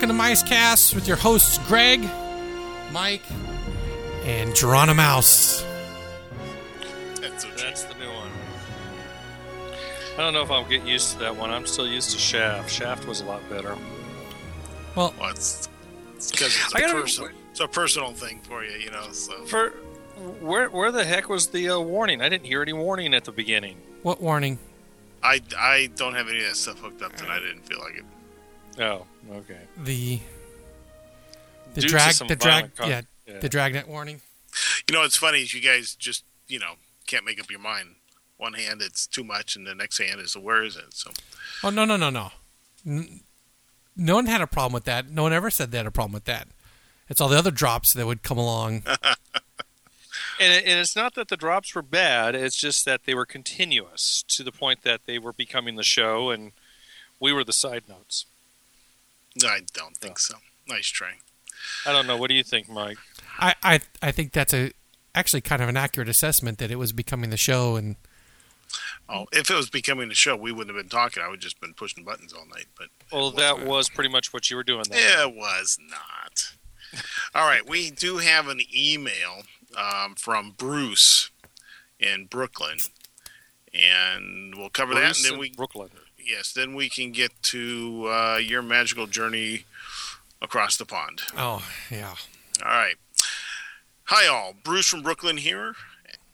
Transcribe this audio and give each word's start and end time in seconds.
welcome 0.00 0.16
to 0.16 0.22
Micecast 0.22 0.94
with 0.94 1.08
your 1.08 1.16
hosts 1.16 1.58
Greg, 1.66 2.00
Mike, 2.92 3.22
and 4.22 4.52
Geronimouse. 4.52 5.64
That's 7.20 7.44
okay. 7.44 7.54
That's 7.56 7.82
the 7.82 7.94
new 7.94 8.06
one. 8.08 8.30
I 10.14 10.18
don't 10.18 10.34
know 10.34 10.42
if 10.42 10.52
I'll 10.52 10.64
get 10.64 10.86
used 10.86 11.14
to 11.14 11.18
that 11.18 11.36
one. 11.36 11.50
I'm 11.50 11.66
still 11.66 11.88
used 11.88 12.12
to 12.12 12.18
Shaft. 12.18 12.70
Shaft 12.70 13.08
was 13.08 13.22
a 13.22 13.24
lot 13.24 13.40
better. 13.50 13.76
Well, 14.94 15.12
Well, 15.18 15.30
it's 15.30 15.68
because 16.30 16.54
it's, 16.54 16.74
I 16.76 16.78
a 16.78 16.82
gotta- 16.82 17.00
personal, 17.00 17.30
it's 17.50 17.58
a 17.60 17.66
personal 17.66 18.12
thing 18.12 18.38
for 18.42 18.64
you, 18.64 18.78
you 18.78 18.92
know. 18.92 19.10
So 19.10 19.44
For 19.46 19.70
where 20.40 20.68
where 20.68 20.92
the 20.92 21.04
heck 21.04 21.28
was 21.28 21.48
the 21.48 21.70
uh, 21.70 21.80
warning? 21.80 22.22
I 22.22 22.28
didn't 22.28 22.46
hear 22.46 22.62
any 22.62 22.72
warning 22.72 23.14
at 23.14 23.24
the 23.24 23.32
beginning. 23.32 23.76
what 24.04 24.20
warning? 24.20 24.60
I, 25.24 25.40
I 25.58 25.90
don't 25.96 26.14
have 26.14 26.28
any 26.28 26.38
of 26.38 26.44
that 26.50 26.54
stuff 26.56 26.78
hooked 26.78 27.02
up, 27.02 27.18
and 27.20 27.26
I 27.26 27.40
didn't 27.40 27.62
feel 27.66 27.80
like 27.80 27.96
it. 27.96 28.04
Oh, 28.78 29.06
okay. 29.32 29.60
The 29.84 30.20
the 31.74 31.80
Due 31.82 31.88
drag 31.88 32.14
the 32.14 32.36
drag 32.36 32.74
con- 32.76 32.88
yeah, 32.88 33.00
yeah. 33.26 33.38
the 33.40 33.48
dragnet 33.48 33.88
warning. 33.88 34.20
You 34.88 34.94
know, 34.94 35.00
what's 35.00 35.16
funny 35.16 35.42
is 35.42 35.52
you 35.54 35.60
guys 35.60 35.94
just 35.94 36.24
you 36.46 36.58
know 36.58 36.74
can't 37.06 37.24
make 37.24 37.40
up 37.40 37.50
your 37.50 37.60
mind. 37.60 37.96
One 38.36 38.54
hand 38.54 38.80
it's 38.82 39.06
too 39.06 39.24
much, 39.24 39.56
and 39.56 39.66
the 39.66 39.74
next 39.74 39.98
hand 39.98 40.20
is 40.20 40.36
where 40.36 40.62
is 40.62 40.76
it? 40.76 40.94
So 40.94 41.10
Oh 41.64 41.70
no 41.70 41.84
no 41.84 41.96
no 41.96 42.10
no. 42.10 42.30
N- 42.86 43.20
no 43.96 44.14
one 44.14 44.26
had 44.26 44.40
a 44.40 44.46
problem 44.46 44.72
with 44.72 44.84
that. 44.84 45.10
No 45.10 45.24
one 45.24 45.32
ever 45.32 45.50
said 45.50 45.72
they 45.72 45.78
had 45.78 45.86
a 45.86 45.90
problem 45.90 46.12
with 46.12 46.24
that. 46.26 46.46
It's 47.08 47.20
all 47.20 47.28
the 47.28 47.38
other 47.38 47.50
drops 47.50 47.92
that 47.94 48.06
would 48.06 48.22
come 48.22 48.38
along. 48.38 48.84
And, 50.40 50.52
it, 50.52 50.64
and 50.66 50.78
it's 50.78 50.94
not 50.94 51.14
that 51.14 51.28
the 51.28 51.36
drops 51.36 51.74
were 51.74 51.82
bad. 51.82 52.34
It's 52.36 52.56
just 52.56 52.84
that 52.84 53.04
they 53.04 53.14
were 53.14 53.26
continuous 53.26 54.24
to 54.28 54.44
the 54.44 54.52
point 54.52 54.82
that 54.82 55.00
they 55.04 55.18
were 55.18 55.32
becoming 55.32 55.74
the 55.76 55.82
show, 55.82 56.30
and 56.30 56.52
we 57.18 57.32
were 57.32 57.42
the 57.42 57.52
side 57.52 57.88
notes. 57.88 58.26
I 59.44 59.60
don't 59.72 59.96
think 59.96 60.18
so. 60.18 60.36
Nice 60.68 60.86
try. 60.86 61.12
I 61.86 61.92
don't 61.92 62.06
know. 62.06 62.16
What 62.16 62.28
do 62.28 62.34
you 62.34 62.44
think, 62.44 62.68
Mike? 62.68 62.98
I, 63.38 63.54
I 63.62 63.80
I 64.02 64.12
think 64.12 64.32
that's 64.32 64.52
a 64.52 64.72
actually 65.14 65.40
kind 65.40 65.62
of 65.62 65.68
an 65.68 65.76
accurate 65.76 66.08
assessment 66.08 66.58
that 66.58 66.70
it 66.70 66.76
was 66.76 66.92
becoming 66.92 67.30
the 67.30 67.36
show 67.36 67.76
and 67.76 67.96
Oh, 69.08 69.26
if 69.32 69.50
it 69.50 69.54
was 69.54 69.70
becoming 69.70 70.08
the 70.08 70.14
show, 70.14 70.36
we 70.36 70.52
wouldn't 70.52 70.76
have 70.76 70.82
been 70.84 70.90
talking. 70.90 71.22
I 71.22 71.28
would 71.28 71.40
just 71.40 71.60
been 71.60 71.72
pushing 71.72 72.04
buttons 72.04 72.34
all 72.34 72.44
night. 72.46 72.66
But 72.76 72.88
Well, 73.10 73.30
that 73.32 73.64
was 73.64 73.88
pretty 73.88 74.10
much 74.10 74.34
what 74.34 74.50
you 74.50 74.56
were 74.56 74.62
doing. 74.62 74.84
Then. 74.90 74.98
It 74.98 75.34
was 75.34 75.78
not. 75.88 76.52
All 77.34 77.46
right, 77.46 77.66
we 77.66 77.90
do 77.90 78.18
have 78.18 78.48
an 78.48 78.60
email 78.74 79.42
um, 79.76 80.14
from 80.14 80.54
Bruce 80.56 81.30
in 81.98 82.26
Brooklyn, 82.26 82.78
and 83.74 84.54
we'll 84.56 84.70
cover 84.70 84.94
that, 84.94 85.00
Bruce 85.00 85.24
and 85.24 85.26
then 85.26 85.34
in 85.34 85.40
we 85.40 85.50
Brooklyn. 85.50 85.90
Yes, 86.18 86.52
then 86.52 86.74
we 86.74 86.88
can 86.88 87.12
get 87.12 87.30
to 87.44 88.06
uh, 88.08 88.38
your 88.42 88.62
magical 88.62 89.06
journey 89.06 89.64
across 90.40 90.76
the 90.76 90.86
pond. 90.86 91.22
oh 91.36 91.66
yeah. 91.90 92.14
All 92.64 92.70
right. 92.70 92.96
Hi, 94.04 94.26
all. 94.26 94.54
Bruce 94.64 94.88
from 94.88 95.02
Brooklyn 95.02 95.36
here, 95.36 95.74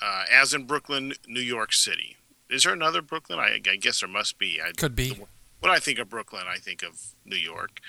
uh, 0.00 0.24
as 0.32 0.54
in 0.54 0.64
Brooklyn, 0.64 1.14
New 1.26 1.40
York 1.40 1.72
City. 1.72 2.16
Is 2.48 2.62
there 2.62 2.72
another 2.72 3.02
Brooklyn? 3.02 3.38
I, 3.38 3.60
I 3.68 3.76
guess 3.76 4.00
there 4.00 4.08
must 4.08 4.38
be. 4.38 4.60
I, 4.64 4.70
Could 4.72 4.94
be. 4.94 5.18
when 5.60 5.72
I 5.72 5.78
think 5.80 5.98
of 5.98 6.08
Brooklyn, 6.08 6.44
I 6.48 6.58
think 6.58 6.82
of 6.82 7.00
New 7.24 7.36
York. 7.36 7.80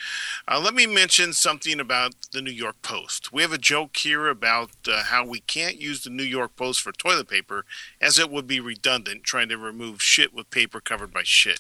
Uh, 0.48 0.60
let 0.60 0.74
me 0.74 0.88
mention 0.88 1.34
something 1.34 1.80
about 1.80 2.14
the 2.32 2.42
New 2.42 2.52
York 2.52 2.82
Post. 2.82 3.32
We 3.32 3.44
have 3.44 3.54
a 3.54 3.60
joke 3.60 3.96
here 3.98 4.28
about 4.28 4.72
uh, 4.88 5.04
how 5.04 5.26
we 5.26 5.42
can't 5.42 5.80
use 5.80 6.04
the 6.04 6.10
New 6.10 6.24
York 6.24 6.56
Post 6.56 6.82
for 6.82 6.92
toilet 6.92 7.28
paper, 7.30 7.64
as 8.02 8.18
it 8.18 8.32
would 8.32 8.48
be 8.48 8.60
redundant 8.60 9.24
trying 9.24 9.50
to 9.50 9.58
remove 9.58 10.02
shit 10.02 10.34
with 10.34 10.50
paper 10.50 10.82
covered 10.82 11.14
by 11.14 11.22
shit. 11.24 11.60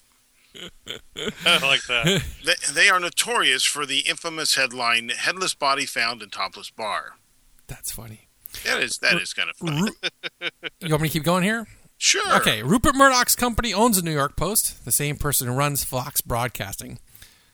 I 1.46 1.66
like 1.66 1.86
that. 1.88 2.24
They, 2.46 2.54
they 2.74 2.90
are 2.90 3.00
notorious 3.00 3.64
for 3.64 3.86
the 3.86 4.00
infamous 4.00 4.56
headline 4.56 5.10
"Headless 5.10 5.54
Body 5.54 5.86
Found 5.86 6.22
in 6.22 6.30
Topless 6.30 6.70
Bar." 6.70 7.16
That's 7.68 7.92
funny. 7.92 8.28
That 8.64 8.82
is 8.82 8.98
that 9.00 9.16
is 9.22 9.34
kind 9.34 9.50
of 9.50 9.58
funny. 9.58 9.82
Ru- 9.82 10.50
you 10.82 10.90
want 10.90 11.04
me 11.04 11.10
to 11.10 11.14
keep 11.14 11.24
going 11.24 11.44
here? 11.44 11.68
Sure. 11.98 12.36
Okay, 12.38 12.62
Rupert 12.62 12.96
Murdoch's 12.96 13.36
company 13.36 13.74
owns 13.74 13.98
the 13.98 14.04
New 14.04 14.12
York 14.12 14.36
Post, 14.36 14.86
the 14.86 14.92
same 14.92 15.16
person 15.16 15.48
who 15.48 15.54
runs 15.54 15.84
Fox 15.84 16.22
Broadcasting. 16.22 17.00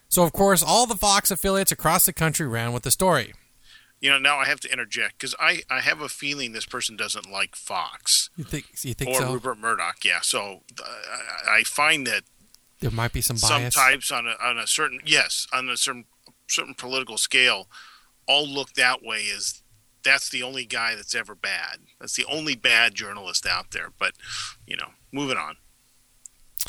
So, 0.10 0.24
of 0.24 0.34
course, 0.34 0.62
all 0.62 0.86
the 0.88 0.96
Fox 0.96 1.32
affiliates 1.32 1.72
across 1.72 2.06
the 2.06 2.12
country 2.12 2.48
ran 2.48 2.74
with 2.74 2.84
the 2.84 2.92
story. 2.92 3.34
You 4.02 4.10
know, 4.10 4.18
now 4.18 4.38
I 4.40 4.46
have 4.46 4.60
to 4.62 4.72
interject 4.72 5.20
because 5.20 5.36
I, 5.40 5.62
I 5.70 5.80
have 5.80 6.02
a 6.02 6.10
feeling 6.10 6.54
this 6.54 6.66
person 6.66 6.98
doesn't 6.98 7.32
like 7.32 7.56
Fox 7.56 8.32
You 8.36 8.44
think? 8.44 8.66
You 8.82 8.96
think 8.96 9.12
or 9.12 9.22
so? 9.22 9.34
Rupert 9.34 9.60
Murdoch. 9.60 10.04
Yeah. 10.04 10.22
So 10.22 10.64
uh, 10.84 10.84
I, 11.48 11.60
I 11.60 11.64
find 11.64 12.08
that 12.08 12.24
There 12.82 12.92
might 12.92 13.14
be 13.14 13.22
some 13.22 13.38
some 13.38 13.62
types 13.76 14.12
on 14.12 14.28
a, 14.28 14.36
on 14.44 14.58
a 14.58 14.68
certain 14.68 15.00
yes 15.06 15.48
on 15.54 15.70
a 15.70 15.78
certain 15.78 16.06
certain 16.48 16.74
political 16.74 17.18
scale 17.18 17.68
all 18.28 18.46
look 18.48 18.74
that 18.74 19.02
way 19.02 19.26
as 19.36 19.62
that's 20.04 20.30
the 20.30 20.44
only 20.44 20.66
guy 20.66 20.96
that's 20.96 21.16
ever 21.16 21.34
bad 21.36 21.78
that's 22.00 22.16
the 22.16 22.26
only 22.26 22.56
bad 22.56 22.94
journalist 22.94 23.46
out 23.46 23.72
there 23.72 23.90
but 23.98 24.14
you 24.68 24.76
know 24.76 24.90
moving 25.12 25.38
on 25.38 25.56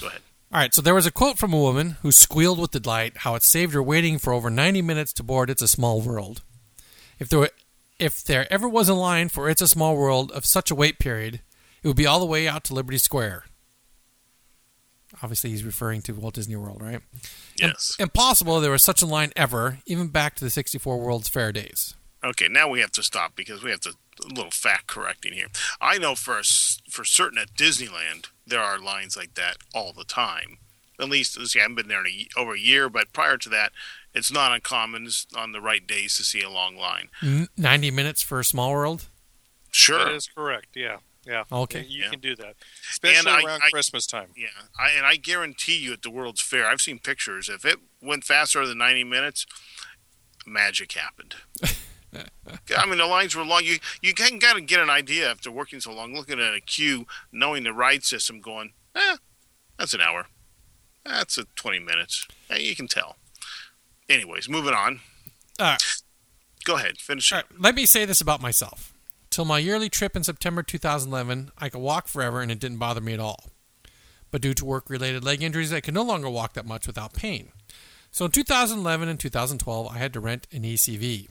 go 0.01 0.07
ahead 0.07 0.21
All 0.53 0.61
right, 0.61 0.75
so 0.75 0.83
there 0.83 0.95
was 0.95 1.07
a 1.07 1.11
quote 1.11 1.39
from 1.39 1.53
a 1.55 1.59
woman 1.59 1.97
who 2.03 2.13
squealed 2.13 2.59
with 2.59 2.71
delight 2.73 3.19
how 3.19 3.35
it 3.35 3.43
saved 3.43 3.73
her 3.73 3.83
waiting 3.83 4.19
for 4.19 4.33
over 4.35 4.51
90 4.51 4.83
minutes 4.83 5.13
to 5.15 5.23
board 5.23 5.49
It's 5.51 5.63
a 5.63 5.69
Small 5.69 6.01
World. 6.03 6.43
If 7.19 7.29
there 7.31 7.39
were, 7.39 7.51
if 7.99 8.23
there 8.23 8.47
ever 8.53 8.69
was 8.69 8.89
a 8.91 8.95
line 8.95 9.31
for 9.31 9.49
It's 9.49 9.63
a 9.63 9.67
Small 9.69 9.97
World 9.97 10.31
of 10.33 10.45
such 10.45 10.71
a 10.71 10.75
wait 10.75 10.99
period, 10.99 11.41
it 11.83 11.89
would 11.89 11.97
be 11.97 12.07
all 12.07 12.21
the 12.21 12.27
way 12.27 12.47
out 12.47 12.65
to 12.65 12.75
Liberty 12.75 12.99
Square. 12.99 13.45
Obviously, 15.23 15.51
he's 15.51 15.65
referring 15.65 16.03
to 16.03 16.13
Walt 16.13 16.35
Disney 16.35 16.57
World, 16.57 16.83
right? 16.83 17.01
yes 17.57 17.95
Impossible 17.99 18.61
there 18.61 18.71
was 18.73 18.83
such 18.83 19.03
a 19.03 19.07
line 19.07 19.31
ever, 19.37 19.79
even 19.87 20.09
back 20.09 20.35
to 20.37 20.45
the 20.45 20.51
64 20.51 20.99
World's 20.99 21.29
Fair 21.29 21.53
days. 21.53 21.95
okay 22.25 22.49
now 22.49 22.69
we 22.69 22.81
have 22.81 22.91
to 22.93 23.03
stop 23.03 23.35
because 23.37 23.63
we 23.63 23.71
have 23.71 23.81
to 23.81 23.95
a 24.25 24.29
little 24.29 24.51
fact 24.51 24.87
correcting 24.87 25.33
here 25.33 25.47
i 25.81 25.97
know 25.99 26.15
for 26.15 26.37
a 26.37 26.41
s 26.41 26.79
for 26.89 27.03
certain 27.05 27.39
at 27.39 27.55
disneyland 27.55 28.27
there 28.47 28.61
are 28.61 28.79
lines 28.79 29.17
like 29.17 29.35
that 29.35 29.57
all 29.75 29.93
the 29.93 30.05
time 30.05 30.59
at 31.01 31.09
least 31.09 31.39
let's 31.39 31.53
see, 31.53 31.59
i 31.59 31.63
haven't 31.63 31.77
been 31.77 31.89
there 31.89 32.05
in 32.05 32.07
a, 32.07 32.29
over 32.39 32.53
a 32.55 32.59
year 32.59 32.89
but 32.91 33.13
prior 33.13 33.37
to 33.39 33.49
that 33.49 33.73
it's 34.15 34.31
not 34.31 34.53
uncommon 34.53 35.09
on 35.35 35.53
the 35.53 35.61
right 35.61 35.87
days 35.87 36.17
to 36.19 36.23
see 36.23 36.43
a 36.43 36.51
long 36.51 36.77
line 36.77 37.09
90 37.57 37.91
minutes 37.91 38.23
for 38.23 38.39
a 38.41 38.45
Small 38.45 38.71
World? 38.73 39.07
sure 39.71 40.05
That 40.05 40.15
is 40.15 40.29
correct. 40.29 40.69
Yeah, 40.77 40.99
yeah. 41.27 41.45
Okay. 41.51 41.85
you 41.89 42.05
Yeah. 42.05 42.11
can 42.11 42.21
do 42.21 42.35
that, 42.37 42.57
especially 42.91 43.31
I- 43.31 43.43
around 43.43 43.63
I- 43.65 43.71
Christmas 43.71 44.07
time. 44.07 44.31
Yeah, 44.37 44.49
I, 44.79 44.91
and 44.91 45.07
I 45.07 45.17
guarantee 45.17 45.77
you 45.79 45.93
at 45.93 46.03
the 46.03 46.11
World's 46.11 46.41
Fair, 46.41 46.67
I've 46.69 46.81
seen 46.81 46.99
pictures. 46.99 47.49
If 47.49 47.65
it 47.65 47.79
went 48.01 48.25
faster 48.25 48.67
than 48.67 48.79
90 48.79 49.05
minutes, 49.05 49.47
magic 50.47 50.93
happened. 50.93 51.37
I 52.77 52.87
mean, 52.87 52.99
the 52.99 53.07
lines 53.07 53.35
were 53.35 53.45
long. 53.45 53.65
You 53.65 53.79
you 54.03 54.13
kind 54.15 54.35
of 54.35 54.41
got 54.41 54.55
to 54.55 54.61
get 54.61 54.81
an 54.81 54.91
idea 54.91 55.31
after 55.31 55.51
working 55.51 55.81
so 55.81 55.93
long, 55.93 56.15
looking 56.15 56.39
at 56.41 56.55
a 56.55 56.61
queue, 56.61 57.07
knowing 57.33 57.65
the 57.65 57.73
ride 57.73 58.05
system, 58.05 58.41
going, 58.41 58.73
eh, 58.95 59.17
that's 59.79 59.95
an 59.95 60.01
hour. 60.03 60.27
That's 61.05 61.39
a 61.39 61.45
20 61.57 61.79
minutes. 61.79 62.29
Eh, 62.51 62.59
you 62.59 62.77
can 62.77 62.87
tell. 62.87 63.17
Anyways, 64.09 64.49
moving 64.49 64.75
on. 64.75 65.01
All 65.59 65.67
right. 65.67 65.83
Go 66.65 66.77
ahead, 66.77 66.99
finish 66.99 67.33
All 67.33 67.39
right, 67.39 67.47
let 67.59 67.75
me 67.75 67.87
say 67.87 68.05
this 68.05 68.21
about 68.21 68.41
myself. 68.43 68.92
Till 69.33 69.47
my 69.47 69.59
yearly 69.59 69.89
trip 69.89 70.15
in 70.15 70.25
September 70.25 70.63
2011, 70.63 71.53
I 71.57 71.71
could 71.71 71.81
walk 71.81 72.07
forever 72.07 72.43
and 72.43 72.53
it 72.53 72.61
didn't 72.61 72.77
bother 72.77 73.01
me 73.01 73.15
at 73.15 73.19
all. 73.19 73.47
But 74.31 74.43
due 74.43 74.53
to 74.53 74.65
work 74.67 74.91
related 74.91 75.25
leg 75.25 75.43
injuries, 75.43 75.73
I 75.73 75.81
could 75.81 75.95
no 75.95 76.03
longer 76.03 76.29
walk 76.29 76.53
that 76.53 76.67
much 76.67 76.87
without 76.87 77.15
pain. 77.15 77.49
So 78.11 78.27
in 78.27 78.31
2011 78.31 79.09
and 79.09 79.19
2012, 79.19 79.89
I 79.89 79.97
had 79.97 80.13
to 80.13 80.21
rent 80.21 80.47
an 80.53 80.65
ECV. 80.65 81.29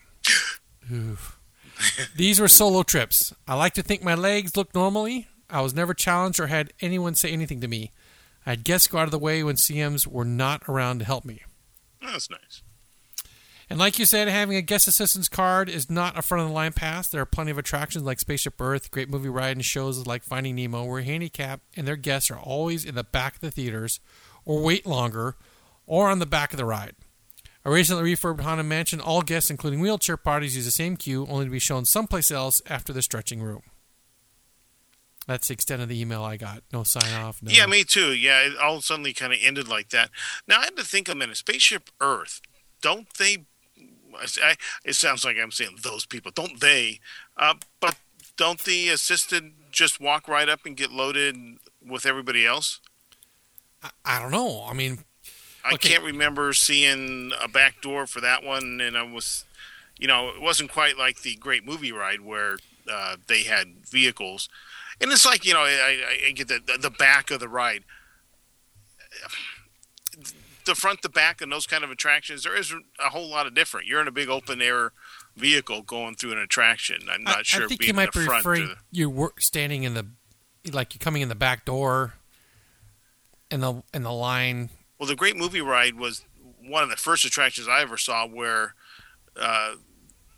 These 2.15 2.39
were 2.39 2.47
solo 2.47 2.81
trips. 2.81 3.35
I 3.47 3.53
like 3.53 3.75
to 3.75 3.83
think 3.83 4.01
my 4.01 4.15
legs 4.15 4.57
looked 4.57 4.73
normally. 4.73 5.27
I 5.47 5.61
was 5.61 5.75
never 5.75 5.93
challenged 5.93 6.39
or 6.39 6.47
had 6.47 6.73
anyone 6.81 7.13
say 7.13 7.31
anything 7.31 7.61
to 7.61 7.67
me. 7.67 7.91
I 8.47 8.51
had 8.51 8.63
guests 8.63 8.87
go 8.87 8.97
out 8.97 9.05
of 9.05 9.11
the 9.11 9.19
way 9.19 9.43
when 9.43 9.57
CMs 9.57 10.07
were 10.07 10.25
not 10.25 10.63
around 10.67 10.99
to 10.99 11.05
help 11.05 11.23
me. 11.23 11.43
That's 12.01 12.31
nice. 12.31 12.63
And 13.71 13.79
like 13.79 13.97
you 13.97 14.05
said, 14.05 14.27
having 14.27 14.57
a 14.57 14.61
guest 14.61 14.89
assistance 14.89 15.29
card 15.29 15.69
is 15.69 15.89
not 15.89 16.19
a 16.19 16.21
front 16.21 16.41
of 16.41 16.49
the 16.49 16.53
line 16.53 16.73
pass. 16.73 17.07
There 17.07 17.21
are 17.21 17.25
plenty 17.25 17.51
of 17.51 17.57
attractions 17.57 18.03
like 18.03 18.19
Spaceship 18.19 18.59
Earth, 18.59 18.91
great 18.91 19.09
movie 19.09 19.29
ride, 19.29 19.55
and 19.55 19.63
shows 19.63 20.05
like 20.05 20.23
Finding 20.23 20.57
Nemo 20.57 20.83
where 20.83 21.01
handicap 21.01 21.61
and 21.77 21.87
their 21.87 21.95
guests 21.95 22.29
are 22.29 22.37
always 22.37 22.83
in 22.83 22.95
the 22.95 23.05
back 23.05 23.35
of 23.35 23.39
the 23.39 23.49
theaters 23.49 24.01
or 24.43 24.61
wait 24.61 24.85
longer 24.85 25.37
or 25.87 26.09
on 26.09 26.19
the 26.19 26.25
back 26.25 26.51
of 26.51 26.57
the 26.57 26.65
ride. 26.65 26.95
A 27.63 27.71
recently 27.71 28.13
refurbed 28.13 28.41
Haunted 28.41 28.65
Mansion, 28.65 28.99
all 28.99 29.21
guests, 29.21 29.49
including 29.49 29.79
wheelchair 29.79 30.17
parties, 30.17 30.57
use 30.57 30.65
the 30.65 30.71
same 30.71 30.97
queue, 30.97 31.25
only 31.29 31.45
to 31.45 31.51
be 31.51 31.57
shown 31.57 31.85
someplace 31.85 32.29
else 32.29 32.61
after 32.67 32.91
the 32.91 33.01
stretching 33.01 33.41
room. 33.41 33.61
That's 35.27 35.47
the 35.47 35.53
extent 35.53 35.81
of 35.81 35.87
the 35.87 36.01
email 36.01 36.23
I 36.23 36.35
got. 36.35 36.63
No 36.73 36.83
sign 36.83 37.13
off. 37.13 37.41
No. 37.41 37.53
Yeah, 37.53 37.67
me 37.67 37.85
too. 37.85 38.11
Yeah, 38.11 38.41
it 38.41 38.57
all 38.57 38.81
suddenly 38.81 39.13
kind 39.13 39.31
of 39.31 39.39
ended 39.41 39.69
like 39.69 39.91
that. 39.91 40.09
Now 40.45 40.59
I 40.59 40.65
had 40.65 40.75
to 40.75 40.83
think 40.83 41.07
a 41.07 41.15
minute. 41.15 41.37
Spaceship 41.37 41.89
Earth, 42.01 42.41
don't 42.81 43.07
they? 43.13 43.45
I, 44.43 44.55
it 44.83 44.93
sounds 44.95 45.23
like 45.25 45.37
I'm 45.41 45.51
saying 45.51 45.77
those 45.83 46.05
people. 46.05 46.31
Don't 46.33 46.59
they? 46.59 46.99
Uh, 47.37 47.55
but 47.79 47.97
don't 48.37 48.59
the 48.63 48.89
assisted 48.89 49.53
just 49.71 49.99
walk 50.01 50.27
right 50.27 50.49
up 50.49 50.61
and 50.65 50.75
get 50.77 50.91
loaded 50.91 51.35
with 51.85 52.05
everybody 52.05 52.45
else? 52.45 52.79
I, 53.83 53.89
I 54.05 54.19
don't 54.19 54.31
know. 54.31 54.63
I 54.67 54.73
mean, 54.73 54.99
I 55.63 55.73
Okay. 55.73 55.89
can't 55.89 56.03
remember 56.03 56.53
seeing 56.53 57.31
a 57.39 57.47
back 57.47 57.81
door 57.81 58.07
for 58.07 58.19
that 58.21 58.43
one, 58.43 58.81
and 58.81 58.97
I 58.97 59.03
was, 59.03 59.45
you 59.99 60.07
know, 60.07 60.29
it 60.29 60.41
wasn't 60.41 60.71
quite 60.71 60.97
like 60.97 61.21
the 61.21 61.35
Great 61.35 61.65
Movie 61.65 61.91
Ride 61.91 62.21
where 62.21 62.57
uh, 62.91 63.17
they 63.27 63.43
had 63.43 63.85
vehicles, 63.87 64.49
and 64.99 65.11
it's 65.11 65.25
like 65.25 65.45
you 65.45 65.53
know, 65.53 65.61
I, 65.61 66.01
I- 66.23 66.27
I 66.27 66.31
get 66.31 66.47
the 66.47 66.59
the 66.79 66.89
back 66.89 67.29
of 67.31 67.39
the 67.39 67.47
ride, 67.47 67.83
the 70.65 70.75
front, 70.75 71.01
the 71.01 71.09
back, 71.09 71.41
and 71.41 71.51
those 71.51 71.67
kind 71.67 71.83
of 71.83 71.91
attractions. 71.91 72.43
There 72.43 72.55
isn't 72.55 72.85
a 72.99 73.09
whole 73.09 73.29
lot 73.29 73.47
of 73.47 73.53
different. 73.53 73.87
You're 73.87 74.01
in 74.01 74.07
a 74.07 74.11
big 74.11 74.29
open 74.29 74.61
air 74.61 74.91
vehicle 75.35 75.81
going 75.81 76.15
through 76.15 76.33
an 76.33 76.39
attraction. 76.39 76.97
I'm 77.09 77.23
not 77.23 77.37
I, 77.39 77.41
sure 77.43 77.63
I 77.65 77.67
think 77.67 77.79
being 77.81 77.89
you 77.89 77.93
might 77.95 78.03
in 78.05 78.11
be 78.13 78.19
the 78.19 78.25
front. 78.25 78.45
referring 78.45 78.67
to- 78.69 78.77
you 78.91 79.09
were 79.09 79.33
standing 79.39 79.83
in 79.83 79.93
the 79.93 80.07
like 80.71 80.93
you're 80.93 80.99
coming 80.99 81.21
in 81.21 81.29
the 81.29 81.35
back 81.35 81.65
door 81.65 82.13
in 83.49 83.61
the 83.61 83.83
in 83.93 84.03
the 84.03 84.11
line. 84.11 84.69
Well, 84.99 85.07
the 85.07 85.15
Great 85.15 85.35
Movie 85.37 85.61
Ride 85.61 85.95
was 85.95 86.23
one 86.63 86.83
of 86.83 86.89
the 86.89 86.95
first 86.95 87.25
attractions 87.25 87.67
I 87.67 87.81
ever 87.81 87.97
saw 87.97 88.27
where 88.27 88.75
uh, 89.35 89.73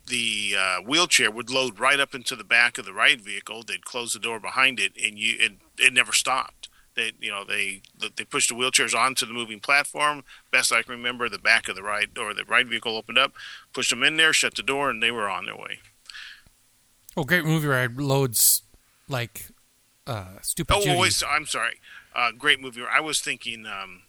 the 0.06 0.54
uh, 0.58 0.76
wheelchair 0.80 1.30
would 1.30 1.50
load 1.50 1.78
right 1.78 2.00
up 2.00 2.14
into 2.14 2.34
the 2.36 2.44
back 2.44 2.78
of 2.78 2.84
the 2.86 2.92
ride 2.92 3.20
vehicle. 3.20 3.62
They'd 3.62 3.84
close 3.84 4.12
the 4.14 4.18
door 4.18 4.40
behind 4.40 4.80
it, 4.80 4.92
and 5.02 5.18
you 5.18 5.36
it, 5.38 5.52
it 5.78 5.92
never 5.92 6.12
stopped. 6.12 6.68
They 6.96 7.12
you 7.20 7.30
know 7.30 7.44
they 7.44 7.82
they 8.16 8.24
pushed 8.24 8.48
the 8.50 8.54
wheelchairs 8.54 8.94
onto 8.94 9.26
the 9.26 9.32
moving 9.32 9.60
platform. 9.60 10.22
Best 10.52 10.72
I 10.72 10.82
can 10.82 10.92
remember, 10.92 11.28
the 11.28 11.38
back 11.38 11.68
of 11.68 11.74
the 11.76 11.82
ride 11.82 12.16
or 12.18 12.32
the 12.34 12.44
ride 12.44 12.68
vehicle 12.68 12.96
opened 12.96 13.18
up, 13.18 13.32
pushed 13.72 13.90
them 13.90 14.02
in 14.04 14.16
there, 14.16 14.32
shut 14.32 14.54
the 14.54 14.62
door, 14.62 14.90
and 14.90 15.02
they 15.02 15.10
were 15.10 15.28
on 15.28 15.46
their 15.46 15.56
way. 15.56 15.80
Oh, 17.16 17.24
great 17.24 17.44
movie 17.44 17.66
ride 17.68 17.96
loads 17.96 18.62
like 19.08 19.46
uh, 20.06 20.26
stupid. 20.42 20.74
Oh, 20.76 20.82
Judy. 20.82 20.98
wait, 20.98 21.22
I'm 21.28 21.46
sorry. 21.46 21.80
Uh, 22.14 22.30
great 22.36 22.60
movie. 22.60 22.82
I 22.88 23.00
was 23.00 23.20
thinking, 23.20 23.66
um, 23.66 24.02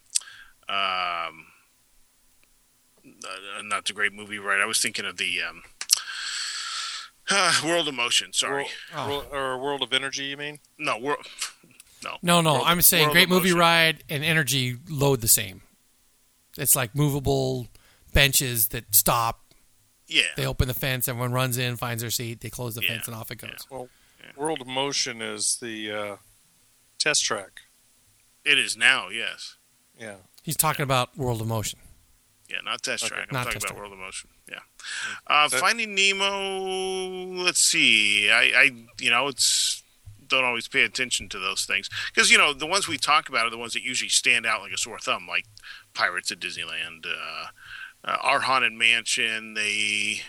um, 0.70 1.46
uh, 3.08 3.62
not 3.64 3.86
the 3.86 3.94
great 3.94 4.14
movie, 4.14 4.40
right? 4.40 4.60
I 4.62 4.66
was 4.66 4.80
thinking 4.82 5.06
of 5.06 5.18
the 5.18 5.42
um, 5.42 5.64
uh, 7.30 7.62
World 7.66 7.88
of 7.88 7.94
Motion. 7.96 8.34
Sorry, 8.34 8.68
Oh. 8.96 9.08
World, 9.08 9.26
or 9.32 9.58
World 9.60 9.82
of 9.82 9.94
Energy, 9.94 10.26
you 10.26 10.38
mean? 10.38 10.60
no, 10.78 10.98
world. 10.98 11.26
No, 12.06 12.18
No, 12.22 12.42
no, 12.42 12.54
World- 12.54 12.68
I'm 12.68 12.82
saying 12.82 13.10
Great 13.12 13.28
Movie 13.30 13.52
Ride 13.54 14.04
and 14.10 14.24
Energy 14.24 14.78
load 14.90 15.22
the 15.22 15.28
same. 15.28 15.62
It's 16.58 16.76
like 16.76 16.96
movable 16.96 17.68
benches 18.14 18.70
that 18.70 18.94
stop. 18.96 19.42
Yeah, 20.08 20.22
They 20.38 20.46
open 20.46 20.68
the 20.68 20.74
fence, 20.76 21.08
everyone 21.08 21.32
runs 21.32 21.58
in, 21.58 21.78
finds 21.78 22.02
their 22.02 22.12
seat, 22.12 22.40
they 22.42 22.50
close 22.52 22.76
the 22.76 22.84
Yeah, 22.84 22.90
fence, 22.90 23.08
and 23.08 23.16
off 23.16 23.32
it 23.32 23.38
goes. 23.40 23.66
Well, 23.70 23.90
Yeah. 24.24 24.32
World 24.38 24.62
of 24.62 24.68
Motion 24.68 25.22
is 25.22 25.58
the 25.62 25.92
uh, 25.92 26.16
test 27.00 27.26
track. 27.26 27.62
it 28.46 28.60
is 28.60 28.78
now. 28.78 29.10
Yes, 29.10 29.56
Yeah. 30.00 30.18
He's 30.44 30.56
talking 30.58 30.84
about 30.84 31.18
World 31.18 31.42
of 31.42 31.48
Motion. 31.48 31.80
yeah, 32.48 32.58
not 32.64 32.84
Test 32.84 33.06
Okay, 33.06 33.16
Track. 33.16 33.28
I'm 33.32 33.34
not 33.34 33.44
talking 33.46 33.58
about 33.58 33.68
Track. 33.70 33.80
World 33.80 33.94
of 33.94 33.98
Motion. 34.00 34.30
Yeah, 34.48 34.60
uh, 35.26 35.50
So- 35.50 35.58
Finding 35.58 35.96
Nemo. 35.96 37.44
Let's 37.44 37.62
see. 37.62 38.30
I, 38.30 38.44
I, 38.56 38.72
you 39.00 39.10
know, 39.10 39.28
it's 39.30 39.82
don't 40.28 40.44
always 40.44 40.68
pay 40.68 40.84
attention 40.84 41.30
to 41.30 41.40
those 41.40 41.66
things 41.66 41.90
because 42.14 42.32
you 42.32 42.38
know 42.38 42.54
the 42.54 42.66
ones 42.66 42.88
we 42.88 42.98
talk 42.98 43.30
about 43.30 43.46
are 43.46 43.52
the 43.52 43.58
ones 43.58 43.74
that 43.74 43.84
usually 43.84 44.10
stand 44.10 44.46
out 44.46 44.62
like 44.62 44.72
a 44.72 44.78
sore 44.78 45.00
thumb, 45.00 45.28
like 45.28 45.46
Pirates 45.94 46.32
at 46.32 46.40
Disneyland, 46.40 47.06
uh, 47.06 47.48
uh, 48.04 48.18
Our 48.22 48.42
Haunted 48.42 48.74
Mansion. 48.74 49.54
They, 49.56 50.22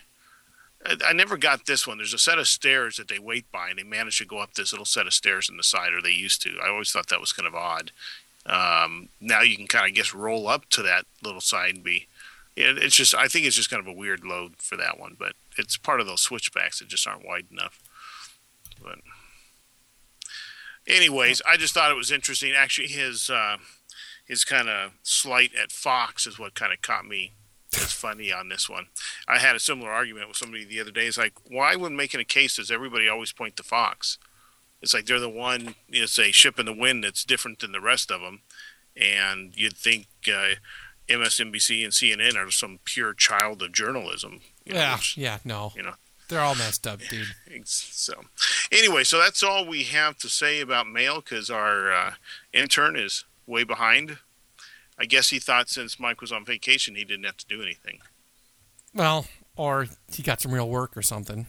I, 1.05 1.13
never 1.13 1.37
got 1.37 1.67
this 1.67 1.87
one. 1.87 1.99
There's 1.99 2.15
a 2.15 2.19
set 2.19 2.39
of 2.39 2.49
stairs 2.49 2.97
that 2.97 3.09
they 3.09 3.19
wait 3.19 3.51
by, 3.53 3.69
and 3.69 3.79
they 3.79 3.83
manage 3.83 4.19
to 4.19 4.25
go 4.25 4.39
up 4.39 4.55
this 4.55 4.73
little 4.73 4.87
set 4.87 5.07
of 5.07 5.15
stairs 5.15 5.49
in 5.49 5.57
the 5.57 5.63
side, 5.63 5.93
or 5.93 6.01
they 6.01 6.11
used 6.11 6.43
to. 6.43 6.59
I 6.65 6.69
always 6.69 6.91
thought 6.91 7.09
that 7.09 7.21
was 7.21 7.33
kind 7.33 7.47
of 7.47 7.55
odd. 7.55 7.93
Um, 8.47 9.09
now 9.21 9.43
you 9.43 9.57
can 9.57 9.67
kind 9.67 9.89
of 9.89 9.95
guess 9.95 10.15
roll 10.15 10.49
up 10.49 10.69
to 10.71 10.83
that 10.83 11.05
little 11.23 11.41
side 11.41 11.75
and 11.75 11.85
be. 11.85 12.07
It's 12.57 12.97
just 12.97 13.15
I 13.15 13.29
think 13.29 13.45
it's 13.45 13.57
just 13.57 13.69
kind 13.69 13.81
of 13.81 13.87
a 13.87 13.93
weird 13.93 14.25
load 14.25 14.57
for 14.57 14.77
that 14.77 14.99
one, 14.99 15.17
but 15.19 15.35
it's 15.59 15.77
part 15.77 16.01
of 16.01 16.07
those 16.07 16.23
switchbacks 16.23 16.79
that 16.79 16.89
just 16.89 17.07
aren't 17.07 17.27
wide 17.27 17.47
enough. 17.51 17.83
But 18.83 19.01
anyways, 20.87 21.43
I 21.49 21.57
just 21.57 21.75
thought 21.75 21.91
it 21.91 21.97
was 21.97 22.11
interesting. 22.13 22.53
Actually, 22.57 22.89
his 22.89 23.31
uh, 23.31 23.57
his 24.27 24.45
kind 24.45 24.69
of 24.69 24.93
slight 25.03 25.53
at 25.55 25.73
Fox 25.73 26.27
is 26.27 26.39
what 26.39 26.55
kind 26.55 26.73
of 26.73 26.83
caught 26.83 27.07
me 27.07 27.33
as 27.75 27.93
funny 27.93 28.33
on 28.33 28.49
this 28.49 28.69
one. 28.69 28.87
I 29.29 29.39
had 29.39 29.55
a 29.57 29.61
similar 29.61 29.91
argument 29.91 30.29
with 30.29 30.37
somebody 30.37 30.65
the 30.65 30.81
other 30.81 30.91
day. 30.91 31.07
It's 31.07 31.19
like, 31.19 31.35
why, 31.49 31.77
when 31.77 31.97
making 31.97 32.21
a 32.21 32.25
case, 32.25 32.57
does 32.57 32.71
everybody 32.71 33.09
always 33.09 33.33
point 33.33 33.57
to 33.57 33.63
Fox? 33.63 34.19
It's 34.83 34.93
like 34.95 35.07
they're 35.07 35.21
the 35.21 35.29
one, 35.29 35.75
you 35.89 36.01
know, 36.01 36.07
say, 36.07 36.33
ship 36.33 36.59
in 36.59 36.67
the 36.67 36.73
wind 36.73 37.03
that's 37.05 37.25
different 37.25 37.61
than 37.61 37.73
the 37.73 37.81
rest 37.81 38.11
of 38.11 38.21
them, 38.21 38.43
and 38.97 39.53
you'd 39.57 39.77
think 39.77 40.07
uh, 40.29 40.57
MSNBC 41.09 41.83
and 41.85 41.93
CNN 41.93 42.37
are 42.37 42.51
some 42.51 42.79
pure 42.85 43.15
child 43.15 43.63
of 43.63 43.73
journalism. 43.73 44.41
you 44.65 44.75
know, 44.75 44.81
Yeah, 44.81 44.95
which- 44.97 45.17
yeah, 45.17 45.39
no. 45.45 45.73
you 45.77 45.83
know. 45.83 45.95
They're 46.29 46.41
all 46.41 46.55
messed 46.57 46.87
up, 46.87 47.01
dude. 47.09 47.29
so, 47.69 48.15
anyway, 48.73 49.05
so 49.05 49.19
that's 49.19 49.43
all 49.43 49.65
we 49.67 49.85
have 49.85 50.19
to 50.19 50.29
say 50.29 50.61
about 50.61 50.89
mail 50.89 51.21
because 51.21 51.51
our 51.51 51.93
uh, 51.93 52.15
intern 52.53 52.97
is 52.97 53.25
way 53.47 53.63
behind. 53.65 54.19
I 54.99 55.05
guess 55.05 55.29
he 55.31 55.39
thought 55.39 55.69
since 55.69 56.01
Mike 56.01 56.21
was 56.21 56.33
on 56.33 56.45
vacation, 56.45 56.97
he 56.97 57.05
didn't 57.05 57.27
have 57.27 57.37
to 57.37 57.47
do 57.47 57.63
anything. 57.63 58.01
Well, 58.95 59.27
or 59.57 59.87
he 60.13 60.23
got 60.23 60.41
some 60.41 60.53
real 60.53 60.69
work 60.69 60.97
or 60.97 61.03
something. 61.03 61.47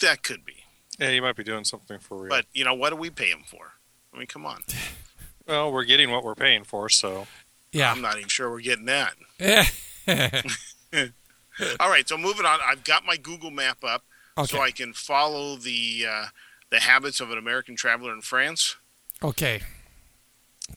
That 0.00 0.22
could 0.22 0.44
be, 0.44 0.64
Yeah, 0.98 1.10
he 1.10 1.20
might 1.20 1.36
be 1.36 1.44
doing 1.44 1.64
something 1.64 1.98
for 1.98 2.16
real. 2.16 2.28
but 2.30 2.46
you 2.54 2.64
know, 2.64 2.74
what 2.74 2.90
do 2.90 2.96
we 2.96 3.10
pay 3.10 3.28
him 3.28 3.42
for? 3.46 3.72
I 4.14 4.18
mean, 4.18 4.26
come 4.26 4.46
on. 4.46 4.62
well, 5.46 5.70
we're 5.72 5.84
getting 5.84 6.10
what 6.10 6.24
we're 6.24 6.34
paying 6.34 6.64
for, 6.64 6.88
so 6.88 7.26
Yeah. 7.72 7.90
I'm 7.92 8.00
not 8.00 8.16
even 8.16 8.28
sure 8.28 8.48
we're 8.50 8.60
getting 8.60 8.86
that. 8.86 9.14
okay. 11.60 11.76
All 11.80 11.88
right, 11.88 12.08
so 12.08 12.16
moving 12.16 12.46
on. 12.46 12.58
I've 12.64 12.84
got 12.84 13.04
my 13.04 13.16
Google 13.16 13.50
map 13.50 13.78
up 13.84 14.04
so 14.46 14.60
I 14.60 14.70
can 14.70 14.92
follow 14.92 15.56
the 15.56 16.06
uh, 16.08 16.26
the 16.70 16.80
habits 16.80 17.20
of 17.20 17.30
an 17.30 17.38
American 17.38 17.76
traveler 17.76 18.12
in 18.12 18.22
France. 18.22 18.76
Okay. 19.22 19.62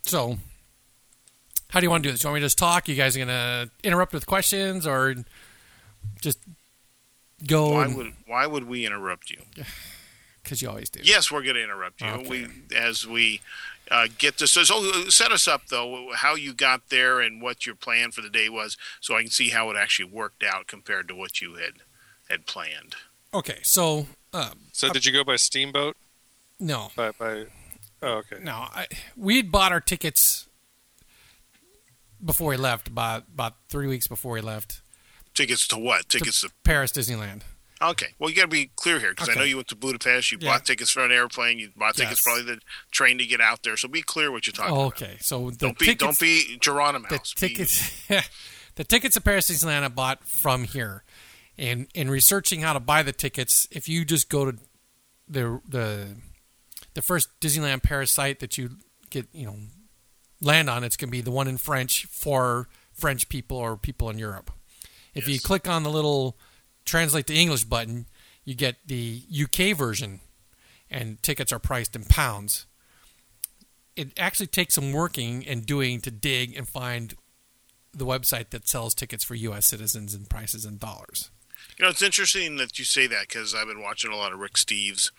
So, 0.06 0.38
how 1.70 1.80
do 1.80 1.86
you 1.86 1.90
want 1.90 2.04
to 2.04 2.10
do 2.10 2.12
this? 2.12 2.24
You 2.24 2.30
want 2.30 2.36
me 2.36 2.40
to 2.42 2.46
just 2.46 2.58
talk? 2.58 2.88
You 2.88 2.96
guys 2.96 3.16
are 3.16 3.20
going 3.20 3.30
to 3.30 3.70
interrupt 3.84 4.14
with 4.14 4.26
questions 4.26 4.86
or 4.86 5.16
just 6.22 6.40
go? 7.48 7.72
Why 7.72 7.88
would 7.88 8.14
why 8.28 8.46
would 8.46 8.68
we 8.68 8.86
interrupt 8.86 9.30
you? 9.30 9.42
Because 10.44 10.62
you 10.62 10.70
always 10.70 10.92
do. 10.92 11.00
Yes, 11.04 11.32
we're 11.32 11.42
going 11.42 11.56
to 11.56 11.64
interrupt 11.64 12.02
you. 12.02 12.08
Okay. 12.08 12.30
We 12.30 12.48
as 12.78 13.08
we 13.08 13.42
uh, 13.92 14.08
get 14.18 14.38
this. 14.38 14.52
So, 14.52 14.64
so 14.64 15.10
set 15.10 15.32
us 15.32 15.48
up 15.48 15.68
though, 15.68 16.12
how 16.16 16.36
you 16.36 16.54
got 16.54 16.90
there 16.90 17.20
and 17.20 17.42
what 17.42 17.66
your 17.66 17.76
plan 17.76 18.12
for 18.12 18.22
the 18.22 18.30
day 18.30 18.50
was, 18.50 18.78
so 19.00 19.16
I 19.16 19.22
can 19.22 19.32
see 19.32 19.50
how 19.50 19.70
it 19.70 19.78
actually 19.78 20.10
worked 20.12 20.44
out 20.44 20.68
compared 20.68 21.08
to 21.10 21.16
what 21.16 21.42
you 21.42 21.56
had 21.56 21.74
had 22.30 22.46
planned. 22.46 22.96
Okay. 23.34 23.60
So, 23.64 24.08
um, 24.34 24.60
so 24.72 24.90
did 24.90 25.06
you 25.06 25.12
go 25.12 25.24
by 25.24 25.36
steamboat? 25.36 25.96
no. 26.60 26.90
By 26.96 27.12
by 27.12 27.46
oh, 28.02 28.18
okay. 28.18 28.38
No. 28.42 28.68
I, 28.74 28.88
we 29.16 29.38
had 29.38 29.52
bought 29.52 29.72
our 29.72 29.82
tickets 29.82 30.48
before 32.24 32.50
we 32.50 32.58
left, 32.58 32.88
about, 32.88 33.26
about 33.34 33.56
three 33.70 33.88
weeks 33.88 34.08
before 34.08 34.34
we 34.34 34.42
left. 34.42 34.82
Tickets 35.34 35.68
to 35.68 35.78
what? 35.78 36.10
Tickets 36.10 36.42
to. 36.42 36.50
Paris 36.64 36.92
Disneyland. 36.92 37.42
Okay, 37.82 38.08
well 38.20 38.30
you 38.30 38.36
got 38.36 38.44
to 38.44 38.48
be 38.48 38.72
clear 38.76 39.00
here 39.00 39.12
because 39.12 39.30
I 39.30 39.34
know 39.36 39.44
you 39.44 39.58
went 39.58 39.68
to 39.70 39.76
Budapest. 39.76 40.32
You 40.32 40.38
Yeah. 40.40 40.52
bought 40.52 40.66
tickets 40.66 40.90
for 40.92 41.04
an 41.04 41.12
airplane. 41.12 41.60
You 41.60 41.72
bought 41.76 41.96
tickets 41.96 42.20
Yes. 42.20 42.24
probably 42.24 42.56
the 42.56 42.62
train 42.92 43.18
to 43.18 43.26
get 43.26 43.42
out 43.42 43.64
there. 43.64 43.76
So 43.76 43.88
be 43.88 44.02
clear 44.02 44.32
what 44.32 44.48
you're 44.48 44.54
talking 44.54 44.74
oh, 44.74 44.88
about. 44.88 45.02
Okay. 45.02 45.18
So 45.20 45.50
the 45.50 45.58
Don't 45.58 45.78
be 45.78 45.86
tickets, 45.86 46.04
don't 46.04 46.20
be 46.20 46.58
Geronimo. 46.62 47.08
the 47.10 47.20
tickets 47.20 47.92
the 48.76 48.84
tickets 48.84 49.16
to 49.16 49.22
Paris 49.22 49.50
Disneyland 49.50 49.84
I 49.84 49.90
bought 49.90 50.24
from 50.24 50.64
here. 50.64 51.04
And 51.58 51.88
in 51.94 52.10
researching 52.10 52.62
how 52.62 52.74
to 52.74 52.80
buy 52.80 53.04
the 53.04 53.14
tickets, 53.14 53.68
if 53.72 53.88
you 53.90 54.06
just 54.06 54.30
go 54.30 54.52
to 54.52 54.58
the 55.28 55.62
the 55.68 56.16
the 56.94 57.02
first 57.02 57.30
Disneyland 57.42 57.84
Paris 57.84 58.12
site 58.12 58.40
that 58.40 58.58
you 58.58 58.78
get, 59.10 59.28
you 59.34 59.46
know, 59.46 59.58
land 60.42 60.70
on, 60.70 60.84
it's 60.84 60.96
going 60.98 61.10
to 61.10 61.12
be 61.12 61.22
the 61.22 61.32
one 61.32 61.48
in 61.48 61.58
French 61.58 62.06
for 62.06 62.68
French 62.94 63.28
people 63.30 63.58
or 63.58 63.76
people 63.76 64.10
in 64.10 64.18
Europe. 64.18 64.52
If 65.14 65.28
you 65.28 65.40
click 65.40 65.68
on 65.68 65.84
the 65.84 65.90
little 65.90 66.38
translate 66.86 67.28
to 67.28 67.34
English 67.34 67.66
button, 67.66 68.06
you 68.44 68.56
get 68.56 68.78
the 68.86 69.24
UK 69.44 69.76
version 69.76 70.22
and 70.90 71.22
tickets 71.22 71.52
are 71.52 71.60
priced 71.60 71.96
in 71.96 72.04
pounds. 72.06 72.66
It 73.96 74.18
actually 74.18 74.48
takes 74.48 74.76
some 74.76 74.92
working 74.92 75.46
and 75.48 75.66
doing 75.66 76.02
to 76.02 76.12
dig 76.12 76.56
and 76.56 76.68
find 76.68 77.16
the 77.94 78.06
website 78.06 78.50
that 78.50 78.68
sells 78.68 78.94
tickets 78.94 79.24
for 79.24 79.36
U.S. 79.36 79.66
citizens 79.66 80.14
and 80.14 80.30
prices 80.30 80.66
in 80.66 80.78
dollars. 80.78 81.32
You 81.78 81.84
know, 81.84 81.90
it's 81.90 82.02
interesting 82.02 82.58
that 82.58 82.78
you 82.78 82.86
say 82.86 83.08
that 83.08 83.28
because 83.28 83.56
I've 83.56 83.68
been 83.68 83.82
watching 83.82 84.12
a 84.12 84.16
lot 84.16 84.34
of 84.34 84.40
Rick 84.40 84.54
Steves, 84.54 85.12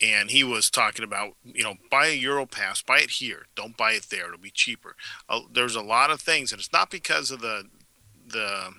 and 0.00 0.30
he 0.30 0.42
was 0.42 0.70
talking 0.70 1.04
about, 1.04 1.36
you 1.44 1.62
know, 1.62 1.76
buy 1.90 2.06
a 2.06 2.16
Euro 2.16 2.44
pass, 2.46 2.82
buy 2.82 2.98
it 2.98 3.10
here, 3.10 3.46
don't 3.54 3.76
buy 3.76 3.92
it 3.92 4.08
there; 4.10 4.26
it'll 4.26 4.38
be 4.38 4.50
cheaper. 4.50 4.96
Uh, 5.28 5.40
there's 5.50 5.76
a 5.76 5.82
lot 5.82 6.10
of 6.10 6.20
things, 6.20 6.52
and 6.52 6.58
it's 6.58 6.72
not 6.72 6.90
because 6.90 7.30
of 7.30 7.40
the 7.40 7.68
the 8.26 8.74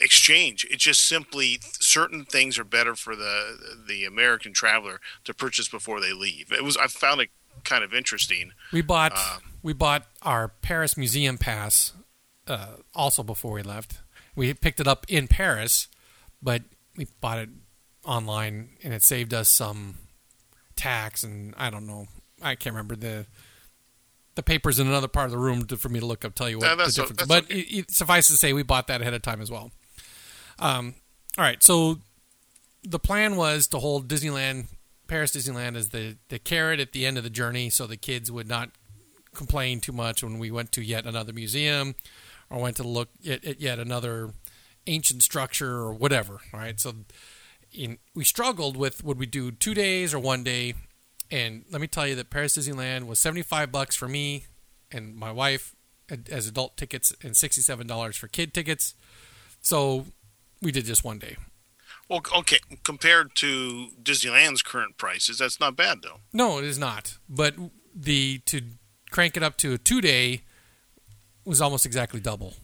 exchange. 0.00 0.66
It's 0.70 0.84
just 0.84 1.02
simply 1.02 1.58
certain 1.80 2.24
things 2.24 2.58
are 2.58 2.64
better 2.64 2.94
for 2.94 3.14
the 3.16 3.82
the 3.88 4.04
American 4.04 4.52
traveler 4.52 5.00
to 5.24 5.34
purchase 5.34 5.68
before 5.68 6.00
they 6.00 6.12
leave. 6.12 6.52
It 6.52 6.64
was 6.64 6.76
I 6.76 6.86
found 6.86 7.20
it 7.20 7.30
kind 7.64 7.84
of 7.84 7.94
interesting. 7.94 8.52
We 8.72 8.82
bought 8.82 9.12
Uh, 9.14 9.38
we 9.62 9.72
bought 9.72 10.06
our 10.22 10.48
Paris 10.48 10.96
museum 10.96 11.38
pass 11.38 11.92
uh, 12.46 12.76
also 12.94 13.22
before 13.22 13.52
we 13.52 13.62
left. 13.62 14.00
We 14.36 14.52
picked 14.54 14.80
it 14.80 14.88
up 14.88 15.06
in 15.08 15.28
Paris, 15.28 15.88
but 16.42 16.62
we 16.96 17.06
bought 17.20 17.38
it 17.38 17.48
online, 18.04 18.70
and 18.82 18.92
it 18.92 19.02
saved 19.02 19.32
us 19.32 19.48
some 19.48 19.98
tax 20.76 21.22
and 21.22 21.54
I 21.56 21.70
don't 21.70 21.86
know. 21.86 22.06
I 22.42 22.56
can't 22.56 22.74
remember 22.74 22.96
the 22.96 23.26
the 24.34 24.42
papers 24.42 24.80
in 24.80 24.88
another 24.88 25.06
part 25.08 25.26
of 25.26 25.30
the 25.30 25.38
room 25.38 25.64
to, 25.66 25.76
for 25.76 25.88
me 25.88 26.00
to 26.00 26.06
look 26.06 26.24
up. 26.24 26.34
Tell 26.34 26.50
you 26.50 26.58
what 26.58 26.66
No, 26.66 26.84
the 26.84 26.90
difference. 26.90 27.16
that's 27.18 27.28
but 27.28 27.44
okay. 27.44 27.60
it, 27.60 27.78
it, 27.78 27.90
suffice 27.92 28.26
to 28.26 28.32
say, 28.32 28.52
we 28.52 28.64
bought 28.64 28.88
that 28.88 29.00
ahead 29.00 29.14
of 29.14 29.22
time 29.22 29.40
as 29.40 29.48
well. 29.50 29.70
Um, 30.58 30.94
all 31.36 31.44
right, 31.44 31.62
so 31.62 31.98
the 32.82 32.98
plan 32.98 33.36
was 33.36 33.66
to 33.68 33.78
hold 33.78 34.08
Disneyland, 34.08 34.66
Paris 35.06 35.32
Disneyland, 35.32 35.76
as 35.76 35.88
the 35.88 36.16
the 36.28 36.38
carrot 36.38 36.80
at 36.80 36.92
the 36.92 37.06
end 37.06 37.18
of 37.18 37.24
the 37.24 37.30
journey, 37.30 37.70
so 37.70 37.86
the 37.86 37.96
kids 37.96 38.30
would 38.30 38.48
not 38.48 38.70
complain 39.34 39.80
too 39.80 39.92
much 39.92 40.22
when 40.22 40.38
we 40.38 40.50
went 40.50 40.70
to 40.72 40.82
yet 40.82 41.06
another 41.06 41.32
museum 41.32 41.94
or 42.50 42.60
went 42.60 42.76
to 42.76 42.84
look 42.84 43.08
at, 43.28 43.44
at 43.44 43.60
yet 43.60 43.78
another 43.78 44.30
ancient 44.86 45.22
structure 45.22 45.78
or 45.78 45.92
whatever. 45.92 46.38
Right, 46.52 46.78
so 46.78 46.94
in, 47.72 47.98
we 48.14 48.24
struggled 48.24 48.76
with 48.76 49.02
would 49.02 49.18
we 49.18 49.26
do 49.26 49.50
two 49.50 49.74
days 49.74 50.14
or 50.14 50.20
one 50.20 50.44
day, 50.44 50.74
and 51.30 51.64
let 51.70 51.80
me 51.80 51.86
tell 51.88 52.06
you 52.06 52.14
that 52.14 52.30
Paris 52.30 52.56
Disneyland 52.56 53.06
was 53.06 53.18
seventy 53.18 53.42
five 53.42 53.72
bucks 53.72 53.96
for 53.96 54.08
me 54.08 54.44
and 54.92 55.16
my 55.16 55.32
wife 55.32 55.74
as 56.30 56.46
adult 56.46 56.76
tickets 56.76 57.14
and 57.22 57.36
sixty 57.36 57.60
seven 57.60 57.86
dollars 57.86 58.16
for 58.16 58.28
kid 58.28 58.54
tickets. 58.54 58.94
So 59.60 60.06
we 60.64 60.72
did 60.72 60.86
just 60.86 61.04
one 61.04 61.18
day. 61.18 61.36
Well, 62.08 62.22
okay, 62.38 62.58
compared 62.82 63.34
to 63.36 63.88
Disneyland's 64.02 64.62
current 64.62 64.98
prices, 64.98 65.38
that's 65.38 65.60
not 65.60 65.76
bad 65.76 66.02
though. 66.02 66.20
No, 66.32 66.58
it 66.58 66.64
is 66.64 66.78
not. 66.78 67.18
But 67.28 67.54
the 67.94 68.38
to 68.46 68.62
crank 69.10 69.36
it 69.36 69.42
up 69.42 69.56
to 69.58 69.74
a 69.74 69.78
two 69.78 70.00
day 70.00 70.42
was 71.44 71.60
almost 71.60 71.86
exactly 71.86 72.20
double. 72.20 72.54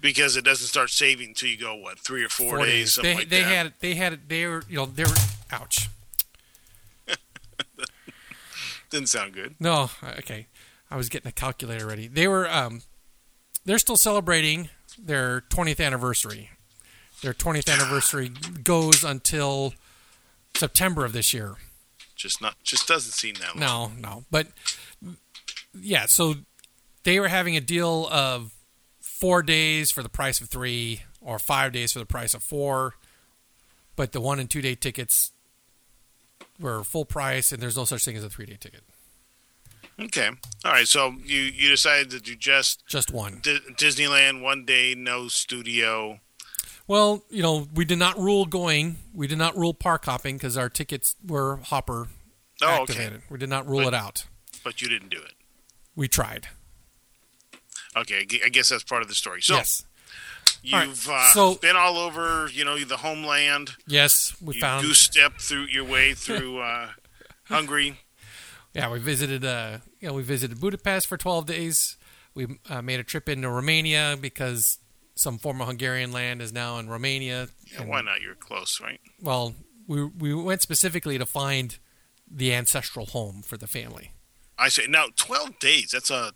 Because 0.00 0.36
it 0.36 0.44
doesn't 0.44 0.66
start 0.66 0.90
saving 0.90 1.28
until 1.28 1.48
you 1.48 1.56
go 1.56 1.74
what 1.74 1.98
three 1.98 2.24
or 2.24 2.28
four, 2.28 2.64
days, 2.64 2.94
something 2.94 3.12
They 3.12 3.20
like 3.20 3.28
they 3.30 3.42
had 3.42 3.72
they 3.80 3.94
had 3.94 4.28
they 4.28 4.46
were 4.46 4.62
you 4.68 4.76
know 4.76 4.86
they 4.86 5.04
were 5.04 5.16
ouch. 5.50 5.88
Didn't 8.90 9.08
sound 9.08 9.32
good. 9.32 9.54
No, 9.58 9.90
okay. 10.18 10.46
I 10.90 10.96
was 10.96 11.08
getting 11.08 11.28
a 11.28 11.32
calculator 11.32 11.86
ready. 11.86 12.06
They 12.06 12.28
were 12.28 12.48
um 12.50 12.82
they're 13.64 13.78
still 13.78 13.96
celebrating 13.96 14.68
their 14.98 15.42
20th 15.42 15.84
anniversary. 15.84 16.50
Their 17.22 17.34
20th 17.34 17.72
anniversary 17.72 18.30
goes 18.64 19.04
until 19.04 19.74
September 20.54 21.04
of 21.04 21.12
this 21.12 21.32
year. 21.32 21.56
Just 22.16 22.40
not. 22.40 22.56
Just 22.62 22.86
doesn't 22.88 23.12
seem 23.12 23.34
that 23.36 23.56
long. 23.56 24.00
No, 24.00 24.10
no. 24.10 24.24
But 24.30 24.48
yeah, 25.78 26.06
so 26.06 26.34
they 27.04 27.18
were 27.20 27.28
having 27.28 27.56
a 27.56 27.60
deal 27.60 28.08
of 28.10 28.52
four 29.00 29.42
days 29.42 29.90
for 29.90 30.02
the 30.02 30.08
price 30.08 30.40
of 30.40 30.48
three, 30.48 31.02
or 31.20 31.38
five 31.38 31.72
days 31.72 31.92
for 31.92 31.98
the 31.98 32.06
price 32.06 32.34
of 32.34 32.42
four. 32.42 32.94
But 33.96 34.12
the 34.12 34.20
one 34.20 34.38
and 34.38 34.50
two 34.50 34.62
day 34.62 34.74
tickets 34.74 35.32
were 36.58 36.82
full 36.84 37.04
price, 37.04 37.52
and 37.52 37.62
there's 37.62 37.76
no 37.76 37.84
such 37.84 38.04
thing 38.04 38.16
as 38.16 38.24
a 38.24 38.30
three 38.30 38.46
day 38.46 38.56
ticket. 38.58 38.82
Okay. 40.00 40.28
All 40.64 40.72
right. 40.72 40.86
So 40.88 41.14
you 41.24 41.40
you 41.40 41.68
decided 41.68 42.10
to 42.10 42.20
do 42.20 42.34
just 42.34 42.86
Just 42.86 43.10
one. 43.12 43.40
D- 43.42 43.58
Disneyland 43.76 44.42
one 44.42 44.64
day, 44.64 44.94
no 44.96 45.28
studio. 45.28 46.20
Well, 46.88 47.22
you 47.30 47.42
know, 47.42 47.68
we 47.74 47.84
did 47.84 47.98
not 47.98 48.18
rule 48.18 48.44
going. 48.44 48.96
We 49.14 49.26
did 49.26 49.38
not 49.38 49.56
rule 49.56 49.72
park 49.74 50.04
hopping 50.06 50.36
because 50.36 50.56
our 50.56 50.68
tickets 50.68 51.14
were 51.26 51.56
hopper 51.64 52.08
Oh, 52.60 52.68
activated. 52.82 53.14
okay. 53.14 53.22
We 53.30 53.38
did 53.38 53.48
not 53.48 53.66
rule 53.68 53.80
But- 53.84 53.88
it 53.88 53.94
out. 53.94 54.24
But 54.64 54.80
you 54.80 54.88
didn't 54.88 55.08
do 55.10 55.18
it. 55.18 55.32
We 55.96 56.08
tried. 56.08 56.48
Okay. 57.96 58.26
I 58.44 58.48
guess 58.48 58.68
that's 58.70 58.84
part 58.84 59.02
of 59.02 59.08
the 59.08 59.14
story. 59.14 59.42
So 59.42 59.54
yes. 59.54 59.84
You've 60.62 61.08
uh, 61.08 61.32
so- 61.32 61.54
been 61.56 61.76
all 61.76 61.98
over. 61.98 62.48
You 62.52 62.64
know 62.64 62.78
the 62.78 62.98
homeland. 62.98 63.72
Yes, 63.86 64.34
we 64.40 64.54
you 64.54 64.60
found. 64.60 64.84
goose 64.86 65.00
step 65.00 65.38
through 65.38 65.64
your 65.66 65.84
way 65.84 66.14
through 66.14 66.58
uh, 66.58 66.90
Hungary. 67.44 67.98
Yeah, 68.74 68.90
we 68.90 68.98
visited. 68.98 69.44
Uh, 69.44 69.78
you 70.00 70.08
know, 70.08 70.14
we 70.14 70.22
visited 70.22 70.60
Budapest 70.60 71.06
for 71.06 71.16
twelve 71.16 71.46
days. 71.46 71.96
We 72.34 72.58
uh, 72.68 72.80
made 72.82 73.00
a 73.00 73.04
trip 73.04 73.28
into 73.28 73.48
Romania 73.50 74.16
because 74.20 74.78
some 75.14 75.38
former 75.38 75.64
Hungarian 75.66 76.12
land 76.12 76.40
is 76.40 76.52
now 76.52 76.78
in 76.78 76.88
Romania. 76.88 77.48
Yeah, 77.70 77.82
And, 77.82 77.90
why 77.90 78.00
not? 78.00 78.22
You're 78.22 78.34
close, 78.34 78.80
right? 78.80 79.00
Well, 79.20 79.54
we 79.86 80.04
we 80.04 80.34
went 80.34 80.62
specifically 80.62 81.18
to 81.18 81.26
find 81.26 81.78
the 82.30 82.54
ancestral 82.54 83.06
home 83.06 83.42
for 83.42 83.56
the 83.58 83.66
family. 83.66 84.12
I 84.58 84.68
say 84.68 84.86
now. 84.88 85.06
Twelve 85.16 85.58
days. 85.58 85.90
That's 85.92 86.10
a 86.10 86.32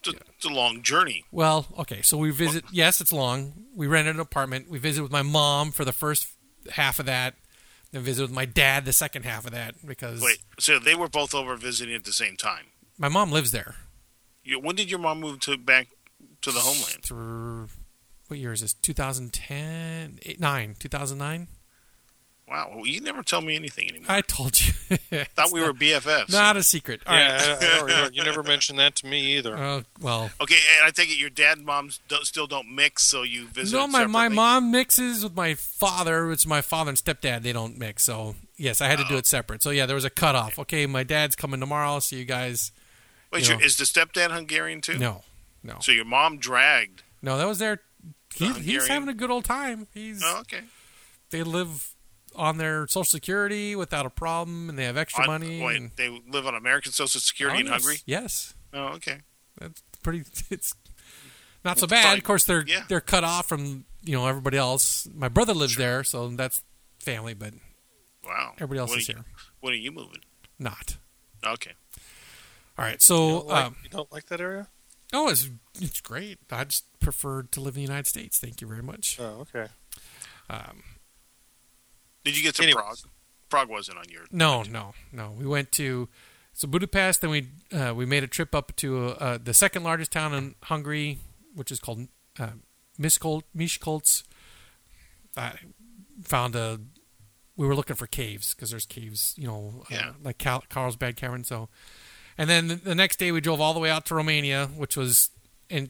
it's 0.00 0.08
a, 0.08 0.20
it's 0.36 0.44
a 0.44 0.50
long 0.50 0.82
journey. 0.82 1.24
Well, 1.32 1.66
okay, 1.78 2.02
so 2.02 2.16
we 2.16 2.30
visit. 2.30 2.64
Yes, 2.70 3.00
it's 3.00 3.12
long. 3.12 3.64
We 3.74 3.86
rented 3.86 4.14
an 4.14 4.20
apartment. 4.20 4.70
We 4.70 4.78
visited 4.78 5.02
with 5.02 5.12
my 5.12 5.22
mom 5.22 5.72
for 5.72 5.84
the 5.84 5.92
first 5.92 6.28
half 6.70 6.98
of 7.00 7.06
that. 7.06 7.34
Then 7.92 8.02
visited 8.02 8.28
with 8.30 8.34
my 8.34 8.44
dad 8.44 8.84
the 8.84 8.92
second 8.92 9.24
half 9.24 9.46
of 9.46 9.52
that 9.52 9.74
because 9.86 10.20
Wait. 10.20 10.38
So 10.58 10.78
they 10.78 10.94
were 10.94 11.08
both 11.08 11.34
over 11.34 11.56
visiting 11.56 11.94
at 11.94 12.04
the 12.04 12.12
same 12.12 12.36
time. 12.36 12.66
my 12.98 13.08
mom 13.08 13.30
lives 13.32 13.52
there. 13.52 13.76
You, 14.44 14.60
when 14.60 14.76
did 14.76 14.90
your 14.90 15.00
mom 15.00 15.20
move 15.20 15.40
to 15.40 15.56
back 15.56 15.88
to 16.42 16.50
the 16.50 16.60
homeland? 16.60 17.02
Through 17.02 17.68
what 18.28 18.38
year 18.38 18.52
is 18.52 18.60
this? 18.60 18.74
2010, 18.74 20.18
eight, 20.22 20.40
nine, 20.40 20.74
2009. 20.78 21.48
Wow. 22.48 22.70
Well, 22.76 22.86
you 22.86 23.00
never 23.00 23.24
tell 23.24 23.40
me 23.40 23.56
anything 23.56 23.88
anymore. 23.88 24.06
I 24.08 24.20
told 24.20 24.60
you. 24.64 24.72
thought 25.34 25.50
we 25.52 25.60
were 25.60 25.72
BFFs. 25.72 26.30
Not 26.30 26.56
a 26.56 26.62
secret. 26.62 27.00
All 27.04 27.12
right. 27.12 27.22
yeah, 27.40 27.56
I, 27.60 28.04
I 28.06 28.08
you 28.12 28.22
never 28.22 28.42
mentioned 28.44 28.78
that 28.78 28.94
to 28.96 29.06
me 29.06 29.36
either. 29.36 29.56
Uh, 29.56 29.82
well, 30.00 30.30
Okay, 30.40 30.54
and 30.78 30.86
I 30.86 30.90
take 30.90 31.10
it 31.10 31.18
your 31.18 31.28
dad 31.30 31.58
and 31.58 31.66
mom 31.66 31.90
don't, 32.06 32.24
still 32.24 32.46
don't 32.46 32.72
mix, 32.72 33.02
so 33.02 33.22
you 33.24 33.48
visit. 33.48 33.76
no, 33.76 33.88
my, 33.88 34.06
my 34.06 34.28
mom 34.28 34.70
mixes 34.70 35.24
with 35.24 35.34
my 35.34 35.54
father. 35.54 36.30
It's 36.30 36.46
my 36.46 36.60
father 36.60 36.90
and 36.90 36.98
stepdad. 36.98 37.42
They 37.42 37.52
don't 37.52 37.76
mix. 37.78 38.04
So, 38.04 38.36
yes, 38.56 38.80
I 38.80 38.86
had 38.86 38.98
to 38.98 39.04
do 39.06 39.14
Oh. 39.16 39.18
it 39.18 39.26
separate. 39.26 39.60
So, 39.62 39.70
yeah, 39.70 39.86
there 39.86 39.96
was 39.96 40.04
a 40.04 40.10
cutoff. 40.10 40.56
Okay, 40.60 40.86
my 40.86 41.02
dad's 41.02 41.34
coming 41.34 41.58
tomorrow. 41.58 41.88
I'll 41.88 42.00
see 42.00 42.16
you 42.16 42.24
guys. 42.24 42.70
Wait, 43.32 43.42
you 43.42 43.48
your, 43.48 43.58
know. 43.58 43.64
is 43.66 43.76
the 43.76 43.84
stepdad 43.84 44.30
Hungarian 44.30 44.80
too? 44.80 44.98
No, 44.98 45.22
no. 45.64 45.78
So 45.80 45.90
your 45.90 46.04
mom 46.04 46.38
dragged. 46.38 47.02
No, 47.22 47.38
that 47.38 47.48
was 47.48 47.58
their. 47.58 47.80
He, 48.36 48.52
he's 48.52 48.86
having 48.86 49.08
a 49.08 49.14
good 49.14 49.30
old 49.32 49.44
time. 49.44 49.88
He's 49.92 50.22
Oh, 50.24 50.38
okay. 50.42 50.60
they 51.30 51.42
live 51.42 51.92
on 52.36 52.58
their 52.58 52.86
social 52.88 53.04
security 53.04 53.74
without 53.76 54.06
a 54.06 54.10
problem, 54.10 54.68
and 54.68 54.78
they 54.78 54.84
have 54.84 54.96
extra 54.96 55.22
On- 55.24 55.28
money. 55.28 55.60
wait, 55.62 55.76
and, 55.76 55.90
they 55.96 56.08
live 56.28 56.46
on 56.46 56.54
American 56.54 56.92
Social 56.92 57.20
Security 57.20 57.58
Oh, 57.58 57.60
in 57.60 57.66
yes, 57.66 57.72
Hungary. 57.74 57.98
Yes, 58.06 58.54
Oh, 58.72 58.84
okay. 58.94 59.20
that's 59.58 59.82
pretty. 60.02 60.24
It's 60.50 60.74
not 61.64 61.78
so 61.78 61.86
bad. 61.86 62.04
fine. 62.04 62.18
Of 62.18 62.24
course, 62.24 62.44
they're 62.44 62.64
Yeah. 62.66 62.84
they're 62.88 63.00
cut 63.00 63.24
off 63.24 63.48
from 63.48 63.84
you 64.04 64.12
know 64.16 64.26
everybody 64.26 64.56
else. 64.56 65.08
My 65.14 65.28
brother 65.28 65.54
lives 65.54 65.76
there, 65.76 66.04
so 66.04 66.28
that's 66.28 66.62
family, 67.00 67.34
but 67.34 67.54
Wow. 68.24 68.52
everybody 68.56 68.80
else 68.80 68.90
when 68.90 68.98
is 69.00 69.08
are 69.08 69.12
you, 69.12 69.18
here. 69.18 69.24
When 69.60 69.72
are 69.72 69.76
you 69.76 69.92
moving? 69.92 70.20
Not. 70.58 70.96
Okay. 71.44 71.72
All 72.78 72.84
right, 72.84 72.94
You 72.94 72.98
so 73.00 73.16
don't, 73.16 73.46
like, 73.46 73.64
um, 73.66 73.76
you 73.84 73.88
don't 73.90 74.12
like 74.12 74.26
that 74.26 74.40
area? 74.40 74.68
oh, 75.12 75.28
it's 75.28 75.48
it's 75.80 76.00
great. 76.00 76.38
I 76.50 76.64
just 76.64 76.84
prefer 77.00 77.42
to 77.44 77.60
live 77.60 77.74
in 77.76 77.82
the 77.82 77.88
United 77.88 78.06
States. 78.06 78.38
Thank 78.38 78.60
you 78.60 78.66
very 78.66 78.82
much. 78.82 79.18
Oh, 79.18 79.46
okay. 79.48 79.68
Um, 80.50 80.82
Did 82.26 82.36
you 82.36 82.42
get 82.42 82.56
to 82.56 82.62
Anyways. 82.64 82.82
Prague? 82.82 82.98
Prague 83.48 83.68
wasn't 83.68 83.98
on 83.98 84.04
your. 84.10 84.22
No, 84.32 84.64
no, 84.64 84.94
no. 85.12 85.32
We 85.38 85.46
went 85.46 85.70
to 85.72 86.08
so 86.52 86.66
Budapest. 86.66 87.20
Then 87.20 87.30
we 87.30 87.48
uh, 87.72 87.94
we 87.94 88.04
made 88.04 88.24
a 88.24 88.26
trip 88.26 88.52
up 88.52 88.74
to 88.76 89.10
uh, 89.10 89.38
the 89.42 89.54
second 89.54 89.84
largest 89.84 90.10
town 90.10 90.34
in 90.34 90.56
Hungary, 90.64 91.18
which 91.54 91.70
is 91.70 91.78
called 91.78 92.08
uh, 92.40 92.48
Miskolc. 93.00 93.42
Miskolc. 93.56 94.24
I 95.36 95.52
found 96.20 96.56
a. 96.56 96.80
We 97.56 97.66
were 97.66 97.76
looking 97.76 97.94
for 97.94 98.08
caves 98.08 98.54
because 98.54 98.70
there's 98.70 98.86
caves, 98.86 99.34
you 99.38 99.46
know, 99.46 99.84
uh, 99.90 100.12
like 100.22 100.38
Cal- 100.38 100.64
Carlsbad 100.68 101.16
Cavern. 101.16 101.44
So, 101.44 101.68
and 102.36 102.50
then 102.50 102.66
the, 102.68 102.74
the 102.74 102.94
next 102.94 103.18
day 103.18 103.30
we 103.32 103.40
drove 103.40 103.60
all 103.60 103.72
the 103.72 103.80
way 103.80 103.88
out 103.88 104.04
to 104.06 104.14
Romania, 104.14 104.66
which 104.76 104.96
was, 104.96 105.30
and 105.70 105.88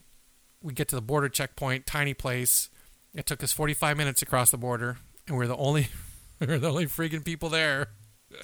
we 0.62 0.75
get 0.75 0.87
to 0.88 0.95
the 0.95 1.02
border 1.02 1.28
checkpoint, 1.28 1.85
tiny 1.87 2.14
place. 2.14 2.69
It 3.14 3.26
took 3.26 3.43
us 3.43 3.52
45 3.52 3.97
minutes 3.97 4.23
across 4.23 4.52
the 4.52 4.59
border, 4.59 4.99
and 5.26 5.37
we're 5.37 5.49
the 5.49 5.57
only, 5.57 5.88
we're 6.47 6.59
the 6.59 6.69
only 6.69 6.87
freaking 6.87 7.25
people 7.25 7.49
there. 7.49 7.88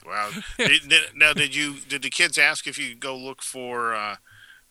Wow. 0.06 0.30
did, 0.56 0.88
did, 0.88 1.02
now, 1.14 1.32
did 1.34 1.54
you? 1.54 1.74
Did 1.86 2.02
the 2.02 2.08
kids 2.08 2.38
ask 2.38 2.66
if 2.66 2.78
you 2.78 2.90
could 2.90 3.00
go 3.00 3.14
look 3.16 3.42
for? 3.42 3.94
Uh, 3.94 4.16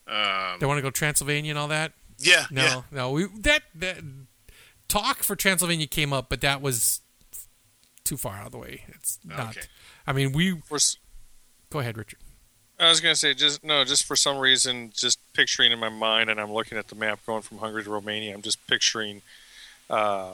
um, 0.08 0.58
They 0.58 0.66
want 0.66 0.78
to 0.78 0.82
go 0.82 0.90
Transylvania 0.90 1.50
and 1.52 1.58
all 1.58 1.68
that. 1.68 1.92
yeah. 2.18 2.46
No, 2.50 2.62
Yeah. 2.64 2.82
no. 2.90 3.10
We 3.12 3.26
that 3.42 3.62
that 3.76 3.98
talk 4.88 5.18
for 5.22 5.36
Transylvania 5.36 5.86
came 5.86 6.12
up, 6.12 6.28
but 6.28 6.40
that 6.40 6.60
was 6.60 7.02
too 8.04 8.16
far 8.16 8.36
out 8.36 8.46
of 8.46 8.52
the 8.52 8.58
way. 8.58 8.82
It's 8.88 9.18
not. 9.24 9.50
Okay. 9.56 9.66
I 10.06 10.12
mean, 10.12 10.32
we 10.32 10.58
For, 10.62 10.74
s- 10.76 10.96
go 11.70 11.78
ahead, 11.78 11.96
Richard. 11.98 12.18
I 12.80 12.88
was 12.88 13.00
going 13.00 13.14
to 13.14 13.18
say, 13.18 13.32
just 13.32 13.62
no, 13.62 13.84
just 13.84 14.04
for 14.04 14.16
some 14.16 14.38
reason, 14.38 14.90
just 14.96 15.20
picturing 15.34 15.70
in 15.70 15.78
my 15.78 15.90
mind, 15.90 16.30
and 16.30 16.40
I'm 16.40 16.52
looking 16.52 16.78
at 16.78 16.88
the 16.88 16.96
map 16.96 17.20
going 17.26 17.42
from 17.42 17.58
Hungary 17.58 17.84
to 17.84 17.90
Romania. 17.90 18.34
I'm 18.34 18.42
just 18.42 18.66
picturing 18.66 19.22
uh, 19.88 20.32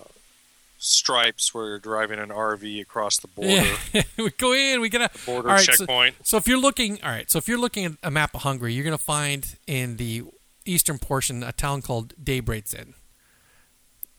stripes 0.79 1.53
where 1.53 1.67
you're 1.67 1.79
driving 1.79 2.19
an 2.19 2.31
RV 2.31 2.81
across 2.81 3.19
the 3.19 3.29
border. 3.35 3.67
Yeah, 3.93 4.03
we 4.17 4.31
go 4.31 4.53
in. 4.55 4.81
We 4.81 4.89
get 4.89 5.03
a 5.03 5.27
border 5.27 5.49
right, 5.49 5.61
so- 5.61 5.73
checkpoint. 5.73 6.17
So, 6.23 6.37
if 6.37 6.49
you're 6.49 6.59
looking, 6.59 7.03
all 7.03 7.11
right. 7.11 7.31
So 7.31 7.39
if 7.39 7.49
you're 7.49 7.59
looking 7.59 7.85
at 7.85 7.93
a 8.03 8.11
map 8.11 8.35
of 8.35 8.43
Hungary, 8.43 8.73
you're 8.73 8.85
going 8.85 8.97
to 8.97 9.03
find 9.03 9.57
in 9.67 9.97
the 9.97 10.25
eastern 10.65 10.99
portion 10.99 11.43
a 11.43 11.53
town 11.53 11.83
called 11.83 12.15
Debrecen. 12.23 12.95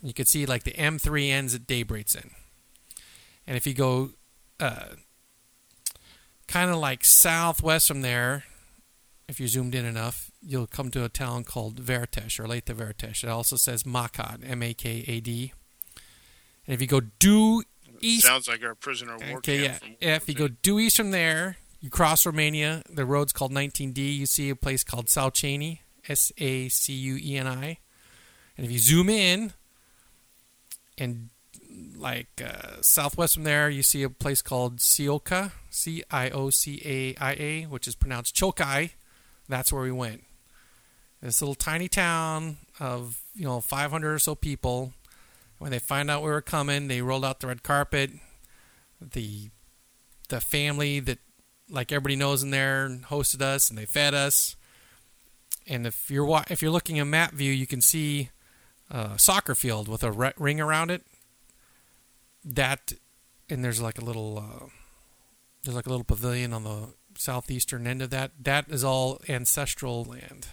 You 0.02 0.14
can 0.14 0.26
see 0.26 0.46
like 0.46 0.64
the 0.64 0.72
M3 0.72 1.30
ends 1.30 1.54
at 1.56 1.68
Debrecen, 1.68 2.32
and 3.46 3.58
if 3.58 3.68
you 3.68 3.74
go, 3.74 4.12
uh, 4.60 4.96
kind 6.48 6.72
of 6.72 6.78
like 6.78 7.04
southwest 7.04 7.88
from 7.88 8.02
there, 8.02 8.46
if 9.28 9.40
you're 9.40 9.48
zoomed 9.50 9.76
in 9.76 9.86
enough, 9.86 10.32
you'll 10.42 10.68
come 10.68 10.90
to 10.92 11.04
a 11.04 11.10
town 11.10 11.44
called 11.44 11.80
Vertes 11.80 12.40
or 12.40 12.48
Leta 12.48 12.74
Vertes. 12.74 13.24
It 13.24 13.30
also 13.30 13.58
says 13.58 13.84
Makad, 13.84 14.50
M-A-K-A-D. 14.50 15.42
And 15.44 15.52
if 16.74 16.82
you 16.82 16.88
go 16.88 17.02
due 17.02 17.64
east 18.02 18.26
Sounds 18.26 18.48
like 18.48 18.64
our 18.64 18.76
prisoner 18.76 19.16
of 19.16 19.22
war 19.28 19.38
Okay, 19.40 19.64
yeah. 19.64 19.74
from. 19.74 19.96
If 20.00 20.30
you 20.30 20.36
go 20.36 20.48
due 20.48 20.80
east 20.80 20.98
from 20.98 21.12
there, 21.12 21.58
you 21.82 21.90
cross 21.90 22.26
Romania. 22.26 22.84
The 22.90 23.06
road's 23.06 23.34
called 23.34 23.52
19D. 23.52 23.98
You 24.18 24.26
see 24.26 24.50
a 24.50 24.56
place 24.56 24.84
called 24.84 25.08
Sacueni, 25.08 25.80
S 26.08 26.32
A 26.38 26.70
C 26.70 26.94
U 26.94 27.18
E 27.22 27.38
N 27.38 27.48
I. 27.48 27.78
And 28.58 28.66
if 28.66 28.72
you 28.72 28.80
zoom 28.80 29.10
in, 29.10 29.54
and 30.98 31.30
like 31.96 32.42
uh, 32.46 32.82
southwest 32.82 33.36
from 33.36 33.44
there, 33.44 33.70
you 33.70 33.84
see 33.84 34.04
a 34.04 34.10
place 34.10 34.42
called 34.42 34.78
Sioka, 34.78 35.52
C 35.70 36.04
I 36.12 36.30
O 36.30 36.50
C 36.50 36.82
A 36.86 37.16
I 37.22 37.34
A, 37.34 37.64
which 37.64 37.88
is 37.88 37.96
pronounced 37.96 38.36
Chokai. 38.36 38.92
That's 39.48 39.72
where 39.74 39.84
we 39.84 39.92
went. 39.92 40.24
This 41.22 41.42
little 41.42 41.56
tiny 41.56 41.88
town 41.88 42.58
of 42.80 43.22
you 43.34 43.44
know 43.46 43.60
500 43.62 44.14
or 44.14 44.20
so 44.20 44.36
people. 44.36 44.94
When 45.60 45.72
they 45.72 45.80
find 45.80 46.10
out 46.10 46.24
we 46.24 46.30
were 46.30 46.42
coming, 46.42 46.88
they 46.88 47.02
rolled 47.02 47.26
out 47.26 47.42
the 47.42 47.48
red 47.48 47.64
carpet. 47.64 48.12
The 49.00 49.50
the 50.30 50.42
family 50.42 51.00
that 51.02 51.20
like 51.70 51.92
everybody 51.92 52.16
knows 52.16 52.44
in 52.44 52.50
there 52.50 52.90
hosted 52.90 53.42
us 53.42 53.70
and 53.70 53.78
they 53.78 53.86
fed 53.86 54.14
us. 54.14 54.56
And 55.68 55.86
if 55.86 56.10
you're 56.10 56.26
wa- 56.26 56.46
if 56.50 56.62
you're 56.62 56.72
looking 56.72 56.98
at 56.98 57.08
map 57.08 57.34
view, 57.34 57.52
you 57.52 57.68
can 57.68 57.82
see 57.82 58.30
a 58.90 59.20
soccer 59.20 59.54
field 59.54 59.88
with 59.88 60.04
a 60.04 60.12
re- 60.12 60.34
ring 60.38 60.60
around 60.60 60.92
it. 60.92 61.06
That 62.44 62.94
and 63.50 63.64
there's 63.64 63.82
like 63.82 64.00
a 64.00 64.06
little 64.06 64.38
uh, 64.40 64.66
there's 65.64 65.76
like 65.76 65.88
a 65.88 65.90
little 65.90 66.06
pavilion 66.06 66.54
on 66.54 66.64
the 66.64 66.94
southeastern 67.16 67.86
end 67.86 68.02
of 68.02 68.10
that. 68.12 68.32
That 68.40 68.70
is 68.70 68.84
all 68.84 69.20
ancestral 69.28 70.06
land. 70.06 70.48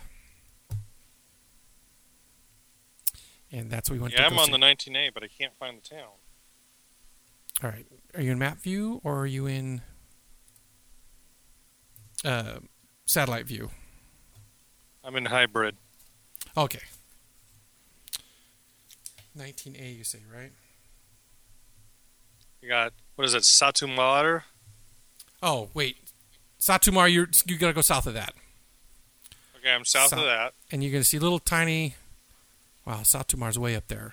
And 3.57 3.71
that's 3.71 3.89
what 3.89 3.95
we 3.97 4.01
went 4.03 4.13
Yeah, 4.13 4.21
to 4.21 4.27
I'm 4.27 4.39
on 4.39 4.47
see. 4.47 4.53
the 4.53 4.59
19A, 4.59 5.15
but 5.15 5.23
I 5.23 5.29
can't 5.29 5.55
find 5.59 5.79
the 5.83 5.89
town. 5.89 6.11
All 7.65 7.71
right. 7.71 7.87
Are 8.15 8.21
you 8.21 8.31
in 8.33 8.39
map 8.39 8.59
view 8.59 9.01
or 9.03 9.21
are 9.21 9.27
you 9.27 9.47
in 9.47 9.81
uh, 12.23 12.59
satellite 13.07 13.47
view? 13.47 13.71
I'm 15.03 15.17
in 15.17 15.25
hybrid. 15.27 15.77
Okay. 16.55 16.81
19A, 19.39 19.97
you 19.97 20.05
say, 20.05 20.19
right? 20.35 20.53
You 22.61 22.69
got 22.69 22.93
what 23.15 23.25
is 23.25 23.33
it, 23.33 23.45
Satumar? 23.45 24.43
Oh, 25.43 25.71
wait. 25.73 25.97
Satumar, 26.61 27.11
you're, 27.11 27.29
you 27.47 27.57
got 27.57 27.69
to 27.69 27.73
go 27.73 27.81
south 27.81 28.07
of 28.07 28.13
that. 28.13 28.35
Okay, 29.59 29.73
I'm 29.73 29.87
south 29.87 30.11
South. 30.11 30.19
of 30.19 30.25
that. 30.27 30.53
And 30.71 30.83
you're 30.85 30.93
to 31.01 31.09
see 31.09 31.19
little 31.19 31.39
tiny. 31.39 31.95
Wow, 32.87 33.01
Satumar's 33.01 33.59
way 33.59 33.75
up 33.75 33.89
there. 33.89 34.13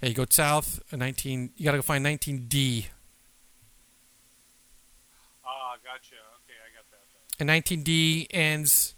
Yeah, 0.00 0.10
you 0.10 0.14
go 0.14 0.26
south, 0.28 0.80
uh, 0.92 0.96
19. 0.96 1.50
You 1.56 1.64
got 1.64 1.72
to 1.72 1.78
go 1.78 1.82
find 1.82 2.06
19D. 2.06 2.86
Ah, 5.44 5.74
gotcha. 5.82 6.14
Okay, 6.44 6.54
I 6.62 6.70
got 6.76 6.88
that. 6.92 7.40
And 7.40 7.50
19D 7.50 8.28
ends, 8.30 8.94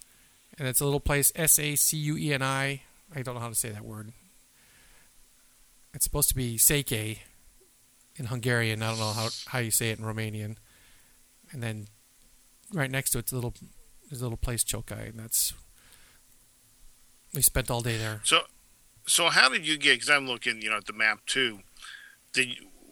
and 0.59 0.69
it's 0.69 0.81
a 0.81 0.85
little 0.85 1.01
place, 1.01 1.33
S 1.35 1.59
A 1.59 1.77
C 1.77 1.97
U 1.97 2.17
E 2.19 2.35
N 2.35 2.43
I. 2.43 2.83
I 3.15 3.23
don't 3.23 3.35
know 3.35 3.41
how 3.41 3.49
to 3.49 3.55
say 3.55 3.71
that 3.71 3.85
word. 3.85 4.13
It's 5.95 6.05
supposed 6.05 6.29
to 6.29 6.35
be 6.35 6.59
Seke 6.59 7.19
in 8.17 8.27
Hungarian. 8.27 8.83
I 8.83 8.91
don't 8.91 8.99
know 8.99 9.13
how, 9.13 9.29
how 9.47 9.61
you 9.61 9.71
say 9.71 9.91
it 9.91 9.99
in 9.99 10.05
Romanian. 10.05 10.57
And 11.53 11.63
then 11.63 11.87
right 12.75 12.91
next 12.91 13.11
to 13.11 13.19
it's 13.19 13.33
a 13.33 13.35
little, 13.35 13.55
there's 14.11 14.21
a 14.21 14.25
little 14.25 14.37
place, 14.37 14.63
Chokai, 14.63 15.09
and 15.09 15.19
that's. 15.19 15.55
We 17.35 17.43
spent 17.43 17.71
all 17.71 17.81
day 17.81 17.97
there. 17.97 18.21
So, 18.25 18.41
so 19.09 19.29
how 19.29 19.49
did 19.49 19.67
you 19.67 19.77
get? 19.79 19.95
Because 19.95 20.11
I'm 20.11 20.27
looking, 20.27 20.63
you 20.63 20.71
know, 20.71 20.77
at 20.77 20.87
the 20.87 20.93
map 20.93 21.21
too. 21.27 21.61
Did 22.33 22.49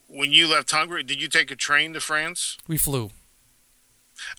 when 0.07 0.31
you 0.31 0.47
left 0.47 0.71
Hungary, 0.71 1.03
did 1.03 1.21
you 1.21 1.27
take 1.27 1.51
a 1.51 1.55
train 1.55 1.93
to 1.93 1.99
France? 1.99 2.57
We 2.67 2.77
flew. 2.77 3.11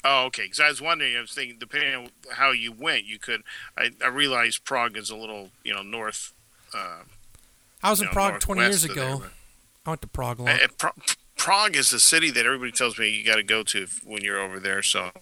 Oh, 0.05 0.25
okay. 0.27 0.45
Because 0.45 0.61
I 0.61 0.69
was 0.69 0.81
wondering, 0.81 1.17
I 1.17 1.21
was 1.21 1.33
thinking, 1.33 1.57
depending 1.59 1.95
on 1.95 2.09
how 2.33 2.51
you 2.51 2.73
went, 2.73 3.05
you 3.05 3.19
could. 3.19 3.43
I, 3.77 3.91
I 4.05 4.09
realized 4.09 4.65
Prague 4.65 4.97
is 4.97 5.09
a 5.11 5.17
little, 5.17 5.51
you 5.65 5.73
know, 5.75 5.83
north. 5.83 6.33
Uh, 6.75 7.03
I 7.83 7.91
was 7.91 8.01
in 8.01 8.07
know, 8.07 8.13
Prague 8.13 8.41
20 8.41 8.61
years 8.61 8.85
ago. 8.85 8.95
there, 9.19 9.31
I 9.87 9.91
went 9.91 10.03
to 10.03 10.09
Prague. 10.09 10.41
a 10.41 10.45
but- 10.45 10.53
lot. 10.53 10.63
Uh, 10.63 10.69
Pra- 10.79 11.15
Prague 11.37 11.77
is 11.77 11.91
the 11.91 12.01
city 12.01 12.31
that 12.33 12.45
everybody 12.45 12.73
tells 12.73 12.99
me 12.99 13.09
you 13.11 13.25
got 13.25 13.37
to 13.37 13.45
go 13.45 13.63
to 13.63 13.83
if- 13.85 14.01
when 14.05 14.23
you're 14.25 14.41
over 14.41 14.59
there. 14.59 14.83
So, 14.83 15.13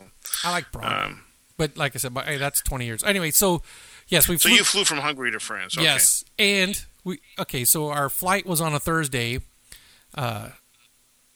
I 0.42 0.50
like 0.50 0.72
Prague. 0.72 1.10
um, 1.10 1.24
but 1.58 1.76
like 1.76 1.94
I 1.94 1.98
said, 1.98 2.14
but, 2.14 2.24
hey, 2.24 2.38
that's 2.38 2.62
20 2.62 2.86
years. 2.86 3.04
Anyway, 3.04 3.30
so 3.32 3.62
yes, 4.08 4.28
we 4.28 4.38
so 4.38 4.48
you 4.48 4.64
flew 4.64 4.84
from 4.84 4.98
Hungary 4.98 5.30
to 5.32 5.40
France. 5.40 5.76
Okay. 5.76 5.84
Yes, 5.84 6.24
and 6.38 6.84
we 7.04 7.20
okay. 7.38 7.64
So 7.64 7.88
our 7.88 8.08
flight 8.08 8.46
was 8.46 8.60
on 8.60 8.74
a 8.74 8.78
Thursday. 8.80 9.40
Uh, 10.14 10.50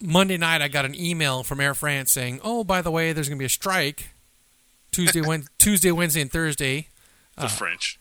Monday 0.03 0.39
night, 0.39 0.63
I 0.63 0.69
got 0.69 0.85
an 0.87 0.95
email 0.95 1.43
from 1.43 1.61
Air 1.61 1.75
France 1.75 2.11
saying, 2.13 2.41
"Oh, 2.43 2.65
by 2.65 2.81
the 2.83 2.91
way, 2.91 3.13
there's 3.13 3.29
going 3.29 3.39
to 3.39 3.43
be 3.43 3.47
a 3.47 3.51
strike 3.51 4.11
Tuesday, 4.93 5.21
Wed 5.21 5.45
Tuesday, 5.59 5.93
Wednesday, 5.93 6.23
and 6.23 6.31
Thursday. 6.33 6.89
the 7.37 7.49
French. 7.49 7.99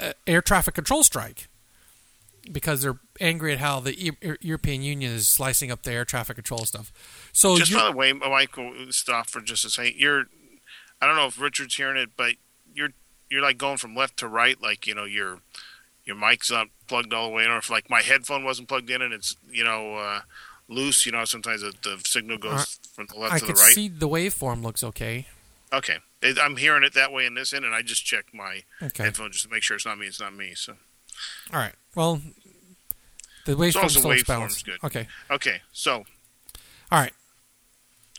Uh, 0.00 0.12
air 0.26 0.40
traffic 0.40 0.74
control 0.74 1.02
strike 1.02 1.48
because 2.52 2.80
they're 2.82 2.98
angry 3.20 3.52
at 3.52 3.58
how 3.58 3.80
the 3.80 4.08
E- 4.08 4.36
European 4.40 4.82
Union 4.82 5.12
is 5.12 5.28
slicing 5.28 5.70
up 5.70 5.82
the 5.82 5.92
air 5.92 6.04
traffic 6.04 6.36
control 6.36 6.64
stuff." 6.66 6.92
So 7.32 7.56
just 7.56 7.72
by 7.72 7.90
the 7.90 7.96
way, 7.96 8.12
Michael, 8.12 8.72
stop 8.90 9.28
for 9.30 9.40
just 9.40 9.64
a 9.64 9.70
second. 9.70 9.94
You're, 9.96 10.24
I 11.00 11.06
don't 11.06 11.16
know 11.16 11.26
if 11.26 11.40
Richard's 11.40 11.74
hearing 11.76 11.96
it, 11.96 12.10
but 12.16 12.34
you're 12.74 12.90
you're 13.30 13.42
like 13.42 13.58
going 13.58 13.76
from 13.78 13.94
left 13.94 14.16
to 14.18 14.28
right, 14.28 14.60
like 14.60 14.86
you 14.86 14.94
know 14.94 15.04
your 15.04 15.38
your 16.04 16.16
mic's 16.16 16.50
not 16.50 16.68
plugged 16.88 17.12
all 17.14 17.28
the 17.28 17.34
way 17.34 17.44
in, 17.44 17.50
or 17.50 17.58
if 17.58 17.70
like 17.70 17.88
my 17.88 18.02
headphone 18.02 18.44
wasn't 18.44 18.68
plugged 18.68 18.90
in 18.90 19.00
and 19.02 19.12
it's 19.14 19.36
you 19.50 19.62
know 19.64 19.94
uh, 19.96 20.20
loose, 20.68 21.06
you 21.06 21.12
know 21.12 21.24
sometimes 21.24 21.60
the, 21.62 21.72
the 21.82 22.00
signal 22.04 22.38
goes 22.38 22.52
Uh, 22.52 22.64
from 22.94 23.06
the 23.06 23.18
left 23.18 23.34
I 23.34 23.38
to 23.38 23.46
the 23.46 23.52
right. 23.54 23.72
see 23.74 23.88
the 23.88 24.08
waveform 24.08 24.62
looks 24.62 24.82
okay. 24.82 25.26
Okay, 25.72 25.98
It- 26.20 26.38
I'm 26.38 26.56
hearing 26.56 26.82
it 26.82 26.94
that 26.94 27.12
way 27.12 27.26
in 27.26 27.34
this 27.34 27.52
end, 27.52 27.64
and 27.64 27.72
I 27.74 27.82
just 27.82 28.04
checked 28.04 28.34
my 28.34 28.62
Okay, 28.82 29.04
headphone 29.04 29.30
just 29.30 29.44
to 29.44 29.50
make 29.50 29.62
sure 29.62 29.76
it's 29.76 29.86
not 29.86 29.98
me. 29.98 30.06
It's 30.08 30.20
not 30.20 30.34
me. 30.34 30.52
So 30.54 30.74
all 31.52 31.60
right. 31.60 31.74
Well, 31.94 32.20
the 33.46 33.54
long 33.56 33.66
as 33.66 33.74
waveform 33.74 34.02
the 34.02 34.08
waveform's 34.08 34.22
balanced. 34.24 34.64
good. 34.66 34.78
Okay, 34.82 35.06
okay, 35.30 35.60
so 35.72 36.04
all 36.90 36.98
right. 36.98 37.12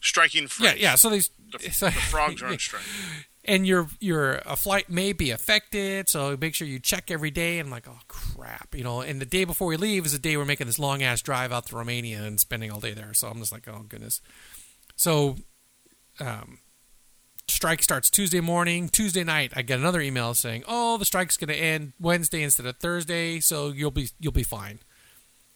striking 0.02 0.47
Yeah, 0.60 0.74
yeah. 0.76 0.95
So 0.95 1.10
these 1.10 1.30
The, 1.52 1.71
so- 1.71 1.88
the 1.88 1.91
frogs 1.91 2.41
are 2.41 2.47
on 2.47 2.60
strike. 2.60 2.84
And 3.45 3.65
your 3.65 3.88
your 3.99 4.41
a 4.45 4.56
flight 4.56 4.89
may 4.89 5.13
be 5.13 5.32
affected, 5.32 6.10
so 6.10 6.38
make 6.39 6.54
sure 6.54 6.67
you 6.67 6.80
check 6.80 7.10
every 7.10 7.32
day. 7.32 7.60
And 7.60 7.71
like, 7.71 7.88
oh 7.88 7.99
crap, 8.08 8.75
you 8.75 8.84
know. 8.84 9.01
And 9.01 9.19
the 9.19 9.25
day 9.25 9.45
before 9.45 9.67
we 9.67 9.77
leave 9.77 10.06
is 10.06 10.12
the 10.12 10.19
day 10.19 10.38
we're 10.38 10.45
making 10.45 10.67
this 10.67 10.80
long 10.80 11.01
ass 11.01 11.21
drive 11.21 11.51
out 11.51 11.67
to 11.67 11.75
Romania 11.75 12.23
and 12.23 12.39
spending 12.39 12.71
all 12.71 12.80
day 12.80 12.93
there. 12.93 13.13
So 13.13 13.27
I'm 13.27 13.39
just 13.39 13.51
like, 13.51 13.67
oh 13.67 13.86
goodness. 13.88 14.21
So, 14.95 15.38
um, 16.19 16.60
strike 17.47 17.82
starts 17.82 18.10
Tuesday 18.10 18.41
morning. 18.41 18.89
Tuesday 18.89 19.23
night, 19.23 19.51
I 19.56 19.63
get 19.63 19.80
another 19.80 20.01
email 20.01 20.34
saying, 20.34 20.63
oh, 20.67 20.97
the 20.97 21.06
strike's 21.06 21.38
going 21.38 21.47
to 21.49 21.56
end 21.56 21.93
Wednesday 21.99 22.43
instead 22.43 22.65
of 22.65 22.77
Thursday, 22.77 23.39
so 23.39 23.69
you'll 23.69 23.91
be 23.91 24.10
you'll 24.19 24.32
be 24.32 24.43
fine, 24.43 24.80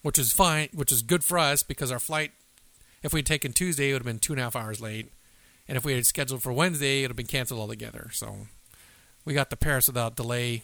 which 0.02 0.18
is 0.18 0.32
fine, 0.32 0.68
which 0.74 0.90
is 0.90 1.02
good 1.02 1.22
for 1.22 1.38
us 1.38 1.62
because 1.62 1.92
our 1.92 2.00
flight, 2.00 2.32
if 3.02 3.12
we'd 3.12 3.26
taken 3.26 3.52
Tuesday, 3.52 3.90
it 3.90 3.92
would 3.92 4.02
have 4.02 4.06
been 4.06 4.18
two 4.18 4.32
and 4.32 4.40
a 4.40 4.42
half 4.44 4.56
hours 4.56 4.80
late. 4.80 5.12
And 5.68 5.76
if 5.76 5.84
we 5.84 5.94
had 5.94 6.06
scheduled 6.06 6.42
for 6.42 6.52
Wednesday, 6.52 7.00
it 7.00 7.02
would 7.02 7.10
have 7.10 7.16
been 7.16 7.26
canceled 7.26 7.60
altogether. 7.60 8.10
So 8.12 8.46
we 9.24 9.34
got 9.34 9.50
to 9.50 9.56
Paris 9.56 9.86
without 9.88 10.14
delay, 10.16 10.62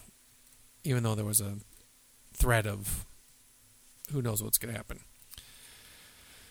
even 0.84 1.02
though 1.02 1.14
there 1.14 1.24
was 1.24 1.40
a 1.40 1.56
threat 2.34 2.66
of 2.66 3.04
who 4.12 4.22
knows 4.22 4.42
what's 4.42 4.58
going 4.58 4.72
to 4.72 4.78
happen. 4.78 5.00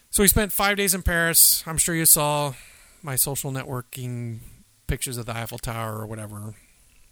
So 0.10 0.24
we 0.24 0.28
spent 0.28 0.52
five 0.52 0.76
days 0.78 0.94
in 0.94 1.02
Paris. 1.04 1.64
I'm 1.66 1.78
sure 1.78 1.96
you 1.96 2.06
saw 2.06 2.54
my 3.02 3.16
social 3.16 3.52
networking 3.52 4.40
pictures 4.88 5.18
of 5.18 5.26
the 5.26 5.36
Eiffel 5.36 5.58
Tower 5.58 5.98
or 6.00 6.06
whatever. 6.06 6.56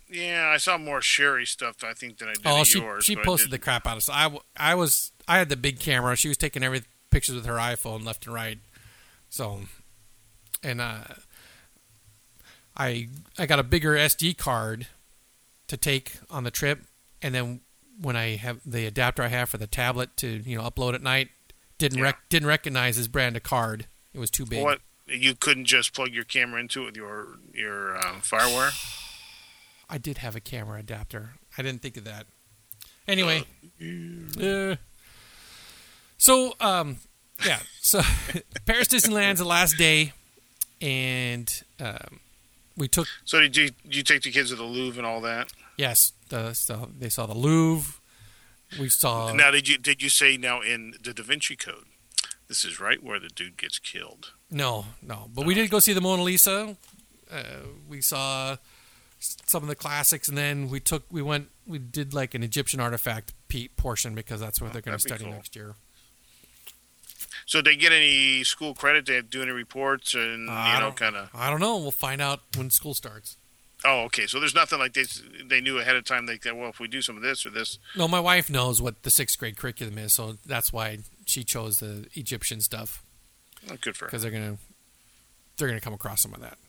Yeah, 0.10 0.52
I 0.54 0.58
saw 0.58 0.78
more 0.78 1.02
Sherry 1.02 1.46
stuff. 1.46 1.84
I 1.84 1.94
think 1.94 2.18
than 2.18 2.30
I 2.30 2.34
did 2.34 2.42
Oh, 2.46 2.64
she 2.64 2.80
yours. 2.80 3.06
she 3.06 3.16
posted 3.16 3.52
the 3.52 3.60
crap 3.60 3.88
out 3.88 3.98
of. 3.98 4.04
So 4.04 4.12
I 4.58 4.76
was 4.76 5.12
I 5.28 5.38
had 5.38 5.50
the 5.50 5.56
big 5.56 5.80
camera. 5.80 6.16
She 6.18 6.28
was 6.28 6.38
taking 6.38 6.64
every 6.64 6.82
pictures 7.12 7.36
with 7.36 7.46
her 7.46 7.54
iPhone 7.56 8.04
left 8.04 8.26
and 8.26 8.34
right. 8.36 8.58
So, 9.30 9.62
and 10.64 10.82
uh, 10.82 11.04
I 12.80 13.10
I 13.38 13.46
got 13.46 13.60
a 13.60 13.64
bigger 13.64 13.94
SD 13.96 14.38
card 14.38 14.88
to 15.68 15.78
take 15.78 16.14
on 16.32 16.44
the 16.46 16.52
trip, 16.52 16.80
and 17.22 17.36
then 17.36 17.60
when 18.02 18.16
I 18.16 18.38
have 18.38 18.62
the 18.66 18.86
adapter 18.86 19.22
I 19.22 19.28
have 19.28 19.50
for 19.50 19.58
the 19.58 19.68
tablet 19.68 20.16
to 20.18 20.28
you 20.28 20.58
know 20.58 20.64
upload 20.64 20.94
at 20.96 21.02
night 21.04 21.30
didn't 21.78 21.98
Yeah. 22.00 22.06
rec- 22.06 22.30
didn't 22.30 22.48
recognize 22.48 22.96
his 22.96 23.08
brand 23.08 23.36
of 23.36 23.44
card. 23.44 23.86
It 24.14 24.20
was 24.20 24.30
too 24.32 24.46
big. 24.46 24.64
What 24.64 24.80
you 25.08 25.36
couldn't 25.36 25.66
just 25.66 25.94
plug 25.94 26.12
your 26.14 26.24
camera 26.24 26.60
into 26.62 26.84
it 26.84 26.86
with 26.88 26.98
your 26.98 27.38
your 27.54 27.98
uh, 27.98 28.20
Firewire? 28.22 28.72
I 29.90 29.98
did 29.98 30.20
have 30.20 30.36
a 30.36 30.40
camera 30.40 30.80
adapter. 30.80 31.32
I 31.58 31.62
didn't 31.64 31.82
think 31.82 31.98
of 31.98 32.04
that. 32.06 32.28
Anyway, 33.08 33.44
uh, 34.40 34.76
so 36.18 36.54
um, 36.60 36.98
yeah, 37.46 37.60
so 37.82 38.02
Paris 38.66 38.88
Disneyland's 38.88 39.40
the 39.40 39.46
last 39.46 39.78
day, 39.78 40.14
and 40.80 41.64
um, 41.80 42.20
we 42.80 42.88
took 42.88 43.08
So 43.26 43.40
did 43.40 43.56
you 43.56 43.70
did 43.84 43.96
you 43.96 44.04
take 44.04 44.24
the 44.24 44.32
kids 44.32 44.50
to 44.50 44.56
the 44.56 44.64
Louvre 44.64 44.98
and 44.98 45.06
all 45.06 45.22
that? 45.22 45.52
yes, 45.78 46.14
the 46.30 46.54
so 46.54 46.90
they 46.98 47.10
saw 47.10 47.26
the 47.28 47.36
Louvre. 47.36 48.02
We 48.80 48.90
saw 48.90 49.32
now 49.34 49.52
did 49.52 49.68
you 49.68 49.78
did 49.78 50.02
you 50.02 50.10
say 50.10 50.38
now 50.38 50.62
in 50.62 50.96
the 51.04 51.14
Da 51.14 51.24
Vinci 51.24 51.56
Code? 51.56 51.86
This 52.48 52.66
is 52.66 52.80
right 52.80 53.04
where 53.04 53.20
the 53.20 53.30
dude 53.30 53.58
gets 53.58 53.78
killed. 53.78 54.34
no, 54.50 54.86
no, 55.04 55.30
but 55.34 55.46
we 55.46 55.54
did 55.54 55.70
go 55.70 55.80
see 55.80 55.94
the 55.94 56.02
Mona 56.02 56.24
Lisa. 56.24 56.76
Uh, 57.32 57.44
we 57.88 58.02
saw 58.02 58.58
some 59.20 59.62
of 59.62 59.70
the 59.70 59.76
classics, 59.76 60.28
and 60.28 60.38
then 60.38 60.70
we 60.70 60.80
took 60.80 61.04
we 61.12 61.22
went 61.22 61.50
we 61.68 61.78
did 61.78 62.14
like 62.14 62.34
an 62.34 62.42
Egyptian 62.42 62.80
artifact 62.80 63.34
portion 63.76 64.16
because 64.16 64.40
that's 64.40 64.62
what 64.62 64.74
they're 64.74 64.82
going 64.82 64.98
to 64.98 65.02
study 65.02 65.26
cool. 65.26 65.34
next 65.34 65.56
year. 65.56 65.76
So 67.50 67.64
they 67.64 67.76
get 67.76 67.92
any 67.92 68.44
school 68.44 68.76
credit? 68.76 69.08
They 69.08 69.20
do 69.24 69.42
any 69.42 69.50
reports 69.50 70.14
and 70.14 70.52
I 70.52 70.76
you 70.76 70.82
know 70.82 70.92
kind 70.92 71.16
of. 71.16 71.32
I 71.34 71.50
don't 71.50 71.60
know. 71.60 71.78
We'll 71.78 71.90
find 71.90 72.22
out 72.22 72.42
when 72.56 72.70
school 72.70 72.94
starts. 72.94 73.38
Oh, 73.84 74.02
okay. 74.02 74.28
So 74.28 74.40
there's 74.40 74.54
nothing 74.54 74.78
like 74.78 74.94
they 74.94 75.06
they 75.48 75.60
knew 75.60 75.80
ahead 75.80 75.96
of 75.96 76.06
time. 76.06 76.28
They 76.28 76.38
said, 76.38 76.56
well, 76.56 76.70
if 76.70 76.80
we 76.80 76.88
do 76.88 77.02
some 77.02 77.18
of 77.18 77.24
this 77.24 77.48
or 77.48 77.50
this, 77.50 77.80
No, 77.98 78.08
my 78.08 78.20
wife 78.20 78.52
knows 78.52 78.84
what 78.84 79.02
the 79.02 79.10
sixth 79.10 79.40
grade 79.40 79.58
curriculum 79.58 79.98
is, 79.98 80.14
so 80.14 80.38
that's 80.46 80.72
why 80.72 81.00
she 81.26 81.44
chose 81.44 81.80
the 81.80 82.06
Egyptian 82.14 82.62
stuff 82.62 83.04
oh, 83.68 83.78
good 83.82 83.98
for 83.98 84.06
her. 84.06 84.10
because 84.10 84.22
they're 84.22 84.32
gonna 84.32 84.58
they're 85.58 85.70
gonna 85.70 85.82
come 85.82 85.94
across 85.94 86.22
some 86.22 86.36
of 86.36 86.42
that. 86.42 86.60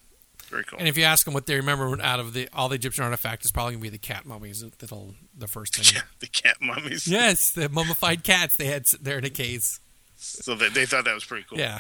Very 0.49 0.65
cool. 0.65 0.79
And 0.79 0.89
if 0.89 0.97
you 0.97 1.05
ask 1.05 1.27
them 1.27 1.35
what 1.35 1.45
they 1.45 1.57
remember 1.57 2.01
out 2.01 2.21
of 2.21 2.33
the 2.33 2.49
all 2.55 2.71
the 2.71 2.77
Egyptian 2.77 3.05
artifacts, 3.05 3.45
it's 3.45 3.53
probably 3.53 3.75
gonna 3.75 3.83
be 3.83 3.91
the 3.91 3.99
cat 3.99 4.25
mummies. 4.25 4.65
That'll 4.79 5.15
the 5.37 5.47
first 5.47 5.77
thing. 5.77 5.85
Yeah, 5.95 6.09
the 6.21 6.27
cat 6.27 6.57
mummies. 6.63 7.07
yes, 7.07 7.51
the 7.51 7.69
mummified 7.69 8.25
cats 8.25 8.57
they 8.57 8.65
had 8.65 8.87
there 9.03 9.19
in 9.19 9.27
a 9.27 9.31
case. 9.31 9.79
So 10.23 10.55
they, 10.55 10.69
they 10.69 10.87
thought 10.87 11.05
that 11.07 11.15
was 11.15 11.25
pretty 11.25 11.47
cool. 11.49 11.59
Yeah, 11.59 11.79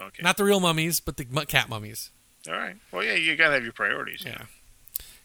Okay. 0.00 0.22
not 0.22 0.36
the 0.36 0.44
real 0.44 0.60
mummies, 0.60 1.00
but 1.00 1.16
the 1.16 1.24
cat 1.46 1.68
mummies. 1.68 2.10
All 2.48 2.54
right. 2.54 2.76
Well, 2.92 3.02
yeah, 3.02 3.14
you 3.14 3.36
gotta 3.36 3.54
have 3.54 3.64
your 3.64 3.72
priorities. 3.72 4.22
Yeah. 4.24 4.42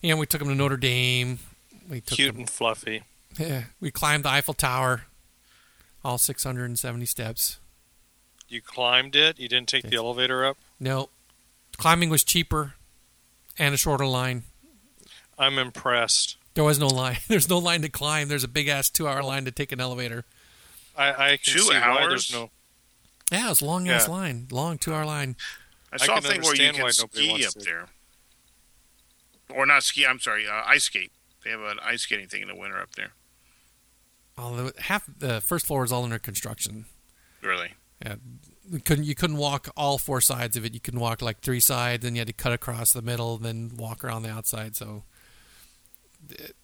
And 0.02 0.18
we 0.20 0.26
took 0.26 0.40
them 0.40 0.48
to 0.50 0.56
Notre 0.56 0.78
Dame. 0.78 1.40
We 1.90 2.02
took 2.02 2.16
Cute 2.18 2.32
them, 2.34 2.42
and 2.42 2.50
fluffy. 2.50 3.04
yeah, 3.38 3.64
we 3.80 3.92
climbed 3.92 4.24
the 4.26 4.30
Eiffel 4.30 4.54
Tower, 4.54 5.04
all 6.04 6.18
670 6.18 7.06
steps. 7.06 7.60
You 8.48 8.62
climbed 8.62 9.16
it. 9.16 9.40
You 9.40 9.48
didn't 9.48 9.68
take 9.70 9.90
the 9.90 9.98
elevator 9.98 10.44
up. 10.46 10.58
No, 10.80 11.10
climbing 11.78 12.10
was 12.10 12.24
cheaper 12.24 12.74
and 13.58 13.74
a 13.76 13.78
shorter 13.78 14.08
line. 14.08 14.44
I'm 15.38 15.58
impressed. 15.60 16.38
There 16.56 16.64
was 16.64 16.80
no 16.80 16.88
line. 16.88 17.18
There's 17.28 17.48
no 17.50 17.60
line 17.60 17.82
to 17.84 17.90
climb. 17.90 18.28
There's 18.28 18.44
a 18.44 18.48
big 18.48 18.68
ass 18.68 18.90
two 18.90 19.08
hour 19.08 19.22
line 19.22 19.46
to 19.46 19.52
take 19.52 19.72
an 19.72 19.80
elevator. 19.80 20.26
I, 21.00 21.10
I 21.34 21.38
can 21.38 21.54
Two 21.54 21.60
see 21.60 21.70
why 21.74 21.80
hours? 21.80 22.08
there's 22.10 22.34
no. 22.34 22.50
Yeah, 23.32 23.42
it's 23.50 23.50
was 23.50 23.62
a 23.62 23.66
long 23.66 23.88
ass 23.90 24.08
Yeah. 24.08 24.14
line, 24.14 24.48
long 24.52 24.78
two 24.78 24.94
hour 24.94 25.06
line. 25.06 25.36
I 25.92 25.96
I 25.96 26.06
saw 26.06 26.18
a 26.18 26.22
thing 26.22 26.42
where 26.42 26.56
you 26.56 26.72
can 26.74 26.82
why 26.84 26.90
ski 26.92 27.46
up 27.46 27.54
to. 27.54 27.60
there, 27.60 27.86
or 29.50 29.66
not 29.66 29.84
ski. 29.84 30.06
I'm 30.06 30.20
sorry, 30.20 30.48
uh, 30.48 30.62
ice 30.66 30.84
skate. 30.84 31.12
They 31.44 31.52
have 31.52 31.62
an 31.62 31.80
ice 31.84 32.02
skating 32.02 32.28
thing 32.28 32.42
in 32.42 32.48
the 32.48 32.56
winter 32.56 32.80
up 32.80 32.92
there. 32.96 33.12
All 34.38 34.54
the 34.54 34.74
half 34.80 35.04
the 35.18 35.42
first 35.42 35.66
floor 35.68 35.84
is 35.84 35.92
all 35.92 36.04
under 36.04 36.20
construction. 36.20 36.86
Really? 37.42 37.74
We 38.72 38.80
couldn't 38.82 39.06
you 39.06 39.16
couldn't 39.16 39.38
walk 39.38 39.70
all 39.76 39.98
four 39.98 40.22
sides 40.22 40.56
of 40.56 40.64
it. 40.66 40.74
You 40.74 40.80
couldn't 40.80 41.00
walk 41.00 41.22
like 41.22 41.42
three 41.42 41.60
sides, 41.60 42.06
and 42.06 42.16
you 42.16 42.22
had 42.22 42.28
to 42.28 42.34
cut 42.34 42.52
across 42.54 42.94
the 42.94 43.02
middle, 43.02 43.38
then 43.38 43.72
walk 43.78 44.04
around 44.04 44.24
the 44.24 44.30
outside. 44.30 44.76
So, 44.76 45.04
it- 46.30 46.56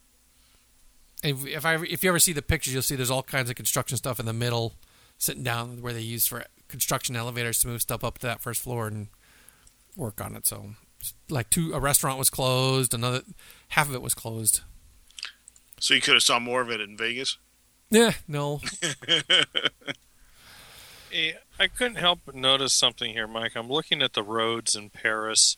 if 1.23 1.45
if 1.45 1.65
I 1.65 1.75
if 1.75 2.04
you 2.04 2.10
ever 2.10 2.19
see 2.19 2.34
the 2.34 2.41
pictures, 2.41 2.73
you'll 2.73 2.82
see 2.82 2.95
there's 2.95 3.12
all 3.12 3.23
kinds 3.23 3.49
of 3.49 3.56
construction 3.56 3.97
stuff 3.97 4.19
in 4.19 4.25
the 4.25 4.34
middle, 4.34 4.73
sitting 5.17 5.43
down 5.43 5.82
where 5.82 5.93
they 5.93 6.01
use 6.01 6.28
for 6.28 6.45
construction 6.67 7.15
elevators 7.15 7.60
to 7.60 7.67
move 7.67 7.82
stuff 7.82 8.04
up 8.04 8.17
to 8.19 8.28
that 8.28 8.41
first 8.41 8.62
floor 8.62 8.88
and 8.88 9.08
work 9.95 10.21
on 10.21 10.36
it. 10.36 10.45
So, 10.45 10.71
like 11.30 11.49
two 11.49 11.73
a 11.73 11.80
restaurant 11.80 12.19
was 12.19 12.30
closed, 12.30 12.93
another 12.93 13.21
half 13.69 13.89
of 13.89 13.95
it 13.95 14.01
was 14.01 14.13
closed. 14.13 14.62
So 15.80 15.93
you 15.93 16.01
could 16.01 16.13
have 16.15 16.23
saw 16.23 16.39
more 16.39 16.62
of 16.62 16.71
it 16.71 16.80
in 16.82 16.97
Vegas. 16.97 17.38
Yeah, 17.89 18.13
no, 18.28 18.62
I 21.60 21.67
couldn't 21.67 21.95
help 21.95 22.21
but 22.25 22.36
notice 22.36 22.73
something 22.73 23.13
here, 23.13 23.28
Mike. 23.28 23.54
I'm 23.56 23.69
looking 23.69 24.01
at 24.01 24.13
the 24.13 24.23
roads 24.23 24.75
in 24.75 24.89
Paris, 24.89 25.56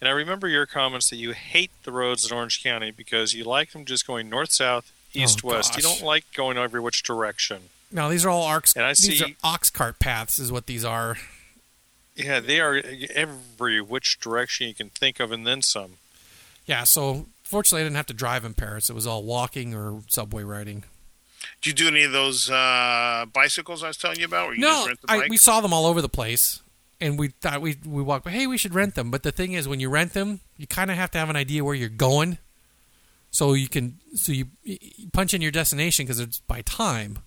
and 0.00 0.08
I 0.08 0.12
remember 0.12 0.48
your 0.48 0.66
comments 0.66 1.10
that 1.10 1.16
you 1.16 1.32
hate 1.32 1.70
the 1.84 1.92
roads 1.92 2.30
in 2.30 2.36
Orange 2.36 2.62
County 2.62 2.90
because 2.90 3.34
you 3.34 3.44
like 3.44 3.72
them 3.72 3.84
just 3.84 4.06
going 4.06 4.28
north, 4.28 4.52
south, 4.52 4.92
east, 5.14 5.40
Oh, 5.44 5.48
west. 5.48 5.76
You 5.76 5.82
don't 5.82 6.02
like 6.02 6.24
going 6.34 6.56
every 6.58 6.80
which 6.80 7.02
direction. 7.02 7.62
no. 7.90 8.08
These 8.10 8.24
are 8.24 8.30
all 8.30 8.42
arcs. 8.42 8.74
And 8.76 8.84
I 8.84 8.90
these 8.90 9.22
are 9.22 9.26
see- 9.26 9.36
ox 9.42 9.70
cart 9.70 9.98
paths, 9.98 10.38
is 10.38 10.52
what 10.52 10.66
these 10.66 10.84
are. 10.84 11.16
Yeah, 12.14 12.40
they 12.40 12.58
are 12.60 12.82
every 13.14 13.80
which 13.80 14.18
direction 14.20 14.66
you 14.68 14.74
can 14.74 14.90
think 14.90 15.20
of, 15.20 15.30
and 15.30 15.46
then 15.46 15.62
some. 15.62 15.98
Yeah, 16.66 16.82
so 16.84 17.26
fortunately, 17.44 17.82
I 17.82 17.84
didn't 17.84 17.96
have 17.96 18.06
to 18.06 18.12
drive 18.14 18.44
in 18.44 18.54
Paris. 18.54 18.90
It 18.90 18.94
was 18.94 19.06
all 19.06 19.22
walking 19.22 19.72
or 19.74 20.02
subway 20.08 20.42
riding. 20.42 20.82
Did 21.62 21.68
you 21.68 21.72
do 21.84 21.88
any 21.96 22.02
of 22.04 22.10
those 22.12 22.50
uh, 22.50 23.24
bicycles 23.32 23.84
I 23.84 23.88
was 23.88 23.96
telling 23.96 24.18
you 24.18 24.24
about? 24.26 24.46
Where 24.48 24.54
you 24.56 24.60
no, 24.60 24.68
just 24.68 24.86
rent 24.88 25.00
the 25.02 25.12
I, 25.12 25.26
we 25.28 25.36
saw 25.36 25.60
them 25.60 25.72
all 25.72 25.86
over 25.86 26.02
the 26.02 26.08
place, 26.08 26.60
and 27.00 27.18
we 27.18 27.28
thought 27.28 27.60
we 27.60 27.76
we 27.84 28.02
walked. 28.02 28.24
But 28.24 28.32
hey, 28.32 28.46
we 28.46 28.58
should 28.58 28.74
rent 28.74 28.94
them. 28.94 29.10
But 29.10 29.22
the 29.22 29.32
thing 29.32 29.52
is, 29.52 29.68
when 29.68 29.80
you 29.80 29.88
rent 29.88 30.12
them, 30.12 30.40
you 30.56 30.66
kind 30.66 30.90
of 30.90 30.96
have 30.96 31.10
to 31.12 31.18
have 31.18 31.30
an 31.30 31.36
idea 31.36 31.64
where 31.64 31.74
you're 31.74 31.88
going, 31.88 32.38
so 33.30 33.52
you 33.54 33.68
can 33.68 33.98
so 34.14 34.32
you, 34.32 34.46
you 34.62 35.08
punch 35.12 35.34
in 35.34 35.42
your 35.42 35.50
destination 35.50 36.06
because 36.06 36.20
it's 36.20 36.40
by 36.40 36.62
time, 36.62 37.20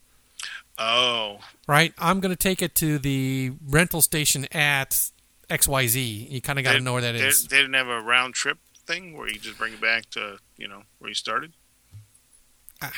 oh, 0.78 1.40
right? 1.68 1.94
I'm 1.98 2.20
going 2.20 2.32
to 2.32 2.36
take 2.36 2.62
it 2.62 2.76
to 2.76 3.00
the 3.00 3.54
rental 3.68 4.02
station 4.02 4.48
at 4.52 5.12
X 5.50 5.68
Y 5.68 5.88
Z. 5.88 6.28
You 6.30 6.42
kind 6.42 6.60
of 6.60 6.66
got 6.66 6.74
to 6.74 6.80
know 6.80 6.94
where 6.94 7.02
that 7.02 7.14
they, 7.14 7.20
is. 7.26 7.48
they 7.48 7.58
didn't 7.58 7.74
have 7.74 7.88
a 7.88 8.02
round 8.02 8.34
trip 8.34 8.58
thing 8.86 9.18
where 9.18 9.28
you 9.28 9.40
just 9.40 9.58
bring 9.58 9.74
it 9.74 9.82
back 9.82 10.10
to 10.12 10.38
you 10.58 10.68
know 10.68 10.84
where 11.00 11.10
you 11.10 11.16
started. 11.16 11.54
Ah. 12.82 12.92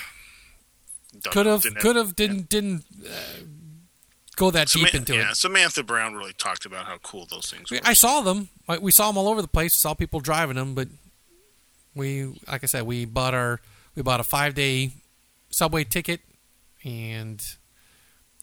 Could 1.30 1.46
have, 1.46 1.62
could 1.80 1.96
have, 1.96 2.16
didn't 2.16 2.50
didn't 2.50 2.86
uh, 3.06 3.44
go 4.36 4.52
that 4.52 4.67
deep 4.67 4.93
into 4.93 5.15
yeah, 5.15 5.32
it. 5.32 5.36
Samantha 5.36 5.84
Brown 5.84 6.15
really 6.15 6.34
talked 6.34 6.65
about 6.65 6.86
how 6.86 6.98
cool 6.98 7.26
those 7.30 7.50
things 7.52 7.72
were. 7.72 7.80
I 7.84 7.93
saw 7.93 8.22
them. 8.22 8.50
We 8.82 8.91
saw 8.91 9.08
them 9.08 9.17
all 9.17 9.28
over 9.28 9.41
the 9.41 9.48
place. 9.48 9.74
Saw 9.74 9.93
people 9.93 10.19
driving 10.19 10.56
them, 10.56 10.74
but 10.76 10.88
we, 11.96 12.26
like 12.48 12.63
I 12.63 12.67
said, 12.67 12.84
we 12.84 13.06
bought 13.06 13.34
our 13.34 13.60
we 13.96 14.02
bought 14.02 14.19
a 14.19 14.24
five 14.24 14.56
day 14.56 14.91
subway 15.50 15.84
ticket, 15.84 16.22
and 16.84 17.46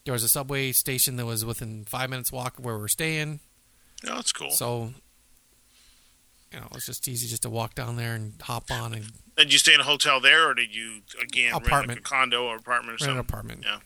there 0.05 0.13
was 0.13 0.23
a 0.23 0.29
subway 0.29 0.71
station 0.71 1.17
that 1.17 1.25
was 1.25 1.45
within 1.45 1.85
five 1.85 2.09
minutes 2.09 2.31
walk 2.31 2.59
of 2.59 2.65
where 2.65 2.77
we 2.77 2.85
are 2.85 2.87
staying. 2.87 3.39
Oh, 4.07 4.15
that's 4.15 4.31
cool. 4.31 4.49
So, 4.51 4.93
you 6.51 6.59
know, 6.59 6.67
it's 6.73 6.85
just 6.85 7.07
easy 7.07 7.27
just 7.27 7.43
to 7.43 7.49
walk 7.49 7.75
down 7.75 7.97
there 7.97 8.15
and 8.15 8.33
hop 8.41 8.71
on 8.71 8.93
and 8.93 9.11
Did 9.37 9.53
you 9.53 9.59
stay 9.59 9.73
in 9.73 9.79
a 9.79 9.83
hotel 9.83 10.19
there, 10.19 10.49
or 10.49 10.53
did 10.53 10.73
you 10.75 11.01
again 11.21 11.51
rent 11.51 11.63
like 11.63 11.67
Apartment. 11.67 11.99
a 11.99 12.01
condo 12.01 12.45
or 12.45 12.55
apartment 12.55 13.01
or 13.01 13.05
rent 13.05 13.17
an 13.17 13.19
apartment. 13.19 13.63
Yeah. 13.65 13.79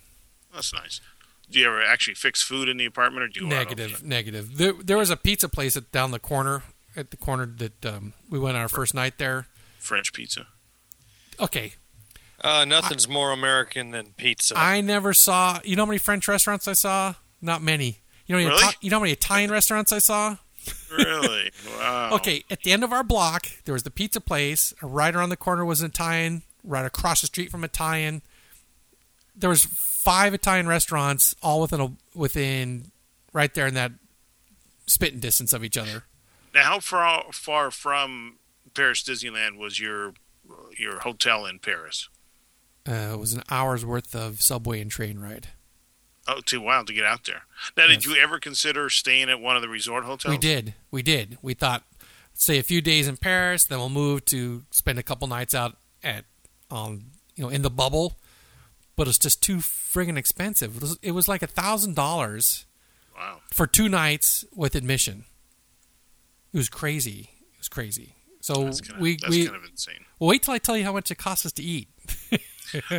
That's 0.54 0.74
nice. 0.74 1.02
Do 1.50 1.60
you 1.60 1.68
ever 1.68 1.84
actually 1.84 2.16
fix 2.16 2.42
food 2.42 2.68
in 2.70 2.78
the 2.78 2.86
apartment, 2.86 3.24
or 3.24 3.28
do 3.28 3.42
you 3.42 3.48
Negative, 3.48 3.94
over 3.96 4.06
negative. 4.06 4.58
There, 4.58 4.74
there 4.74 4.98
was 4.98 5.10
a 5.10 5.18
pizza 5.18 5.48
place 5.48 5.78
at, 5.78 5.92
down 5.92 6.12
the 6.12 6.20
corner 6.20 6.64
at 6.96 7.12
the 7.12 7.18
corner 7.18 7.46
that 7.46 7.86
um, 7.86 8.14
we 8.30 8.40
went 8.40 8.56
on 8.56 8.62
our 8.62 8.70
first 8.70 8.94
night 8.94 9.18
there. 9.18 9.48
French 9.80 10.14
pizza? 10.14 10.48
Okay, 11.40 11.74
Uh, 12.42 12.64
nothing's 12.66 13.08
more 13.08 13.32
American 13.32 13.92
than 13.92 14.14
pizza. 14.18 14.54
I 14.58 14.82
never 14.82 15.14
saw. 15.14 15.60
You 15.64 15.76
know 15.76 15.84
how 15.84 15.88
many 15.88 15.98
French 15.98 16.28
restaurants 16.28 16.68
I 16.68 16.74
saw? 16.74 17.16
Not 17.42 17.62
many. 17.62 18.00
You 18.26 18.36
know, 18.36 18.42
how 18.42 18.46
many 18.46 18.50
Really? 18.50 18.64
Ita- 18.70 18.78
you 18.82 18.90
know 18.90 18.98
how 18.98 19.02
many 19.02 19.12
Italian 19.12 19.52
restaurants 19.52 19.92
I 19.92 20.00
saw? 20.00 20.38
Really? 20.92 21.52
Wow. 21.78 22.12
Okay, 22.14 22.44
at 22.50 22.62
the 22.64 22.72
end 22.72 22.84
of 22.84 22.92
our 22.94 23.04
block, 23.04 23.48
there 23.66 23.74
was 23.74 23.84
the 23.84 23.92
pizza 23.92 24.20
place. 24.22 24.74
Right 24.82 25.14
around 25.14 25.30
the 25.30 25.38
corner 25.38 25.66
was 25.66 25.82
an 25.82 25.88
Italian. 25.88 26.42
Right 26.64 26.86
across 26.86 27.22
the 27.22 27.28
street 27.28 27.52
from 27.52 27.64
Italian, 27.64 28.22
there 29.36 29.50
was 29.50 29.66
five 30.06 30.34
Italian 30.34 30.68
restaurants, 30.68 31.36
all 31.42 31.60
within 31.62 31.82
a 31.82 31.92
within 32.14 32.92
right 33.34 33.54
there 33.54 33.68
in 33.68 33.74
that 33.74 33.92
spitting 34.86 35.20
distance 35.20 35.52
of 35.52 35.64
each 35.64 35.78
other. 35.78 36.04
Now, 36.54 36.64
how 36.64 36.80
far 36.80 37.26
far 37.34 37.72
from 37.72 38.38
Paris 38.74 39.04
Disneyland 39.04 39.58
was 39.58 39.80
your 39.80 40.14
your 40.78 41.00
hotel 41.00 41.46
in 41.46 41.60
Paris? 41.60 42.08
Uh, 42.88 43.14
it 43.14 43.20
was 43.20 43.34
an 43.34 43.42
hour's 43.50 43.84
worth 43.84 44.16
of 44.16 44.42
subway 44.42 44.80
and 44.80 44.92
train 44.92 45.18
ride. 45.20 45.50
Oh, 46.28 46.42
too 46.44 46.62
wild 46.62 46.88
to 46.88 46.94
get 46.94 47.04
out 47.04 47.26
there. 47.26 47.44
Now, 47.78 47.88
did 47.88 48.06
you 48.06 48.16
ever 48.16 48.40
consider 48.40 48.90
staying 48.90 49.30
at 49.30 49.40
one 49.40 49.56
of 49.56 49.62
the 49.62 49.70
resort 49.70 50.06
hotels? 50.06 50.32
We 50.32 50.40
did. 50.40 50.74
We 50.90 51.04
did. 51.04 51.38
We 51.42 51.54
thought, 51.54 51.84
stay 52.34 52.58
a 52.58 52.64
few 52.64 52.82
days 52.82 53.08
in 53.08 53.18
Paris, 53.18 53.66
then 53.66 53.78
we'll 53.78 53.90
move 53.90 54.26
to 54.26 54.64
spend 54.72 54.98
a 54.98 55.04
couple 55.04 55.28
nights 55.28 55.54
out 55.54 55.78
at 56.04 56.26
on 56.72 57.06
you 57.36 57.44
know 57.44 57.50
in 57.50 57.62
the 57.62 57.70
bubble, 57.70 58.18
but 58.96 59.08
it's 59.08 59.18
just 59.20 59.42
too 59.44 59.58
friggin' 59.58 60.18
expensive. 60.18 60.78
It 60.78 60.82
was, 60.82 61.00
it 61.02 61.12
was 61.12 61.28
like 61.28 61.42
a 61.42 61.48
thousand 61.48 61.96
dollars 61.96 62.66
for 63.52 63.68
two 63.68 63.90
nights 63.90 64.46
with 64.56 64.76
admission. 64.76 65.26
It 66.54 66.58
was 66.58 66.70
crazy. 66.70 67.30
It 67.54 67.60
was 67.60 67.70
crazy. 67.70 68.16
So 68.42 68.66
That's 68.66 68.82
kind 68.82 68.96
of, 68.96 69.02
we 69.02 69.18
that's 69.18 69.30
we 69.30 69.46
kind 69.46 69.56
of 69.56 69.64
insane. 69.70 70.06
well, 70.20 70.30
wait 70.30 70.44
till 70.44 70.54
I 70.54 70.60
tell 70.60 70.78
you 70.78 70.84
how 70.84 70.94
much 70.94 71.10
it 71.10 71.18
costs 71.18 71.46
us 71.46 71.52
to 71.54 71.64
eat. 71.64 71.90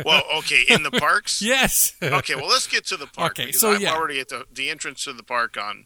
Well, 0.05 0.23
okay, 0.37 0.63
in 0.69 0.81
the 0.81 0.91
parks. 0.91 1.41
Yes. 1.47 1.93
Okay, 2.01 2.35
well, 2.35 2.47
let's 2.47 2.67
get 2.67 2.85
to 2.87 2.97
the 2.97 3.05
park. 3.05 3.33
Okay, 3.33 3.47
because 3.47 3.61
so 3.61 3.73
I'm 3.73 3.81
yeah. 3.81 3.93
already 3.93 4.19
at 4.19 4.29
the, 4.29 4.45
the 4.51 4.69
entrance 4.69 5.03
to 5.03 5.13
the 5.13 5.23
park 5.23 5.55
on. 5.57 5.85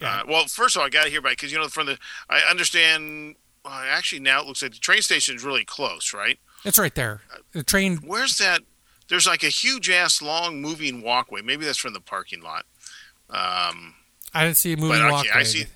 Yeah. 0.00 0.20
Uh, 0.20 0.22
well, 0.28 0.46
first 0.46 0.76
of 0.76 0.80
all, 0.80 0.86
I 0.86 0.90
got 0.90 1.04
to 1.04 1.10
hear 1.10 1.18
about 1.18 1.30
because 1.32 1.50
you 1.50 1.58
know 1.58 1.66
from 1.68 1.86
the 1.86 1.98
I 2.28 2.40
understand. 2.48 3.36
Well, 3.64 3.74
actually, 3.74 4.20
now 4.20 4.40
it 4.42 4.46
looks 4.46 4.62
like 4.62 4.72
the 4.72 4.78
train 4.78 5.02
station 5.02 5.34
is 5.34 5.44
really 5.44 5.64
close, 5.64 6.12
right? 6.12 6.38
it's 6.64 6.78
right 6.78 6.94
there. 6.94 7.22
The 7.52 7.62
train. 7.62 7.98
Where's 7.98 8.38
that? 8.38 8.62
There's 9.12 9.26
like 9.26 9.42
a 9.42 9.48
huge 9.48 9.90
ass 9.90 10.22
long 10.22 10.62
moving 10.62 11.02
walkway. 11.02 11.42
Maybe 11.42 11.66
that's 11.66 11.76
from 11.76 11.92
the 11.92 12.00
parking 12.00 12.40
lot. 12.40 12.64
Um, 13.28 13.92
I 14.32 14.42
didn't 14.42 14.56
see 14.56 14.72
a 14.72 14.76
moving 14.78 15.06
walkway. 15.06 15.30
I 15.34 15.42
see. 15.42 15.66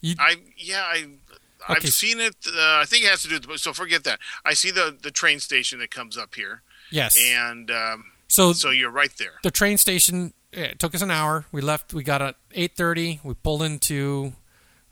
You- 0.00 0.16
I 0.18 0.34
yeah 0.56 0.82
I. 0.82 0.96
Okay. 0.96 1.74
I've 1.76 1.88
seen 1.90 2.18
it. 2.20 2.34
Uh, 2.44 2.80
I 2.80 2.84
think 2.84 3.04
it 3.04 3.10
has 3.10 3.22
to 3.22 3.28
do 3.28 3.38
with. 3.48 3.60
So 3.60 3.72
forget 3.72 4.02
that. 4.02 4.18
I 4.44 4.54
see 4.54 4.72
the 4.72 4.96
the 5.00 5.12
train 5.12 5.38
station 5.38 5.78
that 5.78 5.92
comes 5.92 6.18
up 6.18 6.34
here, 6.34 6.62
yes. 6.90 7.16
and 7.24 7.70
um, 7.70 8.06
so 8.26 8.52
so 8.52 8.70
you're 8.70 8.90
right 8.90 9.16
there. 9.16 9.34
the 9.44 9.52
train 9.52 9.78
station 9.78 10.32
it 10.52 10.80
took 10.80 10.92
us 10.92 11.02
an 11.02 11.12
hour. 11.12 11.44
We 11.52 11.60
left. 11.60 11.94
We 11.94 12.02
got 12.02 12.20
at 12.20 12.34
eight 12.50 12.74
thirty. 12.76 13.20
We 13.22 13.34
pulled 13.34 13.62
into 13.62 14.32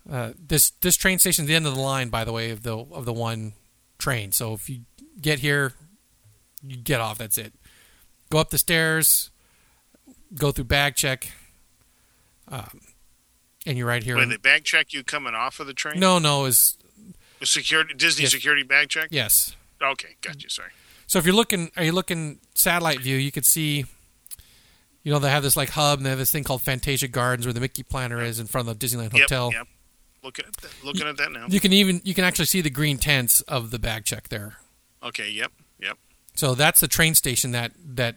uh, 0.08 0.34
this 0.38 0.70
this 0.70 0.94
train 0.94 1.18
station. 1.18 1.46
The 1.46 1.56
end 1.56 1.66
of 1.66 1.74
the 1.74 1.80
line, 1.80 2.08
by 2.08 2.22
the 2.22 2.30
way, 2.30 2.50
of 2.50 2.62
the 2.62 2.78
of 2.78 3.04
the 3.04 3.12
one 3.12 3.54
train. 3.98 4.30
So 4.30 4.52
if 4.52 4.70
you 4.70 4.82
get 5.20 5.40
here, 5.40 5.72
you 6.64 6.76
get 6.76 7.00
off. 7.00 7.18
That's 7.18 7.36
it. 7.36 7.52
Go 8.30 8.38
up 8.38 8.50
the 8.50 8.58
stairs. 8.58 9.30
Go 10.34 10.52
through 10.52 10.64
bag 10.64 10.94
check. 10.94 11.32
Um, 12.48 12.80
and 13.66 13.76
you're 13.76 13.86
right 13.86 14.02
here. 14.02 14.16
Wait, 14.16 14.28
they 14.28 14.36
bag 14.36 14.64
check 14.64 14.92
you 14.92 15.04
coming 15.04 15.34
off 15.34 15.60
of 15.60 15.66
the 15.66 15.74
train? 15.74 16.00
no, 16.00 16.18
no, 16.18 16.44
is 16.46 16.76
Security 17.42 17.94
Disney 17.94 18.22
Yes. 18.24 18.32
security 18.32 18.62
bag 18.62 18.88
check? 18.88 19.08
yes. 19.10 19.56
Okay, 19.82 20.16
got 20.20 20.42
you. 20.42 20.48
Sorry. 20.50 20.70
So 21.06 21.18
if 21.18 21.24
you're 21.24 21.34
looking, 21.34 21.70
are 21.76 21.82
you 21.82 21.92
looking 21.92 22.38
satellite 22.54 23.00
view? 23.00 23.16
You 23.16 23.32
could 23.32 23.46
see, 23.46 23.86
you 25.02 25.10
know, 25.12 25.18
they 25.18 25.30
have 25.30 25.42
this 25.42 25.56
like 25.56 25.70
hub, 25.70 25.98
and 25.98 26.06
they 26.06 26.10
have 26.10 26.18
this 26.18 26.30
thing 26.30 26.44
called 26.44 26.60
Fantasia 26.62 27.08
Gardens, 27.08 27.46
where 27.46 27.52
the 27.54 27.60
Mickey 27.60 27.82
Planter 27.82 28.20
is 28.20 28.38
in 28.38 28.46
front 28.46 28.68
of 28.68 28.78
the 28.78 28.86
Disneyland 28.86 29.12
Hotel. 29.12 29.50
Yep, 29.52 29.58
yep. 29.58 29.68
Looking 30.22 30.44
at 30.46 30.56
that, 30.58 30.70
looking 30.84 31.06
at 31.08 31.16
that 31.16 31.32
now. 31.32 31.46
You 31.48 31.60
can 31.60 31.72
even 31.72 32.02
you 32.04 32.12
can 32.12 32.24
actually 32.24 32.44
see 32.44 32.60
the 32.60 32.68
green 32.70 32.98
tents 32.98 33.40
of 33.42 33.70
the 33.70 33.78
bag 33.78 34.04
check 34.04 34.28
there. 34.28 34.56
Okay, 35.02 35.30
yep. 35.30 35.50
So 36.40 36.54
that's 36.54 36.80
the 36.80 36.88
train 36.88 37.14
station 37.14 37.50
that 37.50 37.72
that 37.84 38.16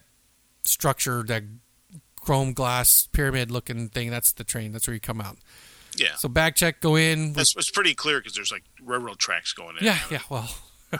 structure 0.63 1.23
that 1.23 1.43
chrome 2.21 2.53
glass 2.53 3.09
pyramid 3.11 3.51
looking 3.51 3.89
thing. 3.89 4.11
That's 4.11 4.31
the 4.31 4.45
train. 4.45 4.71
That's 4.71 4.87
where 4.87 4.93
you 4.93 5.01
come 5.01 5.19
out. 5.19 5.39
Yeah. 5.97 6.15
So 6.15 6.29
back 6.29 6.55
check, 6.55 6.79
go 6.79 6.95
in. 6.95 7.33
That's 7.33 7.53
it's 7.57 7.69
pretty 7.69 7.93
clear 7.93 8.19
because 8.19 8.33
there's 8.33 8.49
like 8.49 8.63
railroad 8.81 9.19
tracks 9.19 9.51
going 9.51 9.75
in. 9.75 9.83
Yeah, 9.83 9.99
yeah. 10.09 10.21
Well, 10.29 10.49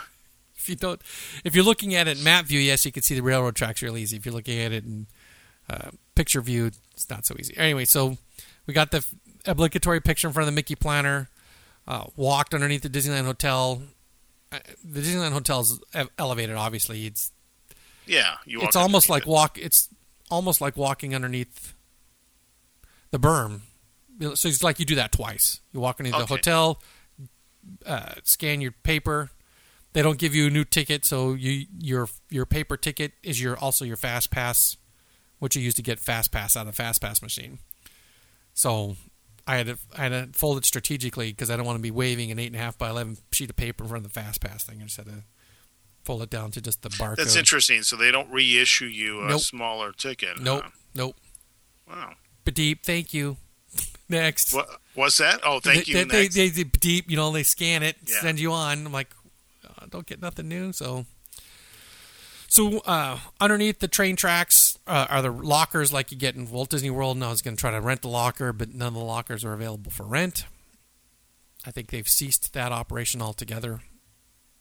if 0.57 0.67
you 0.67 0.75
don't, 0.75 1.01
if 1.45 1.55
you're 1.55 1.63
looking 1.63 1.95
at 1.95 2.09
it 2.09 2.17
in 2.17 2.25
map 2.25 2.43
view, 2.43 2.59
yes, 2.59 2.85
you 2.85 2.91
can 2.91 3.03
see 3.03 3.15
the 3.15 3.23
railroad 3.23 3.55
tracks 3.55 3.81
real 3.81 3.95
easy. 3.95 4.17
If 4.17 4.25
you're 4.25 4.35
looking 4.35 4.59
at 4.59 4.73
it 4.73 4.83
in 4.83 5.07
uh, 5.69 5.91
picture 6.15 6.41
view, 6.41 6.71
it's 6.91 7.09
not 7.09 7.25
so 7.25 7.37
easy. 7.39 7.55
Anyway, 7.55 7.85
so 7.85 8.17
we 8.67 8.73
got 8.73 8.91
the 8.91 9.05
obligatory 9.45 10.01
picture 10.01 10.27
in 10.27 10.33
front 10.33 10.49
of 10.49 10.53
the 10.53 10.55
Mickey 10.57 10.75
Planter. 10.75 11.29
Uh, 11.87 12.03
walked 12.17 12.53
underneath 12.53 12.81
the 12.81 12.89
Disneyland 12.89 13.23
Hotel. 13.23 13.81
The 14.83 15.01
Disneyland 15.01 15.31
Hotel's 15.33 15.79
elevated. 16.17 16.55
Obviously, 16.55 17.05
it's 17.05 17.31
Yeah, 18.05 18.35
you. 18.45 18.59
walk 18.59 18.67
it's 18.67 18.75
almost 18.75 19.09
like 19.09 19.23
it. 19.23 19.27
walk. 19.29 19.57
It's 19.57 19.89
almost 20.29 20.61
like 20.61 20.75
walking 20.77 21.13
underneath 21.15 21.73
the 23.11 23.19
berm. 23.19 23.61
So 24.35 24.47
it's 24.47 24.63
like 24.63 24.79
you 24.79 24.85
do 24.85 24.95
that 24.95 25.11
twice. 25.11 25.59
You 25.71 25.79
walk 25.79 25.99
underneath 25.99 26.17
the 26.17 26.23
Okay. 26.23 26.35
hotel, 26.35 26.81
uh, 27.85 28.13
scan 28.23 28.61
your 28.61 28.71
paper. 28.71 29.31
They 29.93 30.01
don't 30.01 30.17
give 30.17 30.33
you 30.33 30.47
a 30.47 30.49
new 30.49 30.63
ticket, 30.65 31.05
so 31.05 31.33
you 31.33 31.67
your 31.79 32.09
your 32.29 32.45
paper 32.45 32.77
ticket 32.77 33.13
is 33.21 33.41
your 33.41 33.57
also 33.57 33.85
your 33.85 33.95
fast 33.97 34.31
pass, 34.31 34.75
which 35.39 35.55
you 35.55 35.61
use 35.61 35.75
to 35.75 35.81
get 35.83 35.99
fast 35.99 36.31
pass 36.31 36.55
out 36.57 36.61
of 36.61 36.67
the 36.67 36.73
fast 36.73 36.99
pass 37.01 37.21
machine. 37.21 37.59
So 38.55 38.95
I 39.45 39.57
had 39.57 39.67
to 39.67 39.77
I 39.97 40.03
had 40.03 40.33
to 40.33 40.37
fold 40.39 40.57
it 40.57 40.65
strategically 40.65 41.31
because 41.31 41.49
I 41.49 41.57
don't 41.57 41.65
want 41.65 41.77
to 41.77 41.81
be 41.81 41.91
waving 41.91 42.31
an 42.31 42.39
eight 42.39 42.47
and 42.47 42.55
a 42.55 42.59
half 42.59 42.77
by 42.77 42.89
eleven 42.89 43.17
sheet 43.31 43.49
of 43.49 43.55
paper 43.55 43.83
in 43.83 43.89
front 43.89 44.05
of 44.05 44.13
the 44.13 44.19
fast 44.19 44.41
pass 44.41 44.63
thing. 44.63 44.79
I 44.81 44.85
just 44.85 44.97
had 44.97 45.05
to 45.07 45.23
fold 46.05 46.21
it 46.21 46.29
down 46.29 46.51
to 46.51 46.61
just 46.61 46.81
the 46.81 46.89
barcode. 46.89 47.17
That's 47.17 47.35
interesting. 47.35 47.81
So 47.83 47.95
they 47.95 48.11
don't 48.11 48.29
reissue 48.31 48.85
you 48.85 49.21
a 49.21 49.29
Nope. 49.29 49.41
smaller 49.41 49.91
ticket. 49.91 50.39
Nope, 50.39 50.63
huh? 50.63 50.69
nope. 50.95 51.15
Wow. 51.87 52.13
Deep, 52.45 52.83
thank 52.85 53.13
you. 53.13 53.37
Next. 54.09 54.53
What? 54.53 54.67
What's 54.95 55.17
that? 55.17 55.39
Oh, 55.43 55.59
thank 55.59 55.85
they, 55.85 55.91
you. 55.91 56.05
They, 56.05 56.21
next. 56.23 56.35
they, 56.35 56.49
they, 56.49 56.63
deep, 56.65 57.09
you 57.09 57.15
know, 57.17 57.31
they 57.31 57.41
scan 57.43 57.81
it, 57.83 57.95
Yeah. 58.05 58.21
send 58.21 58.39
you 58.39 58.51
on. 58.51 58.85
I'm 58.85 58.91
like, 58.91 59.09
uh, 59.65 59.87
don't 59.89 60.05
get 60.05 60.21
nothing 60.21 60.47
new. 60.47 60.71
So, 60.71 61.05
so 62.47 62.79
uh, 62.79 63.17
underneath 63.41 63.79
the 63.79 63.87
train 63.87 64.15
tracks 64.15 64.72
uh, 64.87 65.07
are 65.09 65.21
the 65.21 65.31
lockers 65.31 65.93
like 65.93 66.11
you 66.11 66.17
get 66.17 66.35
in 66.35 66.49
Walt 66.49 66.69
Disney 66.69 66.89
World. 66.89 67.17
And 67.17 67.23
I 67.23 67.29
was 67.29 67.41
going 67.41 67.55
to 67.55 67.59
try 67.59 67.71
to 67.71 67.81
rent 67.81 68.03
a 68.03 68.09
locker, 68.09 68.51
but 68.53 68.73
none 68.73 68.89
of 68.89 68.93
the 68.93 68.99
lockers 68.99 69.45
are 69.45 69.53
available 69.53 69.91
for 69.91 70.03
rent. 70.03 70.45
I 71.65 71.71
think 71.71 71.91
they've 71.91 72.07
ceased 72.07 72.53
that 72.53 72.71
operation 72.71 73.21
altogether 73.21 73.79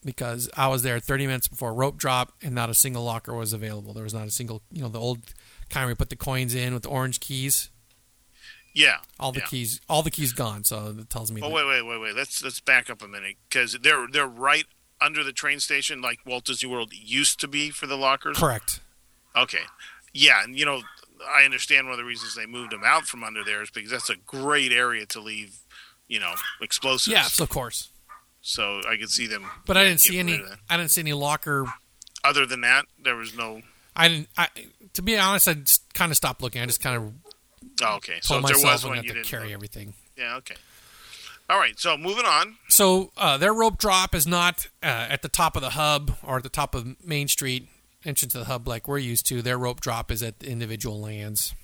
because 0.04 0.48
I 0.56 0.68
was 0.68 0.82
there 0.82 0.98
30 1.00 1.26
minutes 1.26 1.48
before 1.48 1.74
rope 1.74 1.96
drop, 1.96 2.32
and 2.42 2.54
not 2.54 2.70
a 2.70 2.74
single 2.74 3.04
locker 3.04 3.34
was 3.34 3.52
available. 3.52 3.92
There 3.92 4.04
was 4.04 4.14
not 4.14 4.26
a 4.26 4.30
single, 4.30 4.62
you 4.70 4.82
know, 4.82 4.88
the 4.88 5.00
old 5.00 5.34
kind 5.68 5.84
where 5.84 5.90
you 5.92 5.96
put 5.96 6.10
the 6.10 6.16
coins 6.16 6.54
in 6.54 6.74
with 6.74 6.84
the 6.84 6.88
orange 6.88 7.18
keys. 7.20 7.70
yeah. 8.74 8.98
All 9.18 9.32
the 9.32 9.40
yeah. 9.40 9.46
keys, 9.46 9.80
all 9.88 10.02
the 10.02 10.10
keys 10.10 10.32
gone. 10.32 10.64
So 10.64 10.94
it 10.98 11.10
tells 11.10 11.32
me. 11.32 11.40
Oh 11.42 11.48
that- 11.48 11.54
wait, 11.54 11.66
wait, 11.66 11.82
wait, 11.82 12.00
wait. 12.00 12.14
Let's 12.16 12.42
let's 12.42 12.60
back 12.60 12.88
up 12.88 13.02
a 13.02 13.08
minute 13.08 13.36
because 13.48 13.78
they're 13.82 14.06
they're 14.10 14.26
right 14.26 14.64
under 15.00 15.24
the 15.24 15.32
train 15.32 15.58
station, 15.58 16.00
like 16.00 16.20
Walt 16.24 16.44
Disney 16.44 16.70
World 16.70 16.92
used 16.92 17.40
to 17.40 17.48
be 17.48 17.70
for 17.70 17.86
the 17.86 17.96
lockers. 17.96 18.38
Correct. 18.38 18.80
Okay. 19.36 19.62
Yeah, 20.12 20.42
and 20.42 20.56
you 20.58 20.64
know, 20.66 20.82
I 21.28 21.44
understand 21.44 21.86
one 21.86 21.92
of 21.92 21.98
the 21.98 22.04
reasons 22.04 22.34
they 22.34 22.46
moved 22.46 22.72
them 22.72 22.82
out 22.84 23.04
from 23.06 23.24
under 23.24 23.44
there 23.44 23.62
is 23.62 23.70
because 23.70 23.90
that's 23.90 24.10
a 24.10 24.16
great 24.16 24.72
area 24.72 25.06
to 25.06 25.20
leave, 25.20 25.58
you 26.08 26.20
know, 26.20 26.34
explosives. 26.60 27.08
Yes, 27.12 27.40
of 27.40 27.48
course. 27.48 27.90
So 28.40 28.80
I 28.88 28.96
could 28.96 29.10
see 29.10 29.26
them. 29.26 29.46
But 29.66 29.76
I 29.76 29.84
didn't 29.84 30.00
see 30.00 30.18
any. 30.18 30.32
rid 30.32 30.40
of 30.42 30.48
that. 30.50 30.58
I 30.68 30.76
didn't 30.76 30.90
see 30.90 31.00
any 31.00 31.12
locker. 31.12 31.66
Other 32.24 32.46
than 32.46 32.60
that, 32.62 32.86
there 33.02 33.16
was 33.16 33.36
no. 33.36 33.62
I 33.94 34.08
didn't. 34.08 34.28
I, 34.36 34.48
to 34.94 35.02
be 35.02 35.16
honest, 35.16 35.48
I 35.48 35.54
just 35.54 35.92
kind 35.94 36.10
of 36.10 36.16
stopped 36.16 36.42
looking. 36.42 36.60
I 36.60 36.66
just 36.66 36.82
kind 36.82 36.96
of 36.96 37.12
Oh, 37.82 37.96
okay. 37.96 38.18
So 38.22 38.40
there 38.40 38.56
was 38.58 38.84
one, 38.84 38.96
you 38.96 39.02
to 39.02 39.08
didn't. 39.14 39.26
carry 39.26 39.52
everything. 39.52 39.94
Yeah. 40.16 40.36
Okay. 40.36 40.54
All 41.48 41.58
right. 41.58 41.78
So 41.78 41.96
moving 41.96 42.24
on. 42.24 42.56
So 42.68 43.10
uh, 43.16 43.38
their 43.38 43.52
rope 43.52 43.78
drop 43.78 44.14
is 44.14 44.26
not 44.26 44.66
uh, 44.82 44.86
at 44.86 45.22
the 45.22 45.28
top 45.28 45.56
of 45.56 45.62
the 45.62 45.70
hub 45.70 46.16
or 46.22 46.36
at 46.38 46.42
the 46.42 46.48
top 46.48 46.74
of 46.74 46.86
Main 47.04 47.28
Street 47.28 47.68
entrance 48.04 48.32
to 48.32 48.38
the 48.38 48.44
hub 48.46 48.66
like 48.66 48.88
we're 48.88 48.98
used 48.98 49.26
to. 49.26 49.42
Their 49.42 49.58
rope 49.58 49.80
drop 49.80 50.10
is 50.10 50.22
at 50.22 50.40
the 50.40 50.48
individual 50.48 51.00
lands. 51.00 51.54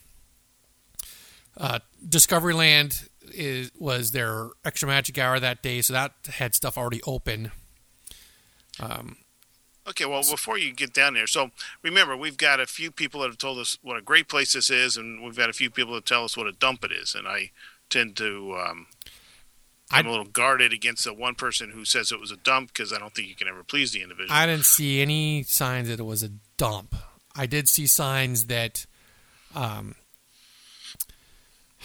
Uh, 1.57 1.81
Discovery 2.09 2.55
Land 2.55 3.09
is 3.33 3.72
was 3.79 4.12
their 4.12 4.51
extra 4.64 4.88
magic 4.88 5.18
hour 5.18 5.40
that 5.40 5.62
day, 5.62 5.81
so 5.81 5.92
that 5.92 6.12
had 6.35 6.55
stuff 6.55 6.79
already 6.79 7.03
open. 7.05 7.51
Um, 8.81 9.16
Okay, 9.88 10.05
well, 10.05 10.22
before 10.22 10.59
you 10.59 10.74
get 10.74 10.92
down 10.92 11.14
there, 11.14 11.27
so 11.27 11.51
remember, 11.83 12.14
we've 12.14 12.37
got 12.37 12.61
a 12.61 12.66
few 12.66 12.90
people 12.90 13.22
that 13.22 13.29
have 13.29 13.38
told 13.38 13.59
us 13.59 13.79
what 13.81 13.96
a 13.96 14.03
great 14.03 14.29
place 14.29 14.53
this 14.53 14.68
is, 14.68 14.98
and 14.98 15.22
we've 15.22 15.37
got 15.37 15.48
a 15.48 15.55
few 15.55 15.70
people 15.70 15.94
that 15.94 16.05
tell 16.05 16.24
us 16.24 16.37
what 16.37 16.46
a 16.46 16.53
dump 16.53 16.85
it 16.85 16.92
is. 16.92 17.14
And 17.14 17.27
I 17.27 17.53
tend 17.88 18.14
to, 18.18 18.55
um, 18.55 18.87
I'm 19.90 20.07
I- 20.07 20.09
a 20.09 20.11
little 20.11 20.27
guarded 20.27 20.72
against 20.72 21.05
the 21.05 21.14
one 21.14 21.35
person 21.35 21.70
who 21.70 21.85
says 21.85 22.12
it 22.12 22.20
was 22.20 22.31
a 22.31 22.37
dump 22.37 22.72
because 22.72 22.92
I 22.92 22.98
don't 22.98 23.14
think 23.14 23.29
you 23.29 23.35
can 23.35 23.48
ever 23.48 23.64
please 23.64 23.92
the 23.92 24.03
individual. 24.03 24.33
I 24.33 24.46
didn't 24.46 24.66
see 24.66 25.01
any 25.01 25.42
signs 25.44 25.88
that 25.88 26.01
it 26.01 26.05
was 26.05 26.22
a 26.22 26.31
dump. 26.57 26.94
I 27.35 27.46
did 27.46 27.68
see 27.68 27.87
signs 27.87 28.46
that 28.46 28.87
um, 29.55 29.94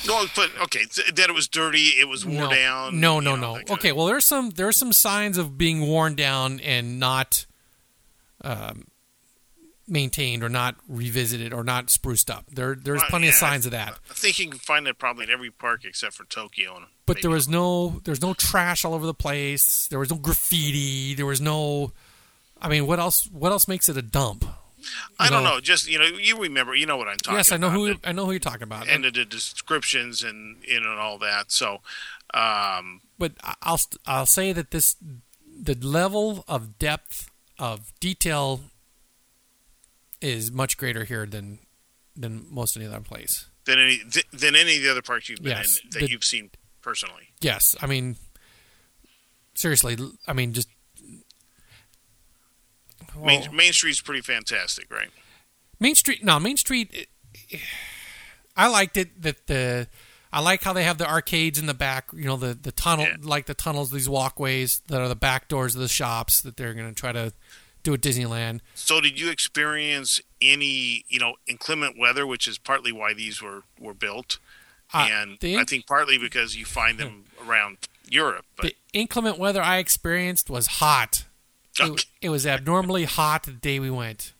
no, 0.08 0.26
but 0.36 0.50
okay, 0.64 0.86
th- 0.86 1.14
that 1.16 1.30
it 1.30 1.34
was 1.34 1.48
dirty, 1.48 1.90
it 2.00 2.08
was 2.10 2.26
worn 2.26 2.38
no, 2.38 2.50
down. 2.50 3.00
No, 3.00 3.20
no, 3.20 3.36
know, 3.36 3.56
no. 3.56 3.74
Okay, 3.76 3.92
well, 3.92 4.06
there's 4.06 4.26
some 4.26 4.50
there's 4.52 4.76
some 4.76 4.92
signs 4.92 5.38
of 5.38 5.58
being 5.58 5.82
worn 5.82 6.16
down 6.16 6.60
and 6.60 7.00
not 7.00 7.46
um, 8.42 8.86
maintained 9.94 10.44
or 10.44 10.50
not 10.50 10.76
revisited 10.90 11.54
or 11.54 11.64
not 11.64 11.90
spruced 11.90 12.30
up. 12.30 12.46
There 12.52 12.76
there's 12.76 13.02
Well, 13.04 13.10
plenty 13.12 13.28
of 13.30 13.36
yeah, 13.36 13.40
signs 13.40 13.66
of 13.66 13.72
that. 13.72 13.98
I 14.10 14.14
think 14.14 14.40
you 14.40 14.50
can 14.50 14.60
find 14.60 14.86
that 14.88 14.98
probably 14.98 15.24
in 15.26 15.30
every 15.30 15.52
park 15.52 15.86
except 15.86 16.16
for 16.16 16.26
Tokyo. 16.26 16.76
And 16.76 16.86
But 17.06 17.22
there 17.22 17.32
was 17.32 17.48
no 17.48 18.02
there's 18.04 18.22
no 18.22 18.34
trash 18.34 18.84
all 18.84 18.94
over 18.94 19.06
the 19.06 19.14
place. 19.14 19.88
There 19.90 20.00
was 20.00 20.10
no 20.10 20.18
graffiti. 20.18 21.14
There 21.14 21.26
was 21.26 21.40
no. 21.40 21.94
I 22.62 22.68
mean, 22.68 22.88
what 22.88 23.00
else? 23.00 23.30
What 23.32 23.52
else 23.52 23.68
makes 23.68 23.88
it 23.88 23.96
a 23.96 24.02
dump? 24.02 24.44
I 25.18 25.26
you 25.26 25.30
don't 25.32 25.44
know- 25.44 25.52
know. 25.56 25.60
Just 25.62 25.88
you 25.88 25.98
know, 25.98 26.06
you 26.06 26.38
remember, 26.38 26.76
you 26.76 26.86
know 26.86 26.98
what 26.98 27.08
I'm 27.08 27.16
talking. 27.18 27.38
yes, 27.38 27.52
I 27.54 27.58
know 27.58 27.68
about. 27.68 27.78
who 27.78 27.86
And- 27.88 28.00
I 28.04 28.12
know 28.12 28.26
who 28.26 28.32
you're 28.32 28.40
talking 28.40 28.64
about. 28.64 28.90
and 28.90 29.06
the, 29.06 29.12
the 29.12 29.24
descriptions 29.26 30.24
and 30.24 30.62
you 30.68 30.82
know 30.82 30.92
and 30.92 31.00
all 31.00 31.18
that. 31.20 31.52
So, 31.54 31.80
um, 32.34 33.02
but 33.18 33.34
I'll 33.62 33.80
I'll 34.06 34.26
say 34.26 34.52
that 34.54 34.72
this 34.72 34.96
the 35.62 35.76
level 35.76 36.44
of 36.48 36.78
depth 36.80 37.30
of 37.60 37.94
detail 38.00 38.60
is 40.24 40.52
much 40.52 40.78
greater 40.78 41.04
here 41.04 41.26
than 41.26 41.60
than 42.16 42.46
most 42.50 42.76
any 42.78 42.86
other 42.86 43.02
place. 43.02 43.46
Than 43.66 43.80
any 43.80 43.98
th- 44.00 44.28
than 44.32 44.56
any 44.56 44.78
of 44.78 44.84
the 44.84 44.90
other 44.92 45.02
parks 45.02 45.30
you've 45.30 45.40
been 45.42 45.52
Yes, 45.58 45.80
in 45.84 45.90
that 45.92 46.00
the- 46.00 46.10
you've 46.10 46.24
seen 46.24 46.50
personally. 46.82 47.30
Yes, 47.42 47.76
I 47.82 47.88
mean, 47.88 48.18
seriously, 49.56 49.98
I 50.28 50.34
mean, 50.34 50.54
just 50.54 50.70
Main, 53.16 53.42
well, 53.42 53.52
Main 53.54 53.74
Street's 53.74 54.02
pretty 54.02 54.22
fantastic, 54.22 54.90
right? 54.92 55.10
Main 55.80 55.96
Street. 55.96 56.24
No, 56.24 56.40
Main 56.40 56.58
Street. 56.58 56.90
it- 56.94 57.60
I 58.56 58.68
liked 58.68 58.98
it 58.98 59.22
that 59.22 59.48
the. 59.48 59.88
I 60.32 60.40
like 60.40 60.64
how 60.64 60.74
they 60.74 60.84
have 60.84 60.98
the 60.98 61.08
arcades 61.08 61.60
in 61.60 61.68
the 61.68 61.74
back. 61.76 62.10
You 62.14 62.26
know, 62.26 62.38
the 62.38 62.54
the 62.56 62.72
tunnel, 62.72 63.06
Yeah. 63.06 63.18
like 63.22 63.46
the 63.46 63.54
tunnels, 63.54 63.92
these 63.92 64.10
walkways 64.10 64.82
that 64.88 65.00
are 65.00 65.08
the 65.08 65.16
back 65.16 65.48
doors 65.48 65.76
of 65.76 65.82
the 65.82 65.88
shops 65.88 66.42
that 66.42 66.58
they're 66.58 66.74
going 66.74 66.88
to 66.90 67.00
try 67.00 67.12
to 67.12 67.34
do 67.84 67.94
at 67.94 68.02
Disneyland. 68.02 68.62
So, 68.74 69.00
did 69.02 69.20
you 69.20 69.30
experience 69.30 70.20
any, 70.42 71.06
you 71.08 71.20
know, 71.20 71.36
inclement 71.48 71.98
weather, 72.00 72.26
which 72.26 72.48
is 72.48 72.58
partly 72.58 72.92
why 72.92 73.14
these 73.14 73.42
were 73.42 73.64
were 73.80 73.94
built, 73.94 74.40
Uh, 74.94 75.08
and 75.12 75.38
I 75.42 75.64
think 75.64 75.88
partly 75.88 76.18
because 76.18 76.56
you 76.56 76.66
find 76.66 76.98
them 77.00 77.26
around 77.46 77.78
Europe. 78.10 78.46
But 78.56 78.66
The 78.66 78.76
inclement 78.94 79.38
weather 79.40 79.62
I 79.62 79.78
experienced 79.78 80.50
was 80.50 80.68
hot. 80.68 81.26
It, 81.80 82.06
it 82.22 82.30
was 82.30 82.46
abnormally 82.46 83.06
hot 83.06 83.44
the 83.44 83.52
day 83.52 83.80
we 83.80 83.90
went. 83.90 84.33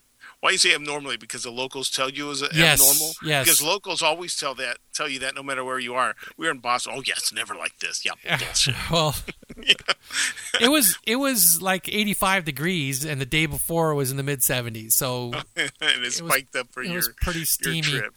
Why 0.44 0.50
you 0.50 0.58
say 0.58 0.74
abnormally? 0.74 1.16
Because 1.16 1.42
the 1.44 1.50
locals 1.50 1.88
tell 1.88 2.10
you 2.10 2.30
is 2.30 2.42
Yes, 2.54 2.78
abnormal. 2.78 3.14
yes. 3.24 3.46
Because 3.46 3.62
locals 3.62 4.02
always 4.02 4.36
tell 4.36 4.54
that 4.56 4.76
tell 4.92 5.08
you 5.08 5.18
that 5.20 5.34
no 5.34 5.42
matter 5.42 5.64
where 5.64 5.78
you 5.78 5.94
are. 5.94 6.14
We're 6.36 6.50
in 6.50 6.58
Boston. 6.58 6.92
Oh, 6.94 7.02
yes, 7.06 7.32
never 7.32 7.54
like 7.54 7.78
this. 7.78 8.04
Yep. 8.04 8.18
Well, 8.90 9.16
it 10.60 10.68
was 10.68 10.98
it 11.06 11.16
was 11.16 11.62
like 11.62 11.88
85 11.88 12.44
degrees, 12.44 13.06
and 13.06 13.18
the 13.22 13.24
day 13.26 13.46
before 13.46 13.94
was 13.94 14.10
in 14.10 14.18
the 14.18 14.22
mid 14.22 14.40
70s. 14.40 14.92
So 14.92 15.32
and 15.56 15.70
it 15.80 16.00
was- 16.00 16.16
spiked 16.16 16.54
up 16.56 16.68
for 16.72 16.82
it 16.82 16.88
your 16.88 16.96
was 16.96 17.10
pretty 17.22 17.46
steamy. 17.46 17.80
trip. 17.80 18.14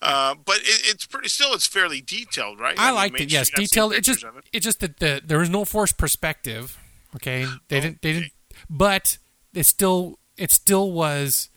uh, 0.00 0.34
but 0.44 0.56
it, 0.56 0.80
it's 0.86 1.04
pretty. 1.06 1.28
Still, 1.28 1.52
it's 1.52 1.66
fairly 1.66 2.00
detailed, 2.00 2.58
right? 2.58 2.76
I 2.78 2.86
mean, 2.86 2.94
liked 2.94 3.12
Main 3.14 3.22
it. 3.24 3.32
Yes, 3.32 3.48
Street, 3.48 3.64
I've 3.64 3.68
seen 3.68 3.74
detailed. 3.74 3.92
It 3.92 4.04
just 4.04 4.24
it. 4.24 4.30
it 4.54 4.60
just 4.60 4.80
that 4.80 4.98
the 4.98 5.20
there 5.24 5.38
was 5.38 5.50
no 5.50 5.64
forced 5.66 5.98
perspective. 5.98 6.78
Okay, 7.16 7.44
they 7.68 7.80
didn't 7.80 8.00
they 8.02 8.12
didn't, 8.14 8.32
but 8.70 9.18
it 9.54 9.64
still 9.64 10.18
it 10.42 10.50
still 10.50 10.90
was 10.90 11.48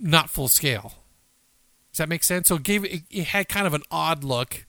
not 0.00 0.30
full 0.30 0.48
scale. 0.48 0.94
Does 1.92 1.98
that 1.98 2.08
make 2.08 2.24
sense? 2.24 2.48
So 2.48 2.54
it 2.54 2.62
gave 2.62 2.82
it, 2.82 3.02
it 3.10 3.26
had 3.26 3.50
kind 3.50 3.66
of 3.66 3.74
an 3.74 3.82
odd 3.90 4.24
look 4.24 4.64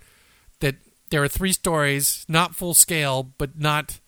that 0.59 0.75
there 1.11 1.23
are 1.23 1.29
three 1.29 1.53
stories, 1.53 2.25
not 2.27 2.55
full 2.55 2.73
scale, 2.73 3.23
but 3.37 3.57
not 3.57 4.01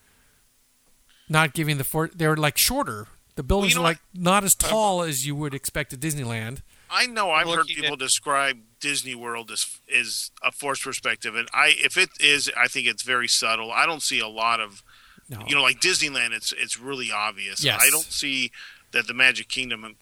not 1.29 1.53
giving 1.53 1.77
the 1.77 1.85
for 1.85 2.09
they 2.13 2.27
were 2.27 2.35
like 2.35 2.57
shorter. 2.57 3.07
The 3.35 3.43
buildings 3.43 3.75
know 3.75 3.81
were 3.81 3.87
like 3.87 3.99
not 4.13 4.43
as 4.43 4.57
uh, 4.61 4.67
tall 4.67 5.01
as 5.03 5.25
you 5.25 5.35
would 5.35 5.53
expect 5.53 5.93
at 5.93 6.01
Disneyland. 6.01 6.61
I 6.89 7.07
know 7.07 7.31
I've 7.31 7.47
heard 7.47 7.67
people 7.67 7.93
at- 7.93 7.99
describe 7.99 8.57
Disney 8.81 9.15
World 9.15 9.51
as 9.51 9.79
is 9.87 10.31
a 10.43 10.51
forced 10.51 10.83
perspective, 10.83 11.33
and 11.33 11.47
I 11.53 11.75
if 11.77 11.95
it 11.95 12.09
is, 12.19 12.51
I 12.57 12.67
think 12.67 12.87
it's 12.87 13.03
very 13.03 13.29
subtle. 13.29 13.71
I 13.71 13.85
don't 13.85 14.03
see 14.03 14.19
a 14.19 14.27
lot 14.27 14.59
of 14.59 14.83
No, 15.29 15.43
you 15.47 15.55
know 15.55 15.61
like 15.61 15.79
Disneyland. 15.79 16.31
It's 16.33 16.51
it's 16.51 16.77
really 16.77 17.09
obvious. 17.09 17.63
Yes. 17.63 17.79
I 17.81 17.89
don't 17.89 18.03
see 18.03 18.51
that 18.93 19.07
the 19.07 19.13
Magic 19.13 19.49
Kingdom. 19.49 19.95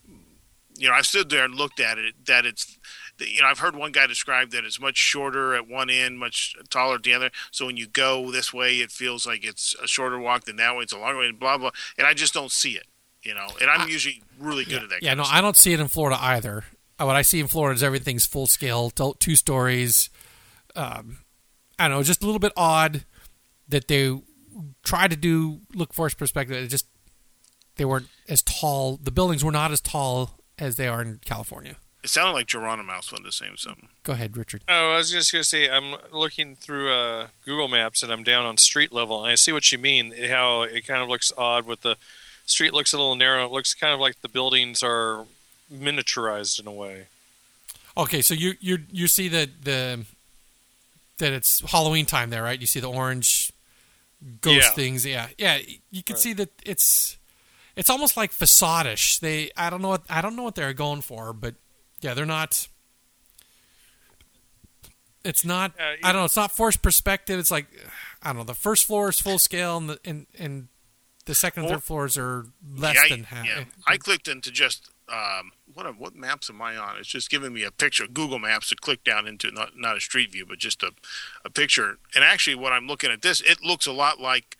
You 0.77 0.87
know, 0.87 0.93
I've 0.93 1.05
stood 1.05 1.29
there 1.29 1.43
and 1.43 1.53
looked 1.53 1.79
at 1.79 1.97
it. 1.97 2.25
That 2.25 2.45
it's 2.45 2.77
you 3.19 3.41
know 3.41 3.47
I've 3.47 3.59
heard 3.59 3.75
one 3.75 3.91
guy 3.91 4.07
describe 4.07 4.51
that 4.51 4.63
it's 4.63 4.79
much 4.79 4.97
shorter 4.97 5.53
at 5.55 5.67
one 5.67 5.89
end, 5.89 6.19
much 6.19 6.55
taller 6.69 6.95
at 6.95 7.03
the 7.03 7.13
other. 7.13 7.29
So 7.51 7.65
when 7.65 7.77
you 7.77 7.87
go 7.87 8.31
this 8.31 8.53
way, 8.53 8.75
it 8.75 8.91
feels 8.91 9.25
like 9.25 9.43
it's 9.43 9.75
a 9.83 9.87
shorter 9.87 10.19
walk 10.19 10.45
than 10.45 10.55
that 10.57 10.75
way. 10.75 10.83
It's 10.83 10.93
a 10.93 10.97
longer 10.97 11.19
way. 11.19 11.31
Blah 11.31 11.57
blah. 11.57 11.71
And 11.97 12.07
I 12.07 12.13
just 12.13 12.33
don't 12.33 12.51
see 12.51 12.71
it. 12.71 12.85
You 13.23 13.35
know, 13.35 13.47
and 13.61 13.69
I'm 13.69 13.87
usually 13.87 14.23
really 14.39 14.63
good 14.63 14.73
yeah, 14.73 14.83
at 14.83 14.89
that. 14.89 15.03
yeah 15.03 15.13
no, 15.13 15.23
I 15.27 15.41
don't 15.41 15.55
see 15.55 15.73
it 15.73 15.79
in 15.79 15.87
Florida 15.87 16.17
either. 16.19 16.63
Uh, 16.99 17.05
What 17.05 17.15
I 17.15 17.21
see 17.21 17.39
in 17.39 17.47
Florida 17.47 17.75
is 17.75 17.83
everything's 17.83 18.25
full 18.25 18.47
scale, 18.47 18.89
two 18.89 19.35
stories. 19.35 20.09
Um, 20.75 21.19
I 21.77 21.87
don't 21.87 21.97
know, 21.97 22.03
just 22.03 22.23
a 22.23 22.25
little 22.25 22.39
bit 22.39 22.53
odd 22.57 23.05
that 23.67 23.87
they 23.87 24.19
try 24.83 25.07
to 25.07 25.15
do 25.15 25.59
look 25.75 25.93
force 25.93 26.15
perspective. 26.15 26.57
It 26.57 26.67
just 26.69 26.87
they 27.81 27.85
weren't 27.85 28.09
as 28.29 28.43
tall. 28.43 28.99
The 29.01 29.09
buildings 29.09 29.43
were 29.43 29.51
not 29.51 29.71
as 29.71 29.81
tall 29.81 30.37
as 30.59 30.75
they 30.75 30.87
are 30.87 31.01
in 31.01 31.19
California. 31.25 31.77
It 32.03 32.11
sounded 32.11 32.33
like 32.33 32.45
Geronimo 32.45 32.83
Mouse 32.83 33.11
wanted 33.11 33.25
to 33.25 33.31
say 33.31 33.47
something. 33.57 33.87
Go 34.03 34.13
ahead, 34.13 34.37
Richard. 34.37 34.61
Oh, 34.69 34.91
I 34.93 34.97
was 34.97 35.09
just 35.09 35.31
going 35.31 35.41
to 35.41 35.47
say, 35.49 35.67
I'm 35.67 35.95
looking 36.11 36.55
through 36.55 36.91
uh, 36.93 37.27
Google 37.43 37.67
Maps 37.67 38.03
and 38.03 38.11
I'm 38.11 38.21
down 38.23 38.45
on 38.45 38.57
street 38.57 38.93
level, 38.93 39.23
and 39.23 39.31
I 39.31 39.35
see 39.35 39.51
what 39.51 39.71
you 39.71 39.79
mean. 39.79 40.13
How 40.29 40.61
it 40.61 40.85
kind 40.85 41.01
of 41.01 41.09
looks 41.09 41.31
odd 41.35 41.65
with 41.65 41.81
the 41.81 41.97
street 42.45 42.71
looks 42.71 42.93
a 42.93 42.97
little 42.97 43.15
narrow. 43.15 43.45
It 43.45 43.51
looks 43.51 43.73
kind 43.73 43.95
of 43.95 43.99
like 43.99 44.21
the 44.21 44.29
buildings 44.29 44.83
are 44.83 45.25
miniaturized 45.73 46.59
in 46.59 46.67
a 46.67 46.71
way. 46.71 47.07
Okay, 47.97 48.21
so 48.21 48.35
you 48.35 48.53
you 48.59 48.77
you 48.91 49.07
see 49.07 49.27
that 49.29 49.63
the 49.63 50.05
that 51.17 51.33
it's 51.33 51.61
Halloween 51.71 52.05
time 52.05 52.29
there, 52.29 52.43
right? 52.43 52.59
You 52.61 52.67
see 52.67 52.79
the 52.79 52.89
orange 52.91 53.51
ghost 54.41 54.55
Yeah. 54.69 54.69
things. 54.73 55.03
Yeah, 55.03 55.27
yeah. 55.39 55.57
You 55.89 56.03
can 56.03 56.13
Right. 56.15 56.21
see 56.21 56.33
that 56.33 56.49
it's 56.63 57.17
it's 57.75 57.89
almost 57.89 58.17
like 58.17 58.31
facade-ish. 58.31 59.19
They 59.19 59.51
I 59.57 59.69
don't 59.69 59.81
know 59.81 59.89
what 59.89 60.03
I 60.09 60.21
don't 60.21 60.35
know 60.35 60.43
what 60.43 60.55
they're 60.55 60.73
going 60.73 61.01
for, 61.01 61.33
but 61.33 61.55
yeah, 62.01 62.13
they're 62.13 62.25
not. 62.25 62.67
It's 65.23 65.45
not. 65.45 65.71
Uh, 65.79 65.83
I 66.03 66.11
don't 66.11 66.21
know. 66.21 66.25
It's 66.25 66.35
not 66.35 66.51
forced 66.51 66.81
perspective. 66.81 67.39
It's 67.39 67.51
like 67.51 67.67
I 68.23 68.29
don't 68.29 68.37
know. 68.37 68.43
The 68.43 68.53
first 68.55 68.85
floor 68.85 69.09
is 69.09 69.19
full 69.19 69.37
scale, 69.39 69.77
and 69.77 69.89
the, 69.89 69.99
and 70.03 70.25
and 70.39 70.67
the 71.25 71.35
second 71.35 71.63
and 71.63 71.71
third 71.73 71.83
floors 71.83 72.17
are 72.17 72.47
less 72.75 72.95
Yeah, 72.95 73.15
than 73.15 73.23
half. 73.25 73.45
yeah. 73.45 73.63
I 73.85 73.97
clicked 73.97 74.27
into 74.27 74.49
just 74.49 74.89
um, 75.09 75.51
what 75.75 75.95
what 75.99 76.15
maps 76.15 76.49
am 76.49 76.59
I 76.59 76.75
on? 76.75 76.97
It's 76.97 77.07
just 77.07 77.29
giving 77.29 77.53
me 77.53 77.63
a 77.63 77.69
picture, 77.71 78.07
Google 78.07 78.39
Maps, 78.39 78.69
to 78.69 78.75
click 78.75 79.03
down 79.03 79.27
into 79.27 79.51
not 79.51 79.77
not 79.77 79.95
a 79.95 79.99
street 79.99 80.31
view, 80.31 80.45
but 80.47 80.57
just 80.57 80.81
a 80.81 80.91
a 81.45 81.51
picture. 81.51 81.99
And 82.15 82.23
actually, 82.23 82.55
when 82.55 82.73
I'm 82.73 82.87
looking 82.87 83.11
at 83.11 83.21
this, 83.21 83.41
it 83.41 83.63
looks 83.63 83.85
a 83.85 83.91
lot 83.91 84.19
like 84.19 84.57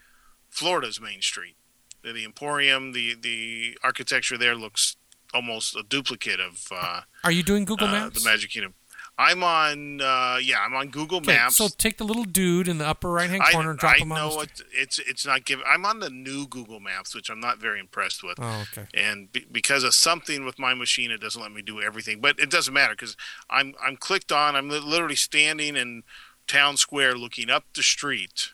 Florida's 0.51 1.01
Main 1.01 1.21
Street. 1.21 1.55
The, 2.03 2.25
Emporium, 2.25 2.93
the 2.93 3.15
the 3.15 3.77
architecture 3.83 4.37
there 4.37 4.55
looks 4.55 4.95
almost 5.33 5.75
a 5.75 5.83
duplicate 5.83 6.39
of 6.39 6.67
uh, 6.71 7.01
Are 7.23 7.31
you 7.31 7.43
doing 7.43 7.65
Google 7.65 7.87
uh, 7.87 7.91
Maps? 7.91 8.23
the 8.23 8.29
Magic 8.29 8.49
Kingdom. 8.51 8.73
I'm 9.17 9.43
on, 9.43 10.01
uh, 10.01 10.37
yeah, 10.41 10.61
I'm 10.65 10.73
on 10.73 10.87
Google 10.89 11.19
Okay, 11.19 11.33
Maps. 11.33 11.55
so 11.57 11.67
take 11.67 11.97
the 11.97 12.03
little 12.05 12.23
dude 12.23 12.67
in 12.67 12.79
the 12.79 12.87
upper 12.87 13.09
right 13.11 13.29
hand 13.29 13.43
I, 13.45 13.51
corner 13.51 13.71
and 13.71 13.77
drop 13.79 13.95
I 13.95 13.99
him 13.99 14.11
on 14.11 14.17
know 14.17 14.43
the 14.43 14.63
it's 14.73 14.97
it's 14.99 15.25
not 15.25 15.45
giving. 15.45 15.63
I'm 15.67 15.85
on 15.85 15.99
the 15.99 16.09
new 16.09 16.47
Google 16.47 16.79
Maps, 16.79 17.13
which 17.13 17.29
I'm 17.29 17.39
not 17.39 17.59
very 17.59 17.79
impressed 17.79 18.23
with. 18.23 18.39
Oh, 18.41 18.63
okay. 18.71 18.87
and 18.95 19.31
be, 19.31 19.45
because 19.51 19.83
of 19.83 19.93
something 19.93 20.43
with 20.43 20.57
my 20.57 20.73
machine, 20.73 21.11
it 21.11 21.21
doesn't 21.21 21.41
let 21.41 21.51
me 21.51 21.61
do 21.61 21.81
everything. 21.81 22.19
But 22.19 22.39
it 22.39 22.49
doesn't 22.49 22.73
matter 22.73 22.93
because 22.93 23.15
I'm 23.49 23.75
I'm 23.83 23.95
clicked 23.95 24.31
on. 24.31 24.55
I'm 24.55 24.69
literally 24.69 25.15
standing 25.17 25.75
in 25.75 26.01
town 26.47 26.77
square, 26.77 27.13
looking 27.15 27.49
up 27.51 27.65
the 27.75 27.83
street, 27.83 28.49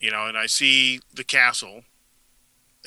you 0.00 0.10
know, 0.10 0.26
and 0.26 0.36
I 0.36 0.46
see 0.46 1.00
the 1.14 1.22
castle, 1.24 1.82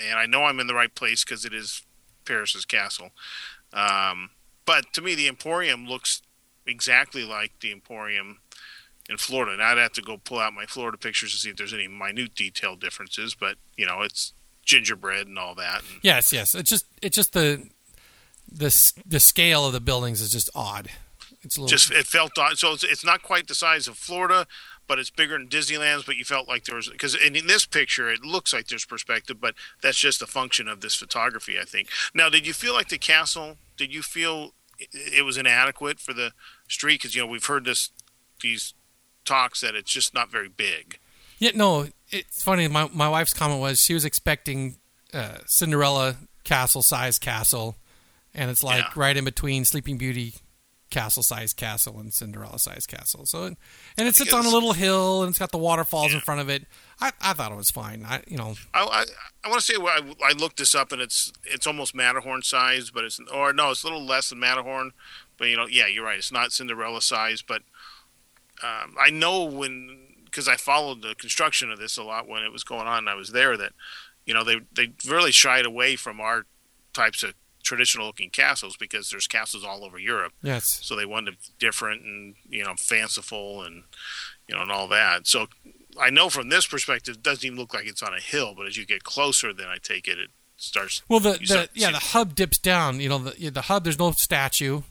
and 0.07 0.19
I 0.19 0.25
know 0.25 0.43
I'm 0.43 0.59
in 0.59 0.67
the 0.67 0.75
right 0.75 0.93
place 0.93 1.23
because 1.23 1.45
it 1.45 1.53
is 1.53 1.83
Paris's 2.25 2.65
castle. 2.65 3.09
Um, 3.73 4.31
but 4.65 4.93
to 4.93 5.01
me, 5.01 5.15
the 5.15 5.27
Emporium 5.27 5.87
looks 5.87 6.21
exactly 6.65 7.23
like 7.23 7.53
the 7.59 7.71
Emporium 7.71 8.39
in 9.09 9.17
Florida. 9.17 9.53
And 9.53 9.61
I'd 9.61 9.77
have 9.77 9.93
to 9.93 10.01
go 10.01 10.17
pull 10.17 10.39
out 10.39 10.53
my 10.53 10.65
Florida 10.65 10.97
pictures 10.97 11.31
to 11.31 11.37
see 11.37 11.49
if 11.49 11.57
there's 11.57 11.73
any 11.73 11.87
minute 11.87 12.35
detail 12.35 12.75
differences. 12.75 13.35
But 13.35 13.57
you 13.75 13.85
know, 13.85 14.01
it's 14.01 14.33
gingerbread 14.63 15.27
and 15.27 15.37
all 15.37 15.55
that. 15.55 15.79
And, 15.79 15.99
Yes, 16.01 16.31
yes. 16.31 16.55
It's 16.55 16.69
just 16.69 16.85
it's 17.01 17.15
just 17.15 17.33
the 17.33 17.67
the 18.51 18.93
the 19.05 19.19
scale 19.19 19.65
of 19.65 19.73
the 19.73 19.81
buildings 19.81 20.21
is 20.21 20.31
just 20.31 20.49
odd. 20.55 20.89
It's 21.41 21.57
a 21.57 21.61
little 21.61 21.69
just 21.69 21.91
it 21.91 22.05
felt 22.05 22.37
odd. 22.37 22.57
So 22.57 22.73
it's, 22.73 22.83
it's 22.83 23.05
not 23.05 23.23
quite 23.23 23.47
the 23.47 23.55
size 23.55 23.87
of 23.87 23.97
Florida, 23.97 24.45
but 24.89 24.99
it's 24.99 25.09
bigger 25.09 25.37
than 25.37 25.47
Disneyland's. 25.47 26.03
But 26.03 26.17
you 26.17 26.25
felt 26.25 26.49
like 26.49 26.65
there 26.65 26.75
was 26.75 26.89
because 26.89 27.15
in, 27.15 27.37
in 27.37 27.47
this 27.47 27.65
picture 27.65 28.09
it 28.09 28.25
looks 28.25 28.51
like 28.51 28.67
there's 28.67 28.83
perspective, 28.83 29.39
but 29.39 29.55
that's 29.81 29.97
just 29.97 30.21
a 30.21 30.27
function 30.27 30.67
of 30.67 30.81
this 30.81 30.95
photography, 30.95 31.57
I 31.57 31.63
think. 31.63 31.87
Now, 32.13 32.27
did 32.27 32.45
you 32.45 32.53
feel 32.53 32.73
like 32.73 32.89
the 32.89 32.97
castle? 32.97 33.55
Did 33.77 33.93
you 33.93 34.01
feel 34.01 34.53
it, 34.77 34.89
it 34.93 35.21
was 35.23 35.37
inadequate 35.37 35.99
for 36.01 36.13
the 36.13 36.33
street? 36.67 36.95
Because 36.99 37.15
you 37.15 37.21
know 37.21 37.27
we've 37.27 37.45
heard 37.45 37.63
this 37.63 37.91
these 38.41 38.73
talks 39.23 39.61
that 39.61 39.75
it's 39.75 39.91
just 39.93 40.13
not 40.13 40.29
very 40.29 40.49
big. 40.49 40.99
Yeah, 41.37 41.51
no, 41.55 41.87
it's 42.09 42.43
funny. 42.43 42.67
My 42.67 42.89
my 42.91 43.07
wife's 43.07 43.33
comment 43.33 43.61
was 43.61 43.79
she 43.81 43.93
was 43.93 44.03
expecting 44.03 44.75
uh, 45.13 45.37
Cinderella 45.45 46.17
castle 46.43 46.81
size 46.81 47.17
castle, 47.19 47.75
and 48.33 48.49
it's 48.51 48.63
like 48.63 48.83
Yeah. 48.83 48.91
right 48.95 49.15
in 49.15 49.23
between 49.23 49.63
Sleeping 49.65 49.97
Beauty 49.97 50.33
castle 50.89 51.23
size 51.23 51.53
castle 51.53 51.99
and 51.99 52.13
Cinderella 52.13 52.59
size 52.59 52.85
castle. 52.87 53.25
So 53.25 53.43
and 53.45 53.57
it 53.97 54.15
sits 54.15 54.33
on 54.33 54.45
a 54.45 54.49
little 54.49 54.73
hill 54.73 55.21
and 55.21 55.29
it's 55.29 55.39
got 55.39 55.51
the 55.51 55.57
waterfalls 55.57 56.13
in 56.13 56.19
front 56.19 56.41
of 56.41 56.49
it. 56.49 56.65
I, 56.99 57.11
I 57.21 57.33
thought 57.33 57.51
it 57.51 57.57
was 57.57 57.71
fine. 57.71 58.05
I 58.05 58.21
you 58.27 58.37
know 58.37 58.55
I, 58.73 58.83
I, 58.83 59.05
I 59.43 59.49
want 59.49 59.61
to 59.61 59.65
say 59.65 59.75
I, 59.79 60.13
I 60.23 60.33
looked 60.33 60.57
this 60.57 60.75
up 60.75 60.91
and 60.91 61.01
it's 61.01 61.31
it's 61.43 61.67
almost 61.67 61.95
Matterhorn 61.95 62.41
size, 62.41 62.89
but 62.91 63.03
it's 63.03 63.19
or 63.33 63.53
no, 63.53 63.71
it's 63.71 63.83
a 63.83 63.87
little 63.87 64.05
less 64.05 64.29
than 64.29 64.39
Matterhorn. 64.39 64.91
But 65.37 65.49
you 65.49 65.57
know, 65.57 65.67
yeah, 65.67 65.87
you're 65.87 66.05
right. 66.05 66.17
It's 66.17 66.31
not 66.31 66.51
Cinderella 66.51 67.01
size, 67.01 67.41
but 67.41 67.61
um, 68.63 68.95
I 68.99 69.09
know 69.09 69.43
when 69.43 69.99
because 70.25 70.47
I 70.47 70.55
followed 70.55 71.01
the 71.01 71.15
construction 71.15 71.71
of 71.71 71.79
this 71.79 71.97
a 71.97 72.03
lot 72.03 72.27
when 72.27 72.43
it 72.43 72.51
was 72.51 72.63
going 72.63 72.87
on. 72.87 72.99
and 72.99 73.09
I 73.09 73.15
was 73.15 73.31
there 73.31 73.57
that 73.57 73.73
you 74.25 74.33
know 74.33 74.43
they 74.43 74.61
they 74.73 74.91
really 75.07 75.31
shied 75.31 75.65
away 75.65 75.95
from 75.95 76.19
our 76.19 76.45
types 76.93 77.23
of 77.23 77.33
traditional 77.63 78.07
looking 78.07 78.29
castles 78.29 78.75
because 78.77 79.09
there's 79.09 79.27
castles 79.27 79.63
all 79.65 79.83
over 79.83 79.99
Europe. 79.99 80.33
Yes. 80.41 80.79
So 80.83 80.95
they 80.95 81.05
wanted 81.05 81.35
different 81.59 82.03
and 82.03 82.35
you 82.49 82.63
know 82.63 82.73
fanciful 82.77 83.63
and 83.63 83.83
you 84.47 84.55
know 84.55 84.61
and 84.61 84.71
all 84.71 84.87
that. 84.89 85.27
So 85.27 85.47
I 85.99 86.09
know 86.09 86.29
from 86.29 86.49
this 86.49 86.65
perspective, 86.67 87.15
it 87.15 87.23
doesn't 87.23 87.45
even 87.45 87.57
look 87.57 87.73
like 87.73 87.85
it's 87.85 88.03
on 88.03 88.13
a 88.13 88.19
hill. 88.21 88.53
But 88.55 88.67
as 88.67 88.77
you 88.77 88.85
get 88.85 89.03
closer, 89.03 89.53
then 89.53 89.67
I 89.67 89.77
take 89.81 90.07
it 90.07 90.17
it 90.19 90.29
starts. 90.57 91.01
Well, 91.09 91.19
the, 91.19 91.33
the 91.39 91.45
start 91.45 91.69
yeah 91.73 91.91
the 91.91 91.97
hub 91.99 92.35
dips 92.35 92.57
down. 92.57 92.99
You 92.99 93.09
know 93.09 93.17
the 93.19 93.49
the 93.49 93.61
hub. 93.63 93.83
There's 93.83 93.99
no 93.99 94.11
statue, 94.11 94.81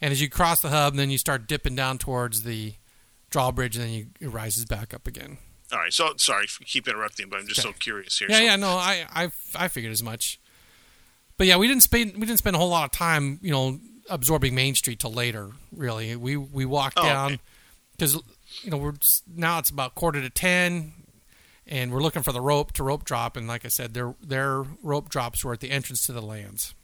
and 0.00 0.12
as 0.12 0.20
you 0.20 0.28
cross 0.30 0.60
the 0.60 0.68
hub, 0.70 0.94
then 0.94 1.10
you 1.10 1.18
start 1.18 1.46
dipping 1.48 1.74
down 1.74 1.98
towards 1.98 2.42
the 2.44 2.74
drawbridge, 3.30 3.76
and 3.76 3.84
then 3.86 3.92
you, 3.92 4.06
it 4.20 4.28
rises 4.28 4.64
back 4.64 4.94
up 4.94 5.06
again. 5.06 5.38
All 5.72 5.78
right. 5.80 5.92
So 5.92 6.12
sorry, 6.16 6.46
for 6.46 6.62
keep 6.64 6.86
interrupting, 6.86 7.28
but 7.28 7.40
I'm 7.40 7.48
just 7.48 7.58
Okay. 7.60 7.70
so 7.72 7.78
curious 7.78 8.18
here. 8.18 8.28
Yeah, 8.30 8.36
So- 8.38 8.42
yeah, 8.44 8.56
no, 8.56 8.68
I, 8.68 9.04
I, 9.12 9.30
I 9.56 9.66
figured 9.68 9.92
as 9.92 10.00
much. 10.02 10.38
But 11.38 11.46
yeah, 11.46 11.56
we 11.56 11.68
didn't 11.68 11.82
spend 11.82 12.14
we 12.14 12.20
didn't 12.20 12.38
spend 12.38 12.56
a 12.56 12.58
whole 12.58 12.70
lot 12.70 12.84
of 12.84 12.90
time, 12.92 13.38
you 13.42 13.50
know, 13.52 13.78
absorbing 14.08 14.54
Main 14.54 14.74
Street 14.74 14.98
till 15.00 15.12
later. 15.12 15.50
Really, 15.72 16.16
we 16.16 16.36
we 16.36 16.64
walked 16.64 16.98
Oh, 16.98 17.02
down 17.02 17.38
because 17.92 18.14
you 18.62 18.70
know 18.70 18.78
we're 18.78 18.94
now 19.34 19.58
it's 19.58 19.70
about 19.70 19.94
quarter 19.94 20.20
to 20.22 20.30
ten, 20.30 20.92
and 21.66 21.92
we're 21.92 22.00
looking 22.02 22.22
for 22.22 22.32
the 22.32 22.40
rope 22.40 22.72
to 22.72 22.82
rope 22.82 23.04
drop. 23.04 23.36
And 23.36 23.46
like 23.46 23.64
I 23.64 23.68
said, 23.68 23.92
their 23.92 24.14
their 24.22 24.62
rope 24.82 25.08
drops 25.10 25.44
were 25.44 25.52
at 25.52 25.60
the 25.60 25.70
entrance 25.70 26.06
to 26.06 26.12
the 26.12 26.22
lands. 26.22 26.74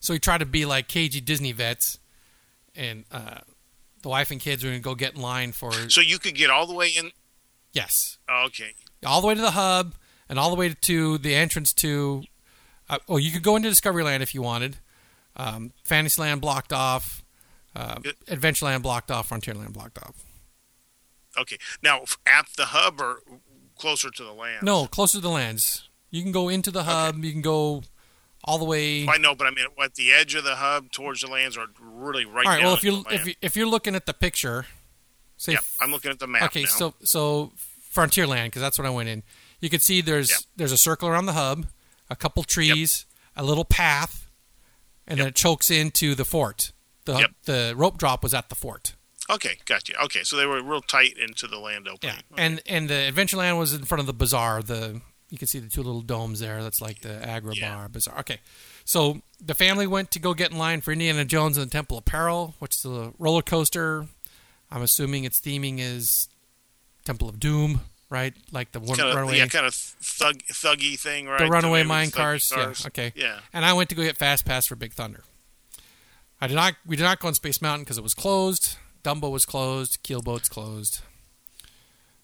So 0.00 0.12
we 0.14 0.18
tried 0.20 0.38
to 0.38 0.46
be 0.46 0.64
like 0.64 0.86
cagey 0.86 1.20
Disney 1.20 1.52
vets, 1.52 1.98
and 2.76 3.04
uh, 3.10 3.38
the 4.02 4.08
wife 4.08 4.30
and 4.30 4.40
kids 4.40 4.62
were 4.62 4.70
gonna 4.70 4.80
go 4.80 4.94
get 4.94 5.14
in 5.16 5.20
line 5.22 5.52
for 5.52 5.72
So 5.90 6.00
you 6.00 6.18
could 6.18 6.34
get 6.34 6.50
all 6.50 6.66
the 6.66 6.74
way 6.74 6.88
in. 6.88 7.10
yes, 7.72 8.18
Okay. 8.30 8.74
all 9.04 9.20
the 9.20 9.26
way 9.26 9.34
to 9.34 9.40
the 9.40 9.52
hub 9.52 9.94
and 10.28 10.38
all 10.38 10.50
the 10.50 10.56
way 10.56 10.74
to 10.82 11.18
the 11.18 11.34
entrance 11.34 11.72
to. 11.74 12.22
Uh, 12.88 12.98
oh, 13.08 13.16
you 13.16 13.30
could 13.30 13.42
go 13.42 13.56
into 13.56 13.68
Discoveryland 13.68 14.20
if 14.20 14.34
you 14.34 14.42
wanted. 14.42 14.76
Um, 15.36 15.72
Fantasyland 15.84 16.40
blocked 16.40 16.72
off. 16.72 17.24
Uh, 17.74 17.96
Good. 17.96 18.16
Adventureland 18.26 18.82
blocked 18.82 19.10
off. 19.10 19.28
Frontierland 19.28 19.72
blocked 19.72 19.98
off. 19.98 20.24
Okay. 21.38 21.58
Now 21.82 22.02
at 22.26 22.46
the 22.56 22.66
hub 22.66 23.00
or 23.00 23.20
closer 23.76 24.10
to 24.10 24.24
the 24.24 24.32
land. 24.32 24.62
No, 24.62 24.86
closer 24.86 25.18
to 25.18 25.22
the 25.22 25.30
lands. 25.30 25.88
You 26.10 26.22
can 26.22 26.30
go 26.30 26.48
into 26.48 26.70
the 26.70 26.84
hub. 26.84 27.24
You 27.24 27.32
can 27.32 27.42
go 27.42 27.82
all 28.44 28.58
the 28.58 28.64
way. 28.64 29.08
I 29.08 29.18
know, 29.18 29.34
but 29.34 29.46
I 29.46 29.50
mean, 29.50 29.66
at 29.82 29.94
the 29.94 30.12
edge 30.12 30.34
of 30.34 30.44
the 30.44 30.56
hub 30.56 30.92
towards 30.92 31.22
the 31.22 31.26
lands, 31.26 31.56
or 31.56 31.66
really 31.80 32.24
right 32.24 32.46
all 32.46 32.52
right. 32.52 32.62
Well, 32.62 32.74
if 32.74 32.84
you 32.84 33.02
the 33.02 33.14
if 33.14 33.26
you, 33.26 33.34
if 33.42 33.56
you're 33.56 33.66
looking 33.66 33.94
at 33.94 34.06
the 34.06 34.14
picture, 34.14 34.66
say 35.36 35.52
Yep, 35.52 35.64
I'm 35.80 35.90
looking 35.90 36.10
at 36.10 36.18
the 36.18 36.26
map 36.26 36.44
okay, 36.44 36.62
now. 36.62 36.68
so 36.68 36.94
so 37.02 37.52
Frontierland 37.92 38.46
because 38.46 38.62
that's 38.62 38.78
what 38.78 38.86
I 38.86 38.90
went 38.90 39.08
in. 39.08 39.22
You 39.60 39.70
can 39.70 39.80
see 39.80 40.00
there's 40.00 40.46
there's 40.56 40.72
a 40.72 40.78
circle 40.78 41.08
around 41.08 41.26
the 41.26 41.32
hub, 41.32 41.66
a 42.14 42.16
couple 42.16 42.42
trees, 42.44 43.04
a 43.36 43.42
little 43.44 43.64
path, 43.64 44.28
and 45.06 45.18
then 45.20 45.26
it 45.28 45.34
chokes 45.34 45.70
into 45.70 46.14
the 46.14 46.24
fort. 46.24 46.72
The 47.04 47.18
Yep. 47.18 47.30
the 47.44 47.74
rope 47.76 47.98
drop 47.98 48.22
was 48.22 48.32
at 48.32 48.48
the 48.48 48.54
fort. 48.54 48.94
okay, 49.28 49.58
gotcha. 49.66 49.92
Okay, 50.04 50.22
so 50.22 50.36
they 50.36 50.46
were 50.46 50.62
real 50.62 50.80
tight 50.82 51.16
into 51.18 51.46
the 51.46 51.58
land 51.58 51.88
opening. 51.88 52.16
Yeah, 52.30 52.44
and 52.44 52.62
and 52.66 52.88
the 52.88 53.10
Adventureland 53.12 53.58
was 53.58 53.72
in 53.74 53.84
front 53.84 54.00
of 54.00 54.06
the 54.06 54.14
bazaar. 54.14 54.62
The 54.62 55.00
you 55.30 55.38
can 55.38 55.48
see 55.48 55.58
the 55.58 55.68
two 55.68 55.82
little 55.82 56.02
domes 56.02 56.40
there. 56.40 56.62
That's 56.62 56.80
like 56.80 57.00
the 57.00 57.26
Agra 57.26 57.54
Yeah. 57.54 57.74
Bar 57.74 57.88
Bazaar. 57.88 58.20
Okay, 58.20 58.38
so 58.84 59.20
the 59.44 59.54
family 59.54 59.86
went 59.86 60.10
to 60.12 60.18
go 60.18 60.32
get 60.34 60.50
in 60.52 60.58
line 60.58 60.80
for 60.80 60.92
Indiana 60.92 61.24
Jones 61.24 61.56
and 61.56 61.66
the 61.66 61.70
Temple 61.72 61.98
of 61.98 62.04
Peril, 62.04 62.54
which 62.60 62.76
is 62.76 62.84
a 62.84 63.12
roller 63.18 63.42
coaster. 63.42 64.06
I'm 64.70 64.82
assuming 64.82 65.24
its 65.24 65.40
theming 65.40 65.78
is 65.80 66.28
Temple 67.04 67.28
of 67.28 67.38
Doom, 67.40 67.80
right? 68.14 68.32
Like 68.52 68.70
the 68.70 68.78
one 68.78 68.96
kind 68.96 69.08
of 69.08 69.16
runaway. 69.16 69.38
yeah, 69.38 69.46
kind 69.46 69.66
of 69.66 69.74
thug 69.74 70.36
thuggy 70.44 70.98
thing, 70.98 71.26
right? 71.26 71.40
the 71.40 71.48
runaway 71.48 71.80
maybe 71.80 71.88
mine 71.88 72.08
thuggy 72.08 72.14
cars. 72.14 72.52
Yeah, 72.56 72.72
okay. 72.86 73.12
Yeah. 73.16 73.40
And 73.52 73.64
I 73.64 73.72
went 73.72 73.88
to 73.90 73.96
go 73.96 74.02
get 74.02 74.16
Fast 74.16 74.44
Pass 74.46 74.66
for 74.68 74.76
Big 74.76 74.92
Thunder. 74.92 75.24
I 76.40 76.46
did 76.46 76.54
not. 76.54 76.74
We 76.86 76.94
did 76.94 77.02
not 77.02 77.18
go 77.18 77.26
on 77.28 77.34
Space 77.34 77.60
Mountain 77.60 77.84
because 77.84 77.98
it 77.98 78.04
was 78.04 78.14
closed. 78.14 78.76
Dumbo 79.02 79.30
was 79.32 79.44
closed. 79.44 80.02
Keelboat's 80.04 80.48
closed. 80.48 81.00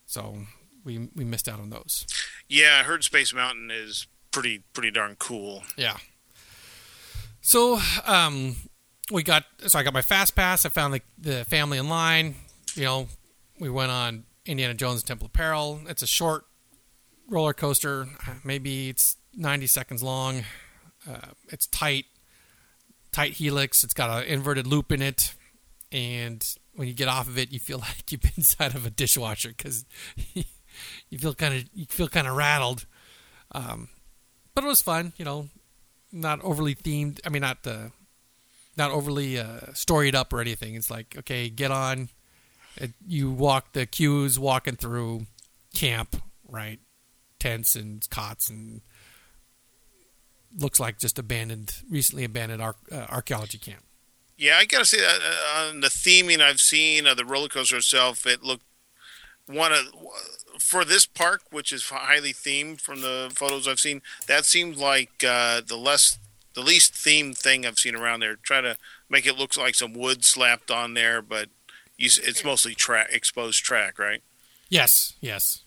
So 0.07 0.38
we 0.84 1.09
we 1.16 1.24
missed 1.24 1.49
out 1.49 1.59
on 1.59 1.70
those. 1.70 2.07
Yeah, 2.49 2.78
I 2.80 2.84
heard 2.84 3.03
Space 3.03 3.34
Mountain 3.34 3.70
is 3.72 4.07
pretty 4.30 4.62
pretty 4.72 4.93
darn 4.93 5.16
cool. 5.18 5.64
Yeah. 5.76 5.97
So 7.41 7.80
um, 8.07 8.57
we 9.11 9.24
got. 9.24 9.45
So 9.66 9.76
I 9.78 9.82
got 9.82 9.93
my 9.93 10.03
Fast 10.03 10.36
Pass. 10.36 10.64
I 10.64 10.68
found 10.68 10.95
the 10.95 11.03
the 11.18 11.45
family 11.47 11.78
in 11.78 11.88
line. 11.88 12.36
You 12.76 12.84
know, 12.84 13.09
we 13.59 13.68
went 13.68 13.91
on 13.91 14.24
Indiana 14.47 14.74
Jones 14.74 15.03
Temple 15.03 15.26
of 15.26 15.32
Peril. 15.32 15.80
It's 15.88 16.03
a 16.03 16.07
short 16.07 16.45
roller 17.28 17.53
coaster. 17.53 18.09
Maybe 18.45 18.88
it's 18.88 19.16
90 19.36 19.66
seconds 19.66 20.03
long. 20.03 20.45
Uh, 21.09 21.28
it's 21.49 21.66
tight, 21.66 22.07
tight 23.12 23.34
helix. 23.34 23.84
It's 23.84 23.95
got 23.95 24.22
an 24.22 24.28
inverted 24.28 24.66
loop 24.66 24.93
in 24.93 25.03
it, 25.03 25.34
and 25.91 26.45
when 26.74 26.88
you 26.88 26.95
get 26.95 27.09
off 27.09 27.28
of 27.28 27.38
it, 27.38 27.53
you 27.53 27.59
feel 27.59 27.78
like 27.80 28.11
you've 28.11 28.20
been 28.20 28.32
inside 28.36 28.74
of 28.74 28.86
a 28.86 28.91
dishwasher 28.91 29.51
because 29.51 29.84
you 30.34 31.18
feel 31.18 31.34
kind 31.34 31.55
of 31.55 31.64
you 31.72 31.86
feel 31.86 32.09
kind 32.09 32.26
of 32.26 32.36
rattled. 32.36 32.86
Um, 33.53 33.88
but 34.55 34.64
it 34.64 34.66
was 34.66 34.82
fun, 34.82 35.12
you 35.16 35.24
know, 35.24 35.49
not 36.12 36.41
overly 36.43 36.74
themed. 36.74 37.20
I 37.24 37.28
mean, 37.28 37.43
not 37.43 37.66
uh, 37.66 37.88
not 38.76 38.91
overly 38.91 39.38
uh, 39.38 39.72
storied 39.72 40.14
up 40.14 40.32
or 40.32 40.41
anything. 40.41 40.74
It's 40.74 40.91
like 40.91 41.16
okay, 41.18 41.49
get 41.49 41.70
on. 41.70 42.09
It, 42.76 42.92
you 43.06 43.30
walk 43.30 43.72
the 43.72 43.86
queues, 43.86 44.38
walking 44.38 44.76
through 44.76 45.26
camp, 45.74 46.22
right? 46.48 46.78
Tents 47.38 47.74
and 47.74 48.08
cots 48.10 48.48
and 48.48 48.82
looks 50.56 50.80
like 50.80 50.98
just 50.98 51.18
abandoned, 51.18 51.82
recently 51.90 52.24
abandoned 52.24 52.62
ar- 52.62 52.76
uh, 52.90 53.06
archaeology 53.08 53.58
camp. 53.58 53.84
Yeah, 54.36 54.56
I 54.56 54.64
gotta 54.64 54.86
say 54.86 55.00
that 55.00 55.20
uh, 55.20 55.68
on 55.68 55.80
the 55.80 55.88
theming 55.88 56.40
I've 56.40 56.60
seen 56.60 57.06
of 57.06 57.16
the 57.16 57.24
roller 57.24 57.48
coaster 57.48 57.76
itself, 57.76 58.26
it 58.26 58.42
looked 58.42 58.64
one 59.46 59.72
of 59.72 59.86
for 60.58 60.84
this 60.84 61.06
park, 61.06 61.42
which 61.50 61.72
is 61.72 61.84
highly 61.90 62.32
themed 62.32 62.80
from 62.80 63.00
the 63.00 63.30
photos 63.34 63.68
I've 63.68 63.80
seen. 63.80 64.02
That 64.26 64.44
seemed 64.44 64.76
like 64.76 65.24
uh, 65.26 65.60
the 65.66 65.76
less 65.76 66.18
the 66.54 66.62
least 66.62 66.94
themed 66.94 67.36
thing 67.36 67.64
I've 67.64 67.78
seen 67.78 67.94
around 67.94 68.20
there. 68.20 68.36
Try 68.36 68.60
to 68.60 68.76
make 69.08 69.26
it 69.26 69.38
look 69.38 69.56
like 69.56 69.74
some 69.74 69.92
wood 69.92 70.24
slapped 70.24 70.70
on 70.70 70.94
there, 70.94 71.22
but 71.22 71.48
you, 72.01 72.11
it's 72.24 72.44
mostly 72.44 72.74
track 72.74 73.09
exposed 73.12 73.62
track, 73.62 73.98
right? 73.98 74.22
Yes, 74.68 75.14
yes, 75.20 75.62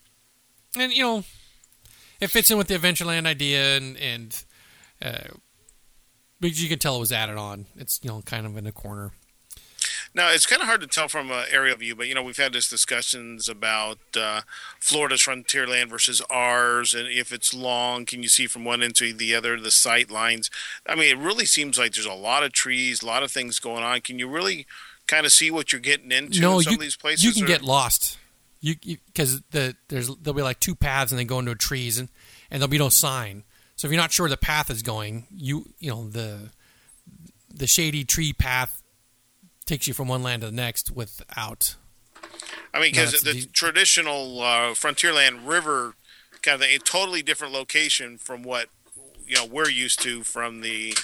and 0.76 0.92
you 0.92 1.02
know, 1.02 1.24
it 2.20 2.28
fits 2.28 2.50
in 2.50 2.58
with 2.58 2.68
the 2.68 2.74
Adventureland 2.74 3.26
idea, 3.26 3.76
and 3.76 3.96
and 3.96 4.44
uh, 5.00 5.34
because 6.40 6.62
you 6.62 6.68
can 6.68 6.78
tell 6.78 6.96
it 6.96 7.00
was 7.00 7.12
added 7.12 7.36
on. 7.36 7.66
It's 7.76 8.00
you 8.02 8.10
know 8.10 8.22
kind 8.22 8.46
of 8.46 8.56
in 8.56 8.64
the 8.64 8.72
corner. 8.72 9.12
Now 10.16 10.30
it's 10.30 10.46
kind 10.46 10.62
of 10.62 10.68
hard 10.68 10.80
to 10.80 10.86
tell 10.86 11.08
from 11.08 11.30
an 11.30 11.46
aerial 11.50 11.76
view, 11.76 11.96
but 11.96 12.06
you 12.06 12.14
know 12.14 12.22
we've 12.22 12.36
had 12.36 12.52
this 12.52 12.68
discussions 12.68 13.48
about 13.48 13.98
uh, 14.16 14.42
Florida's 14.80 15.22
Frontierland 15.22 15.90
versus 15.90 16.22
ours, 16.30 16.94
and 16.94 17.08
if 17.08 17.32
it's 17.32 17.52
long, 17.52 18.06
can 18.06 18.22
you 18.22 18.28
see 18.28 18.46
from 18.46 18.64
one 18.64 18.82
end 18.82 18.96
to 18.96 19.12
the 19.12 19.34
other 19.34 19.58
the 19.58 19.70
sight 19.70 20.10
lines? 20.10 20.50
I 20.86 20.94
mean, 20.94 21.10
it 21.10 21.20
really 21.20 21.46
seems 21.46 21.78
like 21.78 21.94
there's 21.94 22.06
a 22.06 22.12
lot 22.12 22.44
of 22.44 22.52
trees, 22.52 23.02
a 23.02 23.06
lot 23.06 23.22
of 23.22 23.30
things 23.30 23.58
going 23.58 23.82
on. 23.82 24.00
Can 24.00 24.18
you 24.18 24.28
really 24.28 24.66
kind 25.06 25.26
of 25.26 25.32
see 25.32 25.50
what 25.50 25.72
you're 25.72 25.80
getting 25.80 26.10
into 26.12 26.40
no, 26.40 26.58
in 26.58 26.64
some 26.64 26.70
you 26.72 26.76
of 26.76 26.80
these 26.82 26.96
places? 26.96 27.24
you 27.24 27.32
can 27.32 27.44
or- 27.44 27.46
get 27.46 27.62
lost. 27.62 28.18
You 28.60 28.76
because 29.06 29.42
the 29.50 29.76
there's 29.88 30.08
there'll 30.16 30.34
be 30.36 30.42
like 30.42 30.58
two 30.58 30.74
paths 30.74 31.12
and 31.12 31.18
they 31.18 31.24
go 31.24 31.38
into 31.38 31.54
trees 31.54 31.98
and 31.98 32.08
and 32.50 32.62
there'll 32.62 32.70
be 32.70 32.78
no 32.78 32.88
sign. 32.88 33.44
So 33.76 33.86
if 33.86 33.92
you're 33.92 34.00
not 34.00 34.10
sure 34.12 34.26
the 34.28 34.38
path 34.38 34.70
is 34.70 34.82
going, 34.82 35.26
you 35.30 35.66
you 35.78 35.90
know 35.90 36.08
the 36.08 36.50
the 37.52 37.66
shady 37.66 38.04
tree 38.04 38.32
path 38.32 38.82
takes 39.66 39.86
you 39.86 39.92
from 39.92 40.08
one 40.08 40.22
land 40.22 40.40
to 40.42 40.46
the 40.46 40.52
next 40.52 40.90
without 40.90 41.76
I 42.72 42.80
mean, 42.80 42.92
because 42.92 43.22
the 43.22 43.34
the- 43.34 43.46
traditional 43.52 44.40
uh, 44.40 44.72
Frontierland 44.74 45.46
River, 45.46 45.94
kind 46.42 46.56
of 46.62 46.66
a 46.68 46.78
totally 46.78 47.22
different 47.22 47.52
location 47.52 48.16
from 48.18 48.42
what 48.42 48.68
you 49.26 49.36
know 49.36 49.44
we're 49.44 49.68
used 49.68 50.02
to 50.02 50.24
from 50.24 50.62
the 50.62 50.96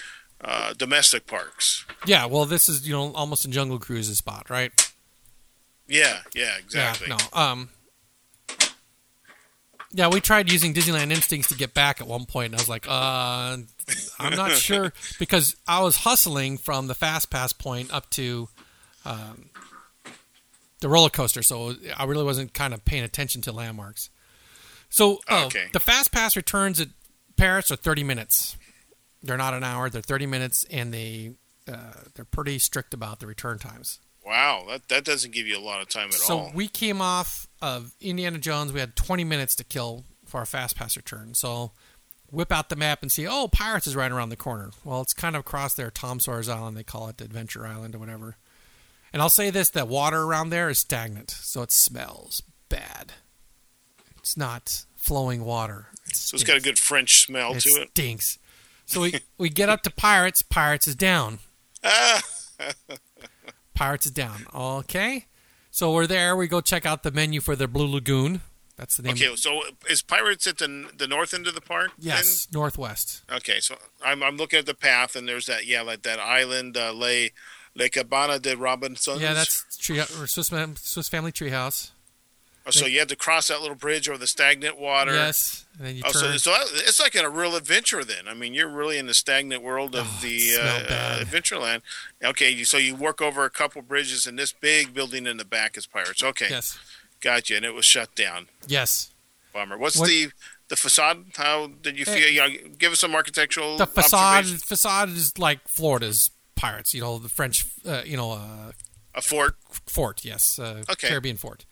uh, 0.42 0.72
domestic 0.74 1.26
parks. 1.26 1.84
yeah. 2.06 2.26
Well, 2.26 2.44
this 2.46 2.68
is 2.68 2.86
you 2.86 2.92
know 2.94 3.12
almost 3.14 3.44
a 3.44 3.48
Jungle 3.48 3.78
Cruise's 3.78 4.18
spot, 4.18 4.48
right? 4.50 4.72
Yeah, 5.88 6.20
yeah, 6.34 6.56
exactly. 6.58 7.08
Yeah, 7.10 7.16
no. 7.34 7.40
Um, 7.40 7.68
yeah, 9.92 10.06
we 10.08 10.20
tried 10.20 10.52
using 10.52 10.72
Disneyland 10.72 11.10
Instincts 11.10 11.48
to 11.48 11.56
get 11.56 11.74
back 11.74 12.00
at 12.00 12.06
one 12.06 12.24
point, 12.24 12.52
and 12.52 12.54
I 12.54 12.58
was 12.62 12.68
like, 12.68 12.86
uh, 12.88 13.56
I'm 14.20 14.36
not 14.36 14.52
sure 14.56 14.92
because 15.18 15.56
I 15.66 15.82
was 15.82 15.96
hustling 15.96 16.58
from 16.58 16.86
the 16.86 16.94
Fast 16.94 17.28
Pass 17.30 17.52
point 17.52 17.92
up 17.92 18.08
to 18.10 18.48
um, 19.04 19.50
the 20.78 20.88
roller 20.88 21.10
coaster, 21.10 21.42
so 21.42 21.74
I 21.96 22.04
really 22.04 22.22
wasn't 22.24 22.54
kind 22.54 22.72
of 22.72 22.84
paying 22.84 23.02
attention 23.02 23.42
to 23.42 23.52
landmarks. 23.52 24.10
So, 24.90 25.18
oh, 25.28 25.46
Okay. 25.46 25.66
the 25.72 25.80
Fast 25.80 26.12
Pass 26.12 26.36
returns 26.36 26.80
at 26.80 26.88
Paris 27.36 27.72
are 27.72 27.76
30 27.76 28.04
minutes. 28.04 28.56
They're 29.22 29.36
not 29.36 29.54
an 29.54 29.64
hour; 29.64 29.90
they're 29.90 30.02
30 30.02 30.26
minutes, 30.26 30.64
and 30.70 30.92
they 30.94 31.32
uh, 31.70 31.92
they're 32.14 32.24
pretty 32.24 32.58
strict 32.58 32.94
about 32.94 33.20
the 33.20 33.26
return 33.26 33.58
times. 33.58 34.00
Wow, 34.24 34.64
that 34.68 34.88
that 34.88 35.04
doesn't 35.04 35.32
give 35.32 35.46
you 35.46 35.58
a 35.58 35.60
lot 35.60 35.80
of 35.80 35.88
time 35.88 36.08
at 36.08 36.14
So 36.14 36.38
all. 36.38 36.46
So 36.48 36.52
we 36.54 36.68
came 36.68 37.00
off 37.00 37.48
of 37.62 37.92
Indiana 38.00 38.38
Jones. 38.38 38.72
We 38.72 38.80
had 38.80 38.96
20 38.96 39.24
minutes 39.24 39.54
to 39.56 39.64
kill 39.64 40.04
for 40.26 40.38
our 40.38 40.46
fast 40.46 40.76
pass 40.76 40.96
return. 40.96 41.34
So 41.34 41.72
whip 42.30 42.52
out 42.52 42.68
the 42.68 42.76
map 42.76 43.02
and 43.02 43.10
see, 43.10 43.26
oh, 43.26 43.48
Pirates 43.48 43.86
is 43.86 43.96
right 43.96 44.12
around 44.12 44.28
the 44.28 44.36
corner. 44.36 44.70
Well, 44.84 45.00
it's 45.00 45.14
kind 45.14 45.34
of 45.34 45.40
across 45.40 45.74
there, 45.74 45.90
Tom 45.90 46.20
Sawyer's 46.20 46.48
Island. 46.48 46.76
They 46.76 46.84
call 46.84 47.08
it 47.08 47.20
Adventure 47.20 47.66
Island 47.66 47.94
or 47.94 47.98
whatever. 47.98 48.36
And 49.12 49.20
I'll 49.20 49.28
say 49.30 49.50
this: 49.50 49.70
the 49.70 49.84
water 49.84 50.22
around 50.22 50.50
there 50.50 50.68
is 50.70 50.78
stagnant, 50.78 51.30
so 51.30 51.62
it 51.62 51.72
smells 51.72 52.42
bad. 52.68 53.12
It's 54.18 54.36
not 54.36 54.84
flowing 54.96 55.44
water. 55.44 55.86
It 56.06 56.14
So 56.16 56.34
it's 56.36 56.44
got 56.44 56.56
a 56.58 56.60
good 56.60 56.78
French 56.78 57.24
smell 57.24 57.54
It 57.54 57.60
to 57.60 57.70
it. 57.70 57.88
stinks. 57.90 58.38
So 58.90 59.00
we 59.02 59.14
we 59.38 59.48
get 59.50 59.68
up 59.68 59.82
to 59.82 59.90
Pirates. 59.90 60.42
Pirates 60.42 60.88
is 60.88 60.96
down. 60.96 61.38
Pirates 63.74 64.06
is 64.06 64.12
down. 64.12 64.46
Okay. 64.52 65.26
So 65.70 65.92
we're 65.92 66.08
there. 66.08 66.34
We 66.34 66.48
go 66.48 66.60
check 66.60 66.84
out 66.84 67.04
the 67.04 67.12
menu 67.12 67.40
for 67.40 67.54
the 67.54 67.68
Blue 67.68 67.86
Lagoon. 67.86 68.40
That's 68.76 68.96
the 68.96 69.04
name. 69.04 69.12
okay, 69.12 69.36
so 69.36 69.60
is 69.88 70.02
Pirates 70.02 70.46
at 70.48 70.58
the 70.58 70.90
the 70.96 71.06
north 71.06 71.34
end 71.34 71.46
of 71.46 71.54
the 71.54 71.60
park? 71.60 71.92
then? 71.98 72.16
Yes, 72.16 72.48
northwest. 72.52 73.22
Okay, 73.30 73.60
so 73.60 73.76
I'm 74.04 74.24
I'm 74.24 74.36
looking 74.36 74.58
at 74.58 74.66
the 74.66 74.74
path, 74.74 75.14
and 75.14 75.28
there's 75.28 75.46
that 75.46 75.66
yeah, 75.66 75.82
like 75.82 76.02
that 76.02 76.18
island, 76.18 76.76
uh, 76.76 76.92
Le 76.92 77.28
Le 77.76 77.88
Cabana 77.90 78.40
de 78.40 78.56
Robinson. 78.56 79.20
Yeah, 79.20 79.34
that's 79.34 79.76
tree, 79.76 80.00
Swiss, 80.00 80.50
Swiss 80.76 81.08
Family 81.08 81.30
Treehouse. 81.30 81.90
Oh, 82.76 82.80
so 82.80 82.86
you 82.86 82.98
had 82.98 83.08
to 83.10 83.16
cross 83.16 83.48
that 83.48 83.60
little 83.60 83.76
bridge 83.76 84.08
over 84.08 84.18
the 84.18 84.26
stagnant 84.26 84.78
water. 84.78 85.14
Yes, 85.14 85.64
and 85.78 85.86
then 85.86 85.96
you 85.96 86.02
Oh, 86.06 86.12
so, 86.12 86.20
turn. 86.28 86.38
so 86.38 86.50
that, 86.50 86.66
it's 86.74 86.98
like 87.00 87.14
in 87.14 87.24
a 87.24 87.30
real 87.30 87.54
adventure 87.56 88.02
then. 88.04 88.26
I 88.28 88.34
mean, 88.34 88.54
you're 88.54 88.68
really 88.68 88.98
in 88.98 89.06
the 89.06 89.14
stagnant 89.14 89.62
world 89.62 89.94
of 89.94 90.06
Oh, 90.08 90.18
the 90.22 90.56
uh. 90.60 91.24
Adventureland. 91.24 91.82
Okay, 92.22 92.62
so 92.64 92.76
you 92.78 92.94
work 92.94 93.20
over 93.20 93.44
a 93.44 93.50
couple 93.50 93.82
bridges, 93.82 94.26
and 94.26 94.38
this 94.38 94.52
big 94.52 94.92
building 94.94 95.26
in 95.26 95.36
the 95.36 95.44
back 95.44 95.76
is 95.76 95.86
Pirates. 95.86 96.22
Okay, 96.22 96.46
yes, 96.50 96.78
gotcha. 97.20 97.56
And 97.56 97.64
it 97.64 97.74
was 97.74 97.84
shut 97.84 98.14
down. 98.14 98.48
yes. 98.66 99.10
Bummer. 99.52 99.76
What's 99.76 99.96
What- 99.96 100.08
the 100.08 100.30
the 100.68 100.76
facade? 100.76 101.24
How 101.36 101.66
did 101.66 101.98
you 101.98 102.04
Eh, 102.06 102.14
feel? 102.14 102.28
You 102.28 102.40
know, 102.40 102.68
give 102.78 102.92
us 102.92 103.00
some 103.00 103.14
architectural. 103.16 103.76
The 103.78 103.86
facade 103.88 104.46
facade 104.62 105.08
is 105.08 105.36
like 105.38 105.66
Florida's 105.66 106.30
Pirates. 106.54 106.94
You 106.94 107.00
know, 107.00 107.18
the 107.18 107.28
French. 107.28 107.64
Uh, 107.84 108.02
you 108.06 108.16
know, 108.16 108.30
uh, 108.30 108.70
A 109.16 109.20
fort. 109.20 109.56
fort. 109.86 110.24
Yes, 110.24 110.56
uh, 110.60 110.84
Okay. 110.88 111.08
Caribbean 111.08 111.36
fort. 111.36 111.64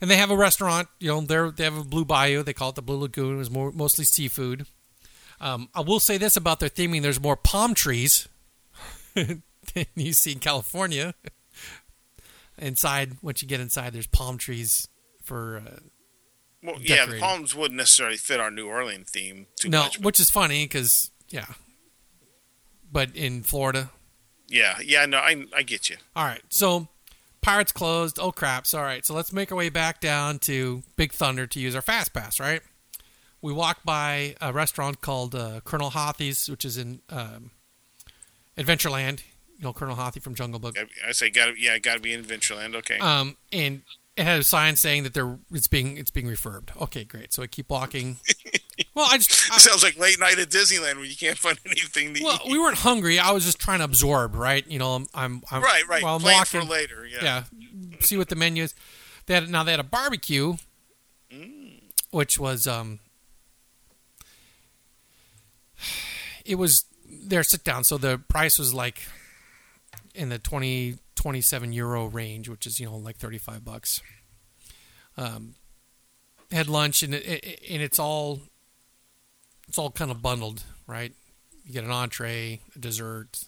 And 0.00 0.10
they 0.10 0.16
have 0.16 0.30
a 0.30 0.36
restaurant. 0.36 0.88
You 1.00 1.08
know, 1.08 1.20
they 1.20 1.50
they 1.56 1.64
have 1.64 1.76
a 1.76 1.84
Blue 1.84 2.04
Bayou. 2.04 2.42
They 2.42 2.52
call 2.52 2.68
it 2.70 2.74
the 2.76 2.82
Blue 2.82 2.98
Lagoon. 2.98 3.34
It 3.34 3.38
was 3.38 3.50
more 3.50 3.72
mostly 3.72 4.04
seafood. 4.04 4.66
Um, 5.40 5.68
I 5.74 5.80
will 5.80 6.00
say 6.00 6.18
this 6.18 6.36
about 6.36 6.60
their 6.60 6.68
theming: 6.68 7.02
there's 7.02 7.20
more 7.20 7.36
palm 7.36 7.74
trees 7.74 8.28
than 9.14 9.42
you 9.96 10.12
see 10.12 10.32
in 10.32 10.38
California. 10.38 11.14
inside, 12.58 13.16
once 13.22 13.42
you 13.42 13.48
get 13.48 13.60
inside, 13.60 13.92
there's 13.92 14.06
palm 14.06 14.38
trees 14.38 14.88
for 15.22 15.62
uh, 15.66 15.78
Well, 16.62 16.76
yeah, 16.80 17.06
the 17.06 17.18
palms 17.18 17.54
wouldn't 17.54 17.76
necessarily 17.76 18.16
fit 18.16 18.40
our 18.40 18.50
New 18.50 18.66
Orleans 18.68 19.10
theme 19.10 19.46
too 19.56 19.68
no, 19.68 19.82
much. 19.82 19.98
but- 19.98 20.04
which 20.04 20.20
is 20.20 20.30
funny 20.30 20.64
because 20.64 21.10
yeah. 21.28 21.46
But 22.90 23.14
in 23.14 23.42
Florida, 23.42 23.90
Yeah, 24.48 24.78
yeah, 24.84 25.04
no, 25.06 25.18
I 25.18 25.44
I 25.54 25.62
get 25.62 25.90
you. 25.90 25.96
All 26.16 26.24
right, 26.24 26.40
so 26.48 26.88
Pirates 27.40 27.72
closed. 27.72 28.18
Oh 28.20 28.32
crap! 28.32 28.66
So 28.66 28.78
All 28.78 28.84
right, 28.84 29.04
so 29.04 29.14
let's 29.14 29.32
make 29.32 29.50
our 29.52 29.58
way 29.58 29.68
back 29.68 30.00
down 30.00 30.38
to 30.40 30.82
Big 30.96 31.12
Thunder 31.12 31.46
to 31.46 31.60
use 31.60 31.74
our 31.74 31.82
fast 31.82 32.12
pass. 32.12 32.40
Right? 32.40 32.60
We 33.40 33.52
walk 33.52 33.84
by 33.84 34.34
a 34.40 34.52
restaurant 34.52 35.00
called 35.00 35.34
uh, 35.34 35.60
Colonel 35.64 35.90
Hathi's, 35.90 36.48
which 36.48 36.64
is 36.64 36.76
in 36.76 37.00
um, 37.08 37.52
Adventureland. 38.56 39.22
You 39.56 39.64
know 39.64 39.72
Colonel 39.72 39.96
Hothy 39.96 40.20
from 40.20 40.34
Jungle 40.34 40.60
Book. 40.60 40.76
I, 40.78 41.08
I 41.08 41.12
say, 41.12 41.30
got 41.30 41.46
to 41.46 41.60
yeah, 41.60 41.78
got 41.78 41.94
to 41.94 42.00
be 42.00 42.12
in 42.12 42.22
Adventureland. 42.22 42.74
Okay. 42.76 42.98
Um, 42.98 43.36
and 43.52 43.82
it 44.16 44.24
had 44.24 44.40
a 44.40 44.44
sign 44.44 44.76
saying 44.76 45.04
that 45.04 45.14
they're 45.14 45.38
it's 45.52 45.66
being 45.68 45.96
it's 45.96 46.10
being 46.10 46.26
refurbed. 46.26 46.80
Okay, 46.80 47.04
great. 47.04 47.32
So 47.32 47.42
I 47.42 47.46
keep 47.46 47.70
walking. 47.70 48.18
well, 48.94 49.06
I 49.10 49.18
just 49.18 49.50
I, 49.52 49.58
Sounds 49.58 49.82
like 49.82 49.98
late 49.98 50.18
night 50.20 50.38
at 50.38 50.48
Disneyland 50.48 50.96
where 50.96 51.04
you 51.04 51.16
can't 51.16 51.38
find 51.38 51.58
anything 51.66 52.14
to 52.14 52.22
well 52.22 52.40
eat. 52.44 52.52
we 52.52 52.58
weren't 52.58 52.78
hungry. 52.78 53.18
I 53.18 53.32
was 53.32 53.44
just 53.44 53.58
trying 53.58 53.78
to 53.78 53.84
absorb. 53.84 54.34
Right? 54.34 54.66
You 54.66 54.78
know, 54.78 54.94
I'm 54.94 55.06
I'm, 55.14 55.42
I'm 55.50 55.62
right, 55.62 55.86
right. 55.88 56.02
While 56.02 56.16
I'm 56.16 56.20
Plan 56.20 56.36
walking, 56.38 56.60
for 56.60 56.66
later. 56.66 57.06
Yeah. 57.06 57.44
yeah, 57.58 57.98
see 58.00 58.16
what 58.16 58.28
the 58.28 58.36
menu 58.36 58.64
is. 58.64 58.74
They 59.26 59.34
had 59.34 59.48
now 59.48 59.62
they 59.62 59.72
had 59.72 59.80
a 59.80 59.84
barbecue, 59.84 60.54
which 62.10 62.38
was 62.38 62.66
um, 62.66 63.00
it 66.44 66.56
was 66.56 66.84
their 67.06 67.42
sit 67.42 67.64
down. 67.64 67.84
So 67.84 67.98
the 67.98 68.18
price 68.28 68.58
was 68.58 68.72
like 68.72 69.02
in 70.14 70.30
the 70.30 70.38
20, 70.38 70.96
27 71.14 71.72
euro 71.72 72.06
range, 72.06 72.48
which 72.48 72.66
is 72.66 72.80
you 72.80 72.86
know 72.86 72.96
like 72.96 73.16
thirty 73.16 73.38
five 73.38 73.64
bucks. 73.64 74.02
Um, 75.16 75.54
had 76.50 76.68
lunch 76.68 77.02
and 77.02 77.12
it, 77.14 77.24
it, 77.26 77.60
and 77.68 77.82
it's 77.82 77.98
all 77.98 78.40
it's 79.68 79.78
all 79.78 79.90
kind 79.90 80.10
of 80.10 80.22
bundled, 80.22 80.62
right? 80.86 81.12
You 81.66 81.72
get 81.72 81.84
an 81.84 81.90
entree, 81.90 82.60
a 82.74 82.78
dessert, 82.78 83.44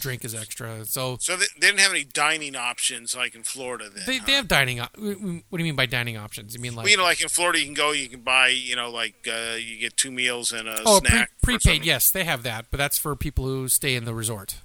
drink 0.00 0.24
is 0.24 0.34
extra. 0.34 0.84
So 0.84 1.16
So 1.20 1.36
they, 1.36 1.44
they 1.58 1.68
didn't 1.68 1.80
have 1.80 1.92
any 1.92 2.04
dining 2.04 2.56
options 2.56 3.14
like 3.16 3.34
in 3.34 3.44
Florida. 3.44 3.88
Then 3.88 4.02
they, 4.06 4.16
huh? 4.18 4.24
they 4.26 4.32
have 4.32 4.48
dining. 4.48 4.78
What 4.78 4.90
do 4.96 5.58
you 5.58 5.64
mean 5.64 5.76
by 5.76 5.86
dining 5.86 6.16
options? 6.16 6.54
You 6.54 6.60
mean 6.60 6.74
like 6.74 6.84
Well, 6.84 6.90
you 6.90 6.96
know, 6.96 7.04
like 7.04 7.20
in 7.22 7.28
Florida, 7.28 7.60
you 7.60 7.66
can 7.66 7.74
go, 7.74 7.92
you 7.92 8.08
can 8.08 8.20
buy, 8.20 8.48
you 8.48 8.74
know, 8.74 8.90
like 8.90 9.28
uh, 9.28 9.54
you 9.54 9.78
get 9.78 9.96
two 9.96 10.10
meals 10.10 10.52
and 10.52 10.66
a 10.68 10.82
oh 10.84 10.98
snack. 10.98 11.28
or 11.30 11.34
prepaid? 11.42 11.84
Yes, 11.84 12.10
they 12.10 12.24
have 12.24 12.42
that, 12.42 12.66
but 12.70 12.78
that's 12.78 12.98
for 12.98 13.14
people 13.14 13.44
who 13.44 13.68
stay 13.68 13.94
in 13.94 14.04
the 14.04 14.14
resort. 14.14 14.56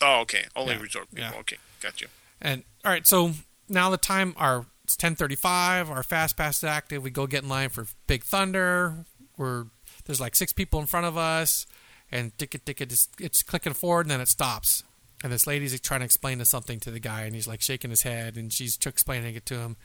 Oh, 0.00 0.20
okay. 0.20 0.44
Only 0.54 0.74
Yeah, 0.74 0.80
resort 0.80 1.10
people. 1.10 1.24
yeah. 1.32 1.40
Okay, 1.40 1.56
got 1.82 2.00
you. 2.00 2.08
And 2.40 2.64
all 2.84 2.90
right, 2.90 3.06
so 3.06 3.32
now 3.68 3.90
the 3.90 3.96
time 3.98 4.34
our 4.38 4.66
it's 4.84 4.96
ten 4.96 5.14
thirty 5.16 5.36
five. 5.36 5.90
Our 5.90 6.02
fast 6.02 6.36
pass 6.36 6.58
is 6.58 6.64
active. 6.64 7.02
We 7.02 7.10
go 7.10 7.26
get 7.26 7.42
in 7.42 7.48
line 7.48 7.68
for 7.70 7.86
Big 8.06 8.22
Thunder. 8.22 9.04
We're 9.36 9.66
there's 10.06 10.20
like 10.20 10.34
six 10.34 10.52
people 10.52 10.80
in 10.80 10.86
front 10.86 11.06
of 11.06 11.16
us, 11.16 11.66
and 12.10 12.36
ticket 12.38 12.64
ticket 12.64 12.92
it's, 13.18 13.42
clicking 13.42 13.74
forward, 13.74 14.06
and 14.06 14.10
then 14.10 14.20
it 14.20 14.28
stops. 14.28 14.82
And 15.22 15.32
this 15.32 15.46
lady's 15.46 15.78
trying 15.80 16.00
to 16.00 16.04
explain 16.04 16.44
something 16.44 16.80
to 16.80 16.90
the 16.90 17.00
guy, 17.00 17.22
and 17.22 17.34
he's 17.34 17.48
like 17.48 17.60
shaking 17.60 17.90
his 17.90 18.02
head, 18.02 18.36
and 18.36 18.52
she's 18.52 18.78
explaining 18.84 19.34
it 19.34 19.46
to 19.46 19.58
him. 19.58 19.76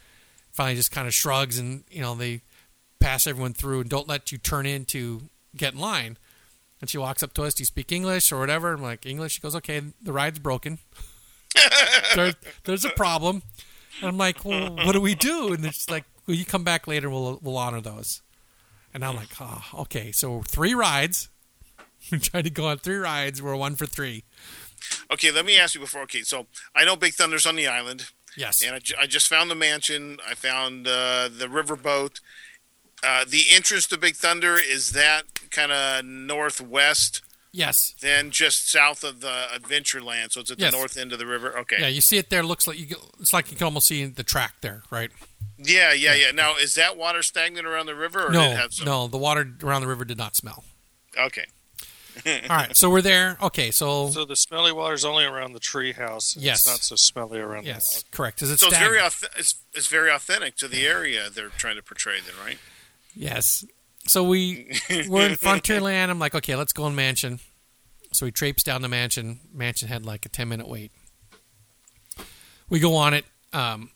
Finally, 0.52 0.76
just 0.76 0.92
kind 0.92 1.08
of 1.08 1.14
shrugs, 1.14 1.58
and 1.58 1.84
you 1.90 2.02
know 2.02 2.16
they 2.16 2.42
pass 3.00 3.26
everyone 3.26 3.54
through 3.54 3.82
and 3.82 3.90
don't 3.90 4.08
let 4.08 4.32
you 4.32 4.38
turn 4.38 4.66
in 4.66 4.86
to 4.86 5.24
get 5.56 5.74
in 5.74 5.80
line. 5.80 6.18
And 6.80 6.90
she 6.90 6.98
walks 6.98 7.22
up 7.22 7.34
to 7.34 7.44
us. 7.44 7.54
Do 7.54 7.62
you 7.62 7.66
speak 7.66 7.92
English 7.92 8.32
or 8.32 8.40
whatever? 8.40 8.74
I'm 8.74 8.82
like 8.82 9.06
English. 9.06 9.34
She 9.34 9.42
goes, 9.42 9.56
okay. 9.56 9.82
The 10.02 10.14
ride's 10.14 10.40
broken. 10.40 10.80
there, 12.16 12.34
there's 12.64 12.86
a 12.86 12.90
problem. 12.90 13.44
And 14.00 14.10
I'm 14.10 14.18
like, 14.18 14.44
well, 14.44 14.76
what 14.76 14.94
do 14.94 15.02
we 15.02 15.14
do? 15.14 15.54
And 15.54 15.66
it's 15.66 15.90
like, 15.90 16.06
well, 16.26 16.36
you 16.36 16.46
come 16.46 16.64
back 16.64 16.88
later. 16.88 17.10
We'll 17.10 17.40
we'll 17.42 17.58
honor 17.58 17.82
those. 17.82 18.22
And 18.94 19.04
I'm 19.06 19.16
like, 19.16 19.30
oh, 19.40 19.64
okay. 19.82 20.12
So 20.12 20.42
three 20.42 20.74
rides. 20.74 21.30
We 22.12 22.18
tried 22.18 22.46
to 22.46 22.50
go 22.50 22.66
on 22.66 22.80
three 22.80 22.96
rides. 22.98 23.44
We're 23.44 23.56
one 23.56 23.76
for 23.76 23.86
three. 23.86 24.24
Okay, 25.12 25.30
let 25.32 25.46
me 25.46 25.60
ask 25.60 25.76
you 25.76 25.82
before. 25.82 26.02
Okay, 26.02 26.24
so 26.24 26.48
I 26.76 26.84
know 26.84 26.96
Big 26.96 27.14
Thunder's 27.14 27.46
on 27.46 27.56
the 27.56 27.68
island, 27.68 28.10
Yes. 28.36 28.64
and 28.64 28.74
I, 28.74 28.80
I 29.04 29.06
just 29.06 29.28
found 29.28 29.52
the 29.52 29.56
mansion. 29.56 30.18
I 30.28 30.34
found 30.34 30.88
uh, 30.88 31.30
the 31.32 31.46
riverboat. 31.46 32.20
Uh, 33.04 33.24
the 33.28 33.44
entrance 33.52 33.86
to 33.88 34.00
Big 34.00 34.16
Thunder 34.16 34.58
is 34.58 34.94
that 34.94 35.26
kind 35.52 35.72
of 35.72 36.04
northwest, 36.04 37.22
Yes. 37.52 37.94
then 38.02 38.32
just 38.32 38.72
south 38.72 39.04
of 39.04 39.22
the 39.22 39.46
Adventureland. 39.54 40.32
So 40.32 40.42
it's 40.42 40.50
at 40.50 40.60
Yes. 40.60 40.72
the 40.72 40.78
north 40.80 40.98
end 40.98 41.14
of 41.14 41.20
the 41.20 41.28
river. 41.28 41.56
Okay. 41.60 41.78
Yeah. 41.82 41.88
You 41.88 42.02
see 42.02 42.18
it 42.18 42.32
there. 42.32 42.42
Looks 42.42 42.68
like 42.68 42.80
you. 42.80 42.96
It's 43.20 43.32
like 43.32 43.52
you 43.52 43.58
can 43.58 43.66
almost 43.66 43.88
see 43.88 44.06
the 44.06 44.24
track 44.24 44.56
there, 44.62 44.82
right? 44.90 45.12
Yeah, 45.64 45.94
yeah, 45.94 46.14
yeah. 46.14 46.32
Now, 46.32 46.56
is 46.56 46.76
that 46.76 46.98
water 46.98 47.24
stagnant 47.24 47.68
around 47.68 47.86
the 47.86 47.96
river, 47.96 48.28
or 48.28 48.32
did 48.32 48.38
no. 48.38 48.52
it 48.52 48.58
have 48.58 48.74
some? 48.74 48.86
No. 48.86 49.08
The 49.08 49.18
water 49.18 49.50
around 49.64 49.82
the 49.82 49.88
river 49.88 50.06
did 50.06 50.18
not 50.18 50.36
smell. 50.36 50.64
Okay. 51.18 51.46
All 52.26 52.56
right. 52.56 52.76
So 52.76 52.90
we're 52.90 53.02
there. 53.02 53.38
Okay. 53.42 53.72
So, 53.72 54.10
So 54.10 54.26
the 54.26 54.36
smelly 54.36 54.72
water's 54.72 55.06
only 55.06 55.26
around 55.26 55.54
the 55.54 55.60
tree 55.60 55.94
house. 55.94 56.36
Yes. 56.38 56.62
It's 56.62 56.68
not 56.68 56.80
so 56.80 56.96
smelly 56.96 57.40
around 57.40 57.66
yes, 57.66 58.04
correct. 58.12 58.42
Is 58.42 58.52
it 58.52 58.60
So 58.60 58.68
it's 58.68 58.78
very 58.78 59.00
it's, 59.00 59.56
it's 59.74 59.88
very 59.88 60.12
authentic 60.12 60.56
to 60.58 60.68
the 60.68 60.86
area 60.86 61.30
they're 61.30 61.50
trying 61.50 61.78
to 61.78 61.84
portray, 61.84 62.18
then, 62.20 62.36
right? 62.44 62.58
Yes. 63.16 63.66
So 64.08 64.24
we 64.24 64.80
we're 65.08 65.30
in 65.30 65.36
Frontierland. 65.38 66.10
I'm 66.10 66.20
like, 66.20 66.36
okay, 66.36 66.56
let's 66.56 66.74
go 66.74 66.88
in 66.88 66.96
Mansion. 66.96 67.40
So 68.14 68.26
we 68.26 68.32
traipse 68.32 68.64
down 68.64 68.82
the 68.82 68.90
Mansion. 68.90 69.40
Mansion 69.54 69.88
had 69.88 70.06
like 70.06 70.26
a 70.26 70.30
ten 70.30 70.50
minute 70.50 70.68
wait. 70.68 70.92
We 72.70 72.80
go 72.80 72.96
on 72.96 73.14
it. 73.14 73.26
Um, 73.54 73.92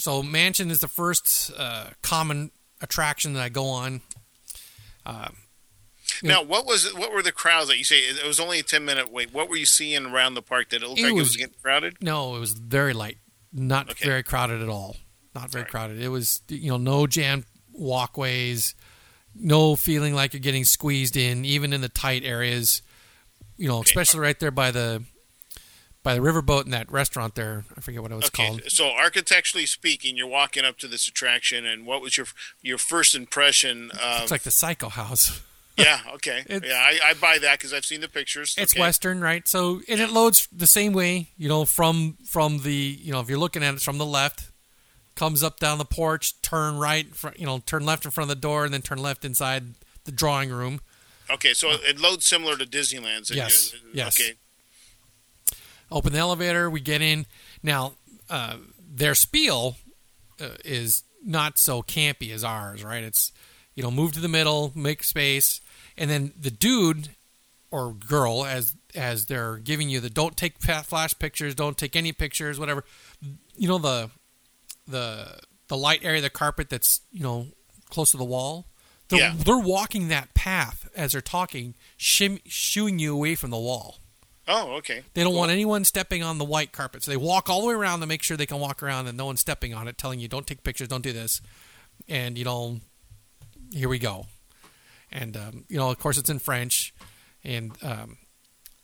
so 0.00 0.22
Mansion 0.22 0.70
is 0.70 0.80
the 0.80 0.88
first 0.88 1.50
uh, 1.56 1.90
common 2.02 2.50
attraction 2.80 3.32
that 3.34 3.42
I 3.42 3.48
go 3.48 3.66
on. 3.66 4.00
Um, 5.06 5.36
Yeah. 6.22 6.32
Now, 6.32 6.42
what 6.42 6.66
was 6.66 6.92
what 6.94 7.12
were 7.12 7.22
the 7.22 7.32
crowds 7.32 7.68
that 7.68 7.78
you 7.78 7.84
say? 7.84 7.98
It 8.00 8.26
was 8.26 8.40
only 8.40 8.58
a 8.58 8.62
ten 8.62 8.84
minute 8.84 9.10
wait. 9.12 9.32
What 9.32 9.48
were 9.48 9.56
you 9.56 9.64
seeing 9.66 10.06
around 10.06 10.34
the 10.34 10.42
park 10.42 10.70
that 10.70 10.82
it 10.82 10.88
looked 10.88 10.98
It 11.00 11.04
like 11.04 11.12
it 11.12 11.14
was- 11.14 11.28
was 11.28 11.36
getting 11.36 11.54
crowded? 11.62 11.96
no, 12.02 12.36
it 12.36 12.40
was 12.40 12.52
very 12.52 12.92
light, 12.92 13.18
not 13.52 13.90
Okay. 13.90 14.04
very 14.06 14.22
crowded 14.22 14.60
at 14.60 14.68
all. 14.68 14.96
Not 15.34 15.50
very 15.50 15.62
Right. 15.62 15.70
crowded. 15.70 16.00
It 16.00 16.08
was 16.08 16.42
you 16.48 16.70
know 16.70 16.76
no 16.78 17.06
jammed 17.06 17.44
walkways, 17.72 18.74
no 19.34 19.76
feeling 19.76 20.14
like 20.14 20.32
you're 20.34 20.40
getting 20.40 20.64
squeezed 20.64 21.16
in, 21.16 21.44
even 21.44 21.72
in 21.72 21.80
the 21.80 21.88
tight 21.88 22.24
areas. 22.24 22.82
You 23.56 23.68
know, 23.68 23.78
Okay. 23.78 23.90
especially 23.90 24.20
right 24.20 24.38
there 24.40 24.50
by 24.50 24.70
the 24.72 25.04
by 26.02 26.14
the 26.14 26.20
riverboat 26.20 26.64
and 26.64 26.72
that 26.72 26.90
restaurant 26.90 27.34
there. 27.34 27.64
I 27.76 27.80
forget 27.80 28.02
what 28.02 28.10
it 28.12 28.14
was 28.16 28.26
Okay, 28.26 28.46
called. 28.46 28.62
so 28.68 28.90
architecturally 28.90 29.66
speaking, 29.66 30.16
you're 30.16 30.26
walking 30.26 30.64
up 30.64 30.78
to 30.78 30.88
this 30.88 31.06
attraction, 31.08 31.66
and 31.66 31.86
what 31.86 32.00
was 32.00 32.16
your 32.16 32.26
your 32.62 32.78
first 32.78 33.14
impression 33.14 33.90
of? 33.92 34.22
It's 34.22 34.30
like 34.30 34.42
the 34.42 34.50
Psycho 34.50 34.88
House. 34.88 35.40
yeah. 35.76 36.00
Okay. 36.14 36.42
It's- 36.46 36.62
yeah, 36.64 36.74
I, 36.78 37.10
I 37.10 37.14
buy 37.14 37.38
that 37.38 37.58
because 37.58 37.72
I've 37.72 37.84
seen 37.86 38.00
the 38.00 38.08
pictures. 38.08 38.54
It's 38.58 38.72
Okay. 38.74 38.80
Western, 38.80 39.20
right? 39.20 39.46
So 39.48 39.80
and 39.88 40.00
it 40.00 40.10
loads 40.10 40.48
the 40.52 40.66
same 40.66 40.92
way, 40.92 41.28
you 41.38 41.48
know, 41.48 41.64
from 41.64 42.16
from 42.26 42.58
the 42.62 42.74
you 42.74 43.12
know 43.12 43.20
if 43.20 43.28
you're 43.28 43.38
looking 43.38 43.62
at 43.62 43.74
it 43.74 43.80
from 43.80 43.98
the 43.98 44.06
left, 44.06 44.50
comes 45.16 45.42
up 45.42 45.58
down 45.58 45.78
the 45.78 45.84
porch, 45.84 46.40
turn 46.42 46.78
right, 46.78 47.06
you 47.36 47.44
know, 47.46 47.58
turn 47.66 47.84
left 47.84 48.04
in 48.04 48.10
front 48.10 48.30
of 48.30 48.36
the 48.36 48.40
door, 48.40 48.64
and 48.64 48.72
then 48.74 48.82
turn 48.82 48.98
left 48.98 49.24
inside 49.24 49.74
the 50.04 50.12
drawing 50.12 50.50
room. 50.50 50.80
Okay, 51.30 51.52
so 51.52 51.70
uh, 51.70 51.78
it 51.82 52.00
loads 52.00 52.24
similar 52.26 52.56
to 52.56 52.64
Disneyland's. 52.64 53.30
and 53.30 53.36
Yes, 53.36 53.74
yes. 53.92 54.18
Okay. 54.20 54.32
Open 55.90 56.12
the 56.12 56.18
elevator, 56.18 56.70
we 56.70 56.80
get 56.80 57.02
in. 57.02 57.26
Now, 57.62 57.94
uh, 58.28 58.56
their 58.92 59.14
spiel 59.14 59.76
uh, 60.40 60.50
is 60.64 61.02
not 61.24 61.58
so 61.58 61.82
campy 61.82 62.32
as 62.32 62.44
ours, 62.44 62.84
right? 62.84 63.02
It's 63.02 63.32
you 63.74 63.82
know, 63.82 63.90
move 63.90 64.12
to 64.12 64.20
the 64.20 64.28
middle, 64.28 64.72
make 64.74 65.02
space, 65.02 65.60
and 65.96 66.10
then 66.10 66.32
the 66.38 66.50
dude 66.50 67.10
or 67.70 67.92
girl, 67.94 68.44
as 68.44 68.74
as 68.94 69.26
they're 69.26 69.56
giving 69.58 69.88
you 69.88 70.00
the 70.00 70.10
don't 70.10 70.36
take 70.36 70.58
flash 70.60 71.18
pictures, 71.18 71.54
don't 71.54 71.78
take 71.78 71.94
any 71.96 72.12
pictures, 72.12 72.58
whatever. 72.58 72.84
You 73.56 73.68
know 73.68 73.78
the 73.78 74.10
the 74.88 75.38
the 75.68 75.76
light 75.76 76.00
area, 76.02 76.18
of 76.18 76.24
the 76.24 76.30
carpet 76.30 76.68
that's 76.68 77.00
you 77.12 77.22
know 77.22 77.46
close 77.88 78.10
to 78.10 78.16
the 78.16 78.24
wall. 78.24 78.66
They're, 79.08 79.18
Yeah. 79.18 79.34
they're 79.36 79.58
walking 79.58 80.08
that 80.08 80.34
path 80.34 80.88
as 80.94 81.12
they're 81.12 81.20
talking, 81.20 81.74
shim, 81.98 82.40
shooing 82.46 82.98
you 83.00 83.12
away 83.12 83.34
from 83.34 83.50
the 83.50 83.58
wall. 83.58 83.98
Oh, 84.52 84.72
okay. 84.78 85.02
They 85.14 85.22
don't 85.22 85.34
want 85.34 85.52
anyone 85.52 85.84
stepping 85.84 86.24
on 86.24 86.38
the 86.38 86.44
white 86.44 86.72
carpet. 86.72 87.04
So 87.04 87.12
they 87.12 87.16
walk 87.16 87.48
all 87.48 87.60
the 87.62 87.68
way 87.68 87.74
around 87.74 88.00
to 88.00 88.06
make 88.06 88.20
sure 88.22 88.36
they 88.36 88.46
can 88.46 88.58
walk 88.58 88.82
around 88.82 89.06
and 89.06 89.16
no 89.16 89.26
one's 89.26 89.38
stepping 89.40 89.72
on 89.74 89.86
it, 89.86 89.96
telling 89.96 90.18
you, 90.18 90.26
don't 90.26 90.44
take 90.46 90.64
pictures, 90.64 90.88
don't 90.88 91.02
do 91.02 91.12
this. 91.12 91.40
And, 92.08 92.36
you 92.36 92.44
know, 92.44 92.80
here 93.72 93.88
we 93.88 94.00
go. 94.00 94.26
And, 95.12 95.36
um, 95.36 95.64
you 95.68 95.76
know, 95.76 95.88
of 95.90 95.98
course, 96.00 96.18
it's 96.18 96.28
in 96.30 96.40
French. 96.40 96.92
And 97.44 97.72
um, 97.82 98.18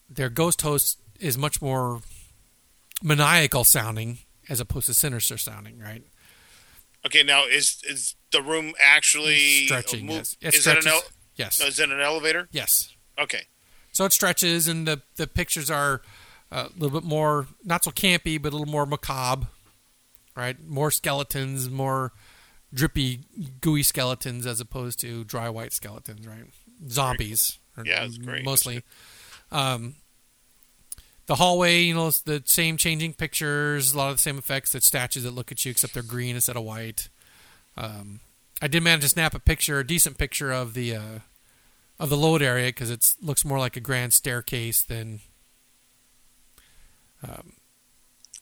their 0.08 0.28
ghost 0.28 0.62
host 0.62 1.00
is 1.18 1.36
much 1.36 1.60
more 1.60 2.00
maniacal 3.02 3.64
sounding 3.64 4.18
as 4.48 4.60
opposed 4.60 4.86
to 4.86 4.94
sinister 4.94 5.36
sounding, 5.36 5.80
right? 5.80 6.04
Okay, 7.04 7.22
now 7.22 7.44
is 7.44 7.82
is 7.88 8.14
the 8.32 8.42
room 8.42 8.72
actually 8.80 9.66
Stretching, 9.66 10.06
move- 10.06 10.16
yes. 10.16 10.36
It 10.40 10.54
is 10.54 10.66
an 10.66 10.80
stretches. 10.80 10.92
el- 10.92 11.10
yes. 11.36 11.60
no, 11.60 11.66
is 11.66 11.78
it 11.80 11.90
an 11.90 12.00
elevator? 12.00 12.48
yes. 12.50 12.94
Okay. 13.18 13.42
So 13.96 14.04
it 14.04 14.12
stretches, 14.12 14.68
and 14.68 14.86
the 14.86 15.00
the 15.16 15.26
pictures 15.26 15.70
are 15.70 16.02
uh, 16.52 16.68
a 16.68 16.78
little 16.78 17.00
bit 17.00 17.08
more 17.08 17.46
not 17.64 17.82
so 17.82 17.90
campy, 17.90 18.40
but 18.40 18.52
a 18.52 18.56
little 18.56 18.70
more 18.70 18.84
macabre, 18.84 19.46
right? 20.36 20.62
More 20.62 20.90
skeletons, 20.90 21.70
more 21.70 22.12
drippy, 22.74 23.20
gooey 23.62 23.82
skeletons 23.82 24.44
as 24.44 24.60
opposed 24.60 25.00
to 25.00 25.24
dry 25.24 25.48
white 25.48 25.72
skeletons, 25.72 26.26
right? 26.26 26.44
Zombies, 26.90 27.58
or 27.74 27.86
Yeah, 27.86 28.04
it's 28.04 28.18
great, 28.18 28.44
Mostly. 28.44 28.82
Um, 29.50 29.94
the 31.24 31.36
hallway, 31.36 31.80
you 31.80 31.94
know, 31.94 32.08
it's 32.08 32.20
the 32.20 32.42
same 32.44 32.76
changing 32.76 33.14
pictures, 33.14 33.94
a 33.94 33.96
lot 33.96 34.10
of 34.10 34.16
the 34.16 34.22
same 34.22 34.36
effects. 34.36 34.72
That 34.72 34.82
statues 34.82 35.22
that 35.22 35.30
look 35.30 35.50
at 35.50 35.64
you, 35.64 35.70
except 35.70 35.94
they're 35.94 36.02
green 36.02 36.34
instead 36.34 36.56
of 36.56 36.64
white. 36.64 37.08
Um, 37.78 38.20
I 38.60 38.68
did 38.68 38.82
manage 38.82 39.04
to 39.04 39.08
snap 39.08 39.34
a 39.34 39.40
picture, 39.40 39.78
a 39.78 39.86
decent 39.86 40.18
picture 40.18 40.52
of 40.52 40.74
the 40.74 40.94
uh, 40.94 41.18
of 41.98 42.08
the 42.10 42.16
load 42.16 42.42
area 42.42 42.68
because 42.68 42.90
it 42.90 43.14
looks 43.22 43.44
more 43.44 43.58
like 43.58 43.76
a 43.76 43.80
grand 43.80 44.12
staircase 44.12 44.82
than 44.82 45.20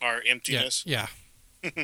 Our 0.01 0.23
yeah, 0.25 0.31
emptiness. 0.31 0.83
yeah. 0.87 1.07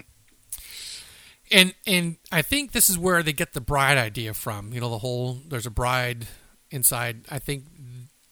and 1.51 1.75
and 1.87 2.17
I 2.31 2.43
think 2.43 2.73
this 2.73 2.91
is 2.91 2.99
where 2.99 3.23
they 3.23 3.33
get 3.33 3.53
the 3.53 3.61
bride 3.61 3.97
idea 3.99 4.35
from. 4.35 4.73
You 4.73 4.81
know, 4.81 4.91
the 4.91 4.99
whole 4.99 5.39
there's 5.49 5.67
a 5.67 5.71
bride 5.71 6.27
inside. 6.71 7.23
I 7.31 7.39
think 7.39 7.65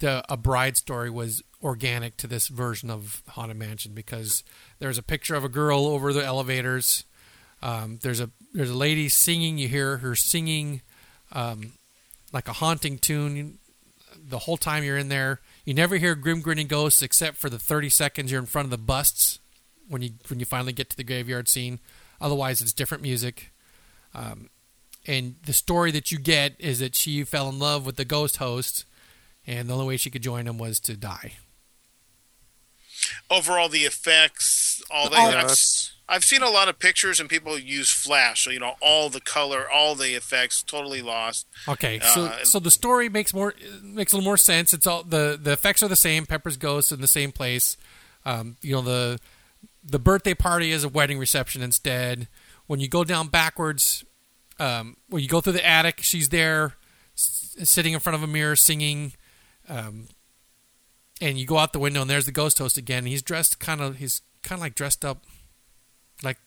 the 0.00 0.24
a 0.28 0.36
bride 0.36 0.76
story 0.76 1.10
was 1.10 1.42
organic 1.62 2.16
to 2.18 2.26
this 2.26 2.48
version 2.48 2.90
of 2.90 3.22
Haunted 3.30 3.56
Mansion 3.56 3.92
because 3.94 4.44
there's 4.78 4.98
a 4.98 5.02
picture 5.02 5.34
of 5.34 5.44
a 5.44 5.48
girl 5.48 5.86
over 5.86 6.12
the 6.12 6.24
elevators. 6.24 7.04
Um, 7.62 7.98
there's 8.02 8.20
a 8.20 8.30
there's 8.52 8.70
a 8.70 8.76
lady 8.76 9.08
singing. 9.08 9.58
You 9.58 9.68
hear 9.68 9.98
her 9.98 10.14
singing 10.14 10.82
um, 11.32 11.72
like 12.32 12.48
a 12.48 12.52
haunting 12.54 12.98
tune 12.98 13.58
the 14.16 14.40
whole 14.40 14.56
time 14.56 14.84
you're 14.84 14.98
in 14.98 15.08
there. 15.08 15.40
You 15.64 15.74
never 15.74 15.96
hear 15.96 16.14
grim 16.14 16.40
grinning 16.40 16.66
ghosts 16.66 17.02
except 17.02 17.36
for 17.38 17.48
the 17.48 17.58
30 17.58 17.88
seconds 17.90 18.30
you're 18.30 18.40
in 18.40 18.46
front 18.46 18.66
of 18.66 18.70
the 18.70 18.78
busts 18.78 19.38
when 19.88 20.02
you 20.02 20.10
when 20.28 20.38
you 20.40 20.46
finally 20.46 20.72
get 20.72 20.90
to 20.90 20.96
the 20.96 21.04
graveyard 21.04 21.48
scene. 21.48 21.78
Otherwise, 22.20 22.60
it's 22.60 22.72
different 22.72 23.02
music. 23.02 23.52
Um, 24.14 24.50
and 25.06 25.36
the 25.46 25.52
story 25.52 25.90
that 25.92 26.10
you 26.12 26.18
get 26.18 26.54
is 26.58 26.80
that 26.80 26.94
she 26.94 27.24
fell 27.24 27.48
in 27.48 27.58
love 27.58 27.86
with 27.86 27.96
the 27.96 28.04
ghost 28.04 28.38
host, 28.38 28.84
and 29.46 29.68
the 29.68 29.74
only 29.74 29.86
way 29.86 29.96
she 29.96 30.10
could 30.10 30.22
join 30.22 30.46
him 30.46 30.58
was 30.58 30.80
to 30.80 30.96
die. 30.96 31.34
Overall, 33.30 33.68
the 33.68 33.84
effects, 33.84 34.82
all 34.90 35.04
All- 35.04 35.10
that. 35.10 35.18
I've, 35.20 35.32
that's- 35.32 35.92
I've 36.08 36.24
seen 36.24 36.42
a 36.42 36.48
lot 36.48 36.68
of 36.68 36.78
pictures 36.78 37.20
and 37.20 37.28
people 37.28 37.58
use 37.58 37.90
flash. 37.90 38.44
So 38.44 38.50
you 38.50 38.58
know, 38.60 38.76
all 38.80 39.10
the 39.10 39.20
color, 39.20 39.70
all 39.70 39.94
the 39.94 40.14
effects, 40.14 40.62
totally 40.62 41.02
lost. 41.02 41.46
Okay, 41.68 42.00
so 42.00 42.26
Uh, 42.26 42.44
so 42.44 42.58
the 42.58 42.70
story 42.70 43.08
makes 43.08 43.34
more 43.34 43.54
makes 43.82 44.12
a 44.12 44.16
little 44.16 44.24
more 44.28 44.36
sense. 44.38 44.72
It's 44.72 44.86
all 44.86 45.02
the 45.02 45.38
the 45.40 45.52
effects 45.52 45.82
are 45.82 45.88
the 45.88 45.96
same. 45.96 46.24
Pepper's 46.26 46.56
ghost 46.56 46.92
in 46.92 47.00
the 47.00 47.06
same 47.08 47.30
place. 47.32 47.76
Um, 48.24 48.56
you 48.62 48.72
know 48.74 48.82
the 48.82 49.18
the 49.84 49.98
birthday 49.98 50.34
party 50.34 50.70
is 50.72 50.84
a 50.84 50.88
wedding 50.88 51.18
reception 51.18 51.62
instead. 51.62 52.28
When 52.66 52.80
you 52.80 52.88
go 52.88 53.04
down 53.04 53.28
backwards, 53.28 54.04
um, 54.58 54.96
when 55.08 55.22
you 55.22 55.28
go 55.28 55.40
through 55.40 55.54
the 55.54 55.66
attic, 55.66 56.00
she's 56.02 56.28
there, 56.30 56.74
s- 57.16 57.56
sitting 57.64 57.92
in 57.94 58.00
front 58.00 58.14
of 58.16 58.22
a 58.22 58.26
mirror 58.26 58.56
singing. 58.56 59.12
Um, 59.68 60.08
and 61.20 61.38
you 61.38 61.46
go 61.46 61.58
out 61.58 61.72
the 61.72 61.78
window, 61.78 62.00
and 62.02 62.10
there's 62.10 62.26
the 62.26 62.32
ghost 62.32 62.58
host 62.58 62.76
again. 62.78 63.06
He's 63.06 63.22
dressed 63.22 63.58
kind 63.60 63.80
of 63.80 63.96
he's 63.96 64.22
kind 64.42 64.58
of 64.58 64.62
like 64.62 64.74
dressed 64.74 65.04
up, 65.04 65.24
like 66.22 66.38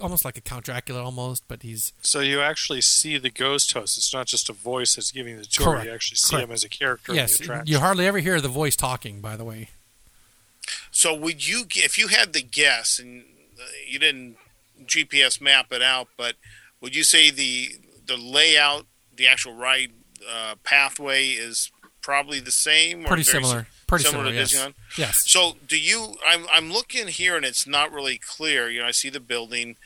almost 0.00 0.24
like 0.24 0.36
a 0.36 0.40
Count 0.40 0.64
Dracula, 0.64 1.02
almost, 1.02 1.44
but 1.48 1.62
he's 1.62 1.92
So 2.02 2.20
you 2.20 2.40
actually 2.40 2.80
see 2.80 3.18
the 3.18 3.30
ghost 3.30 3.72
host. 3.72 3.96
It's 3.96 4.12
not 4.12 4.26
just 4.26 4.48
a 4.48 4.52
voice 4.52 4.94
that's 4.94 5.10
giving 5.10 5.36
the 5.36 5.44
tour. 5.44 5.72
Correct. 5.72 5.86
You 5.86 5.92
actually 5.92 6.16
see 6.16 6.36
Correct. 6.36 6.48
him 6.48 6.52
as 6.52 6.64
a 6.64 6.68
character 6.68 7.14
yes. 7.14 7.32
in 7.32 7.38
the 7.38 7.44
attraction. 7.44 7.72
You 7.72 7.80
hardly 7.80 8.06
ever 8.06 8.18
hear 8.18 8.40
the 8.40 8.48
voice 8.48 8.76
talking. 8.76 9.20
By 9.20 9.36
the 9.36 9.44
way. 9.44 9.70
So 10.90 11.14
would 11.14 11.46
you, 11.46 11.64
if 11.76 11.96
you 11.96 12.08
had 12.08 12.32
the 12.32 12.42
guess, 12.42 12.98
and 12.98 13.24
uh, 13.58 13.64
you 13.86 13.98
didn't 13.98 14.36
GPS 14.84 15.40
map 15.40 15.72
it 15.72 15.82
out, 15.82 16.08
but 16.16 16.34
would 16.80 16.94
you 16.94 17.04
say 17.04 17.30
the 17.30 17.76
the 18.06 18.16
layout, 18.16 18.86
the 19.14 19.26
actual 19.26 19.54
ride 19.54 19.92
uh, 20.28 20.54
pathway 20.64 21.28
is 21.28 21.70
probably 22.06 22.38
the 22.40 22.52
same? 22.52 23.04
Or 23.04 23.08
pretty 23.08 23.24
similar. 23.24 23.66
Pretty 23.88 24.04
similar 24.04 24.26
similar. 24.26 24.32
to 24.32 24.38
yes. 24.38 24.54
Disneyland? 24.54 24.74
Yes. 24.96 25.24
So 25.30 25.56
do 25.66 25.76
you? 25.78 26.14
I'm 26.26 26.46
I'm 26.52 26.72
looking 26.72 27.08
here, 27.08 27.36
and 27.36 27.44
it's 27.44 27.66
not 27.66 27.92
really 27.92 28.16
clear. 28.18 28.70
You 28.70 28.80
know, 28.80 28.86
I 28.86 28.92
see 28.92 29.10
the 29.10 29.20
building 29.20 29.76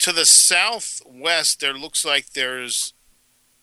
to 0.00 0.12
the 0.12 0.26
southwest. 0.26 1.60
There 1.60 1.72
looks 1.74 2.04
like 2.04 2.30
there's 2.34 2.92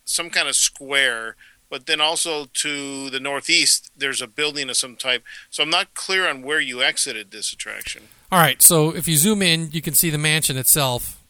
some 0.06 0.30
kind 0.30 0.48
of 0.50 0.56
square, 0.56 1.36
but 1.70 1.86
then 1.86 2.02
also 2.02 2.46
to 2.54 3.10
the 3.12 3.20
northeast, 3.20 3.91
there's 3.96 4.22
a 4.22 4.28
building 4.28 4.70
of 4.70 4.76
some 4.78 4.96
type. 4.96 5.24
So 5.50 5.64
I'm 5.64 5.70
not 5.70 5.94
clear 5.94 6.28
on 6.28 6.41
where 6.41 6.60
you 6.60 6.82
exited 6.82 7.32
this 7.32 7.54
attraction. 7.54 8.04
All 8.32 8.39
right. 8.39 8.62
So 8.62 8.94
if 8.96 9.08
you 9.08 9.16
zoom 9.16 9.41
in, 9.41 9.70
you 9.72 9.82
can 9.82 9.94
see 9.94 10.10
the 10.10 10.18
mansion 10.18 10.58
itself. 10.58 11.22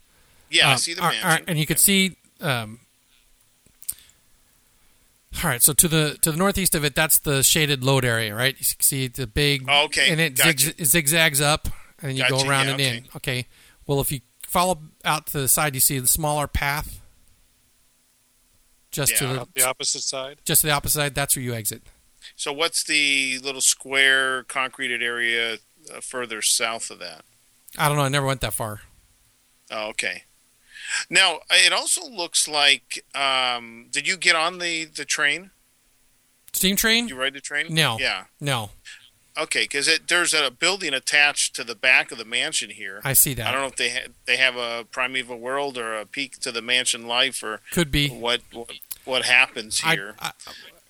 Yeah, 0.49 0.69
I 0.69 0.71
Um, 0.73 0.77
see 0.77 0.93
the 0.93 1.01
mansion. 1.01 1.23
all 1.25 1.29
right, 1.31 1.43
and 1.47 1.59
you 1.59 1.65
can 1.65 1.77
see. 1.77 2.15
Um, 2.39 2.79
all 5.43 5.49
right. 5.49 5.61
So 5.61 5.73
to 5.73 5.87
the 5.87 6.17
to 6.21 6.31
the 6.31 6.37
northeast 6.37 6.75
of 6.75 6.83
it, 6.83 6.95
that's 6.95 7.17
the 7.19 7.41
shaded 7.43 7.83
load 7.83 8.05
area, 8.05 8.35
right? 8.35 8.55
You 8.59 8.65
can 8.65 8.81
see 8.81 9.07
the 9.07 9.27
big. 9.27 9.65
Oh, 9.67 9.85
okay, 9.85 10.11
And 10.11 10.19
it, 10.19 10.35
gotcha. 10.37 10.57
zig, 10.57 10.85
zigzags 10.85 11.41
up, 11.41 11.67
and 12.01 12.09
then 12.09 12.15
you 12.17 12.27
go 12.29 12.47
around 12.47 12.67
yeah, 12.67 12.71
and 12.73 12.81
in. 12.81 12.97
okay. 13.15 13.39
Okay. 13.39 13.47
Well, 13.87 13.99
if 13.99 14.11
you 14.11 14.21
follow 14.47 14.79
out 15.03 15.27
to 15.27 15.39
the 15.39 15.47
side, 15.47 15.73
you 15.73 15.81
see 15.81 15.99
the 15.99 16.07
smaller 16.07 16.47
path. 16.47 16.99
Just 18.91 19.17
to 19.17 19.25
the 19.27 19.47
the 19.55 19.63
opposite 19.67 20.01
side. 20.01 20.37
just 20.45 20.61
to 20.61 20.67
the 20.67 20.73
opposite 20.73 20.99
side, 20.99 21.15
that's 21.15 21.35
where 21.35 21.43
you 21.43 21.53
exit. 21.53 21.81
So 22.35 22.53
what's 22.53 22.83
the 22.83 23.39
little 23.39 23.59
square 23.61 24.43
concreted 24.43 25.01
area 25.01 25.57
uh, 25.93 25.99
further 25.99 26.41
south 26.41 26.91
of 26.91 26.99
that? 26.99 27.25
I 27.77 27.87
don't 27.87 27.97
know. 27.97 28.03
I 28.03 28.09
never 28.09 28.27
went 28.27 28.41
that 28.41 28.53
far. 28.53 28.81
Oh, 29.71 29.87
okay. 29.89 30.23
Now 31.09 31.39
it 31.49 31.73
also 31.73 32.05
looks 32.07 32.47
like. 32.47 33.03
Um, 33.15 33.87
did 33.91 34.07
you 34.07 34.17
get 34.17 34.35
on 34.35 34.59
the 34.59 34.85
the 34.85 35.05
train? 35.05 35.51
Steam 36.53 36.75
train? 36.75 37.05
Did 37.07 37.15
you 37.15 37.21
ride 37.21 37.33
the 37.33 37.41
train? 37.41 37.67
No. 37.73 37.97
Yeah. 37.99 38.25
No, 38.39 38.69
Okay, 39.35 39.63
because 39.63 39.89
there's 40.07 40.33
a 40.35 40.51
building 40.51 40.93
attached 40.93 41.55
to 41.55 41.63
the 41.63 41.73
back 41.73 42.11
of 42.11 42.19
the 42.19 42.25
mansion 42.25 42.69
here. 42.69 43.01
I 43.03 43.13
see 43.13 43.33
that. 43.33 43.47
I 43.47 43.51
don't 43.51 43.61
know 43.61 43.67
if 43.67 43.75
they 43.77 43.89
ha- 43.89 44.07
they 44.25 44.37
have 44.37 44.55
a 44.55 44.85
primeval 44.91 45.39
world 45.39 45.75
or 45.79 45.95
a 45.95 46.05
peek 46.05 46.39
to 46.41 46.51
the 46.51 46.61
mansion 46.61 47.07
life 47.07 47.41
or 47.41 47.61
Could 47.71 47.91
be. 47.91 48.09
what 48.09 48.41
what, 48.51 48.69
what 49.05 49.25
happens 49.25 49.79
here. 49.79 50.13
I, 50.19 50.31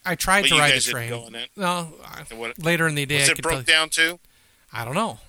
I 0.05 0.15
tried 0.15 0.41
But 0.41 0.49
to 0.49 0.57
ride 0.57 0.73
the 0.73 0.81
train. 0.81 1.09
go 1.09 1.21
on 1.23 1.35
it. 1.35 1.49
No, 1.55 1.93
I- 2.03 2.33
what- 2.35 2.59
later 2.61 2.85
in 2.87 2.95
the 2.95 3.05
day, 3.05 3.19
Was 3.21 3.29
I 3.29 3.31
it 3.31 3.41
broke 3.41 3.65
down 3.65 3.87
too? 3.89 4.19
I 4.73 4.83
don't 4.83 4.95
know. 4.95 5.19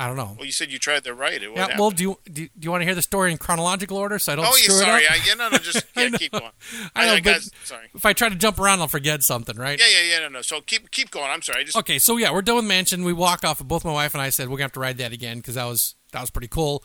I 0.00 0.06
don't 0.06 0.16
know. 0.16 0.34
Well, 0.34 0.46
you 0.46 0.52
said 0.52 0.72
you 0.72 0.78
tried 0.78 1.04
to 1.04 1.12
write 1.12 1.42
it. 1.42 1.48
What 1.48 1.56
yeah. 1.56 1.62
happened? 1.62 1.80
Well, 1.80 1.90
do 1.90 2.02
you, 2.02 2.18
do 2.24 2.42
you 2.42 2.48
do 2.58 2.64
you 2.64 2.70
want 2.70 2.80
to 2.80 2.86
hear 2.86 2.94
the 2.94 3.02
story 3.02 3.30
in 3.32 3.36
chronological 3.36 3.98
order 3.98 4.18
so 4.18 4.32
I 4.32 4.36
don't 4.36 4.46
oh, 4.46 4.56
yeah, 4.56 4.62
screw 4.62 4.76
sorry. 4.76 5.02
it 5.02 5.10
up? 5.10 5.12
I, 5.12 5.20
yeah, 5.26 5.34
no, 5.34 5.48
no, 5.50 5.58
just 5.58 5.84
I 5.96 6.04
yeah, 6.04 6.16
keep 6.16 6.32
going. 6.32 6.50
I 6.96 7.04
know, 7.04 7.20
guys, 7.20 7.50
sorry. 7.64 7.88
if 7.94 8.06
I 8.06 8.14
try 8.14 8.30
to 8.30 8.34
jump 8.34 8.58
around, 8.58 8.80
I'll 8.80 8.88
forget 8.88 9.22
something, 9.22 9.58
right? 9.58 9.78
Yeah, 9.78 9.84
yeah, 9.92 10.12
yeah, 10.14 10.18
no, 10.20 10.28
no. 10.28 10.40
So 10.40 10.62
keep 10.62 10.90
keep 10.90 11.10
going. 11.10 11.30
I'm 11.30 11.42
sorry. 11.42 11.60
I 11.60 11.64
just 11.64 11.76
Okay, 11.76 11.98
so 11.98 12.16
yeah, 12.16 12.32
we're 12.32 12.40
done 12.40 12.56
with 12.56 12.64
Mansion. 12.64 13.04
We 13.04 13.12
walk 13.12 13.44
off, 13.44 13.62
both 13.62 13.84
my 13.84 13.92
wife 13.92 14.14
and 14.14 14.22
I 14.22 14.30
said 14.30 14.48
we're 14.48 14.56
gonna 14.56 14.64
have 14.64 14.72
to 14.72 14.80
ride 14.80 14.96
that 14.96 15.12
again 15.12 15.36
because 15.36 15.56
that 15.56 15.66
was 15.66 15.96
that 16.12 16.22
was 16.22 16.30
pretty 16.30 16.48
cool. 16.48 16.82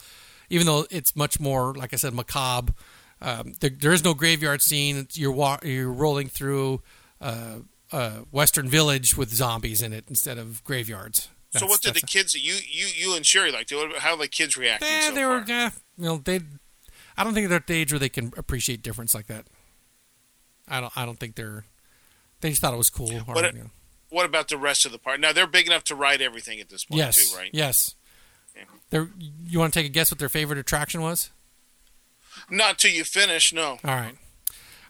Even 0.50 0.66
though 0.68 0.86
it's 0.92 1.16
much 1.16 1.40
more, 1.40 1.74
like 1.74 1.94
I 1.94 1.96
said, 1.96 2.14
macabre. 2.14 2.74
Um, 3.22 3.54
there, 3.62 3.70
there 3.70 3.94
is 3.94 4.04
no 4.04 4.14
graveyard 4.14 4.62
scene. 4.62 4.98
It's, 4.98 5.18
you're 5.18 5.32
wa- 5.32 5.60
you're 5.64 5.90
rolling 5.90 6.28
through 6.28 6.82
uh, 7.22 7.60
uh, 7.94 8.10
Western 8.32 8.68
Village 8.68 9.16
with 9.16 9.34
zombies 9.34 9.82
in 9.82 9.94
it 9.94 10.04
instead 10.10 10.38
of 10.38 10.62
graveyards. 10.66 11.30
So 11.60 11.66
what 11.68 11.82
did 11.82 11.94
the 11.94 12.02
kids 12.02 12.34
you 12.36 12.56
you 12.68 12.88
you 12.96 13.16
and 13.16 13.26
Sherry 13.26 13.52
like? 13.52 13.70
How 14.00 14.16
the 14.16 14.28
kids 14.28 14.58
reacting 14.58 14.88
Yeah, 14.88 15.10
so 15.10 15.16
they 15.16 15.26
were, 15.26 15.44
yeah, 15.48 15.70
you 15.98 16.06
know, 16.06 16.18
they. 16.18 16.40
I 17.18 17.24
don't 17.24 17.34
think 17.34 17.48
they're 17.50 17.58
at 17.58 17.68
the 17.68 17.76
age 17.76 17.92
where 17.94 18.00
they 18.00 18.10
can 18.10 18.34
appreciate 18.38 18.82
difference 18.82 19.14
like 19.16 19.28
that. 19.28 19.46
I 20.68 20.82
don't. 20.82 20.96
I 20.98 21.06
don't 21.06 21.20
think 21.20 21.36
they're. 21.36 21.66
They 22.42 22.50
just 22.50 22.62
thought 22.62 22.74
it 22.74 22.78
was 22.78 22.90
cool. 22.90 23.12
or, 23.14 23.20
What 23.36 23.46
it- 23.46 23.54
you 23.56 23.60
know. 23.62 23.70
What 24.10 24.26
about 24.26 24.48
the 24.50 24.58
rest 24.58 24.86
of 24.86 24.92
the 24.92 25.00
park? 25.00 25.20
Now 25.20 25.34
they're 25.34 25.48
big 25.48 25.66
enough 25.68 25.84
to 25.86 25.96
ride 25.96 26.22
everything 26.22 26.60
at 26.62 26.70
this 26.70 26.86
point 26.86 27.00
Yes. 27.00 27.32
too, 27.32 27.38
right? 27.38 27.50
Yes. 27.52 27.96
Yeah. 28.56 28.64
They're, 28.90 29.10
you 29.18 29.60
want 29.60 29.74
to 29.74 29.80
take 29.80 29.88
a 29.88 29.90
guess 29.90 30.10
what 30.12 30.20
their 30.20 30.30
favorite 30.30 30.58
attraction 30.60 31.02
was? 31.02 31.32
Not 32.50 32.78
till 32.78 32.92
you 32.92 33.04
finish. 33.04 33.52
No, 33.52 33.72
All 33.84 33.96
right. 33.96 34.16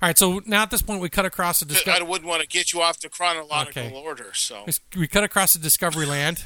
All 0.01 0.09
right. 0.09 0.17
So 0.17 0.41
now 0.45 0.63
at 0.63 0.71
this 0.71 0.81
point, 0.81 1.01
we 1.01 1.09
cut 1.09 1.25
across 1.25 1.59
the 1.59 1.65
discovery. 1.65 2.01
I 2.01 2.03
wouldn't 2.09 2.27
want 2.29 2.41
to 2.41 2.47
get 2.47 2.73
you 2.73 2.81
off 2.81 2.99
the 2.99 3.09
chronological 3.09 3.83
Okay. 3.83 3.95
order. 3.95 4.31
So 4.33 4.65
We 4.95 5.07
cut 5.07 5.23
across 5.23 5.53
the 5.53 5.59
Discovery 5.59 6.05
Land. 6.05 6.43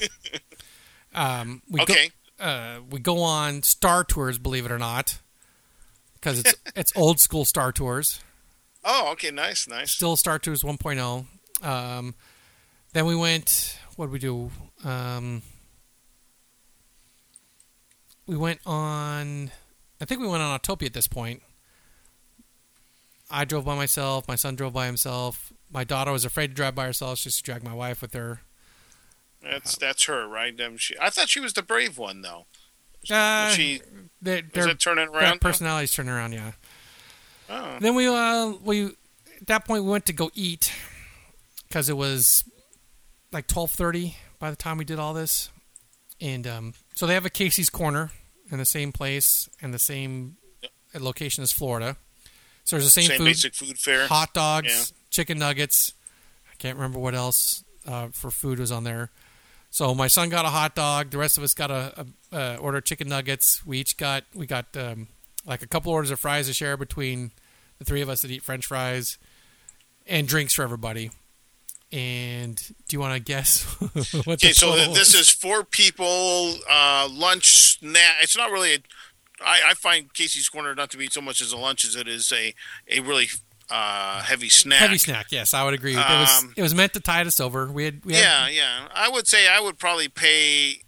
um, 1.16 1.62
we 1.70 1.82
okay, 1.82 2.12
Go, 2.38 2.45
uh, 2.45 2.80
we 2.89 3.00
go 3.00 3.22
on 3.22 3.64
Star 3.64 4.04
Tours, 4.04 4.38
believe 4.38 4.66
it 4.66 4.72
or 4.72 4.78
not, 4.78 5.20
because 6.16 6.39
it's 6.39 6.56
it's 6.76 6.93
old 6.95 7.20
school 7.20 7.43
Star 7.45 7.72
Tours. 7.72 8.20
oh 8.86 9.10
okay, 9.14 9.32
nice, 9.32 9.68
nice. 9.68 9.91
Still 9.91 10.16
Star 10.16 10.38
Tours 10.39 10.62
1.0. 10.64 11.26
Um, 11.66 12.16
then 12.93 13.06
we 13.06 13.16
went. 13.16 13.78
What 13.95 14.06
did 14.06 14.12
we 14.14 14.20
do? 14.20 14.52
Um, 14.86 15.41
we 18.28 18.38
went 18.38 18.60
on. 18.66 19.52
I 20.00 20.06
think 20.06 20.22
we 20.22 20.28
went 20.28 20.41
on 20.43 20.58
Autopia 20.58 20.86
at 20.86 20.93
this 20.93 21.08
point. 21.08 21.41
I 23.30 23.46
drove 23.46 23.66
by 23.66 23.76
myself. 23.76 24.28
My 24.28 24.36
son 24.36 24.56
drove 24.56 24.74
by 24.74 24.86
himself. 24.86 25.54
My 25.72 25.84
daughter 25.84 26.12
was 26.12 26.26
afraid 26.26 26.48
to 26.48 26.54
drive 26.54 26.76
by 26.76 26.86
herself. 26.86 27.20
She 27.20 27.30
just 27.30 27.44
dragged 27.46 27.64
my 27.64 27.74
wife 27.74 28.02
with 28.02 28.14
her. 28.14 28.42
That's 29.44 29.78
that's 29.78 30.06
her, 30.06 30.28
right? 30.28 30.60
Um, 30.60 30.78
she, 30.78 30.96
I 31.00 31.10
thought 31.10 31.30
she 31.30 31.40
was 31.40 31.54
the 31.54 31.62
brave 31.62 31.98
one, 31.98 32.22
though. 32.22 32.46
Uh, 33.10 33.50
she 33.52 33.82
They're, 34.22 34.42
is 34.54 34.66
it 34.66 34.80
turning 34.80 35.08
around? 35.08 35.22
now? 35.22 35.38
personalities 35.40 35.94
turning 35.94 36.12
around. 36.12 36.34
Yeah. 36.34 36.52
Oh, 37.50 37.78
Then 37.80 37.96
we 37.96 38.08
uh 38.08 38.54
we 38.62 38.86
at 39.40 39.48
that 39.48 39.66
point 39.66 39.84
we 39.86 39.90
went 39.90 40.06
to 40.08 40.14
go 40.14 40.30
eat 40.34 40.74
because 41.68 41.88
it 41.88 41.96
was 41.98 42.44
like 43.32 43.48
twelve 43.48 43.72
thirty 43.72 44.18
by 44.40 44.50
the 44.50 44.58
time 44.58 44.78
we 44.78 44.86
did 44.86 45.00
all 45.00 45.14
this, 45.14 45.50
and 46.20 46.46
um, 46.46 46.74
so 46.96 47.08
they 47.08 47.14
have 47.14 47.26
a 47.26 47.30
Casey's 47.30 47.70
Corner 47.70 48.12
in 48.52 48.58
the 48.58 48.66
same 48.66 48.92
place 48.92 49.48
and 49.62 49.74
the 49.74 49.80
same 49.80 50.36
location 50.94 51.42
as 51.44 51.52
Florida. 51.54 51.96
So 52.70 52.76
there's 52.76 52.86
the 52.86 52.92
same, 53.02 53.06
same 53.10 53.18
food, 53.18 53.26
basic 53.26 53.56
food 53.56 53.80
fare. 53.80 54.06
hot 54.06 54.32
dogs, 54.36 54.68
Yeah. 54.70 54.98
chicken 55.10 55.40
nuggets. 55.40 55.94
I 56.52 56.56
can't 56.60 56.76
remember 56.78 57.00
what 57.00 57.16
else 57.16 57.64
uh, 57.88 58.10
for 58.12 58.30
food 58.30 58.60
was 58.60 58.72
on 58.72 58.84
there. 58.84 59.10
So 59.72 59.96
my 59.96 60.06
son 60.06 60.30
got 60.30 60.46
a 60.46 60.50
hot 60.50 60.76
dog. 60.76 61.10
The 61.10 61.18
rest 61.18 61.36
of 61.40 61.44
us 61.44 61.56
got 61.56 61.72
a, 61.72 62.06
a, 62.32 62.38
a 62.38 62.56
order 62.58 62.78
of 62.78 62.86
chicken 62.86 63.08
nuggets. 63.10 63.66
We 63.66 63.80
each 63.80 63.98
got 63.98 64.24
we 64.36 64.46
got 64.46 64.68
um, 64.78 65.08
like 65.48 65.64
a 65.64 65.68
couple 65.68 65.92
orders 65.92 66.12
of 66.12 66.20
fries 66.20 66.46
to 66.46 66.54
share 66.54 66.78
between 66.78 67.32
the 67.80 67.86
three 67.86 68.02
of 68.02 68.10
us 68.10 68.22
that 68.22 68.30
eat 68.30 68.44
French 68.44 68.68
fries, 68.68 69.18
and 70.06 70.28
drinks 70.28 70.54
for 70.54 70.62
everybody. 70.62 71.10
And 71.92 72.56
do 72.88 72.96
you 72.96 73.00
want 73.00 73.16
to 73.16 73.20
guess 73.20 73.64
what 74.26 74.44
Okay, 74.44 74.52
so 74.54 74.76
total 74.76 74.94
this 74.94 75.16
is 75.16 75.28
four 75.30 75.64
people 75.64 76.56
uh, 76.70 77.08
lunch 77.12 77.80
snack. 77.80 78.18
It's 78.22 78.38
not 78.38 78.52
really 78.52 78.76
a. 78.76 78.78
I, 79.46 79.60
I 79.70 79.74
find 79.74 80.14
Casey's 80.14 80.50
Corner 80.50 80.76
not 80.76 80.90
to 80.92 80.98
be 80.98 81.08
so 81.08 81.22
much 81.22 81.42
as 81.42 81.52
a 81.52 81.58
lunch 81.58 81.86
as 81.86 81.96
it 81.96 82.08
is 82.08 82.32
a 82.32 82.54
a 82.90 83.00
really 83.02 83.28
uh, 83.70 84.22
heavy 84.24 84.50
snack. 84.50 84.80
heavy 84.80 84.98
snack? 84.98 85.28
Yes, 85.32 85.54
I 85.54 85.64
would 85.64 85.74
agree. 85.74 85.94
it 85.94 85.98
was 85.98 86.44
Um, 86.44 86.54
it 86.58 86.62
was 86.62 86.74
meant 86.74 86.94
to 86.94 87.00
tide 87.00 87.28
us 87.28 87.40
over. 87.40 87.72
We 87.72 87.86
had 87.86 88.04
we 88.06 88.16
had 88.16 88.22
Yeah, 88.22 88.48
yeah. 88.48 88.88
I 88.94 89.10
would 89.10 89.28
say 89.28 89.48
I 89.48 89.60
would 89.60 89.78
probably 89.78 90.08
pay. 90.10 90.82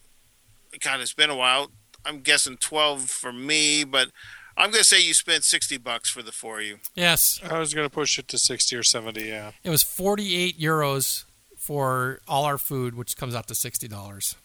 God, 0.80 0.99
it's 0.99 1.14
been 1.14 1.30
a 1.30 1.36
while. 1.36 1.72
I'm 2.06 2.22
guessing 2.22 2.58
twelve 2.58 3.04
for 3.10 3.32
me, 3.32 3.84
but 3.84 4.10
I'm 4.58 4.72
going 4.72 4.82
to 4.82 4.88
say 4.88 4.99
you 5.02 5.14
spent 5.14 5.43
sixty 5.43 5.78
bucks 5.78 6.10
for 6.10 6.22
the 6.24 6.32
four 6.32 6.60
of 6.60 6.66
you. 6.66 6.78
yes. 6.95 7.39
I 7.47 7.60
was 7.60 7.74
going 7.74 7.86
to 7.88 7.93
push 7.93 8.18
it 8.18 8.28
to 8.30 8.38
60 8.38 8.76
or 8.76 8.84
70, 8.84 9.24
yeah. 9.28 9.52
It 9.64 9.70
was 9.70 9.82
48 9.84 10.60
euros 10.60 11.24
for 11.58 12.20
all 12.28 12.43
our 12.45 12.58
food, 12.58 12.95
which 12.95 13.16
comes 13.16 13.34
out 13.36 13.47
to 13.47 13.54
$60. 13.54 14.36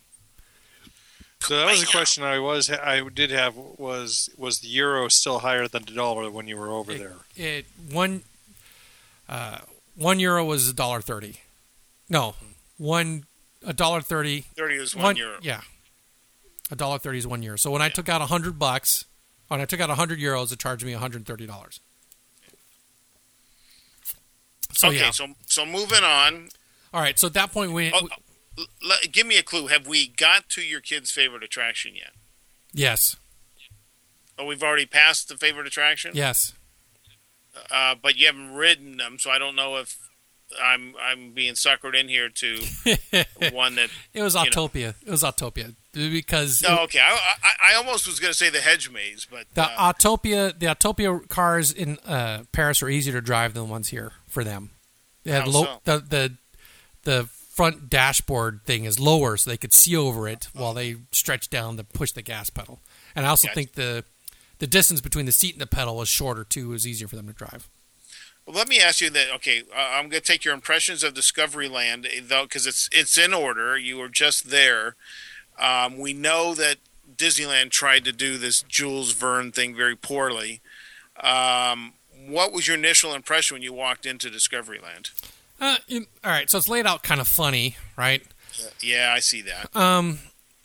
So 1.41 1.57
that 1.57 1.66
was 1.66 1.82
a 1.82 1.87
question 1.87 2.24
I 2.24 2.39
was 2.41 2.70
I 2.70 3.07
did 3.09 3.30
have 3.30 3.55
was 3.57 4.28
was 4.37 4.59
the 4.61 4.68
euro 4.68 5.09
still 5.09 5.41
higher 5.41 5.68
than 5.68 5.84
the 5.84 5.93
dollar 5.93 6.30
when 6.30 6.49
you 6.49 6.57
were 6.57 6.68
over 6.70 6.93
It- 6.93 6.99
there? 6.99 7.14
It 7.37 7.66
one 7.91 8.22
uh, 9.28 9.59
one 9.95 10.18
euro 10.18 10.45
was 10.45 10.68
a 10.68 10.72
dollar 10.72 11.01
thirty. 11.01 11.41
No, 12.09 12.34
one 12.78 13.26
a 13.64 13.72
dollar 13.72 14.01
thirty. 14.01 14.41
Thirty 14.57 14.76
is 14.76 14.97
one, 14.97 15.16
euro. 15.16 15.39
Yeah, 15.43 15.61
a 16.70 16.76
dollar 16.76 16.99
thirty 16.99 17.18
is 17.18 17.26
one 17.26 17.43
euro. 17.43 17.57
So 17.59 17.70
when 17.70 17.82
I 17.82 17.89
took 17.91 18.09
out 18.09 18.20
a 18.22 18.26
hundred 18.26 18.59
bucks, 18.59 19.05
when 19.49 19.61
I 19.61 19.64
took 19.66 19.80
out 19.80 19.91
a 19.91 19.95
hundred 19.95 20.18
euros, 20.18 20.53
it 20.53 20.59
charged 20.59 20.84
me 20.84 20.93
one 20.93 21.01
hundred 21.03 21.26
thirty 21.26 21.47
dollars. 21.47 21.80
So 24.72 24.89
okay, 24.89 24.99
yeah. 24.99 25.11
so 25.11 25.28
so 25.47 25.64
moving 25.64 26.03
on. 26.05 26.49
All 26.93 27.01
right. 27.01 27.18
So 27.18 27.26
at 27.26 27.34
that 27.34 27.53
point, 27.53 27.72
we, 27.72 27.93
Oh, 27.93 28.03
we 28.03 28.09
L- 28.59 28.96
give 29.12 29.26
me 29.26 29.36
a 29.38 29.42
clue. 29.42 29.66
Have 29.68 29.86
we 29.86 30.09
got 30.09 30.48
to 30.50 30.62
your 30.62 30.80
kid's 30.80 31.11
favorite 31.11 31.42
attraction 31.42 31.94
yet? 31.94 32.12
yes, 32.72 33.16
Oh, 34.38 34.44
we've 34.44 34.62
already 34.62 34.84
passed 34.86 35.28
the 35.28 35.36
favorite 35.36 35.66
attraction. 35.66 36.11
yes. 36.14 36.52
Uh, 37.70 37.94
but 38.00 38.16
you 38.16 38.26
haven't 38.26 38.52
ridden 38.54 38.98
them, 38.98 39.16
so 39.18 39.30
I 39.30 39.38
don't 39.38 39.57
know 39.57 39.76
if 39.76 39.96
I'm 40.62 40.94
I'm 41.02 41.32
being 41.32 41.54
suckered 41.54 41.98
in 41.98 42.07
here 42.09 42.28
to 42.28 42.57
one 43.52 43.76
that. 43.76 43.88
It 44.12 44.20
was 44.22 44.34
You 44.34 44.44
know. 44.44 44.50
Autopia. 44.50 44.94
It 45.07 45.11
was 45.11 45.22
Autopia 45.22 45.74
because 45.94 46.62
No, 46.62 46.80
okay. 46.80 46.98
I, 47.00 47.12
I, 47.42 47.72
I 47.72 47.74
almost 47.76 48.07
was 48.07 48.20
going 48.20 48.30
to 48.30 48.36
say 48.36 48.50
the 48.50 48.61
hedge 48.61 48.90
maze, 48.90 49.26
but 49.30 49.46
The 49.54 49.62
uh, 49.64 49.92
Autopia, 49.94 50.57
the 50.59 50.66
Autopia 50.66 51.26
cars 51.28 51.72
in 51.72 51.96
uh, 52.07 52.42
Paris 52.52 52.82
are 52.82 52.90
easier 52.90 53.14
to 53.14 53.22
drive 53.22 53.54
than 53.54 53.62
the 53.64 53.70
ones 53.70 53.88
here 53.88 54.12
for 54.28 54.44
them. 54.44 54.70
They 55.24 55.32
had 55.32 55.48
low, 55.48 55.64
so? 55.64 55.80
the 55.84 55.98
the 55.98 56.32
the 57.04 57.28
front 57.57 57.88
dashboard 57.88 58.61
thing 58.64 58.84
is 58.84 59.00
lower, 59.00 59.36
so 59.38 59.48
they 59.48 59.57
could 59.57 59.72
see 59.72 59.96
over 59.96 60.28
it 60.28 60.48
while 60.52 60.74
they 60.74 60.96
stretch 61.11 61.48
down 61.48 61.78
to 61.78 61.84
push 61.84 62.12
the 62.12 62.20
gas 62.20 62.50
pedal. 62.50 62.80
And 63.14 63.24
I 63.24 63.30
also 63.30 63.48
Gotcha. 63.48 63.54
think 63.54 63.72
the 63.72 64.04
the 64.59 64.66
distance 64.66 65.00
between 65.00 65.26
the 65.26 65.32
seat 65.32 65.54
and 65.54 65.61
the 65.61 65.66
pedal 65.66 65.96
was 65.96 66.09
shorter 66.09 66.44
too. 66.44 66.70
It 66.70 66.72
was 66.72 66.86
easier 66.86 67.09
for 67.09 67.16
them 67.16 67.26
to 67.26 67.32
drive. 67.32 67.68
Well, 68.44 68.54
let 68.54 68.68
me 68.68 68.78
ask 68.78 69.00
you 69.00 69.11
that. 69.11 69.34
Okay, 69.36 69.62
uh, 69.74 69.90
I'm 69.94 70.09
going 70.09 70.20
to 70.22 70.32
take 70.32 70.44
your 70.44 70.54
impressions 70.54 71.02
of 71.02 71.14
Discovery 71.14 71.68
Land, 71.68 72.07
eh, 72.07 72.20
though, 72.22 72.44
because 72.44 72.66
it's 72.66 72.88
it's 72.92 73.18
in 73.18 73.34
order. 73.34 73.76
You 73.76 73.96
were 73.98 74.09
just 74.09 74.50
there. 74.50 74.94
Um, 75.59 75.98
we 75.98 76.12
know 76.12 76.54
that 76.54 76.76
Disneyland 77.16 77.70
tried 77.70 78.04
to 78.04 78.12
do 78.12 78.36
this 78.36 78.62
Jules 78.62 79.12
Verne 79.12 79.50
thing 79.50 79.74
very 79.74 79.96
poorly. 79.96 80.61
Um, 81.20 81.94
what 82.28 82.52
was 82.52 82.68
your 82.68 82.76
initial 82.76 83.14
impression 83.14 83.54
when 83.54 83.62
you 83.62 83.72
walked 83.72 84.04
into 84.04 84.28
Discovery 84.28 84.78
Land? 84.78 85.11
Uh, 85.61 85.76
you- 85.86 86.07
all 86.24 86.30
right, 86.30 86.50
so 86.50 86.59
it's 86.59 86.68
laid 86.68 86.86
out 86.86 87.02
kind 87.02 87.20
of 87.20 87.28
funny, 87.28 87.76
right? 87.96 88.22
Yeah, 88.80 89.12
I 89.14 89.20
see 89.20 89.42
that. 89.42 89.74
Um, 89.76 90.18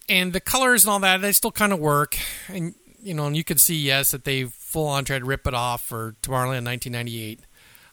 and 0.10 0.34
the 0.34 0.40
colors 0.40 0.84
and 0.84 0.92
all 0.92 1.00
that, 1.00 1.22
they 1.22 1.32
still 1.32 1.52
kind 1.52 1.74
of 1.74 1.80
work. 1.80 2.18
And 2.48 2.76
you 3.04 3.14
know, 3.16 3.26
and 3.26 3.36
you 3.36 3.44
could 3.44 3.60
see 3.60 3.76
yes 3.76 4.12
that 4.12 4.26
they 4.26 4.44
full 4.44 4.88
on 4.88 5.06
tried 5.06 5.20
to 5.20 5.26
rip 5.26 5.48
it 5.48 5.54
off 5.56 5.82
for 5.82 6.16
Tomorrowland 6.22 6.66
1998. 6.66 7.40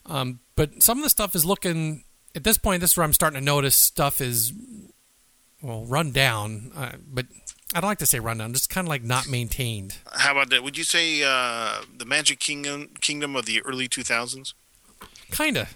Um, 0.06 0.40
but 0.54 0.82
some 0.82 0.98
of 0.98 1.04
the 1.04 1.10
stuff 1.10 1.34
is 1.34 1.44
looking 1.46 2.04
at 2.34 2.44
this 2.44 2.58
point. 2.58 2.80
This 2.82 2.90
is 2.92 2.96
where 2.96 3.04
I'm 3.04 3.12
starting 3.14 3.38
to 3.40 3.44
notice 3.44 3.74
stuff 3.74 4.20
is 4.20 4.52
well 5.62 5.84
run 5.86 6.12
down. 6.12 6.72
Uh, 6.76 6.92
but 7.06 7.26
I 7.74 7.80
don't 7.80 7.88
like 7.88 7.98
to 7.98 8.06
say 8.06 8.20
run 8.20 8.38
down, 8.38 8.52
just 8.52 8.68
kind 8.70 8.86
of 8.86 8.90
like 8.90 9.02
not 9.02 9.28
maintained. 9.28 9.96
How 10.12 10.32
about 10.32 10.50
that? 10.50 10.62
Would 10.62 10.76
you 10.78 10.84
say 10.84 11.22
uh, 11.24 11.82
the 11.96 12.04
Magic 12.04 12.38
Kingdom 12.38 12.90
Kingdom 13.00 13.34
of 13.34 13.46
the 13.46 13.62
early 13.62 13.88
2000s? 13.88 14.52
Kinda, 15.30 15.68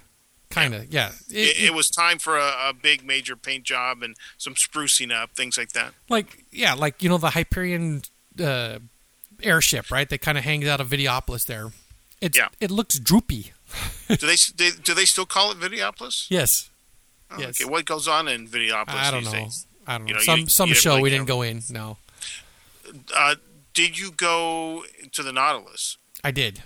kinda, 0.54 0.86
yeah. 0.90 1.12
It, 1.30 1.64
it 1.70 1.74
was 1.74 1.88
time 1.90 2.18
for 2.18 2.36
a, 2.38 2.68
a 2.68 2.72
big 2.72 3.04
major 3.04 3.36
paint 3.36 3.64
job 3.64 4.02
and 4.02 4.16
some 4.38 4.54
sprucing 4.54 5.12
up, 5.12 5.32
things 5.34 5.56
like 5.58 5.72
that. 5.72 5.92
like 6.08 6.44
yeah, 6.50 6.74
like 6.74 7.02
you 7.02 7.08
know 7.08 7.18
the 7.18 7.30
Hyperion 7.30 8.02
uh, 8.42 8.78
airship, 9.42 9.90
right? 9.90 10.08
That 10.08 10.20
kind 10.20 10.38
of 10.38 10.44
hangs 10.44 10.66
out 10.66 10.80
of 10.80 10.88
Videopolis 10.88 11.46
there. 11.46 11.72
It's, 12.20 12.36
Yeah. 12.38 12.48
It 12.60 12.70
looks 12.70 12.98
droopy. 12.98 13.52
do 14.08 14.16
they, 14.26 14.36
they 14.56 14.70
do 14.82 14.94
they 14.94 15.04
still 15.04 15.26
call 15.26 15.50
it 15.50 15.58
Videopolis? 15.58 16.26
Yes. 16.30 16.70
Oh, 17.30 17.38
Yes. 17.40 17.60
Okay, 17.60 17.70
what 17.70 17.84
goes 17.84 18.06
on 18.06 18.28
in 18.28 18.46
Videopolis 18.46 18.88
I 18.94 19.10
don't 19.10 19.24
these 19.24 19.32
know. 19.32 19.38
days? 19.40 19.66
I 19.86 19.98
don't 19.98 20.04
know. 20.04 20.08
You 20.08 20.14
know, 20.14 20.20
some 20.20 20.40
you- 20.40 20.46
some 20.48 20.68
you 20.68 20.74
show 20.74 21.00
we 21.00 21.10
didn't 21.10 21.26
go 21.26 21.42
in. 21.42 21.62
No, 21.70 21.96
Uh, 23.16 23.36
did 23.74 23.98
you 23.98 24.10
go 24.12 24.84
to 25.12 25.22
the 25.22 25.32
Nautilus? 25.32 25.96
I 26.22 26.30
did. 26.30 26.62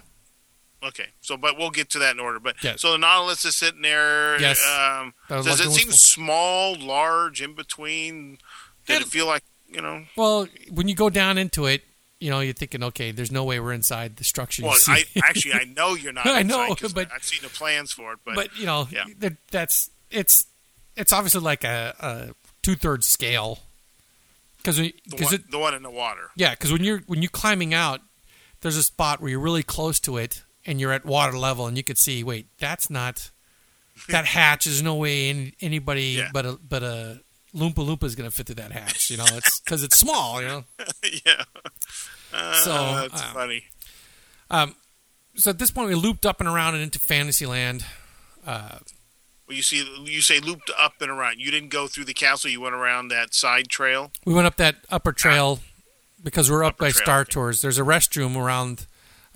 Okay, 0.84 1.06
so 1.20 1.36
but 1.36 1.56
we'll 1.58 1.70
get 1.70 1.90
to 1.90 1.98
that 2.00 2.14
in 2.14 2.20
order. 2.20 2.38
But 2.38 2.56
Yes. 2.62 2.80
so 2.80 2.92
the 2.92 2.98
Nautilus 2.98 3.44
is 3.44 3.56
sitting 3.56 3.82
there. 3.82 4.40
Yes. 4.40 4.64
Um, 4.64 5.14
does 5.28 5.46
like 5.46 5.66
it 5.66 5.70
seem 5.72 5.90
small, 5.90 6.74
large, 6.78 7.40
in 7.42 7.54
between? 7.54 8.38
Did 8.86 8.96
It- 8.96 9.02
it 9.06 9.08
feel 9.08 9.26
like 9.26 9.42
you 9.68 9.80
know? 9.80 10.04
Well, 10.16 10.46
when 10.70 10.86
you 10.88 10.94
go 10.94 11.10
down 11.10 11.38
into 11.38 11.66
it, 11.66 11.82
you 12.20 12.30
know, 12.30 12.40
you're 12.40 12.54
thinking, 12.54 12.82
okay, 12.84 13.10
there's 13.10 13.32
no 13.32 13.42
way 13.44 13.58
we're 13.58 13.72
inside 13.72 14.16
the 14.16 14.24
structure. 14.24 14.62
Well. 14.62 14.76
I 14.86 15.04
actually 15.24 15.54
I 15.54 15.64
know 15.64 15.94
you're 15.94 16.12
not. 16.12 16.26
I 16.26 16.42
know, 16.42 16.74
but- 16.94 17.10
I've 17.12 17.24
seen 17.24 17.40
the 17.42 17.48
plans 17.48 17.92
for 17.92 18.12
it. 18.12 18.20
But, 18.24 18.34
but 18.36 18.56
you 18.56 18.66
know, 18.66 18.86
yeah. 18.90 19.04
that's 19.50 19.90
it's 20.10 20.46
it's 20.94 21.12
obviously 21.12 21.40
like 21.40 21.64
a, 21.64 21.94
a 21.98 22.34
two 22.62 22.74
thirds 22.76 23.06
scale 23.06 23.60
because 24.58 24.76
the 24.76 24.92
the 25.50 25.58
one 25.58 25.74
in 25.74 25.82
the 25.82 25.90
water. 25.90 26.30
yeah 26.36 26.50
because 26.50 26.72
when 26.72 26.82
you're 26.84 27.00
when 27.06 27.22
you're 27.22 27.30
climbing 27.30 27.74
out, 27.74 28.00
there's 28.60 28.76
a 28.76 28.82
spot 28.82 29.20
where 29.20 29.30
you're 29.30 29.40
really 29.40 29.62
close 29.62 30.00
to 30.00 30.16
it 30.16 30.42
and 30.66 30.80
you're 30.80 30.92
at 30.92 31.04
water 31.06 31.38
level 31.38 31.66
and 31.66 31.76
you 31.76 31.82
could 31.84 31.96
see 31.98 32.22
wait 32.24 32.46
that's 32.58 32.90
not 32.90 33.30
that 34.08 34.24
hatch 34.36 34.66
is 34.66 34.82
no 34.82 34.94
way 34.96 35.30
any, 35.30 35.54
anybody 35.60 36.02
Yeah. 36.18 36.28
but 36.32 36.44
a 36.46 36.58
but 36.68 36.82
a 36.82 37.20
Loompa 37.54 37.76
Loompa 37.76 38.04
is 38.04 38.14
going 38.14 38.28
to 38.28 38.36
fit 38.36 38.44
through 38.46 38.56
that 38.56 38.70
hatch. 38.72 39.08
You 39.08 39.16
know, 39.16 39.24
it's 39.28 39.60
because 39.60 39.82
it's 39.82 39.98
small. 39.98 40.42
You 40.42 40.48
know, 40.48 40.64
yeah. 41.24 41.44
Uh, 42.34 42.52
So, 42.54 42.70
that's 43.08 43.22
um, 43.22 43.28
funny. 43.32 43.64
so 45.36 45.50
at 45.50 45.58
this 45.58 45.70
point 45.70 45.88
we 45.88 45.94
looped 45.94 46.26
up 46.26 46.40
and 46.40 46.48
around 46.50 46.74
and 46.74 46.82
into 46.82 46.98
Fantasyland. 46.98 47.86
Uh, 48.46 48.78
Well, 49.48 49.56
you 49.56 49.62
see, 49.62 49.88
you 50.04 50.20
say 50.20 50.38
looped 50.38 50.70
up 50.78 50.94
and 51.00 51.10
around. 51.10 51.38
You 51.40 51.50
didn't 51.50 51.70
go 51.70 51.86
through 51.86 52.04
the 52.04 52.12
castle. 52.14 52.50
You 52.50 52.60
went 52.60 52.74
around 52.74 53.08
that 53.08 53.32
side 53.32 53.68
trail. 53.68 54.10
We 54.26 54.34
went 54.34 54.46
up 54.46 54.56
that 54.56 54.76
upper 54.90 55.12
trail 55.12 55.60
because 56.22 56.50
we're 56.50 56.64
up 56.64 56.74
Upper 56.74 56.84
by 56.86 56.90
trail, 56.90 57.02
Star 57.04 57.20
okay. 57.20 57.30
Tours. 57.32 57.60
There's 57.62 57.78
a 57.78 57.82
restroom 57.84 58.36
around 58.36 58.86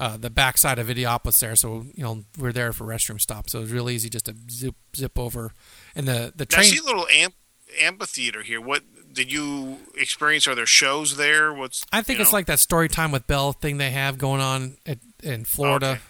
uh, 0.00 0.16
the 0.16 0.30
backside 0.30 0.78
of 0.78 0.86
Videopolis 0.86 1.38
there, 1.40 1.54
so 1.54 1.84
you 1.94 2.02
know 2.02 2.24
we're 2.38 2.52
there 2.52 2.72
for 2.72 2.86
restroom 2.86 3.20
stops. 3.20 3.52
So 3.52 3.58
it 3.58 3.62
was 3.62 3.72
real 3.72 3.90
easy 3.90 4.08
just 4.08 4.24
to 4.24 4.34
zip 4.50 4.74
zip 4.96 5.18
over. 5.18 5.52
And 5.94 6.08
the 6.08 6.32
the 6.34 6.46
Now, 6.50 6.56
I 6.56 6.62
train, 6.62 6.64
see 6.64 6.78
a 6.78 6.82
little 6.82 7.06
amp, 7.14 7.34
amphitheater 7.78 8.42
here. 8.42 8.62
What 8.62 8.82
did 9.12 9.30
you 9.30 9.76
experience? 9.94 10.48
Are 10.48 10.54
there 10.54 10.64
shows 10.64 11.18
there? 11.18 11.52
What's 11.52 11.84
I 11.92 12.00
think 12.00 12.18
it's 12.18 12.32
know? 12.32 12.38
like 12.38 12.46
that 12.46 12.60
story 12.60 12.88
time 12.88 13.12
with 13.12 13.26
Belle 13.26 13.52
thing 13.52 13.76
they 13.76 13.90
have 13.90 14.16
going 14.16 14.40
on 14.40 14.78
at, 14.86 14.98
in 15.22 15.44
Florida. 15.44 15.86
Okay. 15.86 16.00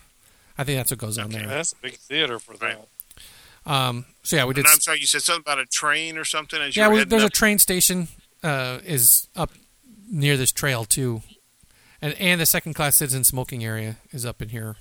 I 0.56 0.64
think 0.64 0.78
that's 0.78 0.92
what 0.92 1.00
goes 1.00 1.18
on 1.18 1.30
there. 1.30 1.48
That's 1.48 1.72
a 1.72 1.76
big 1.82 1.94
theater 1.94 2.38
for 2.38 2.54
Right. 2.54 2.78
Um, 3.66 4.06
so 4.22 4.36
yeah, 4.36 4.44
we 4.44 4.54
did. 4.54 4.66
And 4.66 4.72
I'm 4.72 4.80
sorry, 4.80 5.00
you 5.00 5.06
said 5.06 5.22
something 5.22 5.42
about 5.42 5.58
a 5.58 5.66
train 5.66 6.16
or 6.16 6.24
something. 6.24 6.62
As 6.62 6.76
Yeah, 6.76 6.88
we, 6.88 6.98
heading 6.98 7.08
there's 7.08 7.24
a 7.24 7.28
train 7.28 7.58
station 7.58 8.06
uh, 8.44 8.78
is 8.84 9.26
up 9.34 9.50
near 10.08 10.36
this 10.36 10.52
trail 10.52 10.84
too, 10.84 11.22
and 12.02 12.14
and 12.14 12.40
the 12.40 12.46
second 12.46 12.74
class 12.74 12.96
citizen 12.96 13.24
smoking 13.24 13.64
area 13.64 13.96
is 14.12 14.24
up 14.26 14.40
in 14.42 14.50
here. 14.50 14.76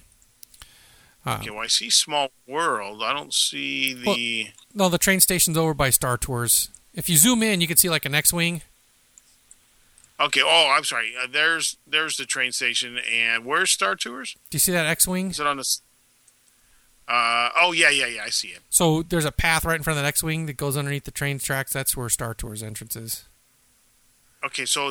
Uh, 1.26 1.38
Okay, 1.42 1.50
well, 1.50 1.60
I 1.60 1.68
see 1.68 1.90
Small 1.90 2.30
World. 2.48 3.04
I 3.04 3.14
don't 3.14 3.34
see 3.34 3.94
the. 3.94 4.48
No, 4.74 4.88
the 4.90 4.98
train 4.98 5.20
station's 5.20 5.58
over 5.58 5.74
by 5.74 5.90
Star 5.90 6.18
Tours. 6.18 6.70
If 6.94 7.10
you 7.10 7.18
zoom 7.18 7.44
in, 7.44 7.62
you 7.62 7.68
can 7.68 7.78
see 7.78 7.90
like 7.90 8.06
an 8.06 8.16
X-wing. 8.16 8.62
okay, 10.20 10.42
oh, 10.44 10.74
I'm 10.76 10.84
sorry. 10.84 11.14
Uh, 11.22 11.28
there's 11.32 11.78
there's 11.86 12.18
the 12.18 12.26
train 12.26 12.52
station, 12.52 12.98
and 13.12 13.46
where's 13.46 13.70
Star 13.72 13.96
Tours? 13.96 14.36
Do 14.50 14.56
you 14.56 14.60
see 14.60 14.72
that 14.72 14.86
X-wing? 14.86 15.32
Is 15.32 15.40
it 15.40 15.48
on 15.48 15.58
the? 15.58 15.78
Uh, 17.08 17.50
oh 17.58 17.72
yeah, 17.74 17.90
yeah, 17.90 18.06
yeah. 18.06 18.24
I 18.24 18.30
see 18.30 18.50
it. 18.50 18.60
So 18.70 19.02
there's 19.04 19.26
a 19.26 19.32
path 19.32 19.66
right 19.66 19.76
in 19.76 19.84
front 19.84 19.98
of 19.98 20.04
the 20.04 20.08
X-wing 20.08 20.46
that 20.46 20.58
goes 20.58 20.78
underneath 20.78 21.06
the 21.06 21.12
train 21.12 21.40
tracks. 21.40 21.74
That's 21.74 21.98
where 21.98 22.08
Star 22.10 22.34
Tours 22.34 22.62
entrance 22.64 22.96
is. 22.96 23.26
Okay, 24.46 24.66
so 24.66 24.90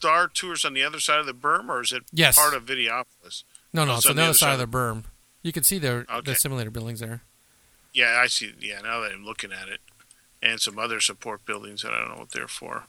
Star 0.00 0.28
Tours 0.28 0.64
on 0.64 0.72
the 0.72 0.82
other 0.82 0.98
side 0.98 1.18
of 1.18 1.26
the 1.26 1.34
berm, 1.34 1.68
or 1.68 1.82
is 1.82 1.92
it 1.92 2.04
Yes. 2.10 2.36
part 2.36 2.54
of 2.54 2.64
Videopolis? 2.64 3.44
No, 3.74 3.84
no, 3.84 3.96
it's 3.96 4.04
so 4.04 4.10
on 4.10 4.16
the 4.16 4.22
other 4.22 4.32
side 4.34 4.58
of 4.58 4.58
the 4.58 4.66
berm. 4.78 5.04
You 5.42 5.52
can 5.52 5.62
see 5.62 5.78
the 5.78 6.06
Okay. 6.08 6.20
the 6.32 6.34
simulator 6.34 6.70
buildings 6.70 7.00
there. 7.00 7.22
Yeah, 7.92 8.18
I 8.18 8.26
see. 8.28 8.54
Yeah, 8.60 8.80
now 8.80 9.00
that 9.00 9.12
I'm 9.12 9.24
looking 9.26 9.52
at 9.52 9.68
it, 9.68 9.80
and 10.42 10.58
some 10.58 10.78
other 10.78 11.00
support 11.00 11.44
buildings 11.44 11.82
that 11.82 11.92
I 11.92 11.98
don't 11.98 12.08
know 12.12 12.16
what 12.20 12.30
they're 12.30 12.48
for. 12.48 12.86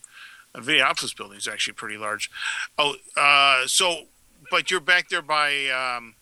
A 0.55 0.62
Videopolis 0.62 1.16
building 1.16 1.38
is 1.38 1.47
actually 1.47 1.74
pretty 1.74 1.97
large. 1.97 2.32
Oh, 2.78 2.95
uh, 3.18 3.68
so 3.68 4.07
but 4.49 4.72
you're 4.72 4.80
back 4.80 5.09
there 5.09 5.22
by 5.22 5.68
um, 5.68 6.16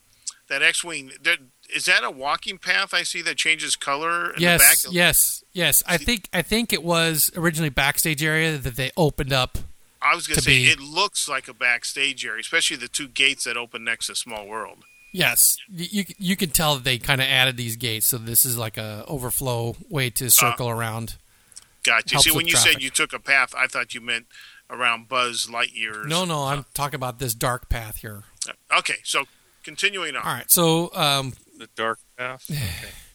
that 0.48 0.62
X-wing. 0.64 1.12
There, 1.22 1.38
is 1.74 1.86
that 1.86 2.04
a 2.04 2.10
walking 2.12 2.58
path? 2.58 2.94
I 2.96 3.04
see 3.04 3.22
that 3.22 3.38
changes 3.38 3.76
color. 3.76 4.32
In 4.34 4.42
yes, 4.42 4.82
the 4.82 4.88
back? 4.90 4.94
yes, 4.96 5.44
yes. 5.54 5.84
I 5.88 5.98
think 5.98 6.28
I 6.34 6.42
think 6.42 6.74
it 6.74 6.84
was 6.84 7.32
originally 7.36 7.70
backstage 7.70 8.24
area 8.24 8.58
that 8.58 8.76
they 8.76 8.92
opened 8.98 9.32
up. 9.34 9.60
I 10.02 10.16
was 10.16 10.28
going 10.28 10.36
to 10.36 10.42
to 10.42 10.50
say 10.50 10.58
be- 10.60 10.70
it 10.70 10.80
looks 10.80 11.28
like 11.28 11.48
a 11.48 11.54
backstage 11.54 12.26
area, 12.26 12.40
especially 12.40 12.78
the 12.78 12.88
two 12.88 13.08
gates 13.08 13.44
that 13.44 13.58
open 13.58 13.84
next 13.84 14.08
to 14.08 14.16
Small 14.16 14.48
World. 14.48 14.80
Yes, 15.12 15.58
you 15.68 15.88
you, 15.92 16.04
you 16.20 16.36
can 16.36 16.52
tell 16.52 16.76
that 16.76 16.84
they 16.84 16.98
kind 17.00 17.20
of 17.20 17.28
added 17.28 17.58
these 17.58 17.76
gates, 17.76 18.06
so 18.06 18.18
this 18.20 18.46
is 18.46 18.58
like 18.58 18.78
a 18.78 19.04
overflow 19.08 19.76
way 19.90 20.10
to 20.12 20.30
circle 20.30 20.70
around. 20.70 21.16
Gotcha. 21.84 22.16
Helps 22.16 22.26
See, 22.30 22.32
when 22.36 22.46
you 22.46 22.52
traffic. 22.52 22.74
said 22.74 22.82
you 22.84 22.90
took 22.92 23.12
a 23.14 23.20
path, 23.20 23.54
I 23.58 23.66
thought 23.68 23.94
you 23.96 24.02
meant 24.02 24.28
around 24.70 25.08
Buzz 25.10 25.48
Lightyear's. 25.48 26.08
No, 26.08 26.26
no, 26.26 26.44
I'm 26.44 26.66
talking 26.76 26.96
about 26.96 27.18
this 27.20 27.34
dark 27.34 27.70
path 27.70 27.98
here. 27.98 28.24
Okay, 28.78 28.98
so 29.04 29.24
continuing 29.64 30.16
on. 30.16 30.22
All 30.24 30.34
right, 30.34 30.52
so 30.52 30.94
um, 30.94 31.34
The 31.58 31.70
dark 31.76 32.00
path. 32.18 32.50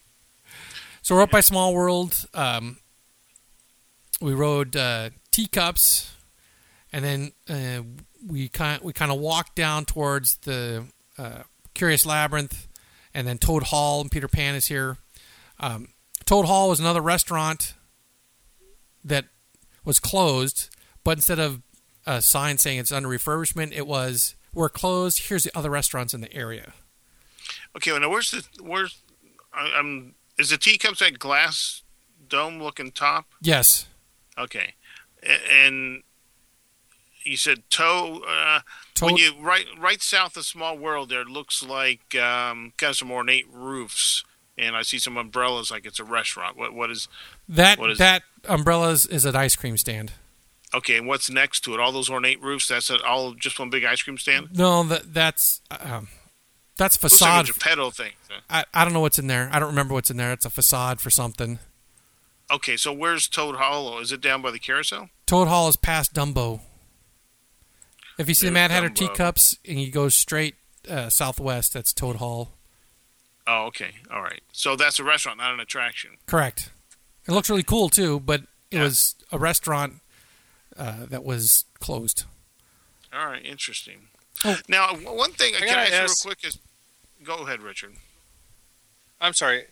So 1.02 1.14
we're 1.14 1.20
up 1.22 1.30
by 1.30 1.40
Small 1.40 1.74
World. 1.74 2.24
Um, 2.32 2.78
we 4.22 4.32
rode 4.32 4.74
uh, 4.74 5.10
teacups, 5.30 6.13
and 6.94 7.04
then 7.04 7.32
uh, 7.50 7.82
we 8.24 8.48
kind 8.48 8.80
we 8.82 8.92
kind 8.92 9.10
of 9.10 9.18
walked 9.18 9.56
down 9.56 9.84
towards 9.84 10.36
the 10.38 10.84
uh, 11.18 11.42
Curious 11.74 12.06
Labyrinth, 12.06 12.68
and 13.12 13.26
then 13.26 13.36
Toad 13.36 13.64
Hall 13.64 14.00
and 14.00 14.10
Peter 14.10 14.28
Pan 14.28 14.54
is 14.54 14.68
here. 14.68 14.98
Um, 15.58 15.88
Toad 16.24 16.46
Hall 16.46 16.68
was 16.68 16.78
another 16.78 17.00
restaurant 17.00 17.74
that 19.04 19.24
was 19.84 19.98
closed, 19.98 20.70
but 21.02 21.18
instead 21.18 21.40
of 21.40 21.62
a 22.06 22.22
sign 22.22 22.58
saying 22.58 22.78
it's 22.78 22.92
under 22.92 23.08
refurbishment, 23.08 23.72
it 23.72 23.88
was 23.88 24.36
we're 24.54 24.68
closed. 24.68 25.28
Here's 25.28 25.42
the 25.42 25.58
other 25.58 25.70
restaurants 25.70 26.14
in 26.14 26.20
the 26.20 26.32
area. 26.32 26.74
Okay, 27.76 27.90
well, 27.90 28.00
now 28.00 28.08
where's 28.08 28.30
the 28.30 28.44
where's 28.62 29.00
I, 29.52 29.72
I'm 29.76 30.14
is 30.38 30.50
the 30.50 30.58
teacups 30.58 31.00
that 31.00 31.18
glass 31.18 31.82
dome 32.28 32.62
looking 32.62 32.92
top? 32.92 33.26
Yes, 33.40 33.88
Okay, 34.38 34.74
and 35.50 36.04
you 37.24 37.36
said 37.36 37.62
toe. 37.70 38.22
Uh, 38.26 38.60
Toad. 38.94 39.06
when 39.12 39.16
you 39.16 39.32
right 39.40 39.66
right 39.78 40.00
south 40.02 40.36
of 40.36 40.44
Small 40.44 40.76
World, 40.78 41.08
there 41.08 41.24
looks 41.24 41.62
like 41.62 42.14
um, 42.14 42.72
kind 42.76 42.90
of 42.90 42.96
some 42.96 43.10
ornate 43.10 43.46
roofs, 43.52 44.24
and 44.58 44.76
I 44.76 44.82
see 44.82 44.98
some 44.98 45.16
umbrellas, 45.16 45.70
like 45.70 45.84
it's 45.86 45.98
a 45.98 46.04
restaurant. 46.04 46.56
What 46.56 46.74
what 46.74 46.90
is 46.90 47.08
that 47.48 47.78
What 47.78 47.90
is- 47.90 47.98
that 47.98 48.22
umbrellas 48.48 49.06
is 49.06 49.24
an 49.24 49.34
ice 49.36 49.56
cream 49.56 49.76
stand. 49.76 50.12
okay? 50.74 50.98
And 50.98 51.06
what's 51.06 51.30
next 51.30 51.60
to 51.64 51.74
it? 51.74 51.80
All 51.80 51.92
those 51.92 52.10
ornate 52.10 52.42
roofs. 52.42 52.68
That's 52.68 52.90
it, 52.90 53.00
all 53.02 53.32
just 53.34 53.58
one 53.58 53.70
big 53.70 53.84
ice 53.84 54.02
cream 54.02 54.18
stand. 54.18 54.48
No, 54.56 54.82
that 54.84 55.14
that's 55.14 55.60
um, 55.70 56.08
that's 56.76 57.00
Looks 57.02 57.20
like 57.20 57.46
facade. 57.46 57.48
a 57.48 57.52
Geppetto 57.52 57.90
thing. 57.90 58.12
I, 58.50 58.64
I 58.74 58.84
don't 58.84 58.92
know 58.92 59.00
what's 59.00 59.18
in 59.18 59.28
there. 59.28 59.48
I 59.52 59.58
don't 59.60 59.68
remember 59.68 59.94
what's 59.94 60.10
in 60.10 60.16
there. 60.16 60.32
It's 60.32 60.44
a 60.44 60.50
facade 60.50 61.00
for 61.00 61.08
something. 61.10 61.58
Okay, 62.52 62.76
so 62.76 62.92
where's 62.92 63.26
Toad 63.28 63.56
Hollow? 63.56 64.00
Is 64.00 64.12
it 64.12 64.20
down 64.20 64.42
by 64.42 64.50
the 64.50 64.58
carousel? 64.58 65.08
Toad 65.26 65.48
Hall 65.48 65.68
is 65.68 65.76
past 65.76 66.12
Dumbo. 66.12 66.60
If 68.18 68.28
you 68.28 68.34
see 68.34 68.46
the 68.46 68.52
Mad 68.52 68.70
Hatter 68.70 68.90
Dumbo. 68.90 68.94
teacups 68.94 69.58
and 69.66 69.80
you 69.80 69.90
go 69.90 70.08
straight 70.08 70.54
uh, 70.88 71.08
southwest, 71.08 71.72
that's 71.74 71.92
Toad 71.92 72.16
Hall. 72.16 72.52
Oh, 73.46 73.64
okay, 73.66 73.92
all 74.12 74.22
right. 74.22 74.40
So 74.52 74.76
that's 74.76 74.98
a 74.98 75.04
restaurant, 75.04 75.38
not 75.38 75.52
an 75.52 75.60
attraction. 75.60 76.12
Correct. 76.26 76.70
It 77.26 77.32
looks 77.32 77.50
really 77.50 77.62
cool 77.62 77.88
too, 77.88 78.20
but 78.20 78.40
it 78.70 78.76
Yeah. 78.76 78.82
was 78.84 79.14
a 79.32 79.38
restaurant 79.38 79.94
uh, 80.76 81.06
that 81.06 81.24
was 81.24 81.64
closed. 81.80 82.24
All 83.12 83.26
right, 83.26 83.44
interesting. 83.44 84.08
Oh. 84.44 84.58
Now, 84.68 84.94
one 84.94 85.32
thing 85.32 85.54
I 85.54 85.58
can 85.60 85.68
gotta 85.68 85.80
I 85.80 85.84
ask 85.96 86.24
you 86.24 86.30
real 86.30 86.34
quick 86.36 86.44
is, 86.46 86.58
go 87.22 87.44
ahead, 87.46 87.60
Richard. 87.60 87.94
I'm 89.20 89.32
sorry. 89.32 89.64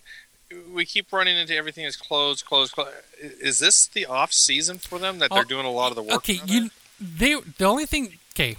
We 0.71 0.85
keep 0.85 1.11
running 1.11 1.37
into 1.37 1.55
everything 1.55 1.83
is 1.85 1.95
closed, 1.95 2.45
closed, 2.45 2.73
closed. 2.73 2.91
Is 3.19 3.59
this 3.59 3.87
the 3.87 4.05
off 4.05 4.31
season 4.31 4.77
for 4.77 4.99
them 4.99 5.19
that 5.19 5.29
Oh, 5.31 5.35
they're 5.35 5.43
doing 5.43 5.65
a 5.65 5.71
lot 5.71 5.89
of 5.89 5.95
the 5.95 6.03
work? 6.03 6.15
Okay, 6.17 6.39
you 6.45 6.69
they 7.03 7.39
the 7.57 7.65
only 7.65 7.85
thing 7.85 8.13
okay, 8.33 8.55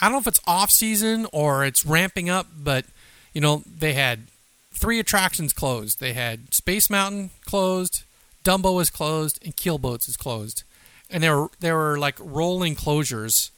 I 0.00 0.06
don't 0.06 0.12
know 0.12 0.18
if 0.18 0.26
it's 0.26 0.40
off 0.46 0.70
season 0.70 1.26
or 1.32 1.64
it's 1.64 1.86
ramping 1.86 2.28
up, 2.28 2.46
but 2.56 2.84
you 3.32 3.40
know 3.40 3.62
they 3.66 3.92
had 3.94 4.26
three 4.72 4.98
attractions 4.98 5.52
closed. 5.52 6.00
They 6.00 6.12
had 6.12 6.54
Space 6.54 6.90
Mountain 6.90 7.30
closed, 7.44 8.02
Dumbo 8.44 8.74
was 8.74 8.90
closed, 8.90 9.38
and 9.44 9.56
Keelboats 9.56 10.08
is 10.08 10.16
closed, 10.16 10.62
and 11.10 11.22
there 11.22 11.36
were 11.38 11.50
they 11.60 11.72
were 11.72 11.98
like 11.98 12.16
rolling 12.20 12.74
closures. 12.74 13.50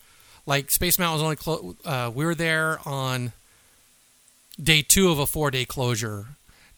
Like 0.46 0.70
Space 0.70 0.98
Mountain 0.98 1.14
was 1.14 1.22
only 1.22 1.36
clo- 1.36 1.76
uh, 1.84 2.10
we 2.12 2.24
were 2.24 2.34
there 2.34 2.80
on 2.84 3.32
day 4.62 4.82
two 4.82 5.10
of 5.10 5.18
a 5.18 5.26
four 5.26 5.50
day 5.50 5.64
closure. 5.64 6.26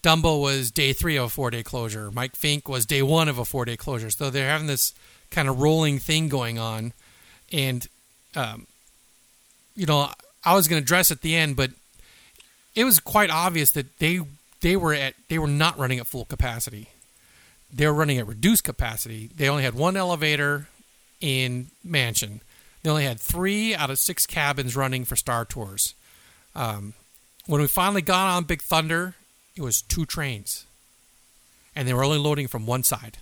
Dumbo 0.03 0.40
was 0.43 0.70
day 0.70 0.93
three 0.93 1.16
of 1.16 1.24
a 1.24 1.28
four 1.28 1.51
day 1.51 1.62
closure. 1.62 2.11
Mike 2.11 2.34
Fink 2.34 2.68
was 2.68 2.84
day 2.86 3.03
one 3.03 3.28
of 3.28 3.38
a 3.38 3.45
four 3.45 3.64
day 3.64 3.76
closure. 3.76 4.11
So 4.11 4.30
they're 4.30 4.49
having 4.49 4.66
this 4.66 4.95
kind 5.30 5.49
of 5.49 5.61
rolling 5.61 5.99
thing 5.99 6.28
going 6.28 6.59
on, 6.59 6.93
and 7.53 7.86
um, 8.34 8.66
you 9.76 9.86
know, 9.86 10.11
I 10.44 10.55
was 10.55 10.68
going 10.68 10.80
to 10.80 10.84
address 10.84 11.11
at 11.11 11.20
the 11.20 11.36
end, 11.36 11.57
but 11.57 11.70
it 12.74 12.84
was 12.84 13.00
quite 13.00 13.30
obvious 13.30 13.72
that 13.72 13.98
they 13.98 14.20
they 14.61 14.76
were 14.76 14.94
at 14.94 15.14
they 15.28 15.38
were 15.38 15.46
not 15.46 15.78
running 15.78 15.98
at 15.98 16.07
full 16.07 16.24
capacity. 16.24 16.88
They 17.72 17.86
were 17.86 17.94
running 17.94 18.18
at 18.18 18.26
reduced 18.26 18.64
capacity. 18.64 19.30
They 19.34 19.48
only 19.48 19.62
had 19.62 19.74
one 19.74 19.96
elevator 19.96 20.68
in 21.20 21.68
Mansion. 21.82 22.40
They 22.82 22.90
only 22.90 23.05
had 23.05 23.20
three 23.20 23.74
out 23.74 23.90
of 23.90 23.98
six 23.98 24.26
cabins 24.26 24.76
running 24.76 25.05
for 25.05 25.16
Star 25.16 25.44
Tours. 25.44 25.94
Um, 26.55 26.94
when 27.46 27.61
we 27.61 27.68
finally 27.68 28.03
got 28.03 28.28
on 28.28 28.44
Big 28.44 28.61
Thunder, 28.61 29.14
it 29.57 29.62
was 29.62 29.80
two 29.80 30.05
trains, 30.05 30.66
and 31.74 31.88
they 31.88 31.94
were 31.94 32.05
only 32.05 32.18
loading 32.18 32.48
from 32.48 32.66
one 32.66 32.82
side. 32.82 33.18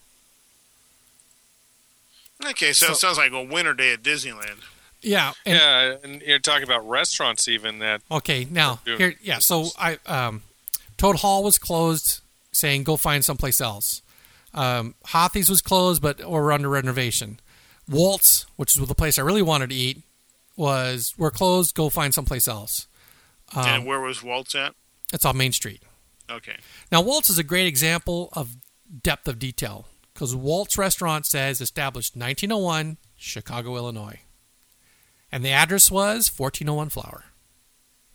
Okay, 2.47 2.72
so, 2.72 2.86
So- 2.86 2.93
it 2.93 2.97
sounds 2.97 3.18
like 3.18 3.32
a 3.32 3.43
winter 3.43 3.74
day 3.74 3.93
at 3.93 4.03
Disneyland. 4.03 4.59
Yeah, 5.03 5.32
and 5.47 5.57
yeah, 5.57 5.97
and 6.05 6.22
you're 6.22 6.38
talking 6.38 6.64
about 6.64 6.86
restaurants 6.86 7.49
even 7.49 7.78
that 7.78 8.03
Okay, 8.11 8.47
now 8.51 8.80
here, 8.84 9.14
yeah. 9.22 9.38
So 9.38 9.68
I, 9.78 9.99
um, 10.05 10.43
Toad 10.99 11.16
Hall 11.16 11.43
was 11.43 11.57
closed, 11.57 12.20
saying 12.53 12.84
go 12.84 12.99
find 12.99 13.24
someplace 13.24 13.62
else. 13.62 14.03
Um, 14.53 14.95
Hathi's 15.07 15.49
was 15.49 15.62
closed, 15.62 16.03
but 16.03 16.28
we're 16.28 16.53
under 16.53 16.68
renovation. 16.68 17.41
Walt's, 17.88 18.45
which 18.57 18.76
is 18.76 18.86
the 18.86 18.95
place 18.95 19.18
I 19.18 19.22
really 19.22 19.41
wanted 19.43 19.70
to 19.70 19.76
eat, 19.76 20.03
was 20.55 21.14
we're 21.16 21.30
closed. 21.30 21.74
Go 21.74 21.88
find 21.88 22.12
someplace 22.12 22.47
else. 22.47 22.86
Um, 23.55 23.64
and 23.66 23.86
where 23.86 24.01
was 24.01 24.22
Walt's 24.22 24.55
at? 24.55 24.74
it's 25.14 25.24
on 25.24 25.36
Main 25.36 25.53
Street. 25.53 25.82
Okay. 26.30 26.57
Now, 26.93 27.01
Walt's 27.01 27.30
is 27.30 27.38
a 27.38 27.43
great 27.43 27.66
example 27.66 28.28
of 28.34 28.57
depth 29.03 29.26
of 29.26 29.38
detail 29.38 29.86
because 30.20 30.36
Walt's 30.36 30.76
Restaurant 30.76 31.24
says 31.24 31.62
established 31.62 32.14
1901, 32.14 32.98
Chicago, 33.16 33.74
Illinois, 33.76 34.20
and 35.32 35.42
the 35.42 35.48
address 35.48 35.90
was 35.90 36.28
1401 36.36 36.90
Flower. 36.90 37.24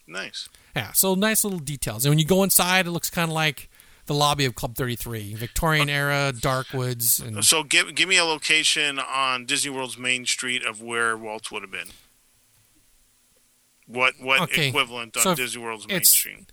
Nice. 0.05 0.47
Yeah, 0.75 0.91
so 0.91 1.15
nice 1.15 1.43
little 1.43 1.57
details. 1.57 2.05
And 2.05 2.11
when 2.11 2.19
you 2.19 2.25
go 2.25 2.43
inside, 2.43 2.85
it 2.85 2.91
looks 2.91 3.09
kind 3.09 3.31
of 3.31 3.33
like 3.33 3.71
the 4.05 4.13
lobby 4.13 4.45
of 4.45 4.53
Club 4.53 4.75
33, 4.75 5.33
Victorian 5.33 5.89
uh, 5.89 5.93
era, 5.93 6.31
dark 6.39 6.73
woods, 6.73 7.19
and 7.19 7.43
So 7.43 7.63
give 7.63 7.95
give 7.95 8.07
me 8.07 8.17
a 8.17 8.23
location 8.23 8.99
on 8.99 9.47
Disney 9.47 9.71
World's 9.71 9.97
main 9.97 10.27
street 10.27 10.63
of 10.63 10.83
where 10.83 11.17
Walt's 11.17 11.49
would 11.51 11.63
have 11.63 11.71
been. 11.71 11.87
What 13.87 14.13
what 14.19 14.41
Okay, 14.41 14.67
equivalent 14.67 15.17
on 15.17 15.23
so 15.23 15.33
Disney 15.33 15.63
World's 15.63 15.87
main 15.87 15.97
it's- 15.97 16.11
street? 16.11 16.51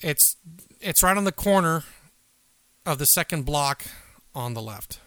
it's 0.00 0.36
it's 0.80 1.02
right 1.02 1.16
on 1.16 1.24
the 1.24 1.32
corner 1.32 1.82
of 2.86 2.98
the 2.98 3.06
second 3.06 3.44
block 3.44 3.84
on 4.34 4.54
the 4.54 4.62
left. 4.62 5.00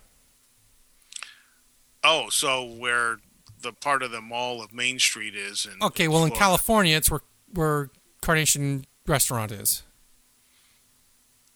Oh, 2.04 2.30
so 2.30 2.64
where 2.64 3.18
the 3.62 3.72
part 3.72 4.04
of 4.04 4.12
the 4.12 4.22
mall 4.22 4.62
of 4.62 4.74
Main 4.74 5.00
Street 5.00 5.36
is 5.36 5.66
in 5.66 5.82
Okay, 5.82 6.08
well 6.08 6.26
in 6.26 6.32
California, 6.32 6.96
it's 6.98 7.10
where 7.10 7.22
where 7.54 7.90
Carnation 8.22 8.86
Restaurant 9.08 9.52
is. 9.52 9.84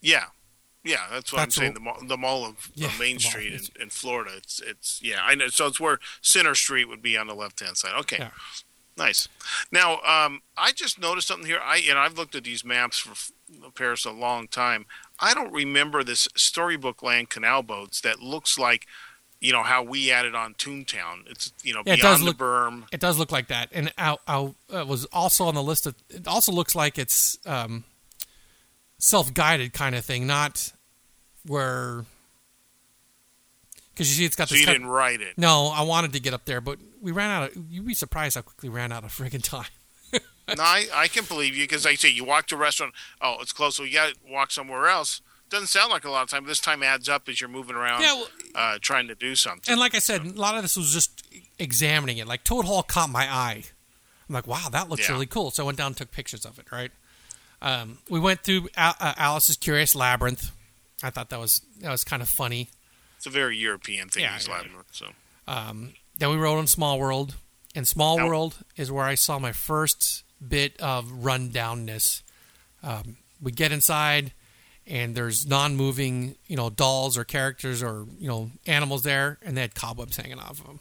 Yeah. 0.01 0.25
Yeah, 0.83 1.07
that's 1.11 1.33
what 1.33 1.39
That's 1.39 1.57
I'm 1.57 1.61
saying. 1.61 1.73
The 1.73 1.79
mall, 1.81 1.97
the 2.07 2.17
mall 2.17 2.45
of, 2.45 2.71
Yeah, 2.75 2.87
of 2.87 2.97
Main 2.99 3.17
the 3.17 3.23
mall. 3.23 3.31
Street 3.31 3.53
in, 3.75 3.81
in 3.81 3.89
Florida. 3.89 4.31
It's 4.37 4.61
it's 4.61 5.01
yeah. 5.03 5.19
I 5.21 5.35
know. 5.35 5.47
So 5.49 5.67
it's 5.67 5.79
where 5.81 5.99
Center 6.21 6.55
Street 6.55 6.85
would 6.85 7.01
be 7.01 7.17
on 7.17 7.27
the 7.27 7.35
left 7.35 7.59
hand 7.59 7.75
side. 7.75 7.93
Okay, 7.99 8.17
Yeah. 8.19 8.29
nice. 8.95 9.27
Now, 9.69 9.99
um, 10.03 10.41
I 10.55 10.71
just 10.71 10.97
noticed 10.97 11.27
something 11.27 11.45
here. 11.47 11.59
I 11.61 11.83
and 11.89 11.97
I've 11.99 12.17
looked 12.17 12.35
at 12.35 12.45
these 12.45 12.63
maps 12.63 12.99
for 12.99 13.15
Paris 13.75 14.05
a 14.05 14.11
long 14.11 14.47
time. 14.47 14.85
I 15.19 15.33
don't 15.33 15.51
remember 15.51 16.03
this 16.03 16.27
Storybook 16.35 17.01
Land 17.01 17.29
canal 17.29 17.63
boats 17.63 18.01
that 18.01 18.19
looks 18.21 18.57
like, 18.57 18.85
you 19.39 19.51
know, 19.51 19.63
how 19.63 19.81
we 19.83 20.11
added 20.11 20.35
on 20.35 20.53
Toontown. 20.55 21.27
It's 21.27 21.51
you 21.63 21.73
know 21.73 21.81
Yeah, 21.85 21.93
it 21.93 22.01
beyond 22.01 22.01
does 22.01 22.19
the 22.19 22.25
look- 22.25 22.37
berm. 22.37 22.83
It 22.91 22.99
does 22.99 23.17
look 23.17 23.31
like 23.31 23.47
that, 23.47 23.69
and 23.71 23.91
I, 23.97 24.17
I 24.27 24.53
uh, 24.73 24.85
was 24.85 25.05
also 25.05 25.45
on 25.45 25.55
the 25.55 25.63
list 25.63 25.85
of. 25.87 25.95
It 26.09 26.27
also 26.27 26.51
looks 26.51 26.75
like 26.75 26.97
it's 26.97 27.37
um, 27.45 27.83
self-guided 28.99 29.73
kind 29.73 29.95
of 29.95 30.05
thing, 30.05 30.27
not 30.27 30.71
where. 31.45 32.05
Because 33.93 34.09
you 34.11 34.15
see, 34.21 34.25
it's 34.25 34.35
got 34.35 34.47
So 34.49 34.53
this. 34.53 34.61
you 34.61 34.67
didn't 34.71 34.87
write 34.87 35.21
it. 35.21 35.37
No, 35.37 35.71
I 35.73 35.81
wanted 35.81 36.13
to 36.13 36.19
get 36.19 36.31
up 36.35 36.45
there, 36.45 36.61
but 36.61 36.77
we 37.01 37.11
ran 37.11 37.31
out 37.31 37.51
of. 37.55 37.71
You'd 37.71 37.87
be 37.87 37.95
surprised 37.95 38.35
how 38.35 38.41
quickly 38.41 38.69
we 38.69 38.75
ran 38.75 38.91
out 38.91 39.03
of 39.03 39.11
friggin' 39.11 39.41
time. 39.43 39.65
No, 40.55 40.63
I, 40.63 40.85
I 40.93 41.07
can 41.07 41.25
believe 41.25 41.55
you 41.55 41.63
because 41.63 41.85
I 41.85 41.95
say 41.95 42.09
you 42.09 42.23
walk 42.23 42.47
to 42.47 42.55
a 42.55 42.57
restaurant. 42.57 42.93
Oh, 43.21 43.37
it's 43.41 43.51
close. 43.53 43.75
So 43.75 43.83
you 43.83 43.93
got 43.93 44.13
to 44.13 44.15
walk 44.31 44.51
somewhere 44.51 44.87
else. 44.87 45.21
Doesn't 45.49 45.67
sound 45.67 45.91
like 45.91 46.03
a 46.05 46.09
lot 46.09 46.23
of 46.23 46.29
time. 46.29 46.43
But 46.43 46.49
This 46.49 46.59
time 46.59 46.83
adds 46.83 47.07
up 47.09 47.27
as 47.29 47.39
you're 47.41 47.49
moving 47.49 47.75
around, 47.75 48.01
Yeah, 48.01 48.13
well- 48.15 48.27
uh, 48.55 48.77
trying 48.81 49.07
to 49.07 49.15
do 49.15 49.35
something. 49.35 49.71
And 49.71 49.79
like 49.79 49.95
I 49.95 49.99
said, 49.99 50.25
a 50.25 50.29
lot 50.31 50.55
of 50.55 50.61
this 50.61 50.75
was 50.77 50.91
just 50.93 51.23
examining 51.59 52.17
it. 52.17 52.27
Like 52.27 52.43
Toad 52.43 52.65
Hall 52.65 52.83
caught 52.83 53.09
my 53.09 53.23
eye. 53.31 53.63
I'm 54.29 54.33
like, 54.33 54.45
wow, 54.47 54.67
that 54.71 54.89
looks 54.89 55.07
Yeah. 55.07 55.13
really 55.13 55.25
cool. 55.25 55.51
So 55.51 55.63
I 55.63 55.65
went 55.65 55.77
down 55.77 55.87
and 55.87 55.97
took 55.97 56.11
pictures 56.11 56.45
of 56.45 56.59
it. 56.59 56.71
Right. 56.71 56.91
Um, 57.61 57.99
we 58.09 58.19
went 58.19 58.43
through 58.43 58.69
Al- 58.75 58.95
uh, 58.99 59.13
Alice's 59.17 59.57
Curious 59.57 59.95
Labyrinth. 59.95 60.51
I 61.01 61.09
thought 61.09 61.29
that 61.29 61.39
was 61.39 61.61
that 61.79 61.91
was 61.91 62.03
kind 62.03 62.21
of 62.21 62.29
funny. 62.29 62.69
It's 63.17 63.25
a 63.25 63.29
very 63.31 63.57
European 63.57 64.09
thing. 64.09 64.23
Yeah, 64.23 64.37
yeah. 64.45 64.51
labyrinth, 64.53 64.87
So 64.91 65.07
Um, 65.47 65.93
then 66.17 66.29
we 66.29 66.35
rode 66.37 66.57
on 66.57 66.67
Small 66.67 66.99
World, 66.99 67.35
and 67.73 67.87
Small 67.87 68.17
World 68.17 68.57
is 68.75 68.91
where 68.91 69.05
I 69.05 69.15
saw 69.15 69.39
my 69.39 69.51
first 69.53 70.23
bit 70.45 70.79
of 70.81 71.05
rundownness. 71.05 72.21
Um, 72.83 73.17
we 73.41 73.51
get 73.51 73.71
inside, 73.71 74.33
and 74.85 75.15
there's 75.15 75.45
non-moving, 75.45 76.35
you 76.47 76.55
know, 76.55 76.69
dolls 76.69 77.17
or 77.17 77.23
characters 77.23 77.83
or 77.83 78.05
you 78.17 78.27
know 78.27 78.51
animals 78.65 79.03
there, 79.03 79.37
and 79.41 79.55
they 79.55 79.61
had 79.61 79.75
cobwebs 79.75 80.17
hanging 80.17 80.39
off 80.39 80.59
of 80.59 80.65
them. 80.65 80.79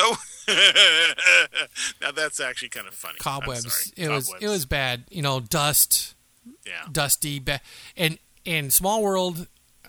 oh, 0.00 0.16
now 2.00 2.10
that's 2.10 2.40
actually 2.40 2.68
kind 2.68 2.86
of 2.86 2.94
funny. 2.94 3.18
Cobwebs. 3.18 3.92
It 3.96 4.08
was 4.08 4.32
it 4.40 4.48
was 4.48 4.66
bad. 4.66 5.04
You 5.10 5.22
know, 5.22 5.40
dust, 5.40 6.14
yeah. 6.66 6.86
dusty, 6.90 7.38
ba- 7.38 7.60
and 7.96 8.18
and 8.44 8.72
Small 8.72 9.02
World, 9.02 9.46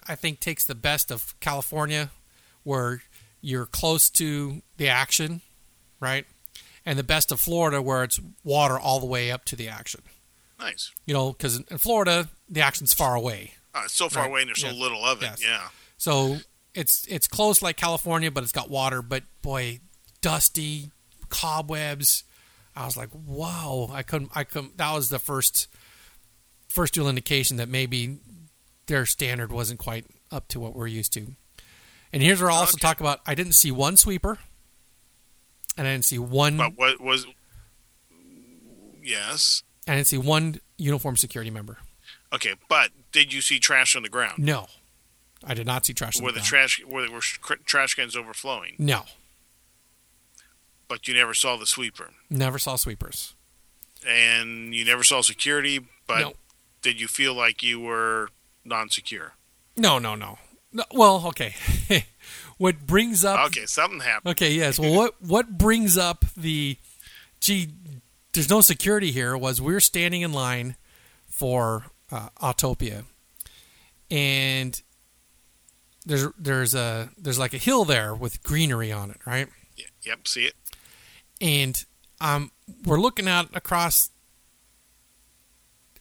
I 0.08 0.16
think 0.16 0.40
takes 0.40 0.66
the 0.66 0.76
best 0.76 1.12
of 1.12 1.38
California, 1.40 2.12
where 2.64 3.02
you're 3.42 3.66
close 3.66 4.10
to 4.12 4.62
the 4.78 4.88
action, 4.90 5.42
right, 6.00 6.26
and 6.86 6.98
the 7.00 7.04
best 7.04 7.32
of 7.32 7.40
Florida, 7.40 7.82
where 7.82 8.04
it's 8.04 8.20
water 8.44 8.80
all 8.80 9.00
the 9.00 9.06
way 9.06 9.32
up 9.32 9.46
to 9.46 9.56
the 9.56 9.68
action. 9.68 10.02
Nice. 10.60 10.92
You 11.06 11.14
know, 11.14 11.32
because 11.34 11.58
in 11.58 11.78
Florida 11.78 12.30
the 12.50 12.62
action's 12.62 12.94
far 12.94 13.16
away, 13.16 13.54
Uh, 13.74 13.82
it's 13.86 13.94
so 13.94 14.08
far 14.10 14.24
Right. 14.24 14.30
away 14.30 14.42
and 14.42 14.50
there's 14.50 14.62
so 14.62 14.72
little 14.72 15.04
of 15.04 15.22
it. 15.22 15.26
Yes. 15.26 15.44
Yeah. 15.44 15.68
so 15.98 16.40
it's 16.74 17.06
it's 17.08 17.28
close 17.28 17.62
like 17.62 17.78
California, 17.78 18.30
but 18.32 18.44
it's 18.44 18.52
got 18.52 18.70
water. 18.70 19.02
But 19.02 19.24
boy, 19.42 19.80
dusty, 20.22 20.92
cobwebs. 21.30 22.24
I 22.76 22.86
was 22.86 22.98
like, 22.98 23.10
wow! 23.14 23.90
I 23.92 24.04
couldn't. 24.04 24.32
I 24.36 24.44
couldn't. 24.44 24.78
That 24.78 24.94
was 24.94 25.10
the 25.10 25.20
first 25.20 25.68
first 26.68 26.98
real 26.98 27.08
indication 27.08 27.56
that 27.58 27.70
maybe 27.70 28.18
their 28.88 29.06
standard 29.06 29.52
wasn't 29.52 29.80
quite 29.80 30.06
up 30.32 30.48
to 30.50 30.60
what 30.60 30.76
we're 30.76 30.88
used 30.88 31.14
to. 31.14 31.36
And 32.12 32.22
here's 32.22 32.42
where 32.42 32.52
I'll 32.52 32.58
also 32.60 32.76
Okay. 32.76 32.82
talk 32.88 33.00
about. 33.00 33.22
I 33.26 33.34
didn't 33.36 33.54
see 33.54 33.72
one 33.72 33.96
sweeper, 33.98 34.40
and 35.78 35.88
I 35.88 35.92
didn't 35.94 36.06
see 36.06 36.20
one. 36.20 36.58
But 36.58 36.78
what 36.78 37.00
was? 37.02 37.26
Yes. 39.04 39.64
I 39.88 39.96
didn't 39.96 40.08
see 40.08 40.18
one 40.18 40.60
uniform 40.78 41.16
security 41.18 41.52
member. 41.52 41.78
Okay, 42.34 42.56
but 42.68 42.90
did 43.12 43.32
you 43.32 43.42
see 43.42 43.60
trash 43.60 43.96
on 43.96 44.04
the 44.04 44.10
ground? 44.10 44.40
No, 44.40 44.68
I 45.44 45.54
did 45.54 45.68
not 45.68 45.86
see 45.86 45.94
trash. 45.94 46.18
on 46.18 46.24
Were 46.26 46.32
the 46.32 46.36
the 46.36 46.40
ground. 46.40 46.70
trash 46.70 46.82
were 46.86 47.02
there 47.04 47.12
were 47.12 47.22
cr- 47.42 47.54
trash 47.66 47.94
cans 47.94 48.16
overflowing? 48.16 48.76
No, 48.80 49.04
But 50.88 51.08
you 51.08 51.14
never 51.14 51.34
saw 51.34 51.56
the 51.56 51.66
sweeper, 51.68 52.10
never 52.30 52.58
saw 52.60 52.76
sweepers. 52.78 53.36
and 54.06 54.74
you 54.74 54.84
never 54.86 55.04
saw 55.04 55.22
security. 55.22 55.80
But 56.08 56.20
No. 56.20 56.34
did 56.82 57.00
you 57.00 57.08
feel 57.08 57.34
like 57.36 57.64
you 57.64 57.80
were 57.80 58.30
non-secure? 58.64 59.34
No, 59.78 59.98
no, 60.00 60.16
no. 60.16 60.40
no 60.72 60.84
well, 60.92 61.28
okay. 61.28 61.56
what 62.58 62.86
brings 62.88 63.26
up 63.26 63.48
Okay, 63.48 63.66
something 63.66 64.00
happened. 64.00 64.32
Okay, 64.32 64.54
yes. 64.54 64.80
Well, 64.80 64.96
what 64.96 65.22
what 65.22 65.58
brings 65.58 65.98
up 65.98 66.26
the 66.36 66.78
gee? 67.40 67.70
There's 68.34 68.50
no 68.50 68.62
security 68.62 69.12
here. 69.12 69.38
Was 69.38 69.62
we 69.62 69.74
are 69.74 69.80
standing 69.80 70.22
in 70.22 70.34
line 70.34 70.76
for 71.28 71.86
uh, 72.12 72.30
Autopia, 72.42 73.04
and 74.10 74.82
there's 76.06 76.28
there's 76.38 76.76
a 76.76 77.10
there's 77.18 77.40
like 77.40 77.54
a 77.54 77.58
hill 77.58 77.86
there 77.86 78.14
with 78.14 78.44
greenery 78.44 78.92
on 78.92 79.12
it, 79.12 79.18
right? 79.26 79.48
Yep, 80.04 80.28
see 80.28 80.46
it. 80.46 80.54
And 81.42 81.84
um, 82.22 82.52
we're 82.86 83.00
looking 83.00 83.28
out 83.28 83.50
across 83.56 84.10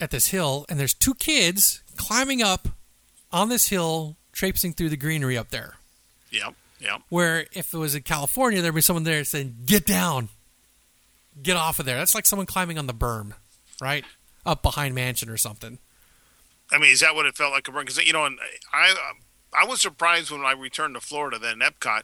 at 0.01 0.11
this 0.11 0.29
hill, 0.29 0.67
and 0.69 0.79
there's 0.79 0.95
two 0.95 1.15
kids 1.15 1.83
climbing 1.97 2.43
up 2.43 2.69
on 3.33 3.49
this 3.49 3.69
hill, 3.69 4.17
traipsing 4.33 4.73
through 4.73 4.91
the 4.91 4.97
greenery 4.97 5.37
up 5.37 5.51
there. 5.51 5.77
Yep, 6.35 6.55
yep. 6.81 7.01
Where 7.09 7.47
if 7.53 7.73
it 7.73 7.79
was 7.79 7.95
in 7.95 8.03
California, 8.03 8.61
there'd 8.61 8.75
be 8.75 8.81
someone 8.81 9.05
there 9.05 9.25
saying, 9.25 9.57
"Get 9.67 9.87
down, 9.87 10.29
get 11.43 11.57
off 11.57 11.79
of 11.79 11.87
there." 11.87 11.97
That's 11.99 12.15
like 12.15 12.27
someone 12.27 12.47
climbing 12.47 12.79
on 12.79 12.87
the 12.87 12.95
berm, 12.95 13.35
right 13.81 14.05
up 14.45 14.63
behind 14.63 14.95
mansion 14.95 15.29
or 15.29 15.37
something. 15.37 15.79
I 16.71 16.79
mean, 16.79 16.91
is 16.91 17.01
that 17.01 17.15
what 17.15 17.27
it 17.27 17.37
felt 17.37 17.53
like? 17.53 17.65
Because 17.65 17.99
you 17.99 18.13
know, 18.13 18.25
and 18.25 18.39
I 18.73 18.95
I 19.53 19.65
was 19.65 19.81
surprised 19.81 20.31
when 20.31 20.43
I 20.43 20.53
returned 20.53 20.95
to 20.95 21.01
Florida. 21.01 21.39
Then 21.39 21.61
Epcot 21.61 22.03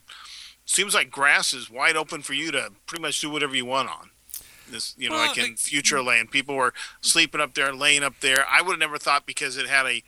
seems 0.65 0.95
like 0.95 1.11
grass 1.11 1.53
is 1.53 1.69
wide 1.71 1.97
open 1.97 2.23
for 2.23 2.35
you 2.35 2.53
to 2.53 2.73
pretty 2.87 3.03
much 3.03 3.21
do 3.21 3.31
whatever 3.31 3.57
you 3.57 3.65
want 3.65 3.89
on. 3.89 4.11
This, 4.71 4.95
you 4.97 5.09
know, 5.09 5.17
Well, 5.17 5.27
like 5.27 5.37
in 5.39 5.55
Futureland, 5.55 6.31
people 6.31 6.55
were 6.55 6.73
sleeping 7.01 7.41
up 7.41 7.55
there, 7.55 7.75
laying 7.75 8.05
up 8.05 8.21
there. 8.21 8.47
I 8.49 8.63
would 8.63 8.73
have 8.75 8.79
never 8.79 8.99
thought 8.99 9.27
because 9.27 9.57
it 9.57 9.67
had 9.67 9.85
a 9.87 10.05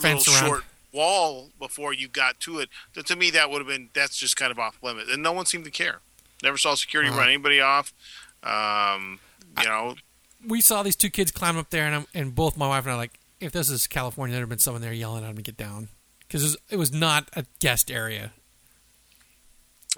Fence 0.00 0.28
little 0.28 0.34
around. 0.34 0.46
short 0.46 0.64
wall 0.96 1.50
before 1.58 1.92
you 1.92 2.08
got 2.08 2.40
to 2.40 2.58
it. 2.58 2.68
That 2.94 3.06
to 3.06 3.16
me, 3.16 3.30
that 3.30 3.50
would 3.50 3.58
have 3.60 3.68
been 3.68 3.90
that's 3.94 4.16
just 4.16 4.36
kind 4.36 4.50
of 4.50 4.58
off 4.58 4.78
limit, 4.82 5.08
and 5.10 5.22
no 5.22 5.32
one 5.32 5.46
seemed 5.46 5.64
to 5.66 5.70
care. 5.70 6.00
Never 6.42 6.56
saw 6.58 6.74
security 6.74 7.10
Uh-huh. 7.10 7.18
run 7.20 7.28
anybody 7.28 7.60
off. 7.60 7.92
Um, 8.42 9.20
you 9.58 9.64
know, 9.64 9.94
we 10.46 10.60
saw 10.60 10.82
these 10.82 10.96
two 10.96 11.10
kids 11.10 11.30
climb 11.32 11.56
up 11.56 11.70
there, 11.70 11.86
and, 11.86 11.94
I'm, 11.94 12.06
and 12.14 12.34
both 12.34 12.56
my 12.56 12.68
wife 12.68 12.84
and 12.84 12.92
I 12.92 12.96
like, 12.96 13.18
if 13.40 13.52
this 13.52 13.68
is 13.70 13.86
California, 13.86 14.34
there'd 14.34 14.42
have 14.42 14.48
been 14.48 14.58
someone 14.58 14.82
there 14.82 14.92
yelling 14.92 15.24
at 15.24 15.28
them 15.28 15.36
to 15.36 15.42
get 15.42 15.56
down 15.56 15.88
because 16.20 16.42
it 16.42 16.46
was, 16.46 16.56
it 16.70 16.76
was 16.76 16.92
not 16.92 17.28
a 17.34 17.44
guest 17.58 17.90
area. 17.90 18.32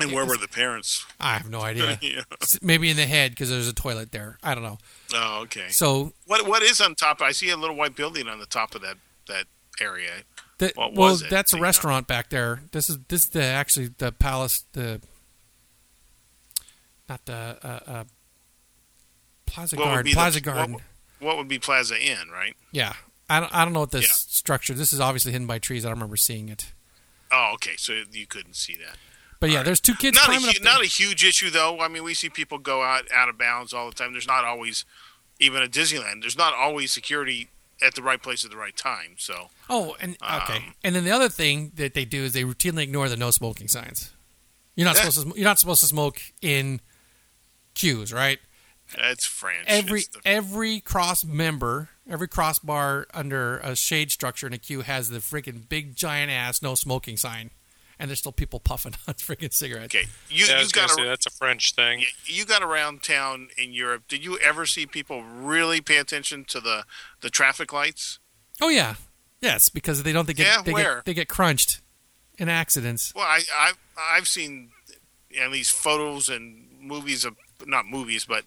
and 0.01 0.13
where 0.13 0.25
were 0.25 0.37
the 0.37 0.49
parents? 0.49 1.05
I 1.21 1.35
have 1.35 1.51
no 1.51 1.61
idea. 1.73 1.99
yeah. 2.01 2.23
Maybe 2.63 2.89
in 2.89 2.97
the 2.97 3.07
head 3.07 3.33
because 3.33 3.51
there's 3.51 3.69
a 3.69 3.73
toilet 3.73 4.13
there. 4.13 4.39
I 4.43 4.55
don't 4.55 4.63
know. 4.63 4.79
Oh, 5.15 5.41
okay. 5.43 5.69
So 5.71 6.13
What 6.27 6.47
what 6.47 6.63
is 6.63 6.81
on 6.81 6.95
top? 6.95 7.21
I 7.21 7.33
see 7.33 7.51
a 7.51 7.57
little 7.57 7.77
white 7.77 7.97
building 7.97 8.29
on 8.29 8.39
the 8.39 8.47
top 8.47 8.75
of 8.77 8.81
that 8.83 8.97
that 9.27 9.47
area. 9.81 10.23
What 10.59 10.77
well, 10.95 11.11
was 11.11 11.23
it? 11.23 11.31
that's 11.31 11.53
a 11.53 11.57
you 11.57 11.61
know? 11.61 11.65
restaurant 11.67 12.07
back 12.07 12.31
there. 12.31 12.63
This 12.73 12.89
is 12.91 12.99
this 13.09 13.25
is 13.25 13.29
the 13.31 13.43
actually 13.45 13.89
the 13.99 14.13
palace 14.13 14.65
the 14.73 15.01
not 17.09 17.25
the 17.27 17.57
uh, 17.63 17.81
uh, 17.87 18.05
Plaza 19.47 19.77
What 19.77 19.85
Garden 19.85 20.05
be 20.05 20.11
the- 20.11 20.15
Plaza 20.15 20.39
what- 20.39 20.45
Garden. 20.45 20.77
What 21.21 21.37
would 21.37 21.49
be 21.49 21.59
Plaza 21.59 22.01
Inn, 22.01 22.29
right? 22.33 22.55
Yeah, 22.71 22.93
I 23.29 23.41
don't 23.41 23.53
I 23.53 23.65
don't 23.65 23.73
know 23.73 23.81
what 23.81 23.91
this 23.91 24.05
Yeah. 24.05 24.13
structure. 24.13 24.73
This 24.75 24.93
is 24.93 25.01
obviously 25.01 25.33
hidden 25.33 25.49
by 25.49 25.59
trees. 25.59 25.85
I 25.85 25.89
don't 25.89 25.97
remember 25.99 26.17
seeing 26.17 26.49
it. 26.49 26.73
Oh, 27.33 27.51
okay. 27.55 27.75
So 27.77 28.03
you 28.13 28.27
couldn't 28.27 28.55
see 28.55 28.77
that. 28.77 28.97
But 29.41 29.51
yeah, 29.51 29.57
right. 29.59 29.65
there's 29.65 29.81
two 29.81 29.95
kids 29.95 30.15
not 30.15 30.25
a, 30.25 30.27
climbing 30.27 30.47
hu- 30.55 30.63
there. 30.63 30.73
not 30.73 30.83
a 30.83 30.87
huge 30.87 31.25
issue 31.25 31.51
though. 31.51 31.81
I 31.81 31.89
mean, 31.89 32.05
we 32.05 32.15
see 32.15 32.29
people 32.29 32.59
go 32.59 32.83
out 32.83 33.11
out 33.13 33.29
of 33.29 33.37
bounds 33.37 33.73
all 33.73 33.89
the 33.89 33.95
time. 33.95 34.13
There's 34.13 34.27
not 34.29 34.45
always 34.45 34.85
even 35.41 35.61
at 35.63 35.71
Disneyland. 35.73 36.21
There's 36.21 36.39
not 36.39 36.55
always 36.55 36.93
security 36.93 37.49
at 37.81 37.95
the 37.95 38.03
right 38.03 38.23
place 38.23 38.45
at 38.45 38.51
the 38.51 38.57
right 38.57 38.77
time. 38.77 39.15
So 39.19 39.51
Oh, 39.71 39.97
and 40.01 40.17
okay. 40.23 40.57
Um, 40.57 40.75
and 40.83 40.95
then 40.97 41.05
the 41.05 41.11
other 41.11 41.29
thing 41.29 41.73
that 41.77 41.95
they 41.95 42.05
do 42.05 42.25
is 42.25 42.33
they 42.33 42.43
routinely 42.45 42.83
ignore 42.83 43.09
the 43.09 43.17
no 43.17 43.31
smoking 43.31 43.69
signs. 43.69 44.11
You're 44.75 44.85
not 44.87 44.97
Yeah. 44.97 45.09
supposed 45.09 45.31
to. 45.33 45.37
You're 45.37 45.45
not 45.49 45.59
supposed 45.59 45.81
to 45.81 45.87
smoke 45.87 46.21
in 46.41 46.81
queues, 47.75 48.13
right? 48.13 48.39
that's 48.97 49.27
French. 49.27 49.65
Every 49.67 50.01
the- 50.01 50.21
every 50.25 50.81
cross 50.81 51.23
member, 51.23 51.91
every 52.09 52.27
crossbar 52.27 53.07
under 53.13 53.59
a 53.59 53.77
shade 53.77 54.11
structure 54.11 54.47
in 54.47 54.55
a 54.55 54.59
queue 54.59 54.81
has 54.81 55.11
the 55.11 55.19
freaking 55.19 55.69
big 55.69 55.95
giant 55.95 56.31
ass 56.31 56.63
no 56.63 56.75
smoking 56.75 57.19
sign, 57.19 57.51
and 57.99 58.09
there's 58.09 58.19
still 58.19 58.33
people 58.33 58.61
puffing 58.61 58.95
on 59.09 59.15
freaking 59.15 59.53
cigarettes. 59.53 59.95
okay, 59.95 60.07
you 60.29 60.47
Yeah, 60.47 60.55
you 60.55 60.59
was 60.61 60.73
gonna 60.73 60.89
got 60.89 60.97
say, 60.97 61.05
that's 61.05 61.27
a 61.27 61.31
French 61.31 61.73
thing. 61.75 62.05
you 62.25 62.45
got 62.45 62.63
around 62.63 63.03
town 63.03 63.49
in 63.57 63.73
Europe. 63.73 64.05
Did 64.09 64.25
you 64.25 64.39
ever 64.39 64.67
see 64.67 64.87
people 64.87 65.23
really 65.23 65.81
pay 65.81 65.99
attention 65.99 66.45
to 66.47 66.61
the 66.61 66.85
the 67.21 67.31
traffic 67.31 67.73
lights? 67.73 68.19
Oh 68.61 68.69
yeah, 68.69 68.95
yes, 69.41 69.69
because 69.69 70.03
they 70.03 70.13
don't 70.13 70.27
they 70.27 70.35
get 70.35 70.47
Yeah, 70.47 70.63
they 70.63 70.73
where? 70.73 70.97
get 70.97 71.05
they 71.07 71.15
get 71.15 71.29
crunched 71.29 71.81
in 72.39 72.49
accidents. 72.49 73.13
Well, 73.15 73.25
I, 73.27 73.41
I 73.57 73.73
I've 73.99 74.29
seen 74.29 74.71
at 75.41 75.51
least 75.51 75.73
photos 75.73 76.29
and 76.29 76.67
movies 76.81 77.25
of 77.25 77.37
not 77.67 77.87
movies, 77.87 78.25
but 78.25 78.45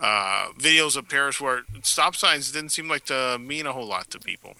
uh, 0.00 0.48
videos 0.58 0.96
of 0.96 1.08
Paris 1.08 1.40
where 1.40 1.62
stop 1.82 2.16
signs 2.16 2.50
didn't 2.52 2.70
seem 2.70 2.88
like 2.88 3.04
to 3.06 3.38
mean 3.38 3.66
a 3.66 3.72
whole 3.72 3.86
lot 3.86 4.10
to 4.10 4.18
people. 4.18 4.54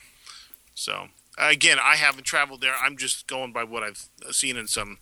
So 0.75 1.09
again, 1.41 1.79
I 1.83 1.97
haven't 1.97 2.25
traveled 2.25 2.61
there. 2.61 2.75
I'm 2.81 2.97
just 2.97 3.27
going 3.27 3.53
by 3.53 3.65
what 3.65 3.83
I've 3.83 4.09
seen 4.31 4.57
in 4.57 4.67
some 4.67 4.99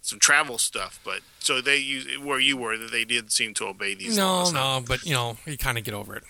some 0.00 0.18
travel 0.18 0.58
stuff. 0.58 0.98
But 1.04 1.20
so 1.38 1.60
they 1.60 1.76
use 1.78 2.06
where 2.18 2.40
you 2.40 2.56
were 2.56 2.76
that 2.76 2.90
they 2.90 3.04
did 3.04 3.30
seem 3.32 3.54
to 3.54 3.66
obey 3.66 3.94
these 3.94 4.16
No, 4.16 4.26
laws. 4.26 4.52
no, 4.52 4.82
but 4.86 5.04
you 5.04 5.12
know 5.12 5.36
you 5.46 5.56
kind 5.56 5.78
of 5.78 5.84
get 5.84 5.94
over 5.94 6.16
it. 6.16 6.24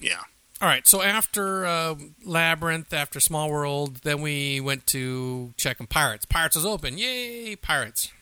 Yeah. 0.00 0.20
All 0.60 0.68
right, 0.68 0.86
so 0.86 1.02
after 1.02 1.66
uh, 1.66 1.96
Labyrinth, 2.24 2.92
after 2.92 3.18
Small 3.20 3.50
World, 3.50 3.96
then 4.02 4.22
we 4.22 4.60
went 4.60 4.86
to 4.88 5.52
checking 5.58 5.86
Pirates. 5.88 6.24
Pirates 6.24 6.54
was 6.56 6.64
open. 6.64 6.96
Yay, 6.96 7.56
Pirates. 7.56 8.12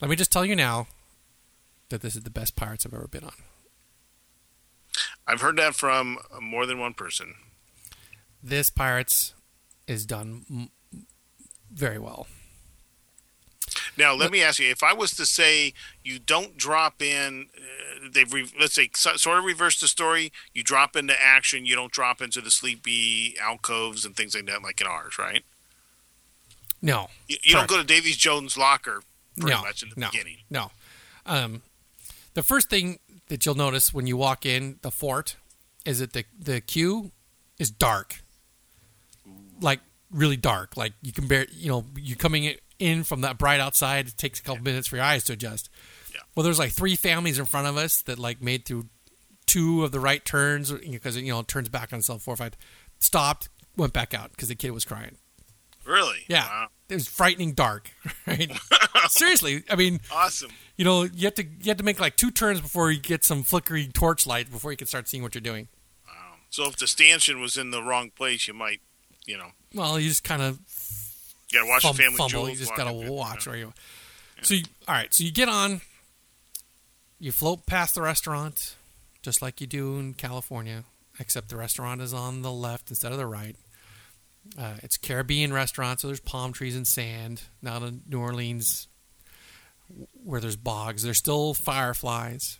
Let 0.00 0.10
me 0.10 0.14
just 0.14 0.30
tell 0.30 0.44
you 0.44 0.54
now 0.54 0.86
that 1.88 2.02
this 2.02 2.14
is 2.14 2.22
the 2.22 2.30
best 2.30 2.54
Pirates 2.54 2.84
I've 2.86 2.94
ever 2.94 3.08
been 3.08 3.24
on. 3.24 3.32
I've 5.26 5.40
heard 5.40 5.56
that 5.56 5.74
from 5.74 6.18
more 6.40 6.66
than 6.66 6.78
one 6.78 6.92
person. 6.94 7.34
This 8.42 8.70
Pirates 8.70 9.34
is 9.86 10.06
done 10.06 10.44
m- 10.50 10.70
very 11.72 11.98
well. 11.98 12.26
Now, 13.96 14.14
let 14.14 14.30
me 14.32 14.42
ask 14.42 14.58
you: 14.58 14.70
If 14.70 14.82
I 14.82 14.92
was 14.94 15.12
to 15.12 15.26
say 15.26 15.74
you 16.02 16.18
don't 16.18 16.56
drop 16.56 17.02
in, 17.02 17.46
uh, 17.56 18.08
they've 18.12 18.32
re- 18.32 18.50
let's 18.58 18.74
say 18.74 18.90
so, 18.94 19.16
sort 19.16 19.38
of 19.38 19.44
reverse 19.44 19.78
the 19.78 19.88
story. 19.88 20.32
You 20.54 20.62
drop 20.62 20.96
into 20.96 21.14
action. 21.20 21.66
You 21.66 21.76
don't 21.76 21.92
drop 21.92 22.22
into 22.22 22.40
the 22.40 22.50
sleepy 22.50 23.36
alcoves 23.40 24.04
and 24.04 24.16
things 24.16 24.34
like 24.34 24.46
that, 24.46 24.62
like 24.62 24.80
in 24.80 24.86
ours, 24.86 25.18
right? 25.18 25.44
No, 26.82 27.08
You, 27.28 27.36
you 27.42 27.52
don't 27.52 27.68
go 27.68 27.76
to 27.76 27.84
Davy 27.84 28.12
Jones' 28.12 28.56
locker 28.56 29.02
pretty 29.38 29.54
no, 29.54 29.60
much 29.62 29.82
in 29.82 29.90
the 29.90 30.00
no, 30.00 30.08
beginning. 30.10 30.38
no. 30.48 30.70
Um, 31.26 31.60
the 32.32 32.42
first 32.42 32.70
thing 32.70 33.00
that 33.28 33.44
you'll 33.44 33.54
notice 33.54 33.92
when 33.92 34.06
you 34.06 34.16
walk 34.16 34.46
in 34.46 34.78
the 34.80 34.90
fort 34.90 35.36
is 35.84 35.98
that 35.98 36.14
the 36.14 36.24
the 36.38 36.60
queue 36.62 37.10
is 37.58 37.70
dark, 37.70 38.19
like 39.60 39.80
really 40.10 40.36
dark. 40.36 40.76
Like 40.76 40.92
you 41.02 41.12
can 41.12 41.26
bear, 41.26 41.46
you 41.52 41.68
know, 41.68 41.84
you're 41.96 42.16
coming 42.16 42.54
in 42.78 43.04
from 43.04 43.20
that 43.22 43.38
bright 43.38 43.60
outside. 43.60 44.08
It 44.08 44.16
takes 44.16 44.40
a 44.40 44.42
couple 44.42 44.62
minutes 44.62 44.88
for 44.88 44.96
your 44.96 45.04
eyes 45.04 45.24
to 45.24 45.34
adjust. 45.34 45.68
Yeah. 46.12 46.20
Well, 46.34 46.44
there's 46.44 46.58
like 46.58 46.72
three 46.72 46.96
families 46.96 47.38
in 47.38 47.44
front 47.44 47.66
of 47.66 47.76
us 47.76 48.02
that 48.02 48.18
like 48.18 48.42
made 48.42 48.64
through 48.64 48.86
two 49.46 49.84
of 49.84 49.92
the 49.92 50.00
right 50.00 50.24
turns 50.24 50.70
because 50.72 51.16
you 51.16 51.32
know 51.32 51.40
it 51.40 51.48
turns 51.48 51.68
back 51.68 51.92
on 51.92 51.98
itself 52.00 52.22
four 52.22 52.34
or 52.34 52.36
five, 52.36 52.56
stopped, 52.98 53.48
went 53.76 53.92
back 53.92 54.14
out 54.14 54.30
because 54.30 54.48
the 54.48 54.54
kid 54.54 54.70
was 54.70 54.84
crying. 54.84 55.16
Really? 55.86 56.24
Yeah. 56.28 56.46
Wow. 56.46 56.66
It 56.88 56.94
was 56.94 57.08
frightening 57.08 57.52
dark. 57.54 57.90
Right? 58.26 58.50
Seriously, 59.08 59.64
I 59.68 59.74
mean, 59.76 60.00
Awesome. 60.12 60.50
you 60.76 60.84
know, 60.84 61.02
you 61.02 61.24
have 61.26 61.34
to 61.34 61.42
you 61.44 61.66
have 61.68 61.78
to 61.78 61.84
make 61.84 61.98
like 61.98 62.16
two 62.16 62.30
turns 62.30 62.60
before 62.60 62.90
you 62.92 63.00
get 63.00 63.24
some 63.24 63.42
flickering 63.42 63.90
torch 63.92 64.26
light 64.26 64.50
before 64.50 64.70
you 64.70 64.76
can 64.76 64.86
start 64.86 65.08
seeing 65.08 65.22
what 65.22 65.34
you're 65.34 65.40
doing. 65.42 65.68
Wow. 66.06 66.34
So 66.50 66.66
if 66.68 66.76
the 66.76 66.86
stanchion 66.86 67.40
was 67.40 67.56
in 67.56 67.70
the 67.72 67.82
wrong 67.82 68.10
place, 68.10 68.46
you 68.46 68.54
might, 68.54 68.80
you 69.30 69.38
know, 69.38 69.50
Well, 69.74 69.98
you 70.00 70.08
just 70.08 70.24
kind 70.24 70.42
of 70.42 70.58
gotta 71.52 71.66
watch 71.66 71.82
fum- 71.82 71.96
the 71.96 72.02
family 72.02 72.16
fumble. 72.16 72.28
jewels. 72.28 72.50
You 72.50 72.56
just 72.56 72.76
gotta 72.76 72.92
watch 72.92 73.46
yeah. 73.46 73.50
where 73.52 73.58
you. 73.60 73.72
So 74.42 74.54
you, 74.54 74.64
all 74.88 74.94
right, 74.94 75.12
so 75.12 75.24
you 75.24 75.32
get 75.32 75.48
on. 75.48 75.80
You 77.18 77.32
float 77.32 77.66
past 77.66 77.94
the 77.94 78.02
restaurant, 78.02 78.74
just 79.22 79.42
like 79.42 79.60
you 79.60 79.66
do 79.66 79.98
in 79.98 80.14
California, 80.14 80.84
except 81.18 81.50
the 81.50 81.56
restaurant 81.56 82.00
is 82.00 82.14
on 82.14 82.42
the 82.42 82.50
left 82.52 82.88
instead 82.90 83.12
of 83.12 83.18
the 83.18 83.26
right. 83.26 83.56
Uh, 84.58 84.76
it's 84.82 84.96
a 84.96 85.00
Caribbean 85.00 85.52
restaurant, 85.52 86.00
so 86.00 86.06
there's 86.08 86.20
palm 86.20 86.52
trees 86.54 86.74
and 86.74 86.86
sand. 86.86 87.42
Not 87.60 87.82
in 87.82 88.00
New 88.08 88.18
Orleans, 88.20 88.88
where 90.24 90.40
there's 90.40 90.56
bogs. 90.56 91.02
There's 91.02 91.18
still 91.18 91.52
fireflies. 91.52 92.58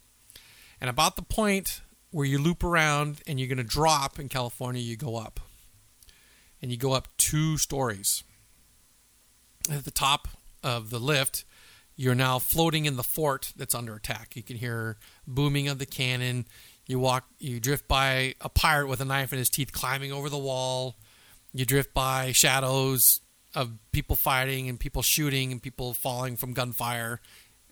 And 0.79 0.91
about 0.91 1.17
the 1.17 1.23
point 1.23 1.81
where 2.11 2.27
you 2.27 2.39
loop 2.39 2.63
around 2.63 3.23
and 3.27 3.39
you're 3.41 3.49
going 3.49 3.59
to 3.59 3.65
drop 3.65 4.19
in 4.19 4.29
California, 4.29 4.83
you 4.83 4.97
go 4.97 5.17
up. 5.17 5.41
And 6.63 6.71
you 6.71 6.77
go 6.77 6.93
up 6.93 7.09
two 7.17 7.57
stories. 7.57 8.23
At 9.71 9.85
the 9.85 9.91
top 9.91 10.29
of 10.63 10.91
the 10.91 10.99
lift, 10.99 11.45
you're 11.97 12.15
now 12.15 12.39
floating 12.39 12.87
in 12.87 12.97
the 12.97 13.03
fort 13.03 13.53
that's 13.57 13.75
under 13.75 13.95
attack. 13.95 14.35
You 14.35 14.43
can 14.43 14.57
hear 14.57 14.97
booming 15.27 15.69
of 15.69 15.79
the 15.79 15.87
cannon. 15.87 16.47
You 16.87 16.99
walk, 16.99 17.25
you 17.39 17.61
drift 17.61 17.87
by 17.89 18.35
a 18.41 18.49
pirate 18.49 18.89
with 18.89 19.01
a 19.01 19.05
knife 19.05 19.33
in 19.33 19.39
his 19.39 19.51
teeth 19.51 19.73
climbing 19.73 20.13
over 20.13 20.29
the 20.29 20.39
wall. 20.39 20.97
You 21.53 21.65
drift 21.65 21.93
by 21.95 22.33
shadows 22.33 23.21
of 23.55 23.73
people 23.93 24.17
fighting 24.17 24.69
and 24.69 24.79
people 24.79 25.03
shooting 25.03 25.53
and 25.53 25.63
people 25.63 25.95
falling 25.95 26.37
from 26.37 26.53
gunfire. 26.53 27.21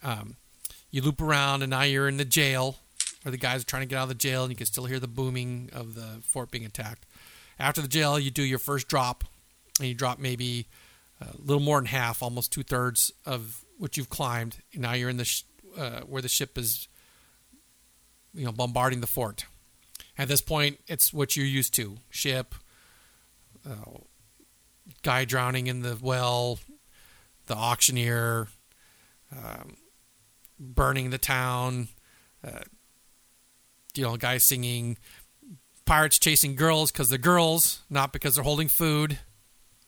Um, 0.03 0.37
you 0.91 1.03
loop 1.03 1.21
around 1.21 1.63
and 1.63 1.71
now 1.71 1.83
you're 1.83 2.09
in 2.09 2.17
the 2.17 2.25
jail 2.25 2.77
where 3.23 3.33
the 3.33 3.39
guys 3.39 3.63
are 3.63 3.67
trying 3.67 3.83
to 3.83 3.89
get 3.89 3.97
out 3.97 4.05
of 4.05 4.09
the 4.09 4.15
jail 4.15 4.43
and 4.43 4.51
you 4.51 4.57
can 4.57 4.67
still 4.67 4.85
hear 4.85 5.01
the 5.01 5.09
booming 5.09 5.71
of 5.73 5.95
the 5.95 6.21
fort 6.23 6.51
being 6.51 6.65
attacked. 6.65 7.07
After 7.59 7.81
the 7.81 7.89
jail, 7.89 8.19
you 8.19 8.31
do 8.31 8.43
your 8.43 8.59
first 8.59 8.89
drop 8.89 9.25
and 9.79 9.89
you 9.89 9.95
drop 9.95 10.19
maybe 10.19 10.67
a 11.21 11.27
little 11.39 11.63
more 11.63 11.79
than 11.79 11.87
half, 11.87 12.23
almost 12.23 12.53
two 12.53 12.63
thirds 12.63 13.13
of 13.27 13.65
what 13.79 13.97
you've 13.97 14.11
climbed. 14.11 14.59
And 14.73 14.83
now 14.83 14.93
you're 14.93 15.11
in 15.11 15.17
the 15.17 15.25
sh- 15.25 15.45
uh, 15.77 16.01
where 16.01 16.23
the 16.23 16.29
ship 16.29 16.57
is, 16.57 16.89
you 18.35 18.45
know, 18.45 18.53
bombarding 18.53 19.01
the 19.01 19.07
fort. 19.07 19.47
At 20.17 20.29
this 20.29 20.41
point, 20.41 20.81
it's 20.87 21.13
what 21.13 21.37
you're 21.37 21.47
used 21.47 21.75
to: 21.75 21.99
ship, 22.11 22.55
uh, 23.69 23.99
guy 25.03 25.25
drowning 25.25 25.67
in 25.69 25.83
the 25.83 25.97
well, 26.01 26.59
the 27.47 27.55
auctioneer, 27.55 28.49
um, 29.33 29.77
burning 30.59 31.11
the 31.11 31.19
town, 31.19 31.89
uh, 32.45 32.61
you 33.95 34.03
know, 34.03 34.17
guy 34.17 34.39
singing, 34.39 34.97
pirates 35.89 36.19
chasing 36.19 36.55
girls 36.55 36.93
because 36.93 37.09
they're 37.09 37.19
girls, 37.19 37.83
not 37.89 38.13
because 38.13 38.35
they're 38.35 38.45
holding 38.45 38.69
food. 38.69 39.19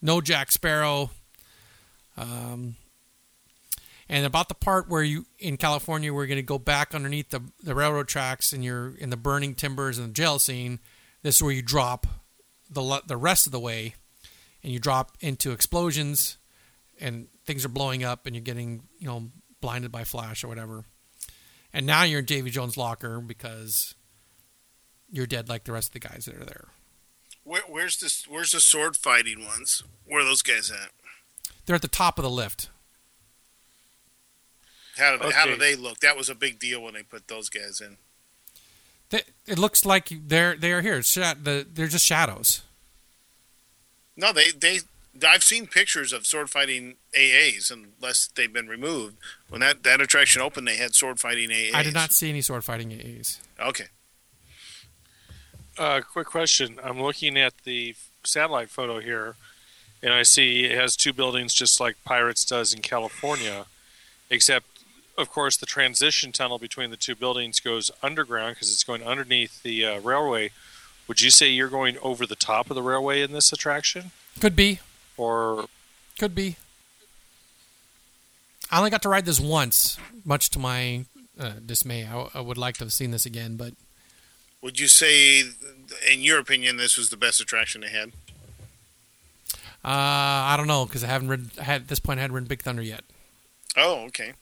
no 0.01 0.21
Jack 0.23 0.51
Sparrow. 0.51 1.11
Um, 2.17 2.77
and 4.09 4.25
about 4.25 4.49
the 4.49 4.55
part 4.55 4.89
where 4.89 5.03
you 5.03 5.27
in 5.39 5.59
California, 5.59 6.13
we're 6.13 6.27
going 6.27 6.39
to 6.39 6.43
go 6.43 6.59
back 6.59 6.95
underneath 6.95 7.29
the, 7.29 7.43
the 7.63 7.75
railroad 7.75 8.09
tracks 8.09 8.53
and 8.53 8.65
you're 8.65 8.97
in 8.97 9.11
the 9.11 9.17
burning 9.17 9.55
timbers 9.55 9.99
and 9.99 10.09
the 10.09 10.13
jail 10.15 10.39
scene. 10.39 10.81
This 11.23 11.37
is 11.37 11.43
where 11.43 11.53
you 11.53 11.63
drop 11.63 12.07
the 12.71 13.03
the 13.07 13.17
rest 13.17 13.47
of 13.47 13.53
the 13.53 13.61
way, 13.61 13.95
and 14.63 14.73
you 14.73 14.79
drop 14.79 15.17
into 15.21 15.53
explosions, 15.53 16.39
and 16.99 17.29
things 17.45 17.65
are 17.65 17.69
blowing 17.69 18.05
up, 18.05 18.27
and 18.27 18.35
you're 18.35 18.43
getting 18.43 18.85
you 18.99 19.07
know 19.07 19.31
blinded 19.61 19.93
by 19.93 20.05
flash 20.05 20.43
or 20.43 20.49
whatever. 20.49 20.85
And 21.73 21.85
now 21.85 22.05
you're 22.05 22.21
in 22.21 22.25
Davy 22.25 22.51
Jones' 22.51 22.79
locker 22.79 23.21
because 23.21 23.95
you're 25.13 25.27
dead 25.27 25.49
like 25.49 25.65
the 25.65 25.73
rest 25.73 25.89
of 25.89 25.93
the 25.93 26.01
guys 26.01 26.25
that 26.27 26.37
are 26.37 26.45
there. 26.45 26.69
Where, 27.45 27.63
where's 27.69 27.99
this? 27.99 28.27
Where's 28.29 28.53
the 28.53 28.61
sword 28.61 28.97
fighting 28.97 29.45
ones? 29.45 29.83
Where 30.07 30.21
are 30.21 30.25
those 30.25 30.43
guys 30.43 30.71
at? 30.71 30.91
They're 31.67 31.77
at 31.77 31.83
the 31.83 31.89
top 31.89 32.19
of 32.19 32.23
the 32.23 32.31
lift. 32.31 32.69
How 34.97 35.17
do, 35.17 35.31
how 35.31 35.47
do 35.47 35.57
they 35.57 35.75
look? 35.75 36.01
That 36.01 36.17
was 36.17 36.29
a 36.29 36.35
big 36.35 36.59
deal 36.59 36.83
when 36.83 36.95
they 36.95 37.03
put 37.03 37.29
those 37.29 37.49
guys 37.49 37.81
in. 37.81 37.97
They, 39.09 39.23
it 39.47 39.59
looks 39.59 39.85
like 39.85 40.11
they're 40.11 40.57
they 40.57 40.73
are 40.73 40.83
here. 40.83 40.99
It's 40.99 41.11
sha- 41.11 41.35
the, 41.43 41.67
they're 41.73 41.89
just 41.89 42.05
shadows. 42.05 42.63
No, 44.17 44.33
they 44.33 44.51
they. 44.51 44.81
I've 45.27 45.43
seen 45.43 45.67
pictures 45.67 46.13
of 46.13 46.27
sword 46.27 46.51
fighting 46.51 46.95
AAs, 47.17 47.71
unless 47.71 48.29
they've 48.29 48.53
been 48.53 48.69
removed. 48.69 49.17
When 49.49 49.61
that, 49.61 49.83
that 49.83 50.01
attraction 50.01 50.41
opened, 50.41 50.69
they 50.69 50.77
had 50.77 50.95
sword 50.95 51.19
fighting 51.19 51.51
AAs. 51.51 51.75
I 51.75 51.83
did 51.83 51.95
not 51.95 52.13
see 52.13 52.29
any 52.29 52.43
sword 52.43 52.63
fighting 52.63 52.91
AAs. 52.91 53.41
Okay. 53.59 53.87
Uh, 55.79 56.01
quick 56.01 56.27
question. 56.27 56.79
I'm 56.83 57.01
looking 57.01 57.37
at 57.39 57.55
the 57.65 57.95
satellite 58.25 58.71
photo 58.71 59.01
here, 59.01 59.37
and 60.03 60.13
I 60.13 60.23
see 60.23 60.65
it 60.65 60.77
has 60.79 60.97
two 60.97 61.13
buildings 61.13 61.55
just 61.55 61.81
like 61.81 61.97
Pirates 62.05 62.45
does 62.45 62.75
in 62.75 62.83
California, 62.83 63.67
except, 64.29 64.67
of 65.17 65.31
course, 65.31 65.57
the 65.57 65.67
transition 65.67 66.33
tunnel 66.33 66.59
between 66.59 66.91
the 66.91 66.97
two 66.97 67.15
buildings 67.15 67.61
goes 67.61 67.91
underground 68.03 68.57
because 68.57 68.73
it's 68.73 68.85
going 68.85 69.03
underneath 69.03 69.63
the 69.63 69.87
uh, 69.87 70.01
railway. 70.01 70.51
Would 71.09 71.21
you 71.21 71.31
say 71.31 71.49
you're 71.49 71.69
going 71.69 71.99
over 71.99 72.27
the 72.27 72.37
top 72.37 72.71
of 72.71 72.75
the 72.75 72.83
railway 72.83 73.23
in 73.23 73.33
this 73.33 73.53
attraction? 73.53 74.11
Could 74.39 74.55
be, 74.55 74.81
Or 75.17 75.67
could 76.19 76.35
be. 76.35 76.57
I 78.71 78.79
only 78.79 78.91
got 78.91 79.03
to 79.03 79.09
ride 79.09 79.25
this 79.25 79.41
once, 79.41 79.99
much 80.25 80.51
to 80.51 80.59
my 80.59 81.05
uh, 81.39 81.55
dismay. 81.65 82.07
I, 82.07 82.29
I 82.35 82.41
would 82.41 82.59
like 82.59 82.77
to 82.77 82.85
have 82.85 82.93
seen 82.93 83.11
this 83.11 83.27
again, 83.27 83.57
but 83.57 83.73
Would 84.63 84.79
you 84.79 84.89
say, 84.89 85.43
in 86.11 86.21
your 86.21 86.39
opinion, 86.39 86.77
this 86.77 86.97
was 86.99 87.09
the 87.11 87.17
best 87.17 87.41
attraction 87.41 87.81
they 87.81 87.89
had? 87.89 88.13
uh, 89.83 89.89
I 90.53 90.55
don't 90.57 90.67
know 90.67 90.85
because 90.85 91.03
I 91.03 91.07
haven't 91.07 91.29
read. 91.29 91.51
I 91.59 91.65
had 91.65 91.83
at 91.83 91.89
this 91.89 92.01
point 92.01 92.19
I 92.19 92.23
hadn't 92.23 92.35
ridden 92.35 92.49
Big 92.49 92.63
Thunder 92.63 92.83
yet. 92.83 93.03
Oh, 93.77 94.05
okay. 94.07 94.35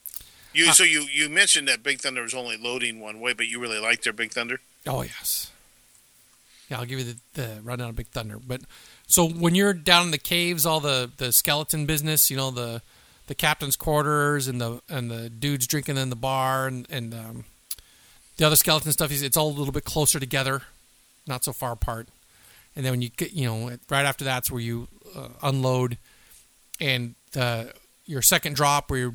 You 0.52 0.70
Uh, 0.70 0.72
so 0.72 0.82
you 0.82 1.02
you 1.02 1.28
mentioned 1.28 1.68
that 1.68 1.82
Big 1.82 2.00
Thunder 2.00 2.22
was 2.22 2.34
only 2.34 2.56
loading 2.56 2.98
one 3.00 3.20
way, 3.20 3.32
but 3.34 3.46
you 3.46 3.60
really 3.60 3.78
liked 3.78 4.04
their 4.04 4.12
Big 4.12 4.32
Thunder. 4.32 4.60
Oh 4.86 5.02
yes. 5.02 5.52
Yeah, 6.68 6.80
I'll 6.80 6.86
give 6.86 6.98
you 6.98 7.04
the, 7.04 7.16
the 7.34 7.60
rundown 7.62 7.90
of 7.90 7.96
Big 7.96 8.08
Thunder. 8.08 8.38
But 8.38 8.62
so 9.06 9.26
when 9.28 9.54
you're 9.54 9.72
down 9.72 10.06
in 10.06 10.10
the 10.10 10.18
caves, 10.18 10.66
all 10.66 10.80
the, 10.80 11.10
the 11.16 11.32
skeleton 11.32 11.86
business, 11.86 12.30
you 12.30 12.36
know 12.36 12.50
the 12.50 12.82
the 13.28 13.34
captain's 13.34 13.76
quarters 13.76 14.48
and 14.48 14.60
the 14.60 14.80
and 14.88 15.10
the 15.10 15.30
dudes 15.30 15.66
drinking 15.66 15.96
in 15.98 16.10
the 16.10 16.16
bar 16.16 16.66
and 16.66 16.86
and 16.90 17.14
um, 17.14 17.44
the 18.38 18.46
other 18.46 18.56
skeleton 18.56 18.90
stuff. 18.92 19.12
Is 19.12 19.22
it's 19.22 19.36
all 19.36 19.48
a 19.48 19.56
little 19.56 19.72
bit 19.72 19.84
closer 19.84 20.18
together, 20.18 20.62
not 21.26 21.44
so 21.44 21.52
far 21.52 21.72
apart. 21.72 22.08
And 22.74 22.84
then 22.84 22.92
when 22.92 23.02
you 23.02 23.10
get, 23.10 23.32
you 23.32 23.46
know, 23.46 23.76
right 23.90 24.04
after 24.06 24.24
that's 24.24 24.50
where 24.50 24.60
you 24.60 24.88
uh, 25.14 25.28
unload, 25.42 25.98
and 26.80 27.14
the 27.32 27.72
your 28.06 28.22
second 28.22 28.56
drop 28.56 28.90
where 28.90 28.98
you're 29.00 29.14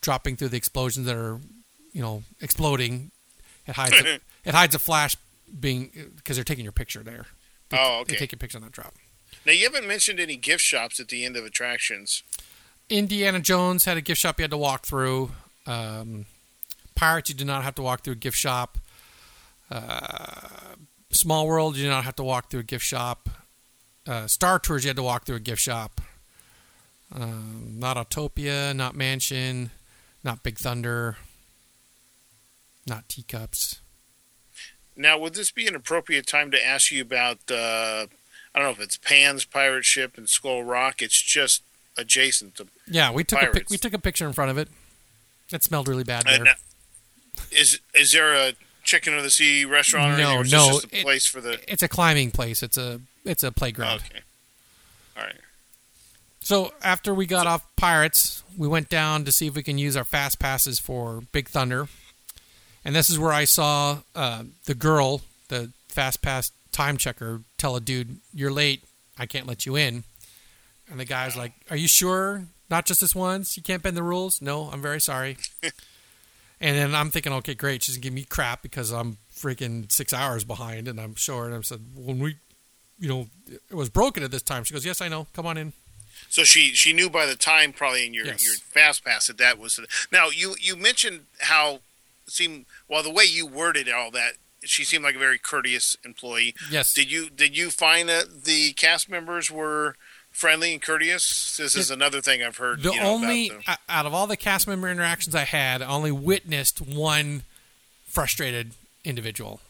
dropping 0.00 0.36
through 0.36 0.48
the 0.48 0.56
explosions 0.56 1.06
that 1.06 1.14
are, 1.16 1.38
you 1.92 2.02
know, 2.02 2.22
exploding. 2.40 3.10
It 3.66 3.76
hides 3.76 3.92
a, 4.00 4.14
it 4.44 4.54
hides 4.54 4.74
a 4.74 4.78
flash 4.78 5.16
being 5.60 5.90
because 6.16 6.36
they're 6.36 6.44
taking 6.44 6.64
your 6.64 6.72
picture 6.72 7.02
there. 7.02 7.26
They, 7.68 7.76
Oh, 7.78 7.98
They 8.06 8.12
okay. 8.14 8.16
take 8.16 8.32
your 8.32 8.38
picture 8.38 8.58
on 8.58 8.62
that 8.62 8.72
drop. 8.72 8.94
Now 9.46 9.52
you 9.52 9.64
haven't 9.64 9.86
mentioned 9.86 10.18
any 10.20 10.36
gift 10.36 10.62
shops 10.62 10.98
at 10.98 11.08
the 11.08 11.24
end 11.24 11.36
of 11.36 11.44
attractions. 11.44 12.22
Indiana 12.88 13.40
Jones 13.40 13.84
had 13.84 13.96
a 13.96 14.00
gift 14.00 14.20
shop 14.20 14.38
you 14.38 14.42
had 14.44 14.50
to 14.50 14.56
walk 14.56 14.84
through. 14.86 15.30
Um, 15.66 16.26
Pirates, 16.94 17.28
you 17.30 17.34
did 17.34 17.46
not 17.46 17.64
have 17.64 17.74
to 17.76 17.82
walk 17.82 18.02
through 18.02 18.12
a 18.14 18.16
gift 18.16 18.36
shop. 18.36 18.78
Uh, 19.70 20.48
Small 21.10 21.46
World, 21.46 21.76
you 21.76 21.84
did 21.84 21.88
not 21.90 22.04
have 22.04 22.16
to 22.16 22.24
walk 22.24 22.50
through 22.50 22.60
a 22.60 22.64
gift 22.64 22.84
shop. 22.84 23.28
Uh, 24.06 24.26
Star 24.26 24.58
Tours, 24.58 24.84
you 24.84 24.88
had 24.88 24.96
to 24.96 25.02
walk 25.02 25.24
through 25.24 25.36
a 25.36 25.40
gift 25.40 25.62
shop. 25.62 26.00
Um, 27.14 27.76
not 27.78 27.96
Autopia, 27.96 28.74
not 28.74 28.94
Mansion, 28.96 29.70
not 30.22 30.42
Big 30.42 30.58
Thunder, 30.58 31.16
not 32.86 33.08
Teacups. 33.08 33.80
Now, 34.96 35.18
would 35.18 35.34
this 35.34 35.50
be 35.50 35.66
an 35.66 35.74
appropriate 35.74 36.26
time 36.26 36.50
to 36.50 36.64
ask 36.66 36.90
you 36.90 37.02
about? 37.02 37.38
Uh, 37.50 38.06
I 38.54 38.58
don't 38.58 38.64
know 38.64 38.70
if 38.70 38.80
it's 38.80 38.96
Pan's 38.96 39.44
pirate 39.44 39.84
ship 39.84 40.16
and 40.16 40.28
Skull 40.28 40.62
Rock. 40.62 41.02
It's 41.02 41.20
just 41.20 41.62
adjacent 41.96 42.56
to. 42.56 42.66
Yeah, 42.88 43.10
we 43.10 43.24
took 43.24 43.42
a 43.42 43.52
we 43.70 43.76
took 43.76 43.92
a 43.92 43.98
picture 43.98 44.26
in 44.26 44.32
front 44.32 44.50
of 44.50 44.58
it. 44.58 44.68
It 45.52 45.62
smelled 45.62 45.88
really 45.88 46.04
bad 46.04 46.26
Uh, 46.26 46.30
there. 46.30 46.44
now, 46.44 46.52
is 47.50 47.80
is 47.94 48.12
there 48.12 48.34
a 48.34 48.52
chicken 48.82 49.14
of 49.14 49.22
the 49.22 49.30
sea 49.30 49.64
restaurant? 49.64 50.18
No, 50.18 50.34
or 50.36 50.36
no, 50.36 50.42
this 50.42 50.50
just 50.82 50.84
a 50.92 50.96
it- 50.98 51.02
place 51.02 51.26
for 51.26 51.40
the. 51.40 51.58
It's 51.70 51.82
a 51.82 51.88
climbing 51.88 52.30
place. 52.30 52.62
It's 52.62 52.76
a 52.78 53.00
it's 53.24 53.42
a 53.42 53.52
playground. 53.52 54.02
Okay. 54.10 54.20
All 55.16 55.22
right. 55.24 55.34
So 56.40 56.74
after 56.82 57.14
we 57.14 57.24
got 57.26 57.46
off 57.46 57.64
Pirates, 57.76 58.42
we 58.58 58.68
went 58.68 58.88
down 58.90 59.24
to 59.24 59.32
see 59.32 59.46
if 59.46 59.54
we 59.54 59.62
can 59.62 59.78
use 59.78 59.96
our 59.96 60.04
fast 60.04 60.38
passes 60.38 60.78
for 60.78 61.22
Big 61.32 61.48
Thunder, 61.48 61.88
and 62.84 62.94
this 62.94 63.08
is 63.08 63.18
where 63.18 63.32
I 63.32 63.44
saw 63.44 63.98
uh, 64.14 64.44
the 64.66 64.74
girl, 64.74 65.22
the 65.48 65.70
fast 65.88 66.20
pass 66.20 66.50
time 66.70 66.96
checker, 66.98 67.40
tell 67.56 67.76
a 67.76 67.80
dude, 67.80 68.18
"You're 68.34 68.52
late. 68.52 68.82
I 69.18 69.24
can't 69.26 69.46
let 69.46 69.64
you 69.64 69.76
in." 69.76 70.04
And 70.90 71.00
the 71.00 71.04
guy's 71.06 71.34
like, 71.36 71.52
"Are 71.70 71.76
you 71.76 71.88
sure? 71.88 72.44
Not 72.68 72.84
just 72.84 73.00
this 73.00 73.14
once? 73.14 73.56
You 73.56 73.62
can't 73.62 73.82
bend 73.82 73.96
the 73.96 74.02
rules?" 74.02 74.42
No, 74.42 74.68
I'm 74.70 74.82
very 74.82 75.00
sorry. 75.00 75.38
and 76.64 76.76
then 76.78 76.94
I'm 76.94 77.10
thinking, 77.10 77.32
okay, 77.34 77.54
great. 77.54 77.82
She's 77.82 77.96
gonna 77.96 78.02
give 78.02 78.14
me 78.14 78.24
crap 78.24 78.62
because 78.62 78.90
I'm 78.90 79.18
freaking 79.34 79.92
six 79.92 80.14
hours 80.14 80.44
behind 80.44 80.88
and 80.88 80.98
I'm 80.98 81.14
short. 81.14 81.48
And 81.48 81.56
I 81.56 81.60
said, 81.60 81.80
when 81.94 82.18
we, 82.18 82.36
you 82.98 83.08
know, 83.08 83.26
it 83.46 83.74
was 83.74 83.90
broken 83.90 84.22
at 84.22 84.30
this 84.30 84.42
time. 84.42 84.64
She 84.64 84.72
goes, 84.72 84.86
"Yes, 84.86 85.02
I 85.02 85.08
know. 85.08 85.26
Come 85.34 85.46
on 85.46 85.58
in." 85.58 85.74
So 86.30 86.42
she 86.42 86.70
she 86.74 86.94
knew 86.94 87.10
by 87.10 87.26
the 87.26 87.36
time 87.36 87.74
probably 87.74 88.06
in 88.06 88.14
your 88.14 88.24
Yes. 88.26 88.46
your 88.46 88.54
fast 88.54 89.04
pass 89.04 89.26
that 89.26 89.36
that 89.38 89.58
was 89.58 89.78
now 90.10 90.28
you 90.28 90.54
you 90.58 90.74
mentioned 90.74 91.26
how 91.40 91.80
seemed 92.26 92.64
well 92.88 93.02
the 93.02 93.10
way 93.10 93.24
you 93.24 93.46
worded 93.46 93.90
all 93.90 94.10
that 94.12 94.34
she 94.64 94.84
seemed 94.84 95.04
like 95.04 95.16
a 95.16 95.18
very 95.18 95.38
courteous 95.38 95.96
employee. 96.04 96.54
Yes. 96.70 96.94
Did 96.94 97.12
you 97.12 97.28
did 97.28 97.56
you 97.56 97.70
find 97.70 98.08
that 98.08 98.44
the 98.44 98.72
cast 98.72 99.10
members 99.10 99.50
were 99.50 99.96
friendly 100.34 100.72
and 100.74 100.82
courteous? 100.82 101.56
This 101.56 101.74
is 101.74 101.90
another 101.90 102.20
thing 102.20 102.42
I've 102.42 102.58
heard. 102.58 102.82
The 102.82 102.90
you 102.92 103.00
know, 103.00 103.06
only 103.06 103.48
about 103.48 103.64
the, 103.64 103.78
out 103.88 104.04
of 104.06 104.12
all 104.12 104.26
the 104.26 104.36
cast 104.36 104.68
member 104.68 104.88
interactions 104.90 105.34
I 105.34 105.44
had, 105.44 105.80
I 105.80 105.86
only 105.86 106.12
witnessed 106.12 106.82
one 106.82 107.44
frustrated 108.04 108.72
individual. 109.04 109.60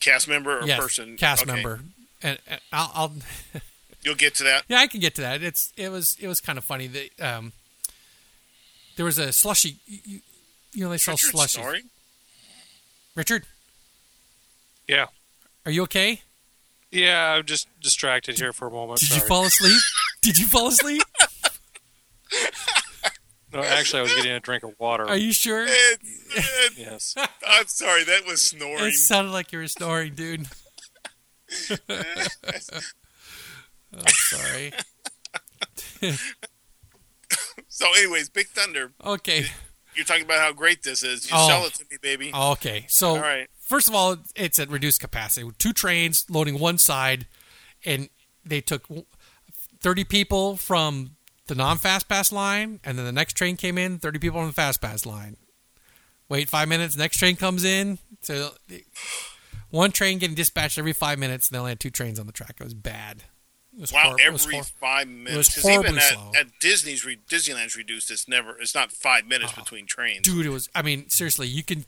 cast 0.00 0.28
member 0.28 0.58
or 0.60 0.66
yes, 0.66 0.78
person 0.78 1.16
cast 1.16 1.42
Okay. 1.44 1.52
member, 1.54 1.80
and, 2.22 2.38
and 2.46 2.60
I'll, 2.72 2.90
I'll 2.94 3.12
You'll 4.02 4.14
get 4.14 4.34
to 4.36 4.44
that. 4.44 4.64
yeah, 4.68 4.78
I 4.80 4.86
can 4.86 5.00
get 5.00 5.14
to 5.16 5.20
that. 5.22 5.42
It's 5.42 5.72
it 5.76 5.90
was 5.90 6.16
it 6.20 6.26
was 6.28 6.40
kind 6.40 6.56
of 6.58 6.64
funny 6.64 6.86
that 6.86 7.20
um, 7.20 7.52
there 8.96 9.04
was 9.04 9.18
a 9.18 9.32
slushy. 9.32 9.76
You, 9.86 9.98
you- 10.04 10.20
you 10.72 10.84
know 10.84 10.90
they 10.90 10.98
sell 10.98 11.14
Richard 11.14 11.30
slushy. 11.32 11.60
snoring? 11.60 11.82
Richard, 13.16 13.44
yeah, 14.86 15.06
are 15.66 15.72
you 15.72 15.82
okay? 15.82 16.22
Yeah. 16.90 17.32
I'm 17.34 17.44
just 17.44 17.68
distracted 17.80 18.38
here 18.38 18.52
for 18.52 18.68
a 18.68 18.70
moment. 18.70 19.00
Did 19.00 19.08
Sorry. 19.08 19.20
you 19.20 19.26
fall 19.26 19.44
asleep? 19.44 19.80
Did 20.22 20.38
you 20.38 20.46
fall 20.46 20.68
asleep? 20.68 21.02
No, 23.52 23.62
actually, 23.62 23.98
I 24.00 24.02
was 24.02 24.14
getting 24.14 24.30
a 24.32 24.38
drink 24.40 24.62
of 24.62 24.74
water. 24.78 25.08
Are 25.08 25.16
you 25.16 25.32
sure? 25.32 25.64
It- 25.66 25.70
it- 26.36 26.72
yes. 26.78 27.14
I'm 27.16 27.66
sorry, 27.66 28.04
that 28.04 28.24
was 28.26 28.42
snoring. 28.42 28.84
It 28.86 28.92
sounded 28.94 29.32
like 29.32 29.50
you 29.52 29.58
were 29.58 29.66
snoring, 29.66 30.14
dude. 30.14 30.46
I'm 31.68 31.78
oh, 33.96 34.02
sorry. 34.06 34.72
So, 37.68 37.86
anyways, 37.98 38.28
Big 38.28 38.46
Thunder. 38.48 38.92
Okay. 39.04 39.46
You're 39.96 40.04
talking 40.04 40.24
about 40.24 40.38
how 40.38 40.52
great 40.52 40.82
this 40.84 41.02
is. 41.02 41.28
You 41.28 41.36
Oh. 41.36 41.48
sell 41.48 41.64
it 41.66 41.74
to 41.74 41.84
me, 41.90 41.96
baby. 42.00 42.30
Okay. 42.32 42.84
So, 42.88 43.10
All 43.16 43.20
right. 43.20 43.48
First 43.70 43.88
of 43.88 43.94
all, 43.94 44.16
it's 44.36 44.58
at 44.58 44.68
reduced 44.68 45.00
capacity. 45.00 45.48
Two 45.58 45.72
trains 45.72 46.26
loading 46.28 46.58
one 46.58 46.76
side, 46.76 47.26
and 47.84 48.08
they 48.44 48.60
took 48.60 48.86
30 49.80 50.04
people 50.04 50.56
from 50.56 51.10
the 51.46 51.54
non 51.54 51.78
fast 51.78 52.08
pass 52.08 52.30
line, 52.32 52.80
and 52.84 52.98
then 52.98 53.04
the 53.06 53.12
next 53.12 53.34
train 53.34 53.56
came 53.56 53.78
in, 53.78 53.98
30 53.98 54.18
people 54.18 54.40
on 54.40 54.46
the 54.48 54.52
fast 54.52 54.80
pass 54.80 55.06
line. 55.06 55.36
Wait 56.28 56.48
five 56.48 56.68
minutes, 56.68 56.96
next 56.96 57.18
train 57.18 57.34
comes 57.36 57.64
in. 57.64 57.98
So, 58.22 58.50
one 59.70 59.90
train 59.92 60.18
getting 60.18 60.36
dispatched 60.36 60.78
every 60.78 60.92
five 60.92 61.18
minutes, 61.18 61.48
and 61.48 61.54
they 61.54 61.58
only 61.58 61.70
had 61.72 61.80
two 61.80 61.90
trains 61.90 62.18
on 62.20 62.26
the 62.26 62.32
track. 62.32 62.56
It 62.60 62.64
was 62.64 62.74
bad. 62.74 63.24
It 63.74 63.80
was 63.80 63.92
Wow, 63.92 64.12
was 64.12 64.20
every 64.44 64.54
hor- 64.56 64.64
five 64.64 65.08
minutes. 65.08 65.36
was 65.36 65.48
'Cause 65.48 65.68
even 65.68 65.96
at, 65.98 66.12
at 66.36 66.46
Disney's 66.60 67.04
re- 67.04 67.18
Disneyland's 67.28 67.76
reduced. 67.76 68.10
It's 68.10 68.26
never. 68.28 68.56
It's 68.60 68.74
not 68.74 68.92
five 68.92 69.26
minutes 69.26 69.52
uh, 69.56 69.62
between 69.62 69.86
trains. 69.86 70.22
dude. 70.22 70.44
It 70.46 70.50
was. 70.50 70.68
I 70.74 70.82
mean, 70.82 71.08
seriously, 71.08 71.46
you 71.48 71.62
can 71.62 71.84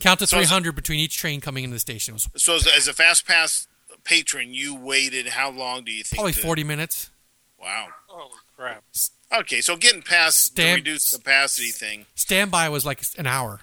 count 0.00 0.20
to 0.20 0.26
So 0.26 0.38
is 0.38 0.44
it- 0.44 0.48
300 0.48 0.72
between 0.74 1.00
each 1.00 1.16
train 1.16 1.40
coming 1.40 1.64
into 1.64 1.74
the 1.74 1.80
station. 1.80 2.14
Was 2.14 2.28
So 2.36 2.56
as, 2.56 2.66
as 2.66 2.88
a 2.88 2.92
fast 2.92 3.26
pass 3.26 3.66
patron, 4.04 4.54
you 4.54 4.74
waited. 4.74 5.28
How 5.28 5.50
long 5.50 5.84
do 5.84 5.92
you 5.92 6.02
think? 6.04 6.16
probably 6.18 6.32
to- 6.32 6.40
40 6.40 6.64
minutes. 6.64 7.10
Wow. 7.58 7.88
Holy 8.08 8.30
crap! 8.56 8.84
Okay, 9.32 9.60
so 9.60 9.76
getting 9.76 10.02
past 10.02 10.38
Stamp- 10.40 10.84
the 10.84 10.90
reduced 10.90 11.12
capacity 11.14 11.70
thing. 11.70 12.06
Standby 12.14 12.68
was 12.68 12.84
like 12.86 13.02
an 13.18 13.26
hour. 13.26 13.60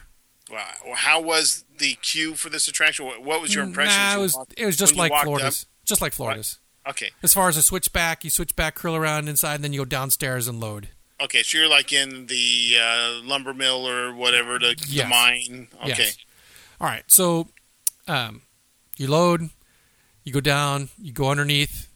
Wow. 0.51 0.68
How 0.95 1.22
was 1.22 1.64
the 1.77 1.95
queue 2.01 2.35
for 2.35 2.49
this 2.49 2.68
attraction? 2.68 3.05
What 3.05 3.23
what 3.23 3.41
was 3.41 3.53
your 3.55 3.64
impression? 3.64 3.95
Nah, 3.97 4.15
it 4.18 4.19
was 4.19 4.35
walked- 4.35 4.53
it 4.57 4.65
was 4.65 4.76
just 4.77 4.95
like 4.95 5.11
walked 5.11 5.23
Florida's. 5.26 5.65
Just 5.85 6.01
like 6.01 6.14
Florida's. 6.14 6.60
up? 6.85 6.91
Okay. 6.91 7.11
As 7.23 7.34
far 7.34 7.47
as 7.49 7.55
a 7.55 7.64
switchback, 7.64 8.23
you 8.23 8.30
switch 8.30 8.55
back, 8.55 8.76
curl 8.76 8.95
around 8.95 9.30
inside, 9.30 9.55
and 9.55 9.64
then 9.64 9.72
you 9.73 9.80
go 9.81 9.85
downstairs 9.85 10.47
and 10.49 10.60
load. 10.60 10.89
Okay, 11.23 11.41
so 11.41 11.57
you're 11.57 11.69
like 11.69 11.93
in 11.93 12.25
the 12.25 12.77
uh, 12.81 13.21
lumber 13.23 13.53
mill 13.53 13.87
or 13.87 14.13
whatever, 14.13 14.59
the, 14.59 14.75
the 14.89 15.05
mine. 15.05 15.69
Okay. 15.81 15.89
Yes. 15.97 16.17
All 16.81 16.87
right. 16.87 17.03
So, 17.07 17.47
um, 18.09 18.41
you 18.97 19.07
load, 19.07 19.49
you 20.25 20.33
go 20.33 20.41
down, 20.41 20.89
you 21.01 21.13
go 21.13 21.29
underneath, 21.29 21.87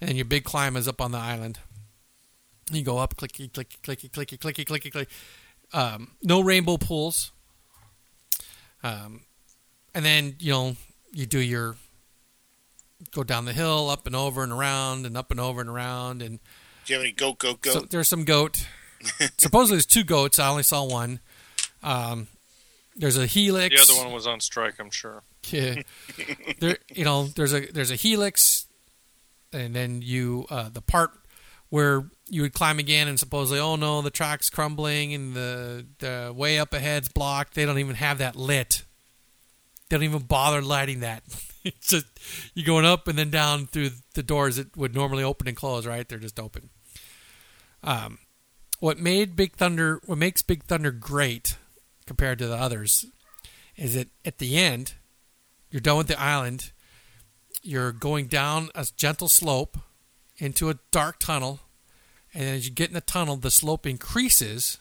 and 0.00 0.08
then 0.08 0.16
your 0.16 0.26
big 0.26 0.44
climb 0.44 0.76
is 0.76 0.86
up 0.86 1.00
on 1.00 1.12
the 1.12 1.18
island. 1.18 1.60
You 2.70 2.82
go 2.82 2.98
up, 2.98 3.16
clicky, 3.16 3.50
clicky, 3.50 3.80
clicky, 3.80 4.10
clicky, 4.10 4.38
clicky, 4.38 4.64
clicky, 4.66 4.92
clicky. 4.92 5.06
Um, 5.72 6.12
no 6.22 6.40
rainbow 6.40 6.76
pools. 6.76 7.32
Um, 8.82 9.22
and 9.94 10.04
then 10.04 10.36
you 10.38 10.52
know 10.52 10.76
you 11.10 11.24
do 11.24 11.38
your 11.38 11.76
go 13.12 13.24
down 13.24 13.46
the 13.46 13.52
hill, 13.54 13.88
up 13.88 14.06
and 14.06 14.14
over 14.14 14.42
and 14.42 14.52
around, 14.52 15.06
and 15.06 15.16
up 15.16 15.30
and 15.30 15.40
over 15.40 15.60
and 15.62 15.70
around, 15.70 16.20
and 16.20 16.38
Do 16.84 16.92
you 16.92 16.98
have 16.98 17.04
any 17.04 17.12
goat, 17.12 17.38
goat, 17.38 17.62
goat? 17.62 17.72
so 17.72 17.80
there's 17.80 18.08
some 18.08 18.24
goat. 18.24 18.66
Supposedly 19.36 19.76
there's 19.76 19.86
two 19.86 20.04
goats. 20.04 20.38
I 20.38 20.48
only 20.48 20.62
saw 20.62 20.84
one. 20.84 21.20
Um, 21.82 22.28
there's 22.96 23.16
a 23.16 23.26
helix. 23.26 23.74
The 23.74 23.92
other 23.92 24.04
one 24.04 24.12
was 24.12 24.26
on 24.26 24.40
strike, 24.40 24.78
I'm 24.78 24.90
sure. 24.90 25.22
Yeah. 25.48 25.82
there, 26.60 26.78
you 26.92 27.04
know, 27.04 27.24
there's 27.24 27.52
a 27.52 27.60
there's 27.60 27.90
a 27.90 27.96
helix, 27.96 28.66
and 29.52 29.74
then 29.74 30.02
you 30.02 30.46
uh, 30.50 30.68
the 30.68 30.82
part 30.82 31.10
where 31.70 32.04
you 32.28 32.42
would 32.42 32.52
climb 32.52 32.78
again, 32.78 33.08
and 33.08 33.18
supposedly, 33.18 33.58
oh 33.58 33.76
no, 33.76 34.02
the 34.02 34.10
track's 34.10 34.50
crumbling, 34.50 35.14
and 35.14 35.34
the 35.34 35.86
the 35.98 36.32
way 36.34 36.58
up 36.58 36.72
ahead's 36.74 37.08
blocked. 37.08 37.54
They 37.54 37.64
don't 37.64 37.78
even 37.78 37.96
have 37.96 38.18
that 38.18 38.36
lit. 38.36 38.82
They 39.88 39.96
don't 39.96 40.04
even 40.04 40.22
bother 40.22 40.62
lighting 40.62 41.00
that. 41.00 41.22
It's 41.64 41.88
just 41.88 42.06
you 42.54 42.64
going 42.64 42.84
up 42.84 43.08
and 43.08 43.18
then 43.18 43.30
down 43.30 43.66
through 43.66 43.90
the 44.14 44.22
doors 44.22 44.56
that 44.56 44.76
would 44.76 44.94
normally 44.94 45.22
open 45.22 45.48
and 45.48 45.56
close. 45.56 45.86
Right, 45.86 46.08
they're 46.08 46.18
just 46.18 46.40
open. 46.40 46.70
Um, 47.82 48.18
what 48.78 48.98
made 48.98 49.36
Big 49.36 49.56
Thunder, 49.56 50.00
what 50.06 50.18
makes 50.18 50.42
Big 50.42 50.64
Thunder 50.64 50.90
great 50.90 51.56
compared 52.06 52.38
to 52.38 52.46
the 52.46 52.56
others, 52.56 53.06
is 53.76 53.94
that 53.94 54.08
at 54.24 54.38
the 54.38 54.56
end 54.56 54.94
you're 55.72 55.80
done 55.80 55.96
with 55.96 56.06
the 56.06 56.20
island. 56.20 56.70
You're 57.62 57.92
going 57.92 58.26
down 58.26 58.68
a 58.74 58.86
gentle 58.96 59.28
slope 59.28 59.78
into 60.36 60.68
a 60.68 60.78
dark 60.90 61.18
tunnel, 61.18 61.60
and 62.34 62.44
as 62.44 62.66
you 62.66 62.72
get 62.74 62.88
in 62.88 62.94
the 62.94 63.00
tunnel, 63.00 63.36
the 63.36 63.50
slope 63.50 63.86
increases, 63.86 64.78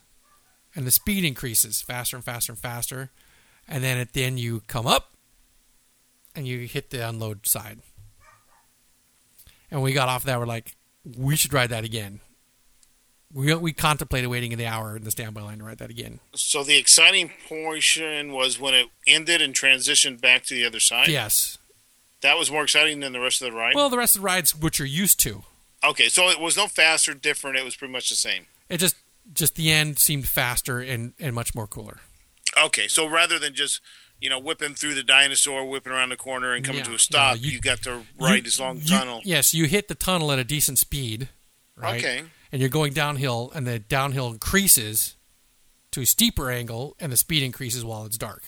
and 0.75 0.85
the 0.85 0.91
speed 0.91 1.23
increases 1.23 1.81
faster 1.81 2.17
and 2.17 2.25
faster 2.25 2.51
and 2.51 2.59
faster, 2.59 3.11
and 3.67 3.83
then 3.83 3.97
at 3.97 4.13
the 4.13 4.23
end 4.23 4.39
you 4.39 4.63
come 4.67 4.85
up, 4.85 5.15
and 6.35 6.47
you 6.47 6.67
hit 6.67 6.89
the 6.89 7.07
unload 7.07 7.47
side. 7.47 7.79
And 9.69 9.81
we 9.81 9.93
got 9.93 10.09
off 10.09 10.23
that, 10.25 10.39
we're 10.39 10.45
like, 10.45 10.75
we 11.17 11.35
should 11.35 11.53
ride 11.53 11.69
that 11.69 11.83
again. 11.83 12.19
We 13.33 13.53
we 13.55 13.71
contemplated 13.71 14.29
waiting 14.29 14.51
an 14.51 14.59
hour 14.59 14.97
in 14.97 15.03
the 15.05 15.11
standby 15.11 15.41
line 15.41 15.59
to 15.59 15.63
ride 15.63 15.77
that 15.77 15.89
again. 15.89 16.19
So 16.35 16.63
the 16.65 16.77
exciting 16.77 17.31
portion 17.47 18.33
was 18.33 18.59
when 18.59 18.73
it 18.73 18.87
ended 19.07 19.41
and 19.41 19.53
transitioned 19.53 20.19
back 20.19 20.43
to 20.47 20.53
the 20.53 20.65
other 20.65 20.81
side. 20.81 21.07
Yes. 21.07 21.57
That 22.21 22.37
was 22.37 22.51
more 22.51 22.63
exciting 22.63 22.99
than 22.99 23.13
the 23.13 23.21
rest 23.21 23.41
of 23.41 23.49
the 23.49 23.57
ride. 23.57 23.73
Well, 23.73 23.89
the 23.89 23.97
rest 23.97 24.17
of 24.17 24.21
the 24.21 24.25
rides, 24.25 24.53
which 24.53 24.79
you're 24.79 24.87
used 24.87 25.17
to, 25.21 25.43
okay, 25.81 26.09
so 26.09 26.29
it 26.29 26.41
was 26.41 26.57
no 26.57 26.67
faster, 26.67 27.13
different. 27.13 27.57
It 27.57 27.63
was 27.63 27.75
pretty 27.77 27.93
much 27.93 28.09
the 28.09 28.15
same. 28.15 28.47
it 28.67 28.77
just 28.79 28.97
just 29.33 29.55
the 29.55 29.71
end 29.71 29.97
seemed 29.97 30.27
faster 30.27 30.81
and, 30.81 31.13
and 31.19 31.33
much 31.33 31.55
more 31.55 31.67
cooler. 31.67 31.99
Okay, 32.61 32.89
so 32.89 33.07
rather 33.07 33.39
than 33.39 33.53
just 33.53 33.79
you 34.21 34.29
know 34.29 34.39
whipping 34.39 34.75
through 34.75 34.93
the 34.93 35.03
dinosaur, 35.03 35.65
whipping 35.67 35.91
around 35.91 36.09
the 36.09 36.15
corner, 36.17 36.53
and 36.53 36.63
coming 36.63 36.79
Yeah, 36.79 36.85
to 36.89 36.95
a 36.95 36.99
stop, 36.99 37.35
no, 37.35 37.41
you, 37.41 37.51
you- 37.53 37.59
got 37.59 37.81
to 37.83 38.03
ride 38.19 38.35
You- 38.35 38.41
this 38.43 38.59
long 38.59 38.79
tunnel. 38.81 39.21
Yes, 39.25 39.53
you 39.53 39.65
hit 39.65 39.87
the 39.89 39.95
tunnel 39.95 40.31
at 40.31 40.39
a 40.39 40.43
decent 40.45 40.77
speed, 40.77 41.27
right? 41.75 41.99
Okay, 41.99 42.23
And 42.51 42.61
you're 42.61 42.69
going 42.69 42.93
downhill, 42.93 43.51
and 43.55 43.65
the 43.67 43.79
downhill 43.79 44.29
increases 44.31 45.15
to 45.91 46.01
a 46.01 46.05
steeper 46.05 46.49
angle, 46.51 46.95
and 46.99 47.11
the 47.11 47.17
speed 47.17 47.43
increases 47.43 47.83
while 47.83 48.05
it's 48.05 48.17
dark. 48.17 48.43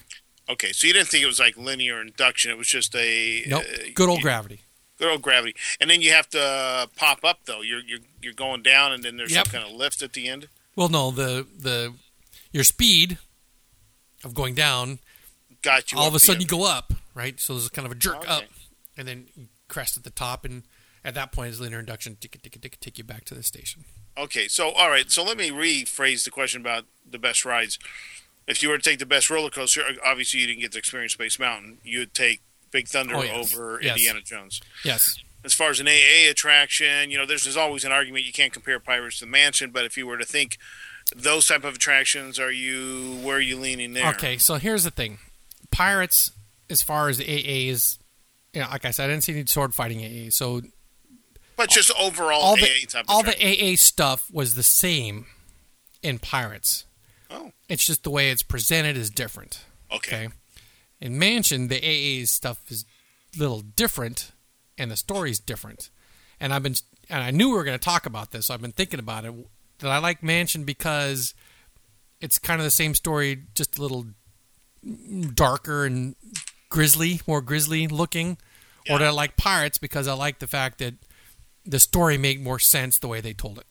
okay. 0.47 0.71
So 0.71 0.87
you 0.87 0.93
didn't 0.93 1.07
think 1.09 1.23
it 1.23 1.27
was 1.27 1.39
like 1.39 1.57
linear 1.57 1.99
induction? 2.01 2.51
It 2.51 2.57
was 2.57 2.67
just 2.67 2.95
a 2.95 3.43
Nope, 3.47 3.63
uh, 3.63 3.77
good 3.93 4.07
old 4.09 4.19
you- 4.19 4.23
gravity. 4.23 4.61
Good 4.99 5.09
old 5.09 5.21
gravity. 5.23 5.55
And 5.81 5.89
then 5.89 6.01
you 6.01 6.11
have 6.13 6.29
to 6.29 6.87
pop 6.95 7.25
up 7.25 7.39
though. 7.45 7.61
You're 7.61 7.79
you're 7.81 7.99
you're 8.21 8.33
going 8.33 8.61
down, 8.61 8.93
and 8.93 9.03
then 9.03 9.17
there's 9.17 9.31
Yep. 9.33 9.47
some 9.47 9.51
kind 9.61 9.65
of 9.73 9.75
lift 9.75 10.01
at 10.03 10.13
the 10.13 10.27
end. 10.29 10.47
Well, 10.75 10.87
no, 10.87 11.09
the 11.11 11.47
the 11.57 11.95
your 12.51 12.63
speed 12.63 13.17
of 14.23 14.33
going 14.35 14.53
down, 14.53 14.99
Got 15.63 15.91
you. 15.91 15.97
all 15.97 16.07
of 16.07 16.13
a 16.15 16.19
sudden 16.19 16.41
you 16.41 16.47
go 16.47 16.65
up, 16.65 16.93
right? 17.15 17.39
So 17.39 17.53
there's 17.53 17.69
kind 17.69 17.85
of 17.85 17.91
a 17.91 17.95
jerk 17.95 18.17
Okay. 18.17 18.27
up, 18.27 18.43
and 18.97 19.07
then 19.07 19.27
you 19.35 19.47
crest 19.67 19.97
at 19.97 20.03
the 20.03 20.09
top, 20.11 20.45
and 20.45 20.63
at 21.03 21.15
that 21.15 21.31
point, 21.31 21.49
it's 21.51 21.59
linear 21.59 21.79
induction, 21.79 22.15
tick, 22.19 22.39
tick, 22.41 22.61
tick, 22.61 22.79
take 22.79 22.97
you 22.97 23.03
back 23.03 23.25
to 23.25 23.33
the 23.33 23.43
station. 23.43 23.85
Okay, 24.17 24.47
so 24.47 24.69
all 24.71 24.89
right, 24.89 25.09
so 25.11 25.23
let 25.23 25.37
me 25.37 25.49
rephrase 25.49 26.23
the 26.25 26.29
question 26.31 26.61
about 26.61 26.85
the 27.09 27.17
best 27.17 27.43
rides. 27.45 27.79
If 28.45 28.61
you 28.61 28.69
were 28.69 28.77
to 28.77 28.83
take 28.83 28.99
the 28.99 29.05
best 29.05 29.29
roller 29.29 29.49
coaster, 29.49 29.81
obviously 30.05 30.41
you 30.41 30.47
didn't 30.47 30.59
get 30.61 30.71
to 30.73 30.77
experience 30.77 31.13
Space 31.13 31.39
Mountain. 31.39 31.77
You'd 31.83 32.13
take 32.13 32.41
Big 32.71 32.87
Thunder 32.87 33.15
Oh, 33.15 33.23
yes. 33.23 33.53
over 33.53 33.79
Yes. 33.81 33.95
Indiana 33.97 34.21
Jones. 34.21 34.61
Yes. 34.83 35.17
As 35.45 35.53
far 35.53 35.69
as 35.69 35.79
an 35.79 35.87
AA 35.87 36.29
attraction, 36.29 37.09
you 37.09 37.17
know, 37.17 37.25
there's, 37.25 37.43
there's 37.45 37.57
always 37.57 37.83
an 37.85 37.91
argument 37.91 38.25
you 38.25 38.33
can't 38.33 38.51
compare 38.53 38.79
Pirates 38.79 39.19
to 39.19 39.25
the 39.25 39.31
Mansion, 39.31 39.71
but 39.71 39.85
if 39.85 39.97
you 39.97 40.05
were 40.05 40.17
to 40.17 40.25
think 40.25 40.57
those 41.15 41.47
type 41.47 41.63
of 41.63 41.75
attractions, 41.75 42.37
are 42.39 42.51
you 42.51 43.17
where 43.23 43.37
are 43.37 43.41
you 43.41 43.57
leaning 43.57 43.93
there? 43.93 44.09
Okay, 44.11 44.37
so 44.37 44.55
here's 44.55 44.83
the 44.83 44.91
thing: 44.91 45.19
pirates, 45.73 46.31
as 46.69 46.81
far 46.81 47.09
as 47.09 47.17
the 47.17 47.25
AAs, 47.25 47.97
you 48.53 48.61
know, 48.61 48.67
like 48.69 48.85
I 48.85 48.91
said, 48.91 49.05
I 49.05 49.13
didn't 49.13 49.23
see 49.23 49.33
any 49.33 49.45
sword 49.45 49.73
fighting 49.73 49.99
AAs. 49.99 50.33
So 50.33 50.61
but 51.55 51.69
just 51.69 51.91
overall 51.99 52.41
all 52.41 52.53
AA 52.53 52.81
the 52.81 52.87
type. 52.87 53.05
all 53.07 53.23
the 53.23 53.35
AA 53.35 53.75
stuff 53.75 54.29
was 54.31 54.55
the 54.55 54.63
same 54.63 55.25
in 56.01 56.19
pirates. 56.19 56.85
Oh. 57.29 57.51
It's 57.67 57.85
just 57.85 58.03
the 58.03 58.09
way 58.09 58.29
it's 58.29 58.43
presented 58.43 58.97
is 58.97 59.09
different. 59.09 59.65
okay. 59.91 60.25
Okay. 60.25 60.35
In 61.01 61.19
Mansion, 61.19 61.67
the 61.67 61.79
AA 61.83 62.25
stuff 62.25 62.71
is 62.71 62.85
a 63.35 63.39
little 63.39 63.59
different, 63.59 64.31
and 64.77 64.89
the 64.89 64.95
story's 64.95 65.37
different. 65.37 65.89
And 66.39 66.53
I've 66.53 66.63
been, 66.63 66.75
and 67.09 67.21
I 67.21 67.29
knew 67.31 67.49
we 67.49 67.55
were 67.55 67.65
going 67.65 67.77
to 67.77 67.83
talk 67.83 68.05
about 68.05 68.31
this. 68.31 68.45
So 68.45 68.53
I've 68.53 68.61
been 68.61 68.71
thinking 68.71 69.01
about 69.01 69.25
it. 69.25 69.33
That 69.79 69.91
I 69.91 69.97
like 69.97 70.23
Mansion 70.23 70.63
because 70.63 71.33
it's 72.21 72.39
kind 72.39 72.61
of 72.61 72.63
the 72.63 72.71
same 72.71 72.95
story, 72.95 73.43
just 73.53 73.77
a 73.77 73.81
little 73.81 74.05
darker 75.33 75.85
and 75.85 76.15
grisly, 76.69 77.21
more 77.27 77.41
grisly 77.41 77.87
looking. 77.87 78.37
Or 78.89 78.99
do 78.99 79.05
I 79.05 79.09
like 79.11 79.37
Pirates 79.37 79.77
because 79.77 80.07
I 80.07 80.13
like 80.13 80.39
the 80.39 80.47
fact 80.47 80.79
that 80.79 80.95
the 81.65 81.79
story 81.79 82.17
made 82.17 82.43
more 82.43 82.59
sense 82.59 82.97
the 82.99 83.07
way 83.07 83.21
they 83.21 83.33
told 83.33 83.57
it. 83.57 83.65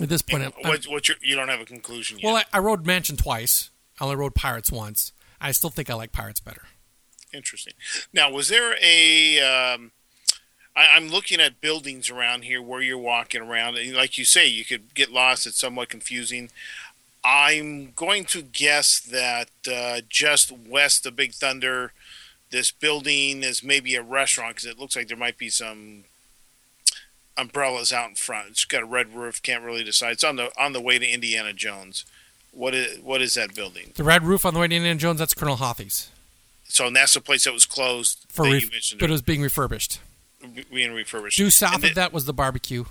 At 0.00 0.08
this 0.08 0.22
point, 0.22 0.54
What, 0.62 0.84
what 0.86 1.08
your, 1.08 1.18
you 1.20 1.36
don't 1.36 1.48
have 1.48 1.60
a 1.60 1.66
conclusion 1.66 2.18
yet. 2.18 2.26
well, 2.26 2.36
I, 2.36 2.44
I 2.54 2.58
rode 2.60 2.86
Mansion 2.86 3.18
twice. 3.18 3.70
I 4.00 4.04
only 4.04 4.16
rode 4.16 4.34
Pirates 4.34 4.72
once. 4.72 5.12
I 5.38 5.52
still 5.52 5.68
think 5.68 5.90
I 5.90 5.94
like 5.94 6.12
Pirates 6.12 6.40
better. 6.40 6.62
Interesting. 7.34 7.74
Now, 8.12 8.30
was 8.30 8.48
there 8.48 8.76
a? 8.82 9.40
Um, 9.40 9.92
I, 10.74 10.88
I'm 10.94 11.08
looking 11.08 11.40
at 11.40 11.60
buildings 11.60 12.08
around 12.08 12.44
here 12.44 12.62
where 12.62 12.80
you're 12.80 12.96
walking 12.96 13.42
around, 13.42 13.76
and 13.76 13.94
like 13.94 14.16
you 14.16 14.24
say, 14.24 14.46
you 14.46 14.64
could 14.64 14.94
get 14.94 15.10
lost. 15.10 15.46
It's 15.46 15.60
somewhat 15.60 15.90
confusing. 15.90 16.50
I'm 17.24 17.92
going 17.94 18.24
to 18.26 18.42
guess 18.42 18.98
that 19.00 19.48
uh, 19.72 20.00
just 20.08 20.50
west 20.50 21.06
of 21.06 21.14
Big 21.16 21.32
Thunder, 21.32 21.92
this 22.50 22.70
building 22.72 23.42
is 23.42 23.62
maybe 23.62 23.94
a 23.94 24.02
restaurant 24.02 24.56
because 24.56 24.66
it 24.66 24.78
looks 24.78 24.96
like 24.96 25.08
there 25.08 25.16
might 25.16 25.38
be 25.38 25.48
some 25.48 26.04
umbrellas 27.36 27.92
out 27.92 28.08
in 28.10 28.14
front. 28.14 28.48
It's 28.50 28.64
got 28.64 28.82
a 28.82 28.86
red 28.86 29.14
roof. 29.14 29.40
Can't 29.42 29.62
really 29.64 29.84
decide. 29.84 30.12
It's 30.12 30.24
on 30.24 30.36
the 30.36 30.50
on 30.60 30.72
the 30.72 30.80
way 30.80 30.98
to 30.98 31.06
Indiana 31.08 31.52
Jones. 31.52 32.04
What 32.50 32.74
is 32.74 32.98
what 33.00 33.22
is 33.22 33.34
that 33.34 33.54
building? 33.54 33.92
The 33.94 34.04
red 34.04 34.24
roof 34.24 34.44
on 34.44 34.52
the 34.54 34.60
way 34.60 34.68
to 34.68 34.74
Indiana 34.74 34.98
Jones, 34.98 35.18
that's 35.18 35.32
Colonel 35.34 35.56
Hathi's. 35.56 36.10
So 36.64 36.86
and 36.86 36.96
that's 36.96 37.14
the 37.14 37.20
place 37.20 37.44
that 37.44 37.52
was 37.52 37.66
closed 37.66 38.24
For 38.28 38.44
that 38.46 38.52
ref- 38.52 38.62
you 38.62 38.70
mentioned. 38.70 39.00
but 39.00 39.08
it 39.10 39.12
was 39.12 39.22
being 39.22 39.42
refurbished. 39.42 40.00
being 40.72 40.92
refurbished. 40.92 41.38
Due 41.38 41.50
south 41.50 41.74
And 41.76 41.84
of 41.84 41.90
the- 41.90 41.94
that 41.94 42.12
was 42.12 42.24
the 42.24 42.32
barbecue 42.32 42.84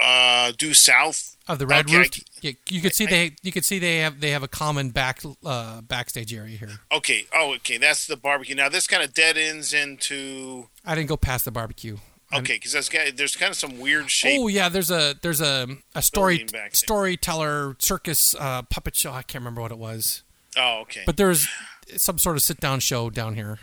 uh, 0.00 0.52
due 0.56 0.74
south. 0.74 1.36
Of 1.48 1.58
the 1.58 1.66
red 1.66 1.86
Okay, 1.86 1.96
roof. 1.98 2.10
Yeah, 2.42 2.52
you 2.68 2.80
could 2.80 2.94
see 2.94 3.06
they 3.06 3.32
you 3.42 3.50
could 3.52 3.64
see 3.64 3.78
they 3.78 3.98
have 3.98 4.20
they 4.20 4.30
have 4.30 4.42
a 4.42 4.48
common 4.48 4.90
back 4.90 5.22
uh, 5.44 5.80
backstage 5.80 6.32
area 6.34 6.56
here. 6.58 6.80
Okay. 6.92 7.26
Oh, 7.34 7.54
okay. 7.54 7.78
That's 7.78 8.06
the 8.06 8.16
barbecue. 8.16 8.54
Now 8.54 8.68
this 8.68 8.86
kind 8.86 9.02
of 9.02 9.14
dead 9.14 9.36
ends 9.38 9.72
into. 9.72 10.68
I 10.84 10.94
didn't 10.94 11.08
go 11.08 11.16
past 11.16 11.44
the 11.44 11.50
barbecue. 11.50 11.96
Okay, 12.30 12.56
because 12.56 12.72
that's 12.72 12.90
there's 13.14 13.36
kind 13.36 13.50
of 13.50 13.56
some 13.56 13.78
weird 13.80 14.10
shape. 14.10 14.38
Oh 14.38 14.48
yeah, 14.48 14.68
there's 14.68 14.90
a 14.90 15.14
there's 15.22 15.40
a 15.40 15.66
a 15.94 16.02
story 16.02 16.36
Building 16.36 16.52
back 16.52 16.70
there. 16.72 16.74
storyteller 16.74 17.74
circus 17.78 18.34
uh, 18.38 18.60
puppet 18.62 18.94
show. 18.94 19.12
I 19.12 19.22
can't 19.22 19.40
remember 19.42 19.62
what 19.62 19.70
it 19.72 19.78
was, 19.78 20.24
Oh, 20.54 20.80
okay. 20.82 21.04
but 21.06 21.16
there's 21.16 21.48
some 21.96 22.18
sort 22.18 22.36
of 22.36 22.42
sit 22.42 22.60
down 22.60 22.80
show 22.80 23.08
down 23.08 23.34
here. 23.34 23.60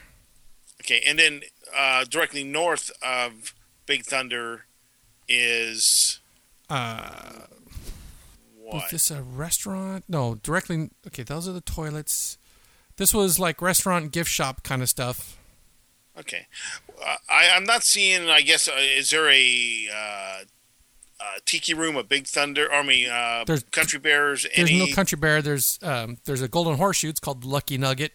okay, 0.81 0.99
and 1.05 1.19
then 1.19 1.41
uh, 1.77 2.05
directly 2.05 2.43
north 2.43 2.89
of 3.03 3.53
Big 3.85 4.03
Thunder 4.03 4.65
is 5.29 6.19
Uh, 6.67 7.41
was 8.73 8.83
this 8.91 9.11
a 9.11 9.21
restaurant? 9.21 10.03
No, 10.07 10.35
directly. 10.35 10.89
Okay, 11.07 11.23
those 11.23 11.47
are 11.47 11.51
the 11.53 11.61
toilets. 11.61 12.37
This 12.97 13.13
was 13.13 13.39
like 13.39 13.61
restaurant 13.61 14.11
gift 14.11 14.29
shop 14.29 14.63
kind 14.63 14.81
of 14.81 14.89
stuff. 14.89 15.37
Okay, 16.17 16.47
uh, 17.05 17.17
I, 17.29 17.49
I'm 17.53 17.65
not 17.65 17.83
seeing. 17.83 18.29
I 18.29 18.41
guess 18.41 18.67
uh, 18.69 18.73
is 18.77 19.09
there 19.09 19.29
a 19.29 19.87
uh, 19.93 20.43
uh, 21.19 21.23
tiki 21.45 21.73
room, 21.73 21.97
a 21.97 22.03
Big 22.03 22.25
Thunder 22.25 22.71
Army, 22.71 23.05
uh, 23.07 23.43
There's- 23.45 23.63
Country 23.71 23.99
Bears? 23.99 24.47
There's 24.55 24.69
any? 24.69 24.79
no 24.79 24.95
country 24.95 25.17
bear. 25.17 25.41
There's 25.41 25.77
um, 25.81 26.17
there's 26.25 26.41
a 26.41 26.47
golden 26.47 26.77
horseshoe. 26.77 27.09
It's 27.09 27.19
called 27.19 27.43
Lucky 27.43 27.77
Nugget. 27.77 28.13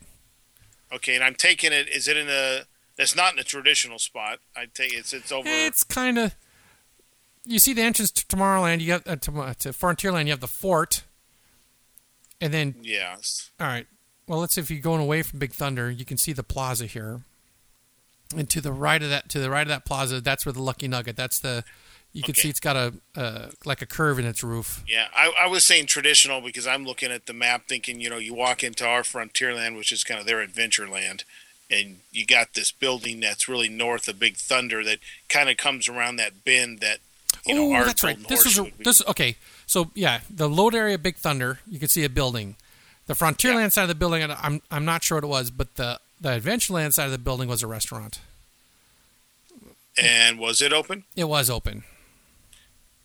okay, 0.93 1.15
and 1.15 1.23
I'm 1.23 1.35
taking 1.35 1.73
it. 1.73 1.89
Is 1.89 2.09
it 2.09 2.17
in 2.17 2.29
a? 2.31 2.63
It's 2.99 3.15
not 3.15 3.35
in 3.35 3.39
a 3.39 3.45
traditional 3.45 3.99
spot. 3.99 4.39
I 4.57 4.67
take 4.73 4.95
it's 4.95 5.13
it's 5.13 5.31
over. 5.31 5.47
It's 5.49 5.85
kind 5.85 6.19
of. 6.19 6.35
You 7.51 7.59
see 7.59 7.73
the 7.73 7.83
entrance 7.83 8.13
to 8.13 8.25
Tomorrowland. 8.27 8.81
You 8.81 8.87
got 8.87 9.09
uh, 9.09 9.17
to, 9.17 9.41
uh, 9.41 9.55
to 9.55 9.69
Frontierland. 9.71 10.27
You 10.27 10.31
have 10.31 10.41
the 10.41 10.47
fort, 10.47 11.03
and 12.41 12.55
then 12.55 12.77
yes. 12.81 13.51
all 13.59 13.67
right. 13.67 13.87
Well, 14.29 14.39
let's 14.39 14.55
see 14.55 14.61
if 14.61 14.71
you're 14.71 14.81
going 14.81 15.01
away 15.01 15.23
from 15.23 15.41
Big 15.41 15.53
Thunder. 15.53 15.91
You 15.91 16.05
can 16.05 16.17
see 16.17 16.33
the 16.33 16.45
plaza 16.45 16.87
here, 16.87 17.23
and 18.37 18.49
to 18.51 18.61
the 18.61 18.73
right 18.73 19.03
of 19.03 19.11
that, 19.11 19.29
to 19.31 19.41
the 19.41 19.51
right 19.51 19.63
of 19.63 19.69
that 19.69 19.85
plaza, 19.85 20.21
that's 20.21 20.47
where 20.47 20.53
the 20.53 20.63
Lucky 20.63 20.87
Nugget. 20.87 21.17
That's 21.17 21.41
the. 21.41 21.65
You 22.13 22.23
can 22.23 22.33
Okay. 22.33 22.43
see 22.43 22.49
it's 22.51 22.61
got 22.61 22.77
a 22.77 22.95
uh, 23.17 23.51
like 23.65 23.83
a 23.83 23.87
curve 23.87 24.19
in 24.21 24.27
its 24.27 24.43
roof. 24.45 24.83
Yeah, 24.87 25.07
I, 25.15 25.33
I 25.41 25.47
was 25.49 25.65
saying 25.65 25.87
traditional 25.87 26.41
because 26.41 26.67
I'm 26.69 26.85
looking 26.85 27.11
at 27.11 27.27
the 27.27 27.33
map 27.33 27.69
thinking, 27.69 28.01
you 28.01 28.11
know, 28.11 28.19
you 28.19 28.33
walk 28.35 28.63
into 28.65 28.87
our 28.87 29.03
Frontierland, 29.03 29.77
which 29.77 29.91
is 29.93 30.03
kind 30.05 30.19
of 30.21 30.27
their 30.27 30.41
adventure 30.41 30.89
land, 30.89 31.25
and 31.69 31.99
you 32.13 32.25
got 32.27 32.55
this 32.55 32.71
building 32.73 33.19
that's 33.21 33.49
really 33.49 33.69
north 33.69 34.07
of 34.09 34.19
Big 34.21 34.37
Thunder 34.37 34.83
that 34.85 34.99
kind 35.29 35.49
of 35.49 35.57
comes 35.57 35.89
around 35.89 36.17
that 36.17 36.45
bend 36.45 36.79
that, 36.81 36.99
you 37.47 37.55
know, 37.55 37.77
oh, 37.77 37.85
that's 37.85 38.03
right. 38.05 38.19
This 38.29 38.47
is 38.47 38.59
a, 38.59 38.71
this. 38.79 39.03
Okay, 39.09 39.37
so 39.67 39.91
yeah, 39.95 40.21
the 40.29 40.49
load 40.49 40.75
area, 40.75 40.99
Big 40.99 41.17
Thunder. 41.17 41.61
You 41.69 41.79
can 41.79 41.89
see 41.89 42.05
a 42.05 42.09
building. 42.09 42.57
The 43.07 43.15
Frontierland 43.15 43.73
side 43.73 43.83
of 43.83 43.89
the 43.89 43.95
building, 43.95 44.23
I'm 44.31 44.63
I'm 44.71 44.85
not 44.85 45.03
sure 45.03 45.17
what 45.17 45.25
it 45.25 45.29
was, 45.29 45.51
but 45.51 45.75
the 45.77 45.99
the 46.21 46.39
Adventureland 46.39 46.93
side 46.93 47.07
of 47.07 47.13
the 47.13 47.19
building 47.19 47.49
was 47.49 47.63
a 47.63 47.67
restaurant. 47.67 48.21
And 50.01 50.39
was 50.39 50.61
it 50.61 50.73
open? 50.73 51.05
It 51.17 51.25
was 51.25 51.51
open. 51.51 51.83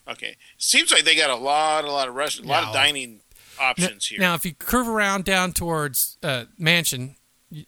Okay. 0.07 0.35
Seems 0.57 0.91
like 0.91 1.03
they 1.03 1.15
got 1.15 1.29
a 1.29 1.35
lot, 1.35 1.83
a 1.83 1.91
lot 1.91 2.07
of 2.07 2.13
rest, 2.15 2.39
a 2.39 2.43
lot 2.43 2.63
of 2.65 2.73
dining 2.73 3.21
options 3.59 4.05
here. 4.07 4.19
Now, 4.19 4.35
if 4.35 4.45
you 4.45 4.53
curve 4.53 4.87
around 4.87 5.25
down 5.25 5.51
towards 5.53 6.17
uh, 6.21 6.45
Mansion, 6.59 7.15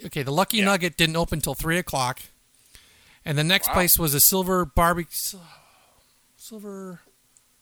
okay, 0.05 0.21
the 0.21 0.31
Lucky 0.31 0.57
Yeah. 0.57 0.65
Nugget 0.65 0.97
didn't 0.97 1.15
open 1.15 1.41
till 1.41 1.55
three 1.55 1.79
o'clock, 1.79 2.21
and 3.25 3.37
the 3.37 3.43
next 3.43 3.69
Wow. 3.69 3.73
place 3.73 3.97
was 3.97 4.13
a 4.13 4.19
Silver 4.19 4.65
Barbecue, 4.65 5.39
Silver, 6.47 7.01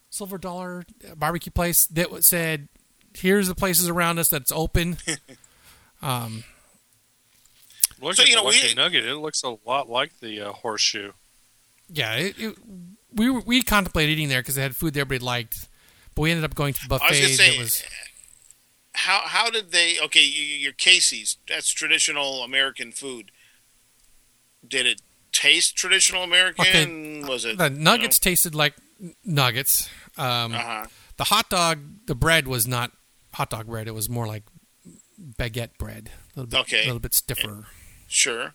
Silver 0.10 0.38
Dollar 0.38 0.84
Barbecue 1.16 1.52
place 1.52 1.86
that 1.88 2.24
said, 2.24 2.68
"Here's 3.16 3.48
the 3.48 3.56
places 3.56 3.90
around 3.90 4.20
us 4.20 4.30
that's 4.30 4.52
open." 4.52 4.98
um, 6.02 6.44
Look 8.02 8.16
So, 8.16 8.24
at 8.24 8.30
you 8.30 8.36
the 8.36 8.42
know, 8.44 8.48
we- 8.50 8.74
Nugget. 8.76 9.06
It 9.06 9.16
looks 9.16 9.42
a 9.44 9.56
lot 9.66 9.90
like 9.90 10.20
the 10.20 10.42
uh, 10.42 10.52
horseshoe. 10.52 11.12
yeah, 11.90 12.14
it, 12.16 12.36
it, 12.38 12.56
we 13.14 13.30
we 13.30 13.62
contemplated 13.64 14.12
eating 14.14 14.30
there 14.30 14.42
because 14.42 14.56
they 14.56 14.62
had 14.62 14.76
food 14.76 14.94
there 14.94 15.02
everybody 15.02 15.26
liked, 15.26 15.68
but 16.14 16.22
we 16.24 16.32
ended 16.32 16.44
up 16.44 16.54
going 16.56 16.74
to 16.74 16.88
the 16.88 16.94
I 16.96 16.98
was 16.98 17.02
buffet. 17.02 17.22
gonna 17.22 17.34
say, 17.34 17.58
was 17.58 17.84
how 18.94 19.22
how 19.26 19.50
did 19.50 19.72
they? 19.72 19.96
Okay, 20.04 20.22
you, 20.24 20.44
your 20.44 20.74
Casey's. 20.74 21.38
That's 21.48 21.70
traditional 21.70 22.44
American 22.44 22.92
food. 22.92 23.32
Did 24.68 24.86
it 24.86 25.02
taste 25.36 25.76
traditional 25.76 26.24
American? 26.24 27.28
Was 27.28 27.46
it 27.46 27.58
the 27.58 27.70
nuggets 27.70 28.20
tasted 28.20 28.56
like 28.56 28.74
nuggets. 29.26 29.90
Um, 30.18 30.54
Uh 30.54 30.58
huh. 30.60 30.86
The 31.18 31.26
hot 31.26 31.50
dog, 31.50 31.80
the 32.08 32.16
bread 32.16 32.48
was 32.48 32.68
not 32.68 32.92
hot 33.34 33.50
dog 33.50 33.68
bread. 33.68 33.88
It 33.88 33.94
was 33.94 34.10
more 34.10 34.28
like 34.28 34.44
baguette 35.40 35.78
bread, 35.78 36.10
a 36.36 36.40
little 36.40 36.50
bit, 36.50 36.60
Okay. 36.62 36.84
a 36.84 36.86
little 36.86 37.00
bit 37.00 37.14
stiffer. 37.14 37.68
Sure. 38.08 38.54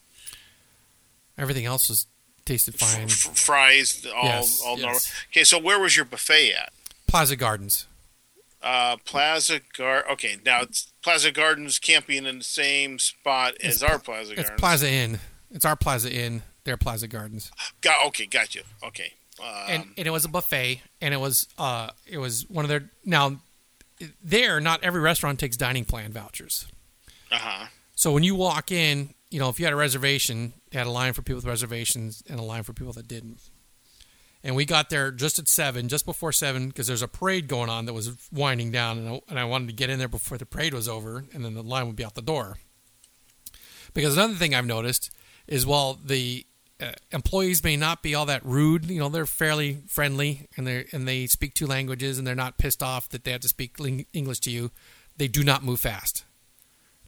Everything 1.39 1.65
else 1.67 1.89
was 1.89 2.07
tasted 2.45 2.75
fine. 2.79 3.05
F- 3.05 3.29
f- 3.29 3.39
fries, 3.39 4.07
all 4.15 4.25
Yes, 4.25 4.61
all 4.65 4.77
normal. 4.77 5.01
Okay, 5.31 5.45
so 5.45 5.59
where 5.59 5.79
was 5.79 5.97
your 5.97 6.05
buffet 6.05 6.53
at? 6.53 6.73
Plaza 7.07 7.37
Gardens. 7.37 7.87
Uh, 8.63 8.97
Plaza 9.07 9.61
Gar. 9.77 10.05
Okay, 10.11 10.37
now 10.45 10.61
it's 10.63 10.93
Plaza 11.03 11.31
Gardens 11.33 11.79
can't 11.79 12.07
be 12.07 12.19
in 12.19 12.25
the 12.25 12.43
same 12.45 12.99
spot 12.99 13.55
as 13.63 13.83
our 13.83 13.99
Plaza 13.99 14.33
It's 14.33 14.43
Gardens. 14.43 14.61
Plaza 14.61 14.91
Inn. 14.91 15.19
It's 15.51 15.65
our 15.65 15.77
Plaza 15.77 16.13
Inn. 16.13 16.43
Their 16.65 16.77
Plaza 16.77 17.09
Gardens. 17.09 17.51
Got, 17.81 18.07
okay, 18.09 18.27
got 18.27 18.55
you. 18.55 18.63
Okay. 18.83 19.15
Um, 19.41 19.47
and, 19.69 19.85
and 19.97 20.07
it 20.07 20.11
was 20.11 20.25
a 20.25 20.29
buffet, 20.29 20.83
and 21.01 21.15
it 21.15 21.19
was 21.19 21.49
uh, 21.59 21.91
it 22.07 22.19
was 22.19 22.49
one 22.49 22.65
of 22.65 22.69
their 22.69 22.91
now. 23.05 23.41
There, 24.23 24.61
not 24.61 24.83
every 24.83 25.01
restaurant 25.01 25.39
takes 25.39 25.57
dining 25.57 25.85
plan 25.85 26.13
vouchers. 26.13 26.67
uh 27.31 27.37
huh. 27.39 27.67
So 27.95 28.13
when 28.13 28.23
you 28.23 28.35
walk 28.35 28.73
in, 28.73 29.13
you 29.31 29.39
know, 29.39 29.51
if 29.51 29.59
you 29.61 29.67
had 29.67 29.75
a 29.75 29.77
reservation, 29.77 30.55
they 30.71 30.79
had 30.79 30.87
a 30.87 30.91
line 30.91 31.13
for 31.13 31.21
people 31.21 31.37
with 31.37 31.45
reservations 31.45 32.23
and 32.29 32.41
a 32.41 32.43
line 32.43 32.63
for 32.63 32.73
people 32.73 32.95
that 32.95 33.07
didn't. 33.07 33.41
And 34.43 34.57
we 34.57 34.65
got 34.65 34.89
there 34.89 35.11
just 35.11 35.39
at 35.39 35.49
seven, 35.49 35.89
just 35.89 36.07
before 36.07 36.33
seven, 36.33 36.69
because 36.69 36.87
there's 36.87 37.03
a 37.03 37.09
parade 37.09 37.47
going 37.47 37.69
on 37.69 37.85
that 37.85 37.93
was 37.93 38.17
winding 38.33 38.71
down, 38.71 38.97
and 38.97 39.09
I, 39.09 39.21
and 39.29 39.39
I 39.39 39.45
wanted 39.45 39.69
to 39.69 39.75
get 39.75 39.91
in 39.91 39.99
there 39.99 40.09
before 40.09 40.39
the 40.39 40.47
parade 40.47 40.73
was 40.73 40.89
over, 40.89 41.25
and 41.35 41.45
then 41.45 41.53
the 41.53 41.63
line 41.63 41.87
would 41.89 41.97
be 41.97 42.05
out 42.07 42.15
the 42.15 42.23
door. 42.23 42.57
Because 43.93 44.17
another 44.17 44.35
thing 44.35 44.55
I've 44.55 44.65
noticed 44.65 45.11
is 45.47 45.67
while 45.67 45.99
the 46.03 46.47
uh, 46.81 46.93
employees 47.13 47.63
may 47.63 47.77
not 47.77 48.03
be 48.03 48.15
all 48.15 48.27
that 48.27 48.45
rude, 48.45 48.87
you 48.87 48.99
know, 48.99 49.09
they're 49.09 49.27
fairly 49.27 49.83
friendly, 49.87 50.49
and 50.57 50.67
they 50.67 50.87
and 50.93 51.07
they 51.07 51.27
speak 51.27 51.55
two 51.55 51.67
languages, 51.67 52.19
and 52.19 52.27
they're 52.27 52.35
not 52.35 52.59
pissed 52.59 52.83
off 52.83 53.09
that 53.11 53.25
they 53.25 53.33
have 53.33 53.41
to 53.43 53.49
speak 53.49 53.79
ling- 53.79 54.07
English 54.13 54.41
to 54.41 54.51
you. 54.51 54.71
They 55.17 55.29
do 55.29 55.43
not 55.45 55.63
move 55.63 55.81
fast. 55.81 56.25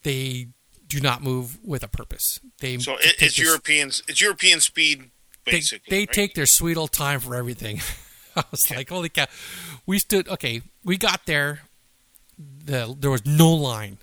They 0.02 0.48
do 0.86 1.00
not 1.00 1.22
move 1.22 1.58
with 1.64 1.82
a 1.82 1.88
purpose. 1.88 2.38
They 2.60 2.76
So 2.78 2.94
it, 2.96 3.14
it's 3.18 3.36
their- 3.36 3.46
European. 3.46 3.88
It's 4.08 4.20
European 4.20 4.60
speed, 4.60 5.10
they, 5.46 5.52
basically. 5.52 5.90
they 5.90 6.00
right? 6.00 6.12
take 6.12 6.34
their 6.34 6.46
sweet 6.46 6.76
old 6.76 6.92
time 6.92 7.20
for 7.20 7.34
everything. 7.34 7.80
I 8.36 8.44
was 8.50 8.64
Okay. 8.66 8.76
like, 8.76 8.88
holy 8.88 9.08
cow! 9.08 9.26
We 9.86 9.98
stood. 9.98 10.28
Okay, 10.28 10.62
we 10.84 10.96
got 10.98 11.26
there. 11.26 11.60
The 12.38 12.94
there 12.98 13.10
was 13.10 13.24
no 13.26 13.50
line. 13.52 13.98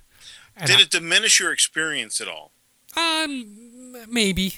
Did 0.66 0.76
I- 0.76 0.80
it 0.82 0.90
diminish 0.90 1.38
your 1.40 1.52
experience 1.52 2.20
at 2.20 2.28
all? 2.28 2.52
Um, 2.96 3.94
maybe. 4.12 4.54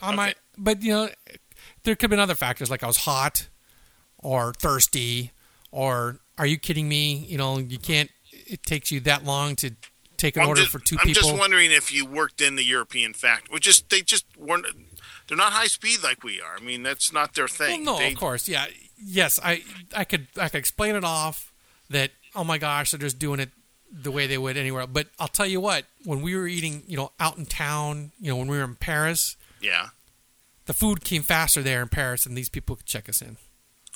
I 0.00 0.08
Okay. 0.08 0.16
might, 0.16 0.36
but 0.58 0.82
you 0.82 0.92
know, 0.92 1.08
there 1.84 1.94
could 1.94 2.02
have 2.02 2.10
been 2.10 2.20
other 2.20 2.34
factors 2.34 2.70
like 2.70 2.82
I 2.82 2.86
was 2.86 2.98
hot, 2.98 3.48
or 4.18 4.52
thirsty, 4.54 5.32
or 5.70 6.18
are 6.36 6.46
you 6.46 6.58
kidding 6.58 6.88
me? 6.88 7.14
You 7.28 7.38
know, 7.38 7.58
you 7.58 7.78
can't. 7.78 8.10
It 8.32 8.62
takes 8.62 8.90
you 8.90 9.00
that 9.00 9.24
long 9.24 9.56
to 9.56 9.72
take 10.16 10.36
an 10.36 10.42
I'm 10.42 10.48
order 10.48 10.62
just, 10.62 10.72
for 10.72 10.78
2 10.78 10.96
I'm 11.00 11.06
people. 11.06 11.22
just 11.22 11.36
wondering 11.38 11.70
if 11.70 11.92
you 11.92 12.04
worked 12.06 12.40
in 12.40 12.56
the 12.56 12.64
European 12.64 13.12
factor. 13.12 13.52
Which 13.52 13.64
just 13.64 13.88
they 13.90 14.00
just 14.02 14.24
weren't. 14.36 14.66
They're 15.26 15.36
not 15.36 15.52
high 15.52 15.66
speed 15.66 16.02
like 16.02 16.24
we 16.24 16.40
are. 16.40 16.56
I 16.56 16.60
mean, 16.60 16.82
that's 16.82 17.12
not 17.12 17.34
their 17.34 17.44
Well, 17.44 17.48
thing. 17.68 17.84
no, 17.84 17.98
They- 17.98 18.12
of 18.12 18.18
course, 18.18 18.48
yeah, 18.48 18.66
yes. 18.96 19.38
I 19.42 19.62
I 19.94 20.04
could 20.04 20.26
I 20.38 20.48
could 20.48 20.58
explain 20.58 20.94
it 20.96 21.04
off 21.04 21.52
that 21.90 22.10
oh 22.34 22.44
my 22.44 22.58
gosh, 22.58 22.90
they're 22.90 23.00
just 23.00 23.18
doing 23.18 23.40
it 23.40 23.50
the 23.90 24.10
way 24.10 24.26
they 24.26 24.38
would 24.38 24.56
anywhere. 24.56 24.86
But 24.86 25.08
I'll 25.18 25.28
tell 25.28 25.46
you 25.46 25.60
what, 25.60 25.84
when 26.04 26.20
we 26.22 26.34
were 26.36 26.46
eating, 26.46 26.82
you 26.86 26.96
know, 26.96 27.12
out 27.18 27.38
in 27.38 27.46
town, 27.46 28.12
you 28.20 28.30
know, 28.30 28.36
when 28.36 28.46
we 28.48 28.56
were 28.58 28.64
in 28.64 28.74
Paris, 28.76 29.36
Yeah. 29.60 29.88
The 30.68 30.72
food 30.74 31.02
came 31.02 31.22
faster 31.22 31.60
there 31.62 31.82
in 31.82 31.88
Paris, 31.88 32.24
and 32.24 32.36
these 32.38 32.48
people 32.48 32.76
could 32.76 32.86
check 32.86 33.08
us 33.08 33.20
in. 33.20 33.36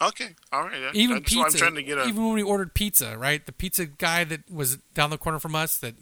Okay. 0.00 0.30
All 0.52 0.62
right. 0.62 0.80
That- 0.80 0.96
Even 0.96 1.18
that's 1.18 1.32
pizza, 1.32 1.46
I'm 1.46 1.52
trying 1.52 1.74
to 1.76 1.82
get 1.84 1.98
a. 1.98 2.04
even 2.06 2.24
when 2.24 2.34
we 2.34 2.42
ordered 2.42 2.74
pizza, 2.74 3.16
right? 3.16 3.44
The 3.46 3.52
pizza 3.52 3.86
guy 3.86 4.24
that 4.24 4.50
was 4.50 4.78
down 4.94 5.10
the 5.10 5.18
corner 5.18 5.38
from 5.38 5.54
us, 5.54 5.78
that 5.78 5.94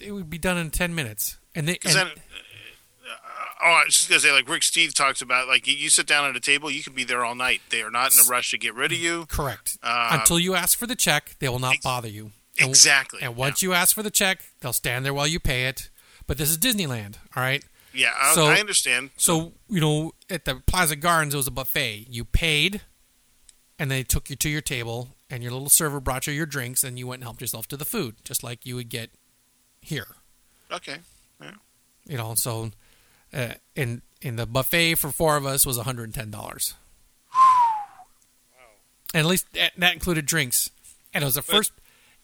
it 0.00 0.12
would 0.12 0.30
be 0.30 0.38
done 0.38 0.56
in 0.58 0.70
ten 0.70 0.94
minutes, 0.94 1.38
and 1.54 1.66
they. 1.66 1.78
And- 1.84 1.94
then, 1.94 2.06
uh, 2.06 2.10
oh, 3.64 3.66
I 3.68 3.84
was 3.86 3.94
just 3.94 4.08
gonna 4.08 4.20
say, 4.20 4.32
like 4.32 4.48
Rick 4.48 4.62
Steve 4.62 4.94
talks 4.94 5.20
about, 5.22 5.48
like 5.48 5.66
you, 5.66 5.88
sit 5.90 6.06
down 6.06 6.28
at 6.28 6.36
a 6.36 6.40
table, 6.40 6.70
you 6.70 6.82
can 6.82 6.92
be 6.94 7.04
there 7.04 7.24
all 7.24 7.34
night. 7.34 7.62
They 7.70 7.82
are 7.82 7.90
not 7.90 8.12
in 8.12 8.18
a 8.24 8.28
rush 8.28 8.50
to 8.52 8.58
get 8.58 8.74
rid 8.74 8.92
of 8.92 8.98
you. 8.98 9.26
correct. 9.26 9.78
Uh, 9.82 10.18
Until 10.20 10.38
you 10.38 10.54
ask 10.54 10.78
for 10.78 10.86
the 10.86 10.96
check, 10.96 11.36
they 11.40 11.48
will 11.48 11.58
not 11.58 11.74
ex- 11.74 11.82
bother 11.84 12.08
you. 12.08 12.32
And- 12.60 12.68
Exactly. 12.68 13.20
And 13.22 13.34
once 13.34 13.62
you 13.62 13.72
ask 13.72 13.94
for 13.94 14.02
the 14.02 14.10
check, 14.10 14.40
they'll 14.60 14.72
stand 14.74 15.04
there 15.04 15.14
while 15.14 15.26
you 15.26 15.40
pay 15.40 15.64
it. 15.66 15.88
But 16.26 16.38
this 16.38 16.50
is 16.50 16.58
Disneyland, 16.58 17.16
all 17.34 17.42
right? 17.42 17.64
Yeah, 17.94 18.12
I, 18.18 18.34
so- 18.34 18.46
I 18.46 18.60
understand. 18.60 19.10
So, 19.16 19.52
you 19.68 19.80
know, 19.80 20.12
at 20.30 20.44
the 20.44 20.56
Plaza 20.66 20.96
Gardens, 20.96 21.34
it 21.34 21.36
was 21.36 21.46
a 21.46 21.50
buffet. 21.52 22.06
You 22.08 22.24
paid, 22.24 22.80
and 23.78 23.90
they 23.90 24.02
took 24.02 24.30
you 24.30 24.36
to 24.36 24.48
your 24.48 24.60
table, 24.60 25.08
and 25.30 25.42
your 25.42 25.52
little 25.52 25.68
server 25.70 26.00
brought 26.00 26.26
you 26.26 26.32
your 26.32 26.46
drinks, 26.46 26.82
and 26.84 26.98
you 26.98 27.06
went 27.06 27.20
and 27.20 27.24
helped 27.24 27.40
yourself 27.40 27.66
to 27.68 27.76
the 27.76 27.84
food, 27.84 28.16
just 28.24 28.42
like 28.42 28.64
you 28.66 28.76
would 28.76 28.88
get 28.88 29.10
here. 29.80 30.08
Okay. 30.70 30.98
You 32.06 32.16
know, 32.16 32.34
so, 32.34 32.72
uh, 33.32 33.52
and 33.76 34.02
and 34.22 34.36
the 34.38 34.46
buffet 34.46 34.96
for 34.96 35.12
four 35.12 35.36
of 35.36 35.46
us 35.46 35.64
was 35.64 35.76
one 35.76 35.84
hundred 35.84 36.04
and 36.04 36.14
ten 36.14 36.30
dollars. 36.32 36.74
And 39.14 39.20
at 39.20 39.26
least 39.26 39.52
that, 39.52 39.72
that 39.76 39.92
included 39.92 40.26
drinks, 40.26 40.70
and 41.12 41.22
it 41.22 41.24
was 41.24 41.34
the 41.36 41.42
first. 41.42 41.72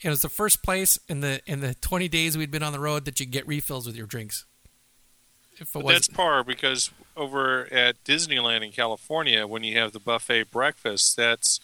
It 0.00 0.08
was 0.08 0.22
the 0.22 0.28
first 0.28 0.62
place 0.62 0.98
in 1.08 1.20
the 1.20 1.40
in 1.46 1.60
the 1.60 1.74
twenty 1.74 2.08
days 2.08 2.36
we'd 2.36 2.50
been 2.50 2.62
on 2.62 2.72
the 2.72 2.80
road 2.80 3.04
that 3.04 3.20
you 3.20 3.26
get 3.26 3.46
refills 3.46 3.86
with 3.86 3.96
your 3.96 4.06
drinks. 4.06 4.46
If 5.60 5.68
it 5.68 5.72
But 5.74 5.84
was 5.84 5.94
that's 5.94 6.08
par 6.08 6.44
because 6.44 6.90
over 7.16 7.66
at 7.72 8.02
Disneyland 8.04 8.64
in 8.64 8.72
California, 8.72 9.46
when 9.46 9.64
you 9.64 9.76
have 9.78 9.92
the 9.92 9.98
buffet 10.00 10.50
breakfast, 10.50 11.16
that's 11.16 11.60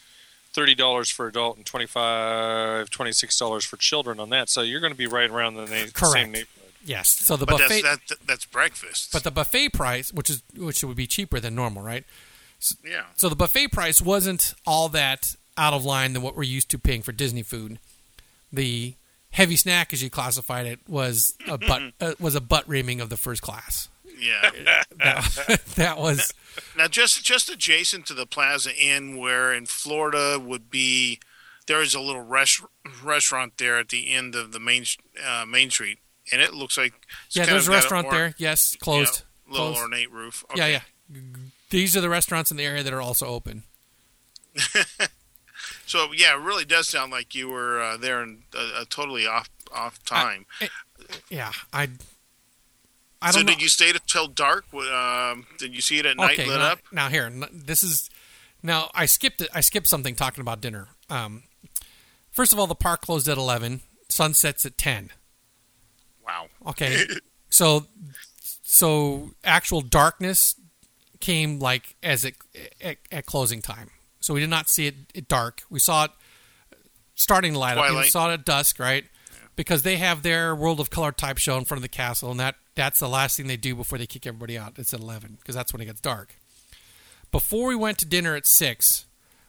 thirty 0.52 0.74
dollars 0.74 1.10
for 1.10 1.26
adult 1.26 1.56
and 1.56 1.66
25 1.66 2.90
26 2.90 3.38
dollars 3.38 3.64
for 3.64 3.76
children 3.76 4.20
on 4.20 4.30
that. 4.30 4.48
So 4.48 4.62
you're 4.62 4.80
going 4.80 4.92
to 4.92 4.98
be 4.98 5.06
right 5.06 5.30
around 5.30 5.54
the 5.54 5.62
na- 5.66 5.86
Correct. 5.92 6.12
same 6.12 6.32
neighborhood. 6.32 6.48
yes, 6.84 7.08
so 7.10 7.36
the 7.36 7.46
But 7.46 7.58
buffet. 7.58 7.82
that's 7.82 8.08
that, 8.08 8.18
that's 8.26 8.44
breakfast. 8.46 9.12
But 9.12 9.24
the 9.24 9.30
buffet 9.30 9.70
price, 9.72 10.12
which 10.12 10.30
is 10.30 10.42
which 10.56 10.82
would 10.84 10.96
be 10.96 11.06
cheaper 11.06 11.40
than 11.40 11.54
normal, 11.54 11.82
right? 11.82 12.04
yeah, 12.84 13.02
So 13.16 13.28
the 13.28 13.36
buffet 13.36 13.68
price 13.72 14.00
wasn't 14.00 14.54
all 14.66 14.88
that 14.90 15.36
out 15.56 15.74
of 15.74 15.84
line 15.84 16.14
than 16.14 16.22
what 16.22 16.34
we're 16.34 16.42
used 16.44 16.70
to 16.70 16.78
paying 16.78 17.02
for 17.02 17.12
Disney 17.12 17.42
food. 17.42 17.78
The 18.52 18.94
heavy 19.34 19.56
snack, 19.56 19.92
as 19.92 20.02
you 20.02 20.08
classified 20.10 20.64
it, 20.66 20.78
was 20.88 21.34
a 21.46 21.58
butt 21.58 21.82
uh, 22.00 22.14
was 22.18 22.34
a 22.34 22.40
butt 22.40 22.66
reaming 22.68 23.00
of 23.00 23.10
the 23.10 23.16
first 23.16 23.42
class. 23.42 23.88
yeah. 24.18 24.50
That, 24.96 25.60
that 25.74 25.98
was 25.98 26.32
now, 26.76 26.86
just 26.88 27.22
just 27.24 27.50
adjacent 27.50 28.06
to 28.06 28.14
the 28.14 28.26
Plaza 28.26 28.70
Inn, 28.74 29.16
where 29.18 29.52
in 29.52 29.66
Florida 29.66 30.38
would 30.38 30.70
be, 30.70 31.18
there 31.66 31.82
is 31.82 31.94
a 31.94 32.00
little 32.00 32.22
res- 32.22 32.62
restaurant 33.02 33.58
there 33.58 33.76
at 33.78 33.88
the 33.88 34.10
end 34.12 34.34
of 34.34 34.52
the 34.52 34.60
main 34.60 34.84
uh, 35.26 35.44
Main 35.46 35.70
Street, 35.70 35.98
and 36.32 36.40
it 36.40 36.54
looks 36.54 36.78
like 36.78 36.94
yeah. 37.30 37.44
There's 37.44 37.68
a 37.68 37.72
restaurant 37.72 38.06
or- 38.06 38.12
there. 38.12 38.34
Yes, 38.38 38.76
closed. 38.76 39.22
little 39.48 39.72
Closed. 39.72 39.80
ornate 39.80 40.10
roof. 40.12 40.44
Yeah, 40.54 40.66
yeah. 40.68 40.80
These 41.70 41.96
are 41.96 42.00
the 42.00 42.08
restaurants 42.08 42.50
in 42.50 42.56
the 42.56 42.64
area 42.64 42.82
that 42.84 42.92
are 42.92 43.02
also 43.02 43.26
open. 43.26 43.64
So 45.94 46.08
yeah, 46.12 46.34
it 46.34 46.40
really 46.40 46.64
does 46.64 46.88
sound 46.88 47.12
like 47.12 47.36
you 47.36 47.48
were 47.48 47.80
uh, 47.80 47.96
there 47.96 48.20
in 48.20 48.42
a, 48.52 48.80
a 48.80 48.84
totally 48.84 49.28
off 49.28 49.48
off 49.72 50.04
time. 50.04 50.44
Yeah, 51.30 51.52
I. 51.72 51.88
I 53.22 53.30
so 53.30 53.38
don't 53.38 53.46
know. 53.46 53.52
did 53.52 53.62
you 53.62 53.68
stay 53.68 53.92
till 54.08 54.26
dark? 54.26 54.64
Um, 54.74 55.46
did 55.56 55.72
you 55.72 55.80
see 55.80 56.00
it 56.00 56.06
at 56.06 56.16
night 56.16 56.36
lit 56.38 56.48
now, 56.48 56.72
up? 56.72 56.78
now 56.90 57.08
here, 57.10 57.32
this 57.52 57.84
is 57.84 58.10
now 58.60 58.90
I 58.92 59.06
skipped 59.06 59.40
it. 59.40 59.48
I 59.54 59.60
skipped 59.60 59.86
something 59.86 60.16
talking 60.16 60.40
about 60.40 60.60
dinner. 60.60 60.88
Um, 61.08 61.44
first 62.32 62.52
of 62.52 62.58
all, 62.58 62.66
the 62.66 62.74
park 62.74 63.02
closed 63.02 63.28
at 63.28 63.38
eleven. 63.38 63.80
Sunsets 64.08 64.66
at 64.66 64.76
ten. 64.76 65.10
Wow. 66.26 66.48
Okay, 66.66 67.04
so 67.50 67.86
so 68.64 69.30
actual 69.44 69.80
darkness 69.80 70.56
came 71.20 71.60
like 71.60 71.94
as 72.02 72.24
it 72.24 72.34
at, 72.82 72.96
at 73.12 73.26
closing 73.26 73.62
time. 73.62 73.90
So 74.24 74.32
we 74.32 74.40
did 74.40 74.48
not 74.48 74.70
see 74.70 74.86
it, 74.86 74.94
it 75.12 75.28
dark. 75.28 75.64
We 75.68 75.78
saw 75.78 76.04
it 76.04 76.10
starting 77.14 77.52
to 77.52 77.58
light 77.58 77.76
up. 77.76 77.94
We 77.94 78.08
saw 78.08 78.30
it 78.30 78.32
at 78.32 78.46
dusk, 78.46 78.78
right? 78.78 79.04
Because 79.54 79.82
they 79.82 79.96
have 79.98 80.22
their 80.22 80.54
World 80.54 80.80
of 80.80 80.88
Color 80.88 81.12
type 81.12 81.36
show 81.36 81.58
in 81.58 81.66
front 81.66 81.78
of 81.78 81.82
the 81.82 81.88
castle, 81.90 82.30
and 82.30 82.40
that 82.40 82.54
that's 82.74 82.98
the 83.00 83.08
last 83.08 83.36
thing 83.36 83.48
they 83.48 83.58
do 83.58 83.74
before 83.74 83.98
they 83.98 84.06
kick 84.06 84.26
everybody 84.26 84.56
out. 84.56 84.78
It's 84.78 84.94
at 84.94 85.00
eleven 85.00 85.36
because 85.38 85.54
that's 85.54 85.74
when 85.74 85.82
it 85.82 85.84
gets 85.84 86.00
dark. 86.00 86.36
Before 87.30 87.68
we 87.68 87.76
went 87.76 87.98
to 87.98 88.06
dinner 88.06 88.34
at 88.34 88.46
six, 88.46 89.04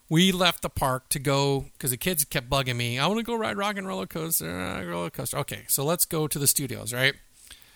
we 0.10 0.34
left 0.34 0.61
the 0.61 0.69
park 0.69 1.07
to 1.10 1.19
go 1.19 1.68
because 1.73 1.91
the 1.91 1.97
kids 1.97 2.26
kept 2.26 2.49
bugging 2.49 2.76
me. 2.76 2.99
I 2.99 3.07
want 3.07 3.19
to 3.19 3.23
go 3.23 3.35
ride 3.35 3.57
Rock 3.57 3.77
and 3.77 3.88
Roller 3.88 4.06
Coaster, 4.07 4.52
uh, 4.52 4.84
roller 4.84 5.10
coaster. 5.10 5.38
Okay, 5.38 5.64
so 5.69 5.85
let's 5.85 6.03
go 6.06 6.27
to 6.27 6.38
the 6.38 6.47
studios, 6.47 6.93
right? 6.93 7.14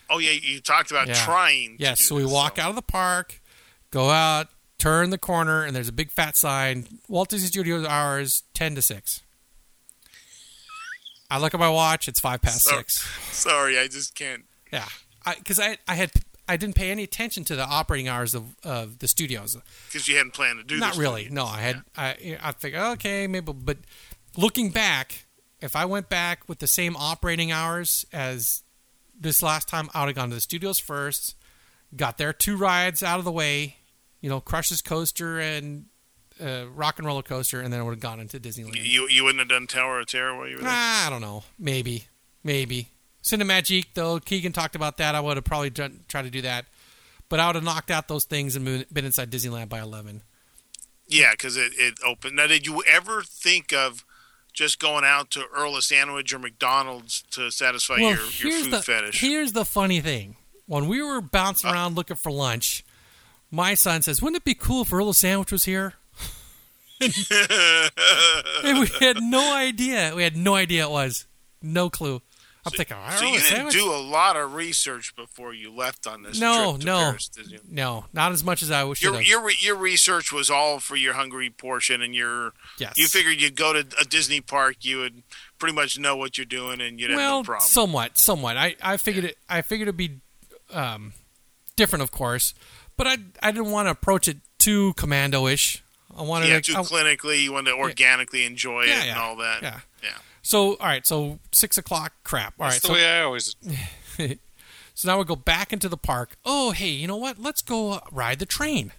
Oh 0.10 0.18
yeah, 0.18 0.32
you 0.32 0.60
talked 0.60 0.92
about 0.92 1.08
Yeah. 1.08 1.14
trying. 1.14 1.78
to 1.78 1.84
Yes, 1.84 2.02
so 2.02 2.16
we 2.16 2.24
this, 2.24 2.32
walk 2.32 2.60
out 2.60 2.70
of 2.70 2.76
the 2.76 2.82
park, 2.82 3.42
go 3.90 4.10
out, 4.10 4.50
turn 4.80 5.12
the 5.12 5.18
corner, 5.18 5.64
and 5.64 5.76
there's 5.76 5.88
a 5.90 5.94
big 5.94 6.10
fat 6.12 6.36
sign: 6.36 6.88
Walt 7.08 7.30
Disney 7.30 7.48
Studios 7.50 7.86
hours 7.86 8.44
ten 8.54 8.74
to 8.76 8.82
six. 8.82 9.22
I 11.30 11.38
look 11.38 11.54
at 11.54 11.60
my 11.60 11.70
watch; 11.70 12.08
it's 12.08 12.20
five 12.20 12.42
past 12.42 12.62
So- 12.64 12.78
six. 12.78 13.06
Sorry, 13.32 13.78
I 13.78 13.88
just 13.88 14.16
can't. 14.16 14.46
Yeah, 14.74 14.88
because 15.38 15.60
I, 15.60 15.78
I 15.88 15.96
had 15.96 16.12
I 16.48 16.58
didn't 16.58 16.76
pay 16.76 16.90
any 16.90 17.04
attention 17.04 17.44
to 17.46 17.56
the 17.56 17.64
operating 17.66 18.08
hours 18.08 18.34
of, 18.34 18.56
of 18.64 19.00
the 19.00 19.08
studios. 19.08 19.56
Because 19.88 20.08
you 20.08 20.18
hadn't 20.18 20.34
planned 20.34 20.60
to 20.60 20.64
do 20.66 20.80
Not 20.80 20.98
really. 20.98 21.28
No, 21.30 21.46
I 21.46 21.62
had 21.62 21.82
I 21.96 22.38
I 22.42 22.52
figured 22.54 22.82
okay 22.94 23.28
maybe, 23.28 23.52
but 23.54 23.78
looking 24.38 24.72
back, 24.72 25.26
if 25.62 25.76
I 25.76 25.86
went 25.86 26.10
back 26.10 26.48
with 26.48 26.60
the 26.60 26.68
same 26.68 26.96
operating 26.98 27.52
hours 27.52 28.06
as 28.12 28.64
this 29.20 29.44
last 29.44 29.68
time, 29.68 29.90
I 29.94 30.02
would 30.02 30.08
have 30.10 30.16
gone 30.16 30.30
to 30.30 30.36
the 30.36 30.42
studios 30.42 30.80
first, 30.80 31.36
got 31.96 32.18
their 32.18 32.32
two 32.34 32.56
rides 32.56 33.04
out 33.04 33.20
of 33.20 33.26
the 33.26 33.32
way, 33.32 33.78
you 34.22 34.30
know, 34.30 34.42
Crush's 34.42 34.82
Coaster 34.82 35.40
and 35.40 35.86
uh, 36.42 36.66
Rock 36.74 37.00
and 37.00 37.08
Roller 37.08 37.22
Coaster, 37.22 37.62
and 37.62 37.72
then 37.72 37.80
I 37.80 37.84
would 37.84 37.92
have 37.92 38.00
gone 38.00 38.20
into 38.20 38.40
Disneyland. 38.40 38.84
You 38.84 39.08
you 39.08 39.24
wouldn't 39.24 39.40
have 39.40 39.50
done 39.50 39.68
Tower 39.68 40.00
of 40.00 40.08
Terror 40.08 40.38
while 40.38 40.48
you 40.48 40.56
were 40.56 40.62
there. 40.62 40.72
Ah, 40.72 41.08
I 41.08 41.10
don't 41.10 41.22
know. 41.22 41.44
Maybe. 41.58 42.06
Maybe. 42.44 42.90
Cinemagique, 43.24 43.94
though, 43.94 44.20
Keegan 44.20 44.54
talked 44.54 44.76
about 44.76 44.98
that. 44.98 45.14
I 45.16 45.20
would 45.20 45.38
have 45.38 45.44
probably 45.44 45.70
done, 45.70 46.02
tried 46.08 46.24
to 46.24 46.30
do 46.30 46.42
that. 46.42 46.66
But 47.28 47.40
I 47.40 47.48
would 47.48 47.56
have 47.56 47.64
knocked 47.64 47.92
out 47.92 48.08
those 48.08 48.26
things 48.26 48.56
and 48.56 48.86
been 48.92 49.06
inside 49.06 49.30
Disneyland 49.30 49.70
by 49.70 49.82
11. 49.82 50.24
Yeah, 51.08 51.32
because 51.32 51.58
it, 51.58 51.74
it 51.76 51.96
opened. 52.06 52.36
Now, 52.36 52.48
did 52.48 52.66
you 52.66 52.82
ever 52.88 53.24
think 53.24 53.74
of 53.74 54.06
just 54.54 54.80
going 54.80 55.04
out 55.04 55.32
to 55.32 55.46
Earl 55.54 55.76
of 55.76 55.84
Sandwich 55.84 56.34
or 56.34 56.40
McDonald's 56.40 57.24
to 57.32 57.52
satisfy 57.52 57.98
your, 57.98 58.10
your 58.10 58.18
food 58.18 58.72
the, 58.72 58.82
fetish? 58.82 59.20
Here's 59.20 59.52
the 59.52 59.66
funny 59.66 60.00
thing. 60.02 60.38
When 60.66 60.88
we 60.88 61.02
were 61.02 61.22
bouncing 61.22 61.70
around 61.70 61.96
looking 61.96 62.16
for 62.16 62.32
lunch, 62.32 62.84
my 63.52 63.74
son 63.74 64.02
says, 64.02 64.22
Wouldn't 64.22 64.38
it 64.42 64.46
be 64.46 64.54
cool 64.56 64.82
if 64.84 64.94
Earl 64.94 65.10
of 65.10 65.16
Sandwich 65.16 65.52
was 65.52 65.66
here? 65.66 65.94
and 67.02 68.80
we 68.80 68.88
had 69.00 69.22
no 69.22 69.54
idea. 69.56 70.14
We 70.16 70.24
had 70.24 70.36
no 70.36 70.56
idea 70.56 70.86
it 70.86 70.92
was. 70.92 71.26
No 71.62 71.90
clue. 71.90 72.22
I'm 72.66 72.74
thinking, 72.74 72.98
Earl 72.98 73.12
so 73.18 73.26
you 73.26 73.32
didn't 73.34 73.46
Sandwich? 73.46 73.74
do 73.74 73.90
a 73.92 73.96
lot 73.98 74.36
of 74.36 74.54
research 74.54 75.16
before 75.16 75.54
you 75.54 75.72
left 75.74 76.06
on 76.06 76.24
this 76.24 76.40
No, 76.40 76.72
trip 76.72 76.82
to 76.82 76.86
no. 76.86 76.98
Paris, 76.98 77.30
no, 77.70 78.06
not 78.12 78.34
as 78.34 78.44
much 78.44 78.62
as 78.62 78.70
I 78.70 78.84
wish. 78.84 79.02
Your, 79.02 79.20
your 79.22 79.50
your 79.52 79.76
research 79.78 80.34
was 80.34 80.50
all 80.50 80.80
for 80.80 80.98
your 80.98 81.14
hungry 81.14 81.50
portion, 81.50 82.02
and 82.02 82.14
your 82.14 82.52
Yes. 82.78 82.98
you 82.98 83.08
figured 83.08 83.40
you'd 83.42 83.56
go 83.56 83.72
to 83.74 83.80
a 84.00 84.04
Disney 84.06 84.42
park, 84.42 84.78
you 84.82 84.98
would 85.00 85.24
pretty 85.58 85.74
much 85.74 85.98
know 85.98 86.18
what 86.18 86.38
you're 86.38 86.46
doing, 86.46 86.82
and 86.82 87.00
you'd 87.00 87.12
have 87.12 87.20
no 87.20 87.44
problem. 87.44 87.68
somewhat, 87.68 88.18
somewhat. 88.18 88.58
I, 88.58 88.76
I 88.84 88.98
figured 88.98 89.24
it. 89.26 89.38
I 89.50 89.62
figured 89.62 89.88
it'd 89.88 89.98
be 89.98 90.20
um, 90.72 91.14
different, 91.78 92.04
of 92.04 92.12
course, 92.12 92.54
but 93.00 93.08
I 93.08 93.18
I 93.42 93.52
didn't 93.52 93.72
want 93.72 93.88
to 93.88 93.92
approach 93.92 94.28
it 94.28 94.38
too 94.60 94.94
commando-ish. 94.94 95.82
I 96.16 96.22
wanted 96.24 96.50
yeah, 96.50 96.56
to. 96.58 96.62
too 96.62 96.78
I- 96.78 96.84
clinically, 96.84 97.42
you 97.44 97.54
wanted 97.54 97.72
to 97.72 97.78
organically 97.78 98.46
enjoy 98.46 98.84
Yeah, 98.84 99.00
it 99.00 99.06
yeah, 99.06 99.12
and 99.14 99.20
all 99.20 99.36
that. 99.38 99.62
yeah. 99.64 99.80
yeah. 100.04 100.10
So 100.42 100.72
all 100.76 100.88
right, 100.88 101.06
so 101.08 101.40
six 101.52 101.78
o'clock. 101.78 102.14
Crap. 102.24 102.54
All 102.60 102.66
right. 102.66 102.72
That's 102.74 102.82
the 102.82 102.88
So, 102.88 102.94
way 102.94 103.06
I 103.10 103.22
always. 103.24 103.56
so 104.94 105.08
now 105.08 105.18
we 105.18 105.24
go 105.26 105.36
back 105.36 105.72
into 105.74 105.88
the 105.90 105.98
park. 105.98 106.36
Oh, 106.46 106.72
hey, 106.72 106.90
you 106.90 107.08
know 107.08 107.18
what? 107.18 107.40
Let's 107.40 107.62
go 107.62 107.94
uh, 107.94 108.00
ride 108.12 108.40
the 108.40 108.46
train. 108.46 108.92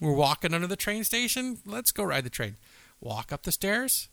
We're 0.00 0.12
walking 0.14 0.54
under 0.54 0.66
the 0.66 0.76
train 0.76 1.04
station. 1.04 1.58
Let's 1.66 1.92
go 1.92 2.02
ride 2.04 2.24
the 2.24 2.30
train. 2.30 2.56
Walk 3.00 3.32
up 3.32 3.42
the 3.44 3.52
stairs. 3.52 4.08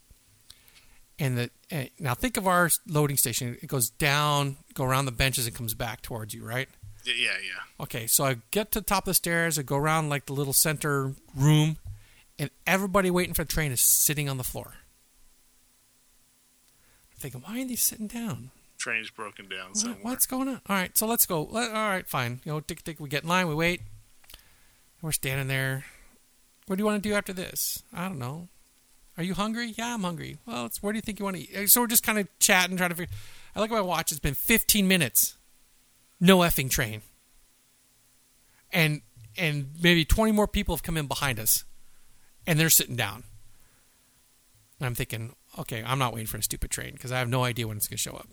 And 1.18 1.36
the 1.36 1.50
uh, 1.72 1.84
now 1.98 2.14
think 2.14 2.36
of 2.36 2.46
our 2.46 2.70
loading 2.86 3.16
station. 3.16 3.56
It 3.60 3.66
goes 3.66 3.90
down, 3.90 4.58
go 4.74 4.84
around 4.84 5.06
the 5.06 5.12
benches, 5.12 5.46
and 5.46 5.56
comes 5.56 5.74
back 5.74 6.00
towards 6.02 6.32
you, 6.34 6.44
right? 6.44 6.68
Yeah, 7.16 7.36
yeah. 7.44 7.84
Okay, 7.84 8.06
so 8.06 8.24
I 8.24 8.36
get 8.50 8.72
to 8.72 8.80
the 8.80 8.84
top 8.86 9.04
of 9.04 9.10
the 9.10 9.14
stairs, 9.14 9.58
I 9.58 9.62
go 9.62 9.76
around 9.76 10.08
like 10.08 10.26
the 10.26 10.32
little 10.32 10.52
center 10.52 11.14
room, 11.34 11.78
and 12.38 12.50
everybody 12.66 13.10
waiting 13.10 13.34
for 13.34 13.44
the 13.44 13.52
train 13.52 13.72
is 13.72 13.80
sitting 13.80 14.28
on 14.28 14.38
the 14.38 14.44
floor. 14.44 14.74
I'm 17.12 17.18
thinking, 17.18 17.42
why 17.44 17.60
are 17.60 17.64
they 17.64 17.76
sitting 17.76 18.06
down? 18.06 18.50
Train's 18.78 19.10
broken 19.10 19.48
down 19.48 19.74
somewhere. 19.74 19.98
what's 20.02 20.26
going 20.26 20.48
on? 20.48 20.60
All 20.68 20.76
right, 20.76 20.96
so 20.96 21.06
let's 21.06 21.26
go. 21.26 21.46
All 21.46 21.52
right, 21.52 22.06
fine. 22.06 22.40
You 22.44 22.52
know, 22.52 22.60
tick, 22.60 22.84
tick, 22.84 23.00
we 23.00 23.08
get 23.08 23.24
in 23.24 23.28
line, 23.28 23.48
we 23.48 23.54
wait. 23.54 23.80
We're 25.02 25.12
standing 25.12 25.48
there. 25.48 25.84
What 26.66 26.76
do 26.76 26.82
you 26.82 26.86
want 26.86 27.02
to 27.02 27.08
do 27.08 27.14
after 27.14 27.32
this? 27.32 27.82
I 27.92 28.08
don't 28.08 28.18
know. 28.18 28.48
Are 29.16 29.24
you 29.24 29.34
hungry? 29.34 29.74
Yeah, 29.76 29.94
I'm 29.94 30.02
hungry. 30.02 30.38
Well, 30.46 30.66
it's, 30.66 30.82
where 30.82 30.92
do 30.92 30.96
you 30.96 31.02
think 31.02 31.18
you 31.18 31.24
want 31.24 31.36
to 31.36 31.42
eat? 31.42 31.70
So 31.70 31.80
we're 31.80 31.88
just 31.88 32.04
kind 32.04 32.18
of 32.18 32.28
chatting, 32.38 32.76
trying 32.76 32.90
to 32.90 32.94
figure. 32.94 33.14
I 33.56 33.60
look 33.60 33.70
at 33.70 33.74
my 33.74 33.80
watch. 33.80 34.12
It's 34.12 34.20
been 34.20 34.34
15 34.34 34.86
minutes. 34.86 35.37
No 36.20 36.38
effing 36.38 36.70
train. 36.70 37.02
And 38.72 39.02
and 39.36 39.70
maybe 39.80 40.04
20 40.04 40.32
more 40.32 40.48
people 40.48 40.74
have 40.74 40.82
come 40.82 40.96
in 40.96 41.06
behind 41.06 41.38
us, 41.38 41.64
and 42.46 42.58
they're 42.58 42.70
sitting 42.70 42.96
down. 42.96 43.24
And 44.78 44.86
I'm 44.86 44.94
thinking, 44.94 45.34
okay, 45.58 45.82
I'm 45.84 45.98
not 45.98 46.12
waiting 46.12 46.26
for 46.26 46.36
a 46.38 46.42
stupid 46.42 46.70
train 46.70 46.92
because 46.92 47.12
I 47.12 47.18
have 47.18 47.28
no 47.28 47.44
idea 47.44 47.66
when 47.66 47.76
it's 47.76 47.88
going 47.88 47.96
to 47.96 48.02
show 48.02 48.16
up. 48.16 48.28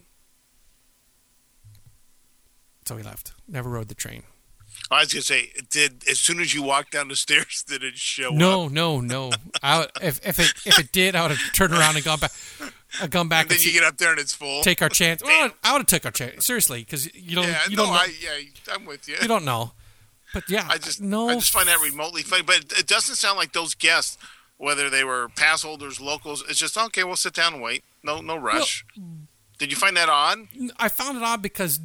So 2.86 2.96
we 2.96 3.04
left. 3.04 3.34
Never 3.48 3.70
rode 3.70 3.88
the 3.88 3.96
train. 3.96 4.24
I 4.92 5.02
was 5.02 5.14
gonna 5.14 5.22
say, 5.24 5.52
did 5.70 6.04
as 6.10 6.20
soon 6.20 6.40
as 6.40 6.54
you 6.54 6.62
walked 6.62 6.92
down 6.92 7.08
the 7.08 7.16
stairs, 7.26 7.64
did 7.68 7.84
it 7.84 7.98
show 7.98 8.28
up? 8.30 8.34
No, 8.34 8.68
no, 8.68 9.00
no. 9.00 9.32
I 9.64 9.88
if 10.02 10.20
if 10.26 10.40
it 10.40 10.54
if 10.66 10.80
it 10.80 10.92
did, 10.92 11.16
I 11.16 11.24
would 11.24 11.32
have 11.38 11.54
turned 11.54 11.74
around 11.74 11.96
and 11.96 12.06
gone 12.06 12.20
back. 12.20 12.32
I'd 13.02 13.12
gone 13.12 13.28
back 13.28 13.44
And 13.46 13.52
and, 13.52 13.60
then 13.60 13.64
you 13.66 13.72
see- 13.72 13.78
get 13.80 13.84
up 13.84 13.98
there 13.98 14.12
and 14.12 14.20
it's 14.20 14.34
full. 14.34 14.62
take 14.62 14.82
our 14.82 14.90
chance. 14.90 15.22
Well, 15.26 15.52
I 15.64 15.72
would 15.74 15.80
have 15.80 15.88
took 15.88 16.06
our 16.06 16.12
chance 16.12 16.46
seriously 16.46 16.82
because 16.82 17.14
you 17.16 17.36
don't 17.36 17.48
yeah, 17.48 17.60
you 17.70 17.76
no, 17.76 17.84
don't 17.86 17.94
know, 17.94 18.00
I, 18.00 18.14
yeah, 18.22 18.74
I'm 18.74 18.86
with 18.86 19.08
you. 19.08 19.16
you 19.22 19.28
don't 19.28 19.46
know. 19.46 19.72
But 20.34 20.50
yeah, 20.50 20.68
I 20.70 20.78
just 20.78 21.02
no. 21.02 21.30
I 21.30 21.36
just 21.36 21.54
find 21.54 21.68
that 21.70 21.80
remotely 21.80 22.22
funny. 22.22 22.44
But 22.44 22.66
it, 22.78 22.88
doesn't 22.88 23.16
sound 23.16 23.38
like 23.38 23.54
those 23.54 23.74
guests, 23.74 24.18
whether 24.58 24.90
they 24.90 25.04
were 25.06 25.30
pass 25.30 25.64
holders, 25.64 26.02
locals. 26.02 26.44
It's 26.50 26.60
just 26.60 26.78
okay. 26.78 27.06
We'll 27.06 27.16
sit 27.16 27.34
down 27.34 27.54
and 27.54 27.62
wait. 27.64 27.84
No, 28.04 28.20
no 28.20 28.36
rush. 28.36 28.86
Did 29.60 29.72
you 29.72 29.78
find 29.78 29.96
that 29.96 30.10
odd? 30.10 30.40
I 30.78 30.90
found 30.90 31.18
it 31.18 31.24
odd 31.24 31.42
because 31.42 31.80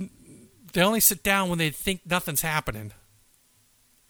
they 0.72 0.82
only 0.82 0.98
sit 0.98 1.22
down 1.22 1.48
when 1.48 1.58
they 1.58 1.70
think 1.70 2.00
nothing's 2.04 2.42
happening. 2.42 2.92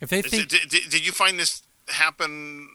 If 0.00 0.08
they 0.08 0.22
think 0.22 0.48
did, 0.48 0.68
did, 0.70 0.88
did 0.90 1.04
you 1.04 1.12
find 1.12 1.38
this 1.38 1.62
happen 1.88 2.66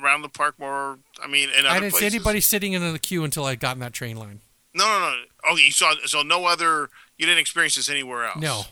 around 0.00 0.22
the 0.22 0.28
park 0.28 0.58
more? 0.58 0.98
I 1.22 1.26
mean, 1.26 1.48
in 1.50 1.66
other 1.66 1.68
I 1.68 1.80
didn't 1.80 1.92
places? 1.92 1.98
see 2.12 2.16
anybody 2.16 2.40
sitting 2.40 2.72
in 2.72 2.92
the 2.92 2.98
queue 2.98 3.24
until 3.24 3.44
I 3.44 3.54
got 3.54 3.76
in 3.76 3.80
that 3.80 3.92
train 3.92 4.16
line. 4.16 4.40
No, 4.74 4.84
no, 4.86 4.98
no. 5.00 5.52
Okay, 5.52 5.62
you 5.64 5.70
saw 5.72 5.94
so 6.06 6.22
no 6.22 6.46
other. 6.46 6.88
You 7.18 7.26
didn't 7.26 7.40
experience 7.40 7.74
this 7.76 7.88
anywhere 7.90 8.24
else. 8.26 8.38
No. 8.40 8.62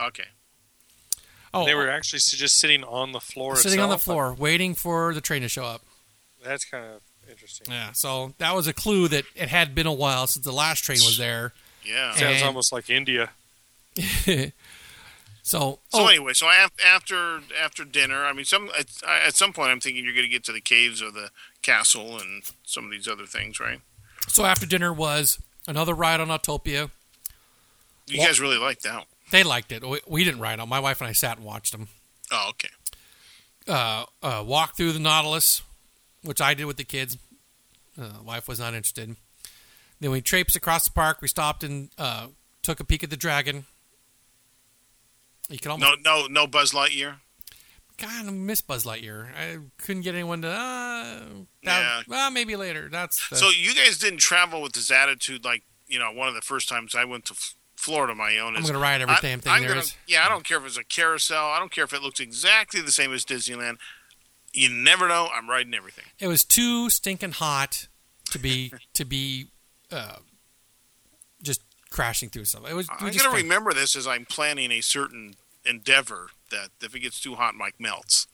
Okay. 0.00 0.24
Oh, 1.54 1.64
They 1.64 1.74
were 1.74 1.88
actually 1.88 2.18
just 2.18 2.56
sitting 2.58 2.84
on 2.84 3.12
the 3.12 3.20
floor. 3.20 3.56
sitting 3.56 3.80
on 3.80 3.88
the 3.88 3.94
itself. 3.94 4.02
floor 4.14 4.34
waiting 4.34 4.74
for 4.74 5.14
the 5.14 5.20
train 5.22 5.42
to 5.42 5.48
show 5.48 5.64
up. 5.64 5.82
That's 6.44 6.64
kind 6.64 6.84
of 6.84 7.00
interesting. 7.30 7.68
Yeah, 7.72 7.92
so 7.92 8.34
that 8.38 8.54
was 8.54 8.66
a 8.66 8.72
clue 8.74 9.08
that 9.08 9.24
it 9.34 9.48
had 9.48 9.74
been 9.74 9.86
a 9.86 9.92
while 9.92 10.26
since 10.26 10.44
the 10.44 10.52
last 10.52 10.84
train 10.84 10.98
was 10.98 11.16
there. 11.16 11.52
Yeah. 11.84 12.10
And- 12.10 12.18
Sounds 12.18 12.42
almost 12.42 12.72
like 12.72 12.90
India. 12.90 13.30
so, 15.46 15.78
So 15.90 16.00
oh, 16.02 16.06
anyway, 16.08 16.32
so 16.32 16.48
after 16.48 17.40
after 17.62 17.84
dinner, 17.84 18.24
I 18.24 18.32
mean, 18.32 18.44
some 18.44 18.68
at, 18.78 18.86
at 19.06 19.34
some 19.36 19.52
point, 19.52 19.70
I'm 19.70 19.78
thinking 19.80 20.04
you're 20.04 20.12
going 20.12 20.26
to 20.26 20.30
get 20.30 20.42
to 20.44 20.52
the 20.52 20.60
caves 20.60 21.00
or 21.00 21.12
the 21.12 21.30
castle 21.62 22.18
and 22.18 22.42
some 22.64 22.84
of 22.86 22.90
these 22.90 23.06
other 23.08 23.26
things, 23.26 23.60
right? 23.60 23.80
so 24.28 24.44
after 24.44 24.66
dinner 24.66 24.92
was 24.92 25.40
another 25.68 25.94
ride 25.94 26.18
on 26.20 26.28
Autopia. 26.28 26.90
You 28.08 28.18
Well- 28.18 28.26
guys 28.26 28.40
really 28.40 28.58
liked 28.58 28.82
that. 28.82 28.94
One. 28.94 29.04
They 29.30 29.42
liked 29.44 29.70
it. 29.72 29.88
We, 29.88 30.00
we 30.06 30.24
didn't 30.24 30.40
ride 30.40 30.58
on. 30.60 30.68
My 30.68 30.80
wife 30.80 31.00
and 31.00 31.08
I 31.08 31.12
sat 31.12 31.36
and 31.36 31.46
watched 31.46 31.72
them. 31.72 31.88
Oh, 32.32 32.50
okay. 32.50 32.68
Uh, 33.68 34.04
uh, 34.22 34.44
walk 34.46 34.76
through 34.76 34.92
the 34.92 35.00
Nautilus, 35.00 35.62
which 36.22 36.40
I 36.40 36.54
did 36.54 36.64
with 36.66 36.76
the 36.76 36.84
kids. 36.84 37.18
Uh, 38.00 38.10
wife 38.24 38.46
was 38.48 38.58
not 38.60 38.74
interested. 38.74 39.16
Then 40.00 40.10
we 40.10 40.20
traipsed 40.20 40.54
across 40.56 40.84
the 40.84 40.92
park. 40.92 41.18
We 41.22 41.26
stopped 41.28 41.64
and 41.64 41.90
uh, 41.98 42.28
took 42.62 42.78
a 42.80 42.84
peek 42.84 43.02
at 43.02 43.10
the 43.10 43.16
dragon. 43.16 43.64
You 45.48 45.58
can 45.58 45.70
almost 45.72 45.98
No, 46.04 46.22
no, 46.22 46.26
no 46.26 46.46
Buzz 46.46 46.72
Lightyear. 46.72 47.16
kind 47.98 48.28
of 48.28 48.34
miss 48.34 48.60
Buzz 48.60 48.84
Lightyear. 48.84 49.28
I 49.34 49.58
couldn't 49.78 50.02
get 50.02 50.14
anyone 50.14 50.42
to. 50.42 50.48
Uh, 50.48 51.20
that, 51.64 51.80
Yeah. 51.80 52.02
Well, 52.08 52.30
maybe 52.30 52.56
later. 52.56 52.88
That's 52.90 53.28
the, 53.28 53.36
So 53.36 53.48
you 53.50 53.74
guys 53.74 53.98
didn't 53.98 54.18
travel 54.20 54.60
with 54.62 54.72
this 54.72 54.90
attitude, 54.90 55.44
like 55.44 55.62
you 55.86 55.98
know, 56.00 56.10
one 56.12 56.26
of 56.28 56.34
the 56.34 56.40
first 56.40 56.68
times 56.68 56.94
I 56.96 57.04
went 57.04 57.26
to 57.26 57.32
F- 57.34 57.54
Florida, 57.76 58.12
my 58.14 58.38
own 58.38 58.56
I'm 58.56 58.62
going 58.62 58.72
to 58.74 58.78
ride 58.80 59.00
every 59.02 59.14
I- 59.14 59.20
damn 59.20 59.38
thing 59.40 59.52
I'm 59.52 59.60
there 59.60 59.68
gonna- 59.70 59.80
is. 59.82 59.94
Yeah, 60.08 60.24
I 60.26 60.28
don't 60.28 60.44
care 60.44 60.58
if 60.58 60.64
it's 60.66 60.76
a 60.76 60.82
carousel. 60.84 61.46
I 61.46 61.58
don't 61.60 61.70
care 61.70 61.84
if 61.84 61.92
it 61.92 62.02
looks 62.02 62.18
exactly 62.20 62.80
the 62.80 62.90
same 62.90 63.12
as 63.14 63.24
Disneyland. 63.24 63.76
You 64.52 64.68
never 64.70 65.06
know. 65.06 65.28
I'm 65.32 65.48
riding 65.48 65.74
everything. 65.74 66.04
It 66.18 66.26
was 66.28 66.42
too 66.42 66.90
stinking 66.90 67.32
hot 67.32 67.86
to 68.30 68.38
be 68.38 68.72
to 68.94 69.04
be 69.04 69.46
uh, 69.92 70.16
crashing 71.90 72.28
through 72.30 72.44
stuff. 72.46 72.68
It 72.68 72.74
was. 72.74 72.88
I'm 72.90 72.98
going 72.98 73.12
to 73.14 73.30
remember 73.30 73.72
this 73.72 73.96
as 73.96 74.06
I'm 74.06 74.24
planning 74.24 74.70
a 74.72 74.80
certain 74.80 75.34
endeavor 75.64 76.28
that 76.50 76.68
if 76.82 76.94
it 76.94 77.00
gets 77.00 77.20
too 77.20 77.34
hot, 77.34 77.54
Mike 77.54 77.74
melts. 77.78 78.26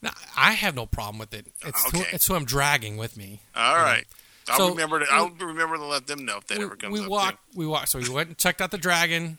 No, 0.00 0.10
I 0.36 0.52
have 0.52 0.76
no 0.76 0.86
problem 0.86 1.18
with 1.18 1.34
it. 1.34 1.48
It's 1.64 1.90
who, 1.90 1.98
Okay. 2.00 2.10
it's 2.12 2.26
who 2.26 2.34
I'm 2.36 2.44
dragging 2.44 2.96
with 2.96 3.16
me. 3.16 3.40
All 3.56 3.74
right. 3.76 4.04
I'll 4.48 4.56
So, 4.56 4.68
remember 4.70 5.00
to. 5.00 5.06
I'll 5.10 5.30
remember 5.30 5.76
to 5.76 5.84
let 5.84 6.06
them 6.06 6.24
know 6.24 6.38
if 6.38 6.46
that 6.46 6.58
we, 6.58 6.64
ever 6.64 6.76
comes 6.76 6.92
we 6.92 7.00
up. 7.04 7.10
walked. 7.10 7.38
We 7.54 7.66
walked. 7.66 7.88
So 7.90 7.98
we 7.98 8.08
went 8.08 8.28
and 8.28 8.38
checked 8.38 8.60
out 8.60 8.70
the 8.70 8.78
dragon. 8.78 9.38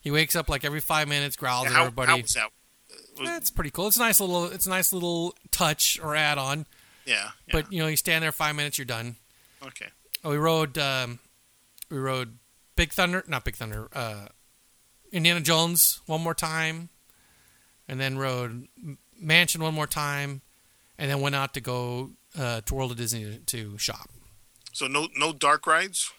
He 0.00 0.10
wakes 0.10 0.34
up 0.34 0.48
like 0.48 0.64
every 0.64 0.80
five 0.80 1.06
minutes, 1.08 1.36
growls 1.36 1.66
too. 1.66 1.74
at 1.74 1.78
everybody. 1.78 2.10
how 2.10 2.16
was 2.20 2.32
that? 2.32 2.50
Was- 3.18 3.28
That's 3.28 3.50
pretty 3.50 3.70
cool. 3.70 3.86
It's 3.88 3.96
a 3.98 4.00
nice 4.00 4.18
little. 4.20 4.46
It's 4.46 4.66
a 4.66 4.70
nice 4.70 4.92
little 4.92 5.34
touch 5.50 6.00
or 6.02 6.16
add 6.16 6.38
on. 6.38 6.64
yeah, 7.04 7.14
yeah. 7.46 7.52
But 7.52 7.70
you 7.72 7.80
know, 7.80 7.86
you 7.86 7.96
stand 7.96 8.24
there 8.24 8.32
five 8.32 8.56
minutes, 8.56 8.78
you're 8.78 8.86
done. 8.86 9.16
okay. 9.62 9.88
Oh, 10.24 10.30
we 10.30 10.36
rode. 10.38 10.76
Um, 10.78 11.18
we 11.90 11.98
rode 11.98 12.38
Big 12.80 12.94
Thunder, 12.94 13.22
not 13.28 13.44
Big 13.44 13.56
Thunder. 13.56 13.88
Uh, 13.92 14.28
Indiana 15.12 15.42
Jones 15.42 16.00
one 16.06 16.22
more 16.22 16.32
time, 16.32 16.88
and 17.86 18.00
then 18.00 18.16
rode 18.16 18.68
Mansion 19.20 19.62
one 19.62 19.74
more 19.74 19.86
time, 19.86 20.40
and 20.96 21.10
then 21.10 21.20
went 21.20 21.34
out 21.34 21.52
to 21.52 21.60
go 21.60 22.12
uh, 22.38 22.62
to 22.62 22.74
World 22.74 22.90
of 22.90 22.96
Disney 22.96 23.24
to, 23.24 23.38
to 23.38 23.76
shop. 23.76 24.08
So 24.72 24.86
no 24.86 25.08
no 25.14 25.34
dark 25.34 25.66
rides. 25.66 26.10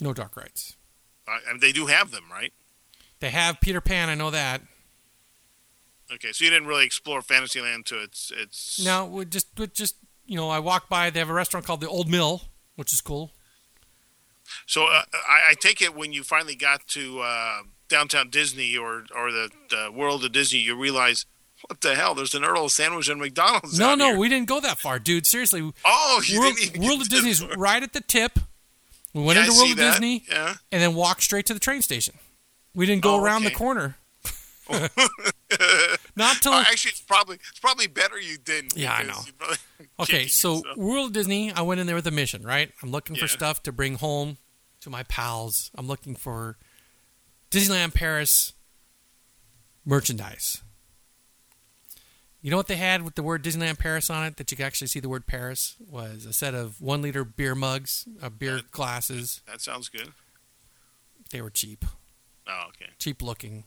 No 0.00 0.14
dark 0.14 0.34
rides. 0.34 0.78
Uh, 1.26 1.40
and 1.46 1.60
they 1.60 1.72
do 1.72 1.84
have 1.84 2.10
them, 2.10 2.24
right? 2.32 2.54
They 3.20 3.28
have 3.28 3.60
Peter 3.60 3.82
Pan. 3.82 4.08
I 4.08 4.14
know 4.14 4.30
that. 4.30 4.62
Okay, 6.10 6.32
so 6.32 6.42
you 6.42 6.50
didn't 6.50 6.68
really 6.68 6.86
explore 6.86 7.20
Fantasyland 7.20 7.84
to 7.84 8.02
its 8.02 8.32
its. 8.34 8.82
No, 8.82 9.04
we 9.04 9.26
just 9.26 9.48
we 9.58 9.66
just 9.66 9.96
you 10.24 10.36
know, 10.36 10.48
I 10.48 10.58
walked 10.58 10.88
by. 10.88 11.10
They 11.10 11.18
have 11.18 11.28
a 11.28 11.34
restaurant 11.34 11.66
called 11.66 11.82
the 11.82 11.88
Old 11.88 12.08
Mill, 12.08 12.44
which 12.76 12.94
is 12.94 13.02
cool. 13.02 13.34
So 14.66 14.84
uh, 14.86 15.02
I, 15.28 15.50
I 15.50 15.54
take 15.54 15.80
it 15.82 15.94
when 15.94 16.12
you 16.12 16.22
finally 16.22 16.54
got 16.54 16.86
to 16.88 17.20
uh, 17.20 17.58
downtown 17.88 18.30
Disney 18.30 18.76
or 18.76 19.04
or 19.14 19.30
the, 19.32 19.50
the 19.70 19.90
World 19.92 20.24
of 20.24 20.32
Disney, 20.32 20.58
you 20.60 20.76
realize 20.76 21.26
what 21.66 21.80
the 21.80 21.94
hell? 21.96 22.14
There's 22.14 22.34
an 22.34 22.44
Earl 22.44 22.68
sandwich 22.68 23.08
and 23.08 23.20
McDonald's. 23.20 23.78
No, 23.78 23.94
no, 23.96 24.10
here. 24.10 24.18
we 24.18 24.28
didn't 24.28 24.48
go 24.48 24.60
that 24.60 24.78
far, 24.78 24.98
dude. 25.00 25.26
Seriously, 25.26 25.72
Oh, 25.84 26.22
you 26.26 26.38
World, 26.40 26.54
World 26.78 27.00
of 27.02 27.08
Disney's 27.08 27.40
the- 27.40 27.48
right 27.56 27.82
at 27.82 27.92
the 27.92 28.00
tip. 28.00 28.38
We 29.14 29.22
went 29.24 29.38
Yeah, 29.38 29.46
into 29.46 29.56
World 29.58 29.70
of 29.72 29.76
that. 29.78 29.90
Disney 29.92 30.24
Yeah. 30.30 30.54
and 30.70 30.82
then 30.82 30.94
walked 30.94 31.22
straight 31.22 31.46
to 31.46 31.54
the 31.54 31.60
train 31.60 31.82
station. 31.82 32.14
We 32.74 32.86
didn't 32.86 33.02
go 33.02 33.14
Oh, 33.16 33.20
around 33.24 33.42
the 33.44 33.50
corner. 33.50 33.96
Not 36.16 36.36
till 36.42 36.52
Uh, 36.52 36.60
actually, 36.62 36.90
it's 36.90 37.00
probably 37.00 37.36
it's 37.48 37.58
probably 37.60 37.86
better 37.86 38.18
you 38.20 38.38
didn't. 38.38 38.76
Yeah, 38.76 38.92
I 38.92 39.02
know. 39.04 39.20
Okay, 40.00 40.26
so 40.26 40.56
yourself. 40.56 40.76
World 40.76 41.12
Disney, 41.14 41.52
I 41.52 41.62
went 41.62 41.80
in 41.80 41.86
there 41.86 41.96
with 41.96 42.06
a 42.06 42.10
mission, 42.12 42.42
right? 42.44 42.70
I'm 42.82 42.90
looking 42.90 43.16
for 43.16 43.26
stuff 43.28 43.62
to 43.64 43.72
bring 43.72 43.96
home 43.96 44.36
to 44.80 44.90
my 44.90 45.02
pals. 45.04 45.70
I'm 45.76 45.86
looking 45.88 46.14
for 46.14 46.56
Disneyland 47.50 47.94
Paris 47.94 48.52
merchandise. 49.84 50.62
You 52.40 52.50
know 52.52 52.56
what 52.56 52.68
they 52.68 52.76
had 52.76 53.02
with 53.02 53.16
the 53.16 53.22
word 53.24 53.42
Disneyland 53.42 53.78
Paris 53.80 54.08
on 54.10 54.24
it 54.24 54.36
that 54.36 54.50
you 54.50 54.56
could 54.56 54.66
actually 54.66 54.86
see 54.86 55.00
the 55.00 55.08
word 55.08 55.26
Paris 55.26 55.74
was 55.90 56.24
a 56.26 56.32
set 56.32 56.54
of 56.54 56.80
one 56.80 57.02
liter 57.02 57.24
beer 57.24 57.54
mugs, 57.56 58.06
uh, 58.22 58.28
beer 58.28 58.56
Yeah. 58.56 58.62
glasses. 58.70 59.40
that 59.46 59.60
sounds 59.60 59.88
good. 59.88 60.12
They 61.30 61.40
were 61.42 61.50
cheap, 61.50 61.84
Oh, 62.46 62.66
okay. 62.68 62.90
cheap 62.98 63.20
looking. 63.22 63.64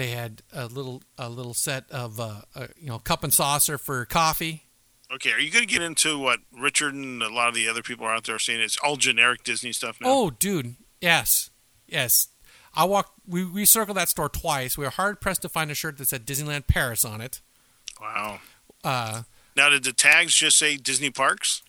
They 0.00 0.12
had 0.12 0.40
a 0.50 0.64
little 0.64 1.02
a 1.18 1.28
little 1.28 1.52
set 1.52 1.84
of 1.90 2.18
uh, 2.18 2.40
uh, 2.54 2.68
you 2.80 2.86
know 2.86 2.98
cup 3.00 3.22
and 3.22 3.34
saucer 3.34 3.76
for 3.76 4.06
coffee. 4.06 4.64
Okay, 5.12 5.30
are 5.30 5.38
you 5.38 5.50
going 5.50 5.66
to 5.66 5.70
get 5.70 5.82
into 5.82 6.18
what 6.18 6.38
Richard 6.50 6.94
and 6.94 7.22
a 7.22 7.28
lot 7.28 7.50
of 7.50 7.54
the 7.54 7.68
other 7.68 7.82
people 7.82 8.06
are 8.06 8.14
out 8.14 8.24
there 8.24 8.36
are 8.36 8.38
saying? 8.38 8.62
It's 8.62 8.78
all 8.78 8.96
generic 8.96 9.44
Disney 9.44 9.72
stuff 9.72 10.00
now. 10.00 10.06
Oh, 10.08 10.30
dude, 10.30 10.76
yes, 11.02 11.50
yes. 11.86 12.28
I 12.74 12.84
walked. 12.84 13.10
We 13.28 13.44
we 13.44 13.66
circled 13.66 13.98
that 13.98 14.08
store 14.08 14.30
twice. 14.30 14.78
We 14.78 14.84
were 14.86 14.90
hard 14.90 15.20
pressed 15.20 15.42
to 15.42 15.50
find 15.50 15.70
a 15.70 15.74
shirt 15.74 15.98
that 15.98 16.08
said 16.08 16.24
Disneyland 16.24 16.66
Paris 16.66 17.04
on 17.04 17.20
it. 17.20 17.42
wow. 18.00 18.40
Uh, 18.82 19.24
Now, 19.54 19.68
did 19.68 19.84
the 19.84 19.92
tags 19.92 20.34
just 20.34 20.56
say 20.56 20.78
Disney 20.78 21.10
Parks? 21.10 21.60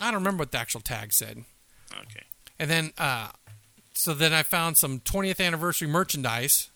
I 0.00 0.12
don't 0.12 0.20
remember 0.20 0.42
what 0.42 0.52
the 0.52 0.58
actual 0.58 0.82
tag 0.82 1.12
said. 1.12 1.42
Okay. 1.92 2.26
And 2.60 2.70
then, 2.70 2.92
uh, 2.96 3.30
so 3.92 4.14
then 4.14 4.32
I 4.32 4.44
found 4.44 4.76
some 4.76 5.00
20th 5.00 5.44
anniversary 5.44 5.88
merchandise 5.88 6.70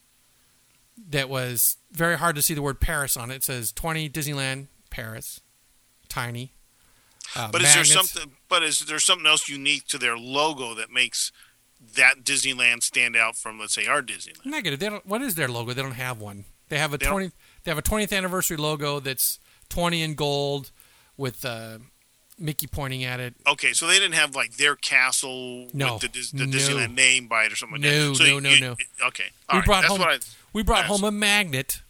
that 1.08 1.28
was 1.28 1.76
very 1.92 2.18
hard 2.18 2.36
to 2.36 2.42
see 2.42 2.54
the 2.54 2.62
word 2.62 2.80
Paris 2.80 3.16
on 3.16 3.30
it. 3.30 3.36
It 3.36 3.44
says 3.44 3.72
20 3.72 4.08
Disneyland 4.10 4.66
Paris, 4.90 5.40
tiny. 6.08 6.52
Uh, 7.36 7.50
But 7.50 7.62
is 7.62 7.74
there 7.74 7.84
something? 7.84 8.32
But 8.48 8.62
is 8.62 8.80
there 8.80 8.98
something 8.98 9.26
else 9.26 9.48
unique 9.48 9.86
to 9.88 9.98
their 9.98 10.16
logo 10.18 10.74
that 10.74 10.90
makes 10.90 11.30
that 11.94 12.24
Disneyland 12.24 12.82
stand 12.82 13.16
out 13.16 13.36
from, 13.36 13.58
let's 13.58 13.74
say, 13.74 13.86
our 13.86 14.02
Disneyland? 14.02 14.44
Negative. 14.46 14.78
They 14.80 14.88
don't. 14.88 15.06
What 15.06 15.22
is 15.22 15.36
their 15.36 15.48
logo? 15.48 15.72
They 15.72 15.82
don't 15.82 15.92
have 15.92 16.18
one. 16.20 16.44
They 16.68 16.78
have 16.78 16.92
a 16.92 16.98
They 16.98 17.04
don't- 17.04 17.12
twenty. 17.12 17.30
They 17.64 17.70
have 17.70 17.78
a 17.78 17.82
twentieth 17.82 18.12
anniversary 18.12 18.56
logo 18.56 18.98
that's 19.00 19.38
twenty 19.68 20.02
in 20.02 20.14
gold 20.14 20.72
with 21.16 21.44
uh, 21.44 21.78
Mickey 22.38 22.66
pointing 22.66 23.04
at 23.04 23.20
it. 23.20 23.34
Okay, 23.46 23.72
so 23.74 23.86
they 23.86 23.94
didn't 23.98 24.14
have 24.14 24.34
like 24.34 24.56
their 24.56 24.74
castle 24.74 25.68
No. 25.72 25.94
with 26.02 26.10
the, 26.12 26.36
the 26.36 26.46
No. 26.46 26.56
Disneyland 26.58 26.94
name 26.94 27.28
by 27.28 27.44
it 27.44 27.52
or 27.52 27.56
something 27.56 27.80
like 27.80 27.90
No, 27.90 28.08
that. 28.10 28.16
So 28.16 28.24
no, 28.24 28.38
no, 28.40 28.50
you- 28.50 28.60
no. 28.60 28.76
Okay, 29.06 29.24
all 29.48 29.56
We 29.56 29.58
right. 29.58 29.66
brought 29.66 29.82
That's 29.82 29.90
home- 29.92 30.00
what 30.00 30.08
I. 30.10 30.18
We 30.52 30.62
brought 30.62 30.86
home 30.86 31.04
a 31.04 31.10
magnet, 31.10 31.82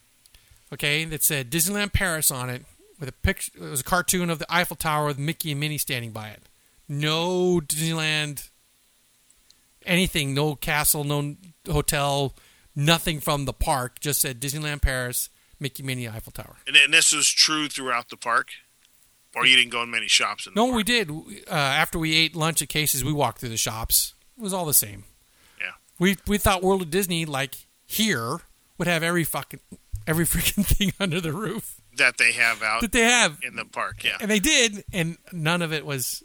okay, 0.73 1.05
that 1.05 1.23
said 1.23 1.51
Disneyland 1.51 1.93
Paris 1.93 2.31
on 2.31 2.51
it 2.51 2.65
with 2.99 3.09
a 3.09 3.13
picture. 3.13 3.53
It 3.57 3.71
was 3.71 3.81
a 3.81 3.85
cartoon 3.85 4.31
of 4.31 4.39
the 4.39 4.47
Eiffel 4.55 4.77
Tower 4.77 5.07
with 5.07 5.19
Mickey 5.19 5.53
and 5.53 5.61
Minnie 5.61 5.79
standing 5.79 6.11
by 6.13 6.29
it. 6.29 6.43
No 6.89 7.61
Disneyland. 7.61 8.49
Anything. 9.87 10.35
No 10.35 10.55
castle. 10.55 11.05
No 11.05 11.37
hotel. 11.71 12.35
Nothing 12.77 13.21
from 13.21 13.45
the 13.47 13.53
park. 13.53 14.01
Just 14.01 14.21
said 14.21 14.41
Disneyland 14.41 14.83
Paris. 14.83 15.29
Mickey, 15.59 15.83
Minnie, 15.83 16.09
Eiffel 16.09 16.33
Tower. 16.33 16.57
And, 16.67 16.75
and 16.77 16.93
this 16.95 17.13
was 17.13 17.29
true 17.29 17.69
throughout 17.69 18.09
the 18.09 18.17
park, 18.17 18.49
or 19.35 19.45
you 19.45 19.57
didn't 19.59 19.73
go 19.73 19.83
in 19.83 19.91
many 19.91 20.09
shops 20.09 20.47
in 20.47 20.55
the 20.55 20.59
No, 20.61 20.67
park? 20.69 20.77
we 20.77 20.83
did. 20.85 21.11
Uh, 21.11 21.51
after 21.51 21.99
we 21.99 22.15
ate 22.17 22.35
lunch 22.35 22.63
at 22.63 22.71
Casey's, 22.71 23.05
we 23.05 23.13
walked 23.13 23.41
through 23.41 23.51
the 23.51 23.59
shops. 23.59 24.15
It 24.39 24.43
was 24.43 24.55
all 24.55 24.65
the 24.65 24.73
same. 24.73 25.05
Yeah. 25.61 25.73
We 25.99 26.17
we 26.27 26.39
thought 26.39 26.63
World 26.63 26.81
of 26.81 26.89
Disney, 26.91 27.27
like 27.27 27.67
here, 27.87 28.39
would 28.81 28.89
have 28.89 29.03
every 29.03 29.25
fucking 29.25 29.61
every 30.07 30.25
freaking 30.25 30.65
thing 30.77 30.93
under 30.99 31.21
the 31.21 31.33
roof 31.33 31.83
that 31.97 32.17
they 32.17 32.33
have 32.33 32.63
out 32.63 32.81
that 32.81 32.93
they 32.93 33.03
have, 33.03 33.39
in 33.47 33.55
the 33.55 33.67
park. 33.67 34.03
Yeah. 34.03 34.17
and 34.21 34.31
they 34.31 34.39
did, 34.39 34.83
and 34.93 35.19
none 35.33 35.63
of 35.63 35.73
it 35.73 35.87
was. 35.87 36.25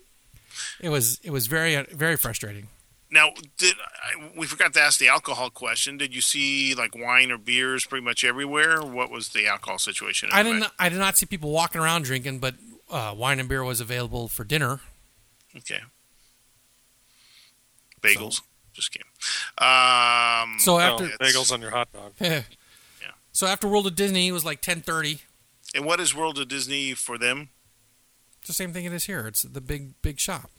It 0.79 0.87
was 0.87 1.19
it 1.21 1.31
was 1.31 1.47
very 1.47 1.85
very 1.91 2.15
frustrating. 2.15 2.69
Now, 3.11 3.31
did 3.57 3.75
I, 3.77 4.31
we 4.37 4.47
forgot 4.47 4.73
to 4.73 4.81
ask 4.81 4.99
the 4.99 5.09
alcohol 5.09 5.49
question? 5.49 5.97
Did 5.97 6.15
you 6.15 6.21
see 6.21 6.73
like 6.75 6.95
wine 6.95 7.29
or 7.29 7.37
beers 7.37 7.85
pretty 7.85 8.05
much 8.05 8.23
everywhere? 8.23 8.81
What 8.81 9.11
was 9.11 9.29
the 9.29 9.47
alcohol 9.47 9.77
situation? 9.77 10.29
I 10.31 10.43
didn't 10.43 10.65
I 10.79 10.87
did 10.87 10.97
not 10.97 11.17
see 11.17 11.25
people 11.25 11.51
walking 11.51 11.81
around 11.81 12.03
drinking, 12.05 12.39
but 12.39 12.55
uh, 12.89 13.13
wine 13.17 13.41
and 13.41 13.49
beer 13.49 13.65
was 13.65 13.81
available 13.81 14.29
for 14.29 14.45
dinner. 14.45 14.79
Okay. 15.57 15.81
Bagels. 18.01 18.41
Just 18.75 18.91
kidding. 18.91 19.07
Um, 19.57 20.59
So 20.59 20.75
Oh, 20.75 20.79
after 20.79 21.07
bagels 21.17 21.51
on 21.51 21.61
your 21.61 21.71
hot 21.71 21.91
dog. 21.91 22.11
yeah. 22.19 22.43
so 23.31 23.47
after 23.47 23.67
World 23.67 23.87
of 23.87 23.95
Disney 23.95 24.27
it 24.27 24.31
was 24.33 24.45
like 24.45 24.61
ten 24.61 24.81
thirty. 24.81 25.21
and 25.73 25.85
what 25.85 25.99
is 25.99 26.13
World 26.13 26.37
of 26.39 26.47
Disney 26.47 26.93
for 26.93 27.17
them? 27.17 27.49
It's 28.39 28.47
the 28.47 28.53
same 28.53 28.73
thing 28.73 28.85
it 28.85 28.93
is 28.93 29.05
here. 29.05 29.25
It's 29.27 29.41
the 29.43 29.61
big 29.61 29.93
big 30.01 30.19
shop. 30.19 30.51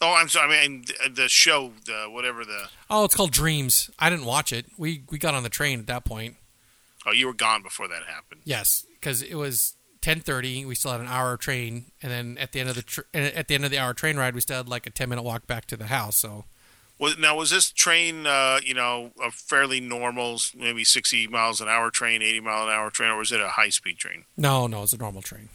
Oh, 0.00 0.12
I'm 0.14 0.28
sorry. 0.28 0.56
I 0.58 0.68
mean, 0.68 0.84
the- 0.86 1.08
the 1.10 1.28
show, 1.28 1.72
the 1.86 2.04
whatever 2.08 2.44
the. 2.44 2.68
Oh, 2.90 3.04
it's 3.04 3.14
called 3.16 3.32
Dreams. 3.32 3.90
I 3.98 4.08
didn't 4.10 4.24
watch 4.26 4.52
it. 4.52 4.66
We 4.78 5.02
we 5.10 5.18
got 5.18 5.34
on 5.34 5.42
the 5.42 5.48
train 5.48 5.80
at 5.80 5.86
that 5.88 6.04
point. 6.04 6.36
Oh, 7.06 7.12
you 7.12 7.26
were 7.26 7.34
gone 7.34 7.62
before 7.62 7.88
that 7.88 8.02
happened. 8.04 8.42
Yes, 8.44 8.84
because 9.00 9.22
it 9.22 9.34
was 9.36 9.74
ten 10.00 10.20
thirty. 10.20 10.64
We 10.64 10.74
still 10.74 10.92
had 10.92 11.00
an 11.00 11.06
hour 11.08 11.36
train, 11.36 11.86
and 12.02 12.10
then 12.12 12.36
at 12.38 12.52
the 12.52 12.60
end 12.60 12.68
of 12.68 12.74
the 12.76 12.82
tr- 12.82 13.02
at 13.14 13.48
the 13.48 13.54
end 13.54 13.64
of 13.64 13.70
the 13.70 13.78
hour 13.78 13.94
train 13.94 14.16
ride, 14.16 14.34
we 14.34 14.40
still 14.40 14.58
had 14.58 14.68
like 14.68 14.86
a 14.86 14.90
ten 14.90 15.08
minute 15.08 15.22
walk 15.22 15.46
back 15.46 15.66
to 15.66 15.76
the 15.76 15.86
house. 15.86 16.16
So 16.16 16.44
Was, 16.98 17.18
now, 17.18 17.36
was 17.36 17.50
this 17.50 17.70
train, 17.70 18.26
uh, 18.26 18.58
you 18.64 18.72
know, 18.72 19.10
a 19.22 19.30
fairly 19.30 19.80
normal, 19.80 20.38
maybe 20.56 20.82
60 20.82 21.26
miles 21.26 21.60
an 21.60 21.68
hour 21.68 21.90
train, 21.90 22.22
80 22.22 22.40
mile 22.40 22.64
an 22.64 22.70
hour 22.70 22.90
train, 22.90 23.10
or 23.10 23.18
was 23.18 23.32
it 23.32 23.40
a 23.40 23.48
high 23.48 23.68
speed 23.68 23.98
train? 23.98 24.24
no, 24.36 24.66
no, 24.66 24.82
it's 24.82 24.92
a 24.94 24.96
normal 24.98 25.20
train, 25.22 25.50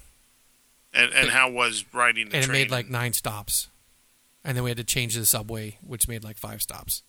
And, 0.93 1.11
and 1.13 1.29
how 1.31 1.49
was 1.49 1.83
riding 1.93 2.29
the 2.29 2.35
and 2.35 2.45
it 2.45 2.51
made 2.51 2.69
like 2.69 2.89
nine 2.89 3.13
stops, 3.13 3.69
and 4.43 4.55
then 4.55 4.63
we 4.63 4.69
had 4.69 4.77
to 4.77 4.83
change 4.83 5.15
the 5.15 5.25
subway, 5.25 5.77
which 5.85 6.07
made 6.07 6.23
like 6.23 6.37
five 6.37 6.61
stops. 6.61 7.01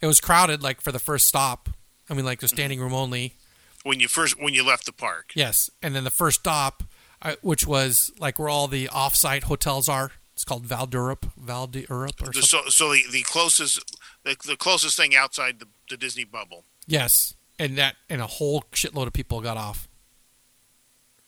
It 0.00 0.06
was 0.06 0.20
crowded, 0.20 0.62
like 0.62 0.80
for 0.80 0.92
the 0.92 0.98
first 1.00 1.26
stop. 1.26 1.68
I 2.08 2.14
mean, 2.14 2.24
like 2.24 2.40
the 2.40 2.48
standing 2.48 2.80
room 2.80 2.94
only. 2.94 3.34
when 3.82 3.98
you 4.00 4.08
first 4.08 4.40
when 4.40 4.54
you 4.54 4.64
left 4.64 4.86
the 4.86 4.92
park. 4.92 5.32
Yes, 5.34 5.70
and 5.82 5.94
then 5.94 6.04
the 6.04 6.10
first 6.10 6.40
stop, 6.40 6.84
uh, 7.20 7.34
which 7.42 7.66
was 7.66 8.10
like 8.18 8.38
where 8.38 8.48
all 8.48 8.68
the 8.68 8.88
off-site 8.88 9.44
hotels 9.44 9.88
are. 9.88 10.12
It's 10.40 10.44
called 10.46 10.64
Val 10.64 10.86
d'Europe, 10.86 11.26
Val 11.36 11.66
d'Europe, 11.66 12.22
or 12.22 12.32
The- 12.32 12.40
something. 12.40 12.70
so 12.70 12.86
so 12.88 12.92
the, 12.94 13.02
the 13.12 13.20
closest 13.24 13.94
the, 14.24 14.34
the 14.46 14.56
closest 14.56 14.96
thing 14.96 15.14
outside 15.14 15.58
the, 15.58 15.66
the 15.90 15.98
Disney 15.98 16.24
bubble. 16.24 16.64
Yes, 16.86 17.34
and 17.58 17.76
that 17.76 17.96
and 18.08 18.22
a 18.22 18.26
whole 18.26 18.62
shitload 18.72 19.06
of 19.06 19.12
people 19.12 19.42
got 19.42 19.58
off 19.58 19.86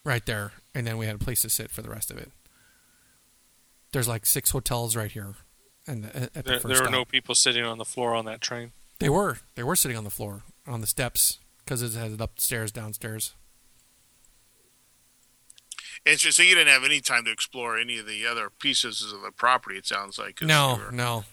right 0.03 0.25
there, 0.25 0.53
and 0.73 0.87
then 0.87 0.97
we 0.97 1.05
had 1.05 1.13
a 1.13 1.19
place 1.19 1.43
to 1.43 1.49
sit 1.51 1.69
for 1.69 1.83
the 1.83 1.91
rest 1.91 2.09
of 2.09 2.17
it. 2.17 2.31
There's 3.91 4.07
like 4.07 4.25
six 4.25 4.49
hotels 4.49 4.95
right 4.95 5.11
here, 5.11 5.35
and 5.85 6.05
the, 6.05 6.15
at 6.23 6.33
the 6.33 6.41
There, 6.41 6.53
first 6.55 6.63
there 6.63 6.69
were 6.71 6.75
stop. 6.85 6.91
no 6.91 7.05
people 7.05 7.35
sitting 7.35 7.63
on 7.63 7.77
the 7.77 7.85
floor 7.85 8.15
on 8.15 8.25
that 8.25 8.41
train. 8.41 8.71
They 8.97 9.09
were 9.09 9.37
they 9.53 9.61
were 9.61 9.75
sitting 9.75 9.95
on 9.95 10.05
the 10.05 10.09
floor 10.09 10.41
on 10.65 10.81
the 10.81 10.87
steps 10.87 11.37
because 11.59 11.83
it 11.83 11.93
had 11.93 12.19
upstairs, 12.19 12.71
downstairs. 12.71 13.35
And 16.05 16.19
so, 16.19 16.29
so 16.31 16.43
you 16.43 16.53
didn't 16.55 16.73
have 16.73 16.83
any 16.83 16.99
time 16.99 17.23
to 17.25 17.31
explore 17.31 17.77
any 17.79 17.97
of 17.97 18.05
the 18.05 18.25
other 18.27 18.49
pieces 18.49 19.01
of 19.13 19.21
the 19.21 19.31
property. 19.31 19.77
It 19.77 19.85
sounds 19.85 20.17
like 20.19 20.41
No, 20.41 20.81
were- 20.85 20.91
no. 20.91 21.23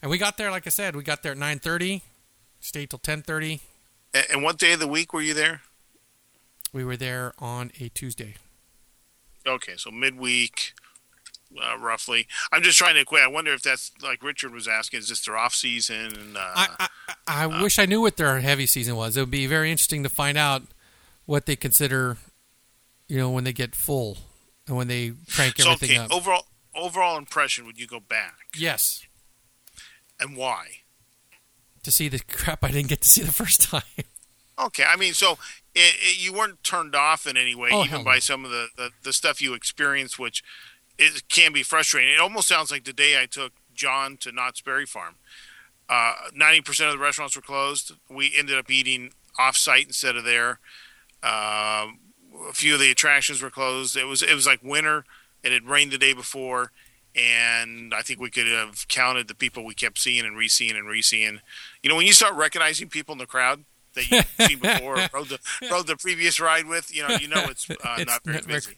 And 0.00 0.10
we 0.10 0.18
got 0.18 0.36
there, 0.36 0.50
like 0.50 0.66
I 0.66 0.70
said, 0.70 0.96
we 0.96 1.02
got 1.02 1.22
there 1.22 1.32
at 1.32 1.38
nine 1.38 1.58
thirty, 1.58 2.02
stayed 2.60 2.90
till 2.90 2.98
ten 2.98 3.22
thirty. 3.22 3.60
And, 4.12 4.26
and 4.30 4.42
what 4.42 4.58
day 4.58 4.72
of 4.72 4.80
the 4.80 4.86
week 4.88 5.12
were 5.12 5.22
you 5.22 5.34
there? 5.34 5.62
We 6.72 6.84
were 6.84 6.96
there 6.96 7.32
on 7.38 7.70
a 7.80 7.88
Tuesday. 7.88 8.34
Okay, 9.46 9.74
so 9.76 9.90
midweek, 9.90 10.72
uh, 11.62 11.78
roughly. 11.78 12.26
I'm 12.52 12.62
just 12.62 12.76
trying 12.78 12.94
to 12.94 13.00
equate. 13.02 13.22
I 13.22 13.28
wonder 13.28 13.52
if 13.52 13.62
that's 13.62 13.92
like 14.02 14.22
Richard 14.22 14.52
was 14.52 14.66
asking. 14.66 15.00
Is 15.00 15.08
this 15.08 15.24
their 15.24 15.36
off 15.36 15.54
season? 15.54 16.14
And, 16.18 16.36
uh, 16.36 16.40
I 16.40 16.68
I, 16.80 16.88
I 17.26 17.44
I 17.44 17.62
wish 17.62 17.78
I 17.78 17.86
knew 17.86 18.00
what 18.00 18.16
their 18.16 18.40
heavy 18.40 18.66
season 18.66 18.96
was. 18.96 19.16
It 19.16 19.20
would 19.20 19.30
be 19.30 19.46
very 19.46 19.70
interesting 19.70 20.02
to 20.02 20.08
find 20.08 20.36
out 20.38 20.62
what 21.26 21.46
they 21.46 21.56
consider, 21.56 22.16
you 23.08 23.18
know, 23.18 23.30
when 23.30 23.44
they 23.44 23.52
get 23.52 23.74
full 23.74 24.18
and 24.66 24.76
when 24.76 24.88
they 24.88 25.12
crank 25.30 25.58
so 25.58 25.72
everything 25.72 25.98
okay, 25.98 26.04
up. 26.06 26.12
overall 26.12 26.46
overall 26.74 27.16
impression. 27.18 27.66
Would 27.66 27.78
you 27.78 27.86
go 27.86 28.00
back, 28.00 28.34
yes, 28.56 29.06
and 30.20 30.36
why? 30.36 30.66
to 31.82 31.92
see 31.92 32.08
the 32.08 32.18
crap 32.18 32.64
I 32.64 32.70
didn't 32.70 32.88
get 32.88 33.02
to 33.02 33.08
see 33.08 33.22
the 33.22 33.32
first 33.32 33.62
time. 33.70 33.82
Okay, 34.56 34.84
I 34.84 34.94
mean, 34.94 35.14
so 35.14 35.32
it, 35.74 35.96
it, 36.00 36.24
you 36.24 36.32
weren't 36.32 36.62
turned 36.62 36.94
off 36.94 37.26
in 37.26 37.36
any 37.36 37.56
way, 37.56 37.70
Oh, 37.72 37.84
even 37.84 38.04
by 38.04 38.14
no. 38.14 38.20
some 38.20 38.44
of 38.44 38.52
the, 38.52 38.68
the, 38.76 38.90
the 39.02 39.12
stuff 39.12 39.42
you 39.42 39.52
experienced, 39.52 40.16
which 40.16 40.44
it 40.96 41.28
can 41.28 41.52
be 41.52 41.64
frustrating. 41.64 42.14
It 42.14 42.20
almost 42.20 42.46
sounds 42.46 42.70
like 42.70 42.84
the 42.84 42.92
day 42.92 43.20
I 43.20 43.26
took 43.26 43.52
John 43.74 44.16
to 44.18 44.30
Knott's 44.30 44.60
Berry 44.60 44.86
Farm. 44.86 45.16
Uh, 45.88 46.14
Ninety 46.32 46.60
percent 46.60 46.88
of 46.88 46.96
the 46.96 47.02
restaurants 47.02 47.34
were 47.34 47.42
closed. 47.42 47.94
We 48.08 48.32
ended 48.38 48.56
up 48.56 48.70
eating 48.70 49.10
off 49.40 49.56
site 49.56 49.86
instead 49.88 50.14
of 50.14 50.22
there. 50.22 50.60
Um, 51.24 51.98
a 52.48 52.52
few 52.52 52.74
of 52.74 52.80
the 52.80 52.90
attractions 52.90 53.42
were 53.42 53.50
closed. 53.50 53.96
It 53.96 54.04
was 54.04 54.22
it 54.22 54.34
was 54.34 54.46
like 54.46 54.62
winter. 54.62 55.04
It 55.42 55.52
had 55.52 55.66
rained 55.68 55.92
the 55.92 55.98
day 55.98 56.14
before, 56.14 56.72
and 57.14 57.92
I 57.94 58.02
think 58.02 58.20
we 58.20 58.30
could 58.30 58.46
have 58.46 58.88
counted 58.88 59.28
the 59.28 59.34
people 59.34 59.64
we 59.64 59.74
kept 59.74 59.98
seeing 59.98 60.24
and 60.24 60.36
re-seeing 60.36 60.76
and 60.76 60.88
re-seeing. 60.88 61.40
You 61.82 61.90
know, 61.90 61.96
when 61.96 62.06
you 62.06 62.12
start 62.12 62.34
recognizing 62.34 62.88
people 62.88 63.12
in 63.12 63.18
the 63.18 63.26
crowd 63.26 63.64
that 63.94 64.10
you've 64.10 64.26
seen 64.48 64.58
before, 64.58 64.98
or 64.98 65.08
rode 65.12 65.28
the 65.28 65.38
rode 65.70 65.86
the 65.86 65.96
previous 65.96 66.40
ride 66.40 66.66
with, 66.66 66.94
you 66.94 67.06
know, 67.06 67.16
you 67.16 67.28
know 67.28 67.44
it's, 67.48 67.68
uh, 67.70 67.74
It's 67.98 68.06
not 68.10 68.24
very 68.24 68.38
not 68.38 68.46
busy. 68.46 68.76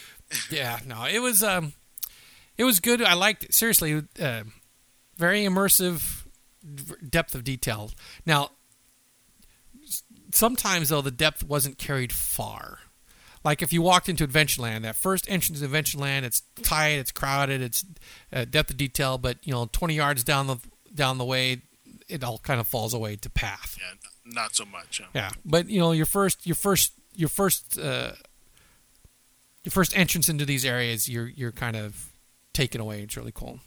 yeah, 0.50 0.80
no, 0.86 1.04
it 1.04 1.20
was 1.20 1.42
um, 1.42 1.72
it 2.56 2.64
was 2.64 2.80
good. 2.80 3.02
I 3.02 3.14
liked 3.14 3.44
it. 3.44 3.54
seriously, 3.54 4.02
uh, 4.20 4.42
very 5.16 5.44
immersive 5.44 6.24
depth 7.08 7.34
of 7.34 7.44
detail. 7.44 7.90
Now, 8.26 8.50
sometimes 10.32 10.88
though 10.90 11.00
the 11.00 11.10
depth 11.10 11.44
wasn't 11.44 11.78
carried 11.78 12.12
far. 12.12 12.80
Like 13.44 13.62
if 13.62 13.72
you 13.72 13.82
walked 13.82 14.08
into 14.08 14.26
Adventureland, 14.26 14.82
that 14.82 14.96
first 14.96 15.28
entrance 15.28 15.60
to 15.60 15.68
Adventureland, 15.68 16.22
it's 16.22 16.42
tight, 16.62 16.98
it's 16.98 17.10
crowded, 17.12 17.62
it's 17.62 17.84
uh, 18.32 18.44
depth 18.44 18.70
of 18.70 18.76
detail, 18.76 19.18
but 19.18 19.38
you 19.46 19.52
know, 19.52 19.68
twenty 19.72 19.94
yards 19.94 20.24
down 20.24 20.46
the 20.46 20.56
down 20.94 21.18
the 21.18 21.24
way, 21.24 21.62
it 22.08 22.24
all 22.24 22.38
kind 22.38 22.60
of 22.60 22.66
falls 22.66 22.94
away 22.94 23.16
to 23.16 23.30
path. 23.30 23.76
Yeah, 23.78 24.32
not 24.32 24.54
so 24.54 24.64
much. 24.64 25.00
huh? 25.02 25.10
Yeah, 25.14 25.30
but 25.44 25.68
you 25.68 25.78
know 25.78 25.92
your 25.92 26.06
first, 26.06 26.46
your 26.46 26.56
first, 26.56 26.92
your 27.14 27.28
first, 27.28 27.78
uh, 27.78 28.12
your 29.64 29.70
first 29.70 29.96
entrance 29.96 30.28
into 30.28 30.44
these 30.44 30.64
areas, 30.64 31.08
you're 31.08 31.28
you're 31.28 31.52
kind 31.52 31.76
of 31.76 32.12
taken 32.52 32.80
away. 32.80 33.02
It's 33.02 33.16
really 33.16 33.32
cool. 33.32 33.60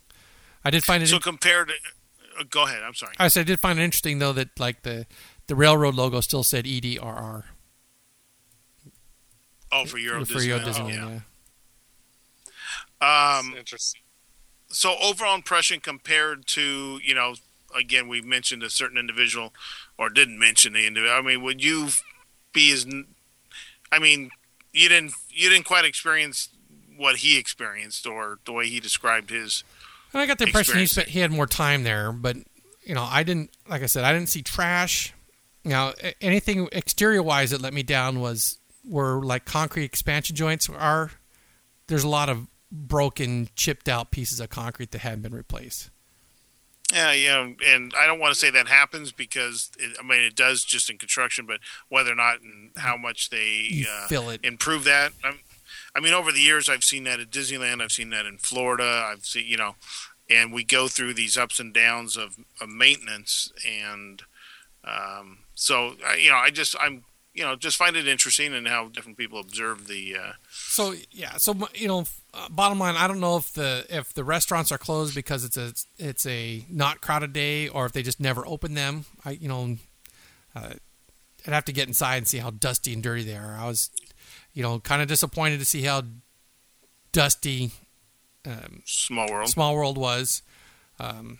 I 0.63 0.69
did 0.69 0.83
find 0.83 1.01
it. 1.01 1.07
So 1.07 1.19
compared, 1.19 1.69
to, 1.69 1.73
uh, 2.39 2.43
go 2.49 2.65
ahead. 2.65 2.83
I'm 2.83 2.93
sorry. 2.93 3.13
I 3.17 3.29
said 3.29 3.41
I 3.41 3.43
did 3.45 3.59
find 3.59 3.79
it 3.79 3.83
interesting 3.83 4.19
though 4.19 4.33
that 4.33 4.59
like 4.59 4.83
the 4.83 5.05
the 5.47 5.55
railroad 5.55 5.95
logo 5.95 6.19
still 6.21 6.43
said 6.43 6.67
E 6.67 6.81
EDRR 6.81 7.43
Oh, 9.71 9.85
for 9.85 9.97
Euro 9.97 10.25
for 10.25 10.41
Euro 10.41 10.59
Disneyland. 10.59 10.65
Disneyland. 10.65 11.03
Oh, 11.03 11.09
yeah. 11.11 11.19
yeah. 13.01 13.39
Um, 13.39 13.55
Interesting. 13.57 14.01
so 14.69 14.95
overall 15.01 15.35
impression 15.35 15.79
compared 15.79 16.45
to 16.47 16.99
you 17.03 17.15
know 17.15 17.33
again 17.75 18.07
we 18.07 18.21
mentioned 18.21 18.61
a 18.63 18.69
certain 18.69 18.97
individual 18.97 19.53
or 19.97 20.09
didn't 20.09 20.37
mention 20.37 20.73
the 20.73 20.85
individual 20.85 21.17
i 21.17 21.21
mean 21.21 21.41
would 21.41 21.63
you 21.63 21.87
be 22.53 22.71
as 22.71 22.85
I 23.91 23.99
mean 23.99 24.29
you 24.73 24.87
didn't 24.89 25.13
you 25.29 25.49
didn't 25.49 25.65
quite 25.65 25.85
experience 25.85 26.49
what 26.95 27.17
he 27.17 27.39
experienced 27.39 28.05
or 28.05 28.39
the 28.45 28.51
way 28.51 28.67
he 28.67 28.79
described 28.79 29.29
his 29.31 29.63
And 30.13 30.21
I 30.21 30.25
got 30.27 30.37
the 30.37 30.45
impression 30.45 30.75
he 30.77 30.83
Experience. 30.83 30.91
spent, 30.91 31.07
he 31.09 31.19
had 31.19 31.31
more 31.31 31.47
time 31.47 31.83
there, 31.83 32.11
but 32.11 32.35
you 32.83 32.93
know 32.93 33.03
I 33.09 33.23
didn't. 33.23 33.49
Like 33.67 33.81
I 33.81 33.87
said, 33.87 34.03
I 34.03 34.13
didn't 34.13 34.29
see 34.29 34.41
trash. 34.41 35.13
You 35.63 35.71
know, 35.71 35.93
anything 36.21 36.67
exterior 36.71 37.23
wise 37.23 37.51
that 37.51 37.61
let 37.61 37.73
me 37.73 37.83
down 37.83 38.19
was 38.19 38.57
where 38.83 39.15
like 39.19 39.45
concrete 39.45 39.85
expansion 39.85 40.35
joints 40.35 40.69
are. 40.69 41.11
There's 41.87 42.03
a 42.03 42.09
lot 42.09 42.29
of 42.29 42.47
broken, 42.71 43.49
chipped 43.55 43.89
out 43.89 44.11
pieces 44.11 44.39
of 44.39 44.49
concrete 44.49 44.91
that 44.91 44.99
hadn't 44.99 45.21
been 45.21 45.35
replaced. 45.35 45.89
yeah 46.93 47.11
you 47.13 47.27
know 47.29 47.55
and 47.65 47.93
i 47.97 48.05
don't 48.05 48.19
want 48.19 48.33
to 48.33 48.39
say 48.39 48.49
that 48.49 48.67
happens 48.67 49.11
because 49.13 49.71
it, 49.79 49.95
i 49.99 50.03
mean 50.03 50.21
it 50.21 50.35
does 50.35 50.63
just 50.63 50.89
in 50.89 50.97
construction 50.97 51.45
but 51.45 51.59
whether 51.89 52.11
or 52.11 52.15
not 52.15 52.41
and 52.41 52.71
how 52.77 52.97
much 52.97 53.29
they 53.29 53.85
uh, 53.89 54.07
improve 54.43 54.83
that. 54.83 55.13
I'm, 55.23 55.39
I 55.95 55.99
mean, 55.99 56.13
over 56.13 56.31
the 56.31 56.39
years, 56.39 56.69
I've 56.69 56.83
seen 56.83 57.03
that 57.03 57.19
at 57.19 57.31
Disneyland. 57.31 57.81
I've 57.81 57.91
seen 57.91 58.11
that 58.11 58.25
in 58.25 58.37
Florida. 58.37 59.05
I've 59.11 59.25
seen, 59.25 59.45
you 59.45 59.57
know, 59.57 59.75
and 60.29 60.53
we 60.53 60.63
go 60.63 60.87
through 60.87 61.13
these 61.13 61.37
ups 61.37 61.59
and 61.59 61.73
downs 61.73 62.15
of, 62.15 62.37
of 62.61 62.69
maintenance, 62.69 63.51
and 63.67 64.21
um, 64.85 65.39
so 65.53 65.95
I, 66.05 66.15
you 66.15 66.29
know, 66.29 66.37
I 66.37 66.49
just 66.49 66.75
I'm 66.79 67.03
you 67.33 67.43
know 67.43 67.55
just 67.55 67.77
find 67.77 67.95
it 67.95 68.07
interesting 68.07 68.53
and 68.53 68.67
how 68.67 68.87
different 68.89 69.17
people 69.17 69.39
observe 69.39 69.87
the. 69.87 70.15
Uh, 70.15 70.31
So 70.49 70.93
yeah, 71.11 71.37
so 71.37 71.55
you 71.73 71.87
know, 71.87 72.05
uh, 72.33 72.49
bottom 72.49 72.79
line, 72.79 72.95
I 72.95 73.07
don't 73.07 73.19
know 73.19 73.37
if 73.37 73.53
the 73.53 73.85
if 73.89 74.13
the 74.13 74.23
restaurants 74.23 74.71
are 74.71 74.77
closed 74.77 75.15
because 75.15 75.43
it's 75.43 75.57
a 75.57 75.73
it's 75.97 76.25
a 76.25 76.65
not 76.69 77.01
crowded 77.01 77.33
day, 77.33 77.67
or 77.67 77.85
if 77.85 77.91
they 77.93 78.03
just 78.03 78.19
never 78.19 78.45
open 78.45 78.73
them. 78.73 79.05
I 79.25 79.31
you 79.31 79.47
know, 79.47 79.77
uh, 80.55 80.73
I'd 81.47 81.53
have 81.53 81.65
to 81.65 81.73
get 81.73 81.87
inside 81.87 82.17
and 82.17 82.27
see 82.27 82.39
how 82.39 82.49
dusty 82.51 82.93
and 82.93 83.01
dirty 83.01 83.23
they 83.23 83.35
are. 83.35 83.57
I 83.59 83.67
was, 83.67 83.89
you 84.53 84.63
know, 84.63 84.79
kind 84.79 85.01
of 85.01 85.07
disappointed 85.07 85.59
to 85.59 85.65
see 85.65 85.83
how 85.83 86.03
dusty 87.11 87.71
um, 88.45 88.81
Small 88.85 89.29
world. 89.29 89.49
Small 89.49 89.75
World 89.75 89.97
was. 89.97 90.41
Um, 90.99 91.39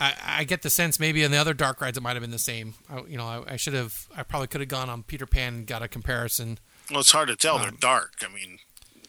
I, 0.00 0.14
I 0.40 0.44
get 0.44 0.62
the 0.62 0.70
sense 0.70 0.98
maybe 0.98 1.22
in 1.22 1.30
the 1.30 1.36
other 1.36 1.54
dark 1.54 1.80
rides 1.80 1.96
it 1.96 2.02
might 2.02 2.14
have 2.14 2.20
been 2.20 2.30
the 2.30 2.38
same. 2.38 2.74
I, 2.90 3.02
you 3.08 3.16
know, 3.16 3.26
I, 3.26 3.52
I 3.52 3.56
should 3.56 3.74
have, 3.74 4.06
I 4.16 4.22
probably 4.22 4.48
could 4.48 4.60
have 4.60 4.68
gone 4.68 4.88
on 4.90 5.02
Peter 5.02 5.26
Pan 5.26 5.54
and 5.54 5.66
got 5.66 5.82
a 5.82 5.88
comparison. 5.88 6.58
Well, 6.90 7.00
it's 7.00 7.12
hard 7.12 7.28
to 7.28 7.36
tell. 7.36 7.58
They're 7.58 7.68
Um, 7.68 7.76
dark. 7.80 8.14
I 8.22 8.28
mean, 8.32 8.58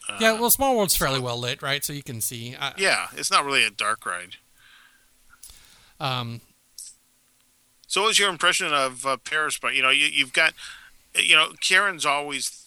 uh, 0.08 0.18
yeah, 0.22 0.34
well, 0.40 0.50
Small 0.50 0.76
World's 0.78 0.96
fairly 0.96 1.20
well 1.20 1.40
lit, 1.40 1.62
right? 1.62 1.84
So 1.84 1.92
you 1.94 2.04
can 2.04 2.22
see. 2.22 2.56
I, 2.60 2.74
yeah, 2.78 3.08
it's 3.14 3.32
not 3.32 3.44
really 3.44 3.66
a 3.66 3.70
dark 3.72 4.06
ride. 4.06 4.36
Um, 6.00 6.42
So, 7.88 8.02
what 8.02 8.08
was 8.08 8.20
your 8.20 8.30
impression 8.30 8.74
of 8.74 9.06
uh, 9.06 9.18
Paris? 9.18 9.58
But 9.58 9.76
you 9.76 9.82
know, 9.82 9.90
you, 9.90 10.08
you've 10.08 10.34
got, 10.34 10.54
you 11.16 11.36
know, 11.36 11.54
Karen's 11.62 12.06
always 12.06 12.65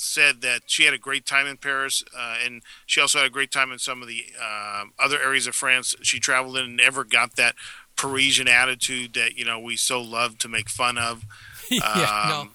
said 0.00 0.40
that 0.42 0.62
she 0.66 0.84
had 0.84 0.94
a 0.94 0.98
great 0.98 1.26
time 1.26 1.46
in 1.46 1.56
Paris, 1.56 2.02
uh, 2.16 2.36
and 2.44 2.62
she 2.86 3.00
also 3.00 3.18
had 3.18 3.26
a 3.26 3.30
great 3.30 3.50
time 3.50 3.72
in 3.72 3.78
some 3.78 4.02
of 4.02 4.08
the 4.08 4.24
uh, 4.40 4.84
other 4.98 5.20
areas 5.20 5.46
of 5.46 5.54
France 5.54 5.94
she 6.02 6.18
traveled 6.20 6.56
in, 6.56 6.64
and 6.64 6.76
never 6.76 7.04
got 7.04 7.36
that 7.36 7.54
Parisian 7.96 8.48
attitude 8.48 9.14
that 9.14 9.36
you 9.36 9.44
know 9.44 9.58
we 9.58 9.76
so 9.76 10.00
love 10.00 10.38
to 10.38 10.48
make 10.48 10.68
fun 10.68 10.98
of. 10.98 11.24
yeah, 11.70 12.26
no, 12.28 12.40
Um, 12.42 12.50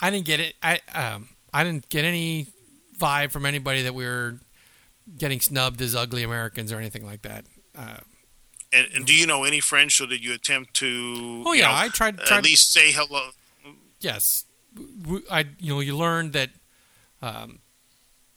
I 0.00 0.10
didn't 0.10 0.26
get 0.26 0.40
it. 0.40 0.54
I 0.62 0.80
um, 0.94 1.28
I 1.52 1.64
didn't 1.64 1.88
get 1.88 2.04
any 2.04 2.46
vibe 2.98 3.30
from 3.30 3.46
anybody 3.46 3.82
that 3.82 3.94
we 3.94 4.04
were 4.04 4.40
getting 5.16 5.40
snubbed 5.40 5.80
as 5.80 5.94
ugly 5.94 6.22
Americans 6.22 6.72
or 6.72 6.78
anything 6.78 7.06
like 7.06 7.22
that. 7.22 7.44
Uh, 7.76 7.98
And, 8.72 8.86
and 8.94 9.06
do 9.06 9.14
you 9.14 9.26
know 9.26 9.44
any 9.44 9.60
French? 9.60 9.96
So 9.96 10.04
did 10.04 10.22
you 10.22 10.34
attempt 10.34 10.74
to? 10.74 11.44
oh 11.46 11.52
you 11.52 11.60
yeah, 11.60 11.68
know, 11.68 11.74
I 11.76 11.88
tried. 11.88 12.18
tried 12.18 12.38
at 12.38 12.44
least 12.44 12.72
say 12.72 12.92
hello. 12.92 13.30
yes, 14.00 14.44
I 15.30 15.46
you 15.58 15.72
know 15.74 15.80
you 15.80 15.96
learned 15.96 16.32
that 16.34 16.50
um, 17.22 17.60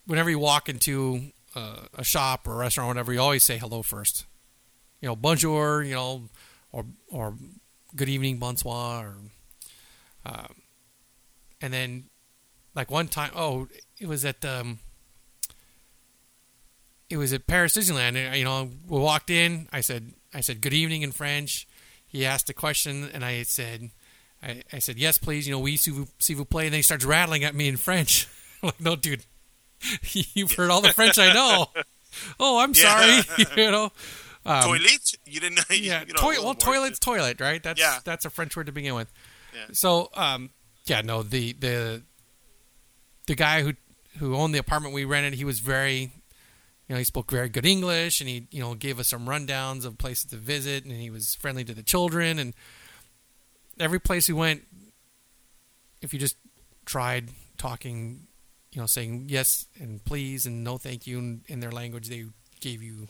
whenever 0.06 0.30
you 0.30 0.40
walk 0.40 0.70
into 0.70 1.32
uh, 1.56 1.86
a 1.94 2.04
shop 2.04 2.48
or 2.48 2.54
a 2.54 2.58
restaurant, 2.58 2.88
or 2.88 2.90
whatever, 2.90 3.14
you 3.14 3.20
always 3.20 3.44
say 3.44 3.58
hello 3.58 3.82
first. 3.82 4.26
You 5.02 5.10
know, 5.10 5.16
bonjour. 5.16 5.84
You 5.84 5.96
know, 5.96 6.22
or 6.72 6.86
or 7.10 7.36
good 7.96 8.10
evening, 8.10 8.38
bonsoir. 8.38 9.08
Or, 9.08 9.18
um, 10.26 10.56
and 11.62 11.74
then, 11.74 12.06
like 12.76 12.90
one 12.90 13.08
time, 13.08 13.32
oh, 13.36 13.68
it 14.00 14.08
was 14.08 14.26
at 14.26 14.44
um, 14.46 14.80
it 17.10 17.18
was 17.18 17.34
at 17.34 17.48
Paris 17.48 17.76
Disneyland. 17.76 18.16
And, 18.16 18.36
you 18.36 18.46
know, 18.46 18.70
we 18.88 19.00
walked 19.00 19.30
in. 19.30 19.68
I 19.72 19.82
said, 19.82 20.14
I 20.34 20.42
said 20.42 20.62
good 20.62 20.74
evening 20.74 21.02
in 21.02 21.12
French. 21.12 21.68
He 22.08 22.26
asked 22.26 22.50
a 22.50 22.54
question, 22.54 23.10
and 23.14 23.24
I 23.24 23.44
said, 23.44 23.92
I, 24.44 24.64
I 24.74 24.80
said, 24.80 24.98
yes, 24.98 25.18
please. 25.18 25.48
You 25.48 25.54
know, 25.54 25.60
we 25.60 25.78
see 25.78 25.92
vous, 25.92 26.08
si 26.20 26.34
vous 26.34 26.46
play. 26.46 26.66
And 26.66 26.74
then 26.74 26.80
he 26.80 26.84
starts 26.84 27.06
rattling 27.06 27.44
at 27.44 27.56
me 27.56 27.68
in 27.68 27.78
French. 27.78 28.28
Like, 28.64 28.80
no, 28.82 28.96
dude, 28.96 29.24
you've 30.12 30.52
heard 30.54 30.70
all 30.70 30.82
the 30.82 30.94
French 30.94 31.18
I 31.20 31.34
know. 31.34 31.68
Oh, 32.40 32.60
I'm 32.60 32.74
Yeah. 32.76 33.22
sorry. 33.24 33.46
you 33.56 33.72
know, 33.72 33.92
um, 34.46 34.64
Toilet? 34.64 35.14
You 35.26 35.40
didn't 35.40 35.56
know? 35.56 35.64
yeah, 35.76 36.02
you 36.06 36.14
know, 36.14 36.20
toi- 36.20 36.44
well, 36.44 36.54
toilet's 36.54 37.00
toilet, 37.00 37.40
right? 37.40 37.64
That's 37.64 37.80
Yeah. 37.80 38.00
that's 38.04 38.26
a 38.26 38.30
French 38.30 38.56
word 38.58 38.66
to 38.66 38.74
begin 38.74 38.96
with. 38.96 39.10
Yeah. 39.56 39.68
So, 39.72 40.10
um, 40.14 40.50
yeah, 40.86 41.00
no, 41.02 41.24
the 41.24 41.54
the 41.54 42.04
the 43.28 43.36
guy 43.36 43.62
who 43.64 43.74
who 44.18 44.36
owned 44.36 44.54
the 44.54 44.60
apartment 44.60 44.94
we 44.94 45.06
rented, 45.06 45.36
he 45.36 45.46
was 45.46 45.62
very, 45.62 46.00
you 46.02 46.10
know, 46.90 46.98
he 46.98 47.06
spoke 47.06 47.32
very 47.32 47.48
good 47.48 47.66
English, 47.66 48.20
and 48.20 48.30
he 48.30 48.46
you 48.52 48.60
know 48.60 48.74
gave 48.76 49.00
us 49.00 49.08
some 49.08 49.26
rundowns 49.26 49.86
of 49.86 49.98
places 49.98 50.26
to 50.32 50.36
visit, 50.36 50.84
and 50.84 50.94
he 50.94 51.10
was 51.10 51.34
friendly 51.36 51.64
to 51.64 51.74
the 51.74 51.82
children, 51.84 52.40
and 52.40 52.54
every 53.80 54.00
place 54.00 54.28
we 54.28 54.34
went, 54.34 54.64
if 56.02 56.14
you 56.14 56.20
just 56.20 56.36
tried 56.86 57.30
talking, 57.58 58.28
you 58.72 58.80
know, 58.80 58.88
saying 58.88 59.26
yes 59.28 59.66
and 59.80 60.04
please 60.06 60.46
and 60.46 60.64
no 60.64 60.78
thank 60.78 61.06
you 61.06 61.20
in, 61.20 61.42
in 61.48 61.60
their 61.60 61.72
language, 61.72 62.08
they 62.08 62.26
gave 62.60 62.82
you 62.82 63.08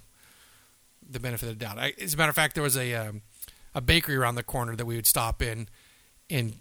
the 1.08 1.20
benefit 1.20 1.50
of 1.50 1.60
the 1.60 1.66
doubt. 1.66 1.78
I, 1.78 1.94
as 2.02 2.14
a 2.14 2.18
matter 2.18 2.30
of 2.30 2.36
fact, 2.36 2.56
there 2.56 2.64
was 2.64 2.78
a 2.78 2.94
um, 2.96 3.22
a 3.76 3.82
bakery 3.82 4.16
around 4.16 4.36
the 4.36 4.44
corner 4.44 4.76
that 4.76 4.86
we 4.86 4.96
would 4.96 5.08
stop 5.08 5.42
in, 5.42 5.68
and 6.30 6.56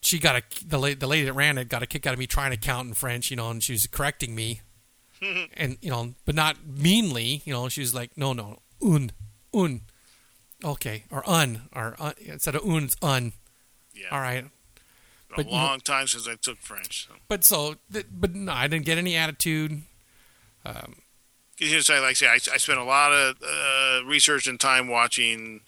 she 0.00 0.18
got 0.18 0.36
a 0.36 0.42
the 0.66 0.78
la- 0.78 0.94
the 0.98 1.06
lady 1.06 1.24
that 1.26 1.32
ran 1.32 1.58
it 1.58 1.68
got 1.68 1.82
a 1.82 1.86
kick 1.86 2.06
out 2.06 2.12
of 2.12 2.18
me 2.18 2.26
trying 2.26 2.50
to 2.50 2.56
count 2.56 2.88
in 2.88 2.94
French, 2.94 3.30
you 3.30 3.36
know, 3.36 3.50
and 3.50 3.62
she 3.62 3.72
was 3.72 3.86
correcting 3.86 4.34
me, 4.34 4.62
and 5.56 5.78
you 5.80 5.90
know, 5.90 6.14
but 6.24 6.34
not 6.34 6.56
meanly, 6.66 7.42
you 7.44 7.52
know. 7.52 7.68
She 7.68 7.80
was 7.80 7.94
like, 7.94 8.16
"No, 8.16 8.32
no, 8.32 8.58
un, 8.82 9.12
un, 9.54 9.82
okay, 10.64 11.04
or 11.10 11.28
un, 11.28 11.62
or 11.74 11.94
un, 11.98 12.14
instead 12.20 12.54
of 12.54 12.64
un, 12.64 12.84
it's 12.84 12.96
un. 13.02 13.32
Yeah. 13.94 14.08
All 14.12 14.20
right, 14.20 14.44
but 15.36 15.46
know- 15.46 15.52
long 15.52 15.80
time 15.80 16.06
since 16.06 16.26
I 16.28 16.34
took 16.36 16.58
French. 16.58 17.06
So. 17.08 17.14
but 17.28 17.44
so, 17.44 17.76
but 17.90 18.34
no, 18.34 18.52
I 18.52 18.66
didn't 18.68 18.86
get 18.86 18.98
any 18.98 19.16
attitude. 19.16 19.82
Um, 20.64 20.96
You 21.58 21.72
know, 21.74 21.80
so 21.80 21.94
like 21.94 22.10
I 22.10 22.12
say, 22.14 22.26
I, 22.28 22.34
I 22.34 22.56
spent 22.58 22.78
a 22.78 22.84
lot 22.84 23.12
of 23.12 23.36
uh, 23.42 24.04
research 24.06 24.46
and 24.46 24.58
time 24.60 24.88
watching 24.88 25.60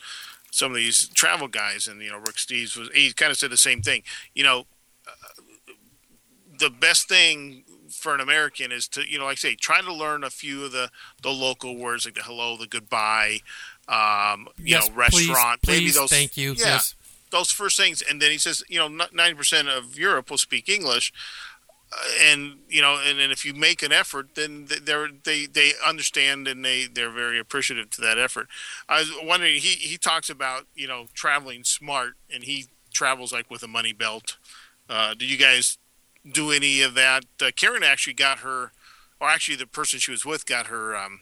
some 0.53 0.73
of 0.73 0.77
these 0.77 1.09
travel 1.09 1.49
guys, 1.49 1.87
and 1.89 2.01
you 2.03 2.11
know, 2.11 2.19
Rick 2.19 2.37
Steves 2.37 2.77
was 2.77 2.89
he 2.95 3.13
kind 3.13 3.31
of 3.31 3.39
said 3.39 3.51
the 3.51 3.57
same 3.57 3.83
thing. 3.83 4.03
You 4.35 4.45
know, 4.45 4.67
uh, 5.07 5.43
the 6.59 6.71
best 6.71 7.09
thing 7.09 7.65
for 7.91 8.15
an 8.15 8.21
American 8.21 8.71
is 8.73 8.87
to 8.89 9.03
you 9.09 9.19
know, 9.19 9.25
like 9.25 9.33
I 9.33 9.37
say, 9.37 9.55
try 9.57 9.81
to 9.81 9.93
learn 9.93 10.23
a 10.25 10.31
few 10.31 10.65
of 10.65 10.73
the 10.73 10.91
the 11.23 11.31
local 11.31 11.77
words 11.77 12.05
like 12.05 12.15
the 12.15 12.23
hello, 12.23 12.57
the 12.57 12.67
goodbye, 12.67 13.41
um, 13.89 14.49
you 14.59 14.67
yes, 14.75 14.89
know, 14.89 14.95
restaurant, 14.95 15.63
please, 15.63 15.79
maybe 15.81 15.91
those. 15.93 16.11
thank 16.11 16.37
you. 16.37 16.53
Yeah, 16.53 16.67
Yes, 16.67 16.95
those 17.31 17.51
first 17.51 17.77
things, 17.77 18.03
and 18.03 18.21
then 18.21 18.31
he 18.31 18.39
says, 18.39 18.63
you 18.69 18.79
know, 18.79 18.89
ninety 18.89 19.35
percent 19.35 19.69
of 19.69 19.99
Europe 19.99 20.31
will 20.31 20.39
speak 20.39 20.69
English, 20.69 21.13
uh, 21.93 21.97
and 22.23 22.59
you 22.69 22.83
know, 22.83 23.01
and, 23.05 23.19
and 23.19 23.33
if 23.33 23.45
you 23.45 23.55
make 23.55 23.83
an 23.83 23.93
effort, 23.93 24.35
then 24.35 24.69
they're 24.85 25.09
they 25.25 25.47
they 25.47 25.73
understand 25.85 26.47
and 26.47 26.65
they 26.65 26.87
they're 26.87 27.11
very 27.11 27.39
appreciative 27.39 27.91
to 27.91 28.01
that 28.01 28.19
effort. 28.19 28.49
I 28.89 29.01
was 29.01 29.13
wondering, 29.23 29.55
he 29.55 29.75
he 29.75 29.97
talks 29.97 30.31
about 30.31 30.67
you 30.75 30.87
know 30.87 31.07
traveling 31.15 31.65
smart, 31.65 32.15
and 32.33 32.45
he 32.45 32.67
travels 32.93 33.33
like 33.33 33.51
with 33.51 33.63
a 33.63 33.69
money 33.69 33.93
belt. 33.93 34.37
Uh, 34.89 35.15
did 35.15 35.31
you 35.31 35.37
guys 35.37 35.79
do 36.31 36.51
any 36.51 36.83
of 36.83 36.95
that? 36.95 37.25
Uh, 37.41 37.51
Karen 37.55 37.83
actually 37.83 38.15
got 38.15 38.41
her, 38.41 38.73
or 39.21 39.29
actually 39.29 39.57
the 39.57 39.67
person 39.67 39.99
she 39.99 40.11
was 40.11 40.27
with 40.27 40.47
got 40.47 40.67
her 40.67 40.97
um, 40.97 41.21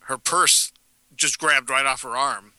her 0.00 0.18
purse 0.18 0.72
just 1.16 1.38
grabbed 1.38 1.70
right 1.70 1.86
off 1.86 2.02
her 2.02 2.16
arm 2.16 2.53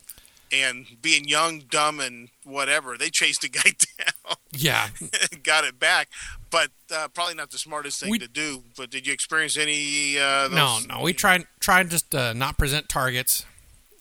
and 0.61 0.85
being 1.01 1.27
young, 1.27 1.59
dumb, 1.69 1.99
and 1.99 2.29
whatever, 2.43 2.97
they 2.97 3.09
chased 3.09 3.43
a 3.43 3.49
guy 3.59 3.61
down, 3.97 4.35
yeah. 4.51 4.87
got 5.43 5.63
it 5.63 5.79
back. 5.79 6.09
But 6.51 6.69
uh, 6.93 7.07
probably 7.09 7.35
not 7.35 7.51
the 7.51 7.57
smartest 7.57 7.99
thing 7.99 8.09
We- 8.11 8.19
to 8.19 8.27
do. 8.27 8.63
But 8.77 8.89
did 8.89 9.05
you 9.07 9.13
experience 9.13 9.57
any? 9.57 10.17
Uh, 10.17 10.47
No, 10.49 10.75
those- 10.75 10.87
no. 10.87 11.01
We 11.01 11.13
tried 11.13 11.45
tried 11.59 11.89
just 11.89 12.13
uh, 12.15 12.33
not 12.33 12.57
present 12.57 12.87
targets. 12.89 13.45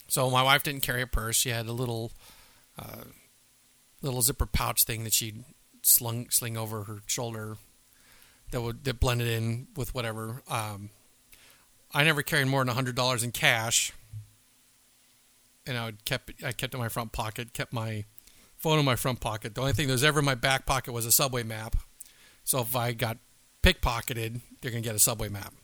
So 0.09 0.31
my 0.31 0.43
wife 0.43 0.63
didn't 0.63 0.83
carry 0.83 1.03
a 1.03 1.07
purse. 1.07 1.37
She 1.37 1.49
had 1.49 1.67
a 1.67 1.73
little 1.73 2.13
uh, 2.79 3.05
little 4.03 4.23
zipper 4.23 4.47
pouch 4.47 4.85
thing 4.85 5.03
that 5.05 5.13
she'd 5.15 5.43
slung 5.83 6.29
sling 6.31 6.57
over 6.57 6.85
her 6.85 6.99
shoulder 7.07 7.57
that 8.51 8.61
would 8.61 8.85
that 8.85 9.01
blended 9.01 9.27
in 9.29 9.67
with 9.77 9.95
whatever. 9.95 10.43
Um, 10.49 10.91
I 11.93 12.05
never 12.05 12.23
carried 12.23 12.47
more 12.47 12.65
than 12.65 12.73
hundred 12.75 12.95
dollars 12.95 13.23
in 13.25 13.33
cash, 13.33 13.93
and 15.67 15.77
I 15.79 15.85
would 15.87 16.05
kept 16.05 16.31
I 16.45 16.53
kept 16.53 16.75
it 16.75 16.77
in 16.77 16.81
my 16.81 16.89
front 16.89 17.13
pocket. 17.13 17.53
Kept 17.53 17.73
my 17.73 18.05
phone 18.57 18.79
in 18.79 18.85
my 18.85 18.97
front 18.97 19.21
pocket. 19.21 19.55
The 19.55 19.61
only 19.61 19.73
thing 19.73 19.87
that 19.89 19.93
was 19.93 20.05
ever 20.05 20.19
in 20.21 20.25
my 20.25 20.35
back 20.35 20.67
pocket 20.67 20.93
was 20.93 21.07
a 21.07 21.13
subway 21.13 21.43
map. 21.43 21.77
So 22.45 22.61
if 22.61 22.75
I 22.77 22.93
got 22.93 23.19
pickpocketed, 23.63 24.41
they're 24.61 24.71
gonna 24.71 24.81
get 24.83 24.95
a 24.95 24.99
subway 24.99 25.29
map. 25.29 25.55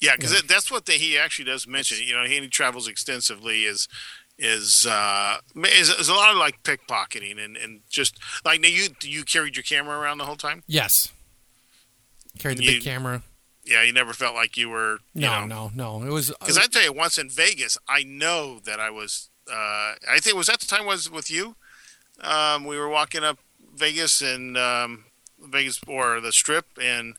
Yeah, 0.00 0.14
because 0.16 0.32
Yeah. 0.32 0.40
that's 0.46 0.70
what 0.70 0.86
the, 0.86 0.92
he 0.92 1.16
actually 1.16 1.46
does 1.46 1.66
mention. 1.66 1.98
You 2.06 2.14
know, 2.14 2.24
he, 2.24 2.38
he 2.40 2.48
travels 2.48 2.86
extensively. 2.88 3.64
Is 3.64 3.88
is 4.38 4.86
uh 4.86 5.38
is, 5.64 5.88
is 5.88 6.08
a 6.10 6.14
lot 6.14 6.30
of 6.30 6.36
like 6.36 6.62
pickpocketing 6.62 7.42
and 7.42 7.56
and 7.56 7.80
just 7.88 8.18
like 8.44 8.60
now 8.60 8.68
you 8.68 8.88
you 9.02 9.24
carried 9.24 9.56
your 9.56 9.62
camera 9.62 9.98
around 9.98 10.18
the 10.18 10.24
whole 10.26 10.36
time. 10.36 10.62
Yes. 10.66 11.12
Carried 12.38 12.58
the 12.58 12.64
You- 12.64 12.72
big 12.72 12.82
camera. 12.82 13.22
Yeah, 13.66 13.82
you 13.82 13.92
never 13.92 14.12
felt 14.12 14.34
like 14.34 14.56
you 14.56 14.68
were. 14.68 14.98
You 15.12 15.22
No, 15.22 15.44
know, 15.44 15.70
no, 15.74 15.98
no. 16.00 16.06
It 16.06 16.12
was 16.12 16.28
Because 16.40 16.56
I 16.56 16.66
tell 16.66 16.84
you, 16.84 16.92
once 16.92 17.18
in 17.18 17.28
Vegas, 17.28 17.76
I 17.88 18.04
know 18.04 18.60
that 18.64 18.78
I 18.80 18.90
was. 18.90 19.28
Uh, 19.50 19.94
I 20.08 20.18
think 20.20 20.36
was 20.36 20.46
that 20.46 20.60
the 20.60 20.66
time 20.66 20.82
I 20.82 20.86
was 20.86 21.10
with 21.10 21.30
you. 21.30 21.56
Um, 22.20 22.64
we 22.64 22.78
were 22.78 22.88
walking 22.88 23.22
up 23.24 23.38
Vegas 23.74 24.20
and 24.22 24.56
um, 24.56 25.04
Vegas 25.40 25.80
or 25.86 26.20
the 26.20 26.32
Strip, 26.32 26.66
and 26.80 27.14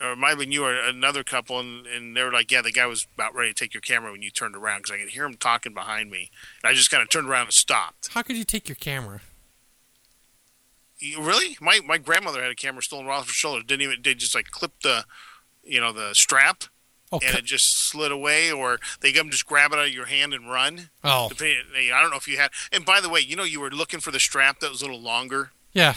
or 0.00 0.12
it 0.12 0.16
might 0.18 0.30
have 0.30 0.38
been 0.38 0.52
you 0.52 0.64
or 0.64 0.74
another 0.74 1.24
couple, 1.24 1.58
and, 1.60 1.86
and 1.86 2.16
they 2.16 2.22
were 2.22 2.32
like, 2.32 2.50
"Yeah, 2.52 2.60
the 2.62 2.70
guy 2.72 2.86
was 2.86 3.06
about 3.14 3.34
ready 3.34 3.50
to 3.52 3.54
take 3.54 3.72
your 3.74 3.80
camera 3.80 4.12
when 4.12 4.22
you 4.22 4.30
turned 4.30 4.54
around 4.56 4.80
because 4.82 4.92
I 4.92 4.98
could 4.98 5.10
hear 5.10 5.24
him 5.24 5.34
talking 5.34 5.72
behind 5.74 6.10
me." 6.10 6.30
And 6.62 6.70
I 6.70 6.74
just 6.74 6.90
kind 6.90 7.02
of 7.02 7.08
turned 7.08 7.28
around 7.28 7.44
and 7.46 7.52
stopped. 7.54 8.08
how 8.12 8.22
could 8.22 8.36
you 8.36 8.44
take 8.44 8.68
your 8.68 8.76
camera? 8.76 9.20
You, 10.98 11.20
really? 11.22 11.56
My 11.60 11.80
my 11.86 11.98
grandmother 11.98 12.42
had 12.42 12.50
a 12.50 12.54
camera 12.54 12.82
stolen 12.82 13.06
off 13.08 13.26
her 13.26 13.32
shoulder. 13.32 13.62
Didn't 13.62 13.82
even 13.82 14.02
did 14.02 14.18
just 14.18 14.34
like 14.34 14.50
clip 14.50 14.72
the, 14.82 15.04
you 15.66 15.80
know, 15.80 15.92
the 15.92 16.14
strap. 16.14 16.64
And 17.12 17.22
it 17.38 17.44
just 17.44 17.78
slid 17.88 18.10
away, 18.10 18.50
or 18.50 18.80
they 19.00 19.12
come 19.12 19.30
just 19.30 19.46
grab 19.46 19.72
it 19.72 19.78
out 19.78 19.84
of 19.86 19.92
your 19.94 20.06
hand 20.06 20.34
and 20.34 20.50
run. 20.50 20.90
Oh, 21.04 21.28
Depending, 21.28 21.92
I 21.94 22.00
don't 22.00 22.10
know 22.10 22.16
if 22.16 22.26
you 22.26 22.38
had. 22.38 22.50
And 22.72 22.84
by 22.84 23.00
the 23.00 23.08
way, 23.08 23.20
you 23.20 23.36
know 23.36 23.44
you 23.44 23.60
were 23.60 23.70
looking 23.70 24.00
for 24.00 24.10
the 24.10 24.18
strap 24.18 24.58
that 24.58 24.70
was 24.70 24.82
a 24.82 24.86
little 24.86 25.00
longer. 25.00 25.52
yeah. 25.72 25.94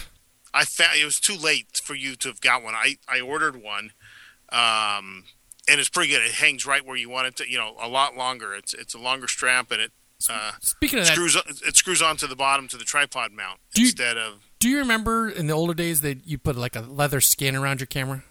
I 0.54 0.64
found 0.64 0.96
it 0.96 1.04
was 1.04 1.18
too 1.18 1.36
late 1.36 1.80
for 1.82 1.94
you 1.96 2.14
to 2.16 2.28
have 2.28 2.40
got 2.40 2.62
one. 2.62 2.74
I, 2.76 2.98
I 3.08 3.20
ordered 3.20 3.60
one, 3.60 3.90
um, 4.50 5.24
and 5.68 5.78
it's 5.80 5.88
pretty 5.88 6.10
good. 6.12 6.22
It 6.22 6.32
hangs 6.32 6.64
right 6.66 6.84
where 6.86 6.96
you 6.96 7.10
want 7.10 7.26
it 7.26 7.36
to. 7.36 7.50
You 7.50 7.58
know, 7.58 7.76
a 7.80 7.88
lot 7.88 8.16
longer. 8.16 8.54
It's 8.54 8.72
it's 8.74 8.94
a 8.94 8.98
longer 8.98 9.28
strap, 9.28 9.70
and 9.70 9.80
it 9.82 9.92
uh, 10.30 10.52
Speaking 10.60 11.00
of 11.00 11.06
that, 11.06 11.12
screws 11.14 11.36
it 11.66 11.76
screws 11.76 12.00
onto 12.00 12.26
the 12.26 12.36
bottom 12.36 12.66
to 12.68 12.76
the 12.76 12.84
tripod 12.84 13.32
mount 13.32 13.60
you- 13.74 13.86
instead 13.86 14.16
of. 14.16 14.40
do 14.58 14.68
you 14.68 14.78
remember 14.78 15.28
in 15.28 15.46
the 15.48 15.52
older 15.52 15.74
days 15.74 16.00
that 16.00 16.26
you 16.26 16.38
put 16.38 16.56
like 16.56 16.74
a 16.76 16.80
leather 16.80 17.20
skin 17.20 17.54
around 17.54 17.80
your 17.80 17.86
camera? 17.86 18.22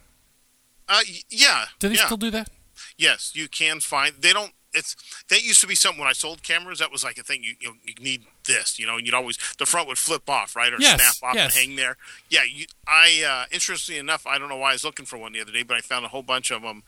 Uh, 0.88 1.00
yeah. 1.30 1.66
Do 1.78 1.88
they 1.88 1.96
yeah. 1.96 2.06
still 2.06 2.16
do 2.16 2.30
that? 2.30 2.48
Yes, 2.96 3.32
you 3.34 3.48
can 3.48 3.80
find. 3.80 4.14
They 4.20 4.32
don't. 4.32 4.52
It's 4.74 4.94
that 5.30 5.42
used 5.42 5.60
to 5.62 5.66
be 5.66 5.74
something 5.74 5.98
when 5.98 6.08
I 6.08 6.12
sold 6.12 6.42
cameras. 6.42 6.78
That 6.78 6.92
was 6.92 7.02
like 7.02 7.16
a 7.18 7.22
thing. 7.22 7.42
You 7.42 7.54
you, 7.60 7.74
you 7.86 7.94
need 8.02 8.24
this, 8.46 8.78
you 8.78 8.86
know, 8.86 8.96
and 8.96 9.06
you'd 9.06 9.14
always 9.14 9.38
the 9.58 9.66
front 9.66 9.88
would 9.88 9.98
flip 9.98 10.28
off, 10.28 10.54
right, 10.54 10.72
or 10.72 10.76
Yes, 10.78 11.00
snap 11.00 11.30
off 11.30 11.34
yes. 11.34 11.56
and 11.56 11.66
hang 11.68 11.76
there. 11.76 11.96
Yeah, 12.28 12.42
you, 12.50 12.66
I 12.86 13.24
uh, 13.26 13.44
interestingly 13.50 13.98
enough, 13.98 14.26
I 14.26 14.38
don't 14.38 14.48
know 14.48 14.56
why 14.58 14.70
I 14.70 14.72
was 14.74 14.84
looking 14.84 15.06
for 15.06 15.16
one 15.16 15.32
the 15.32 15.40
other 15.40 15.52
day, 15.52 15.62
but 15.62 15.76
I 15.76 15.80
found 15.80 16.04
a 16.04 16.08
whole 16.08 16.22
bunch 16.22 16.50
of 16.50 16.62
them 16.62 16.82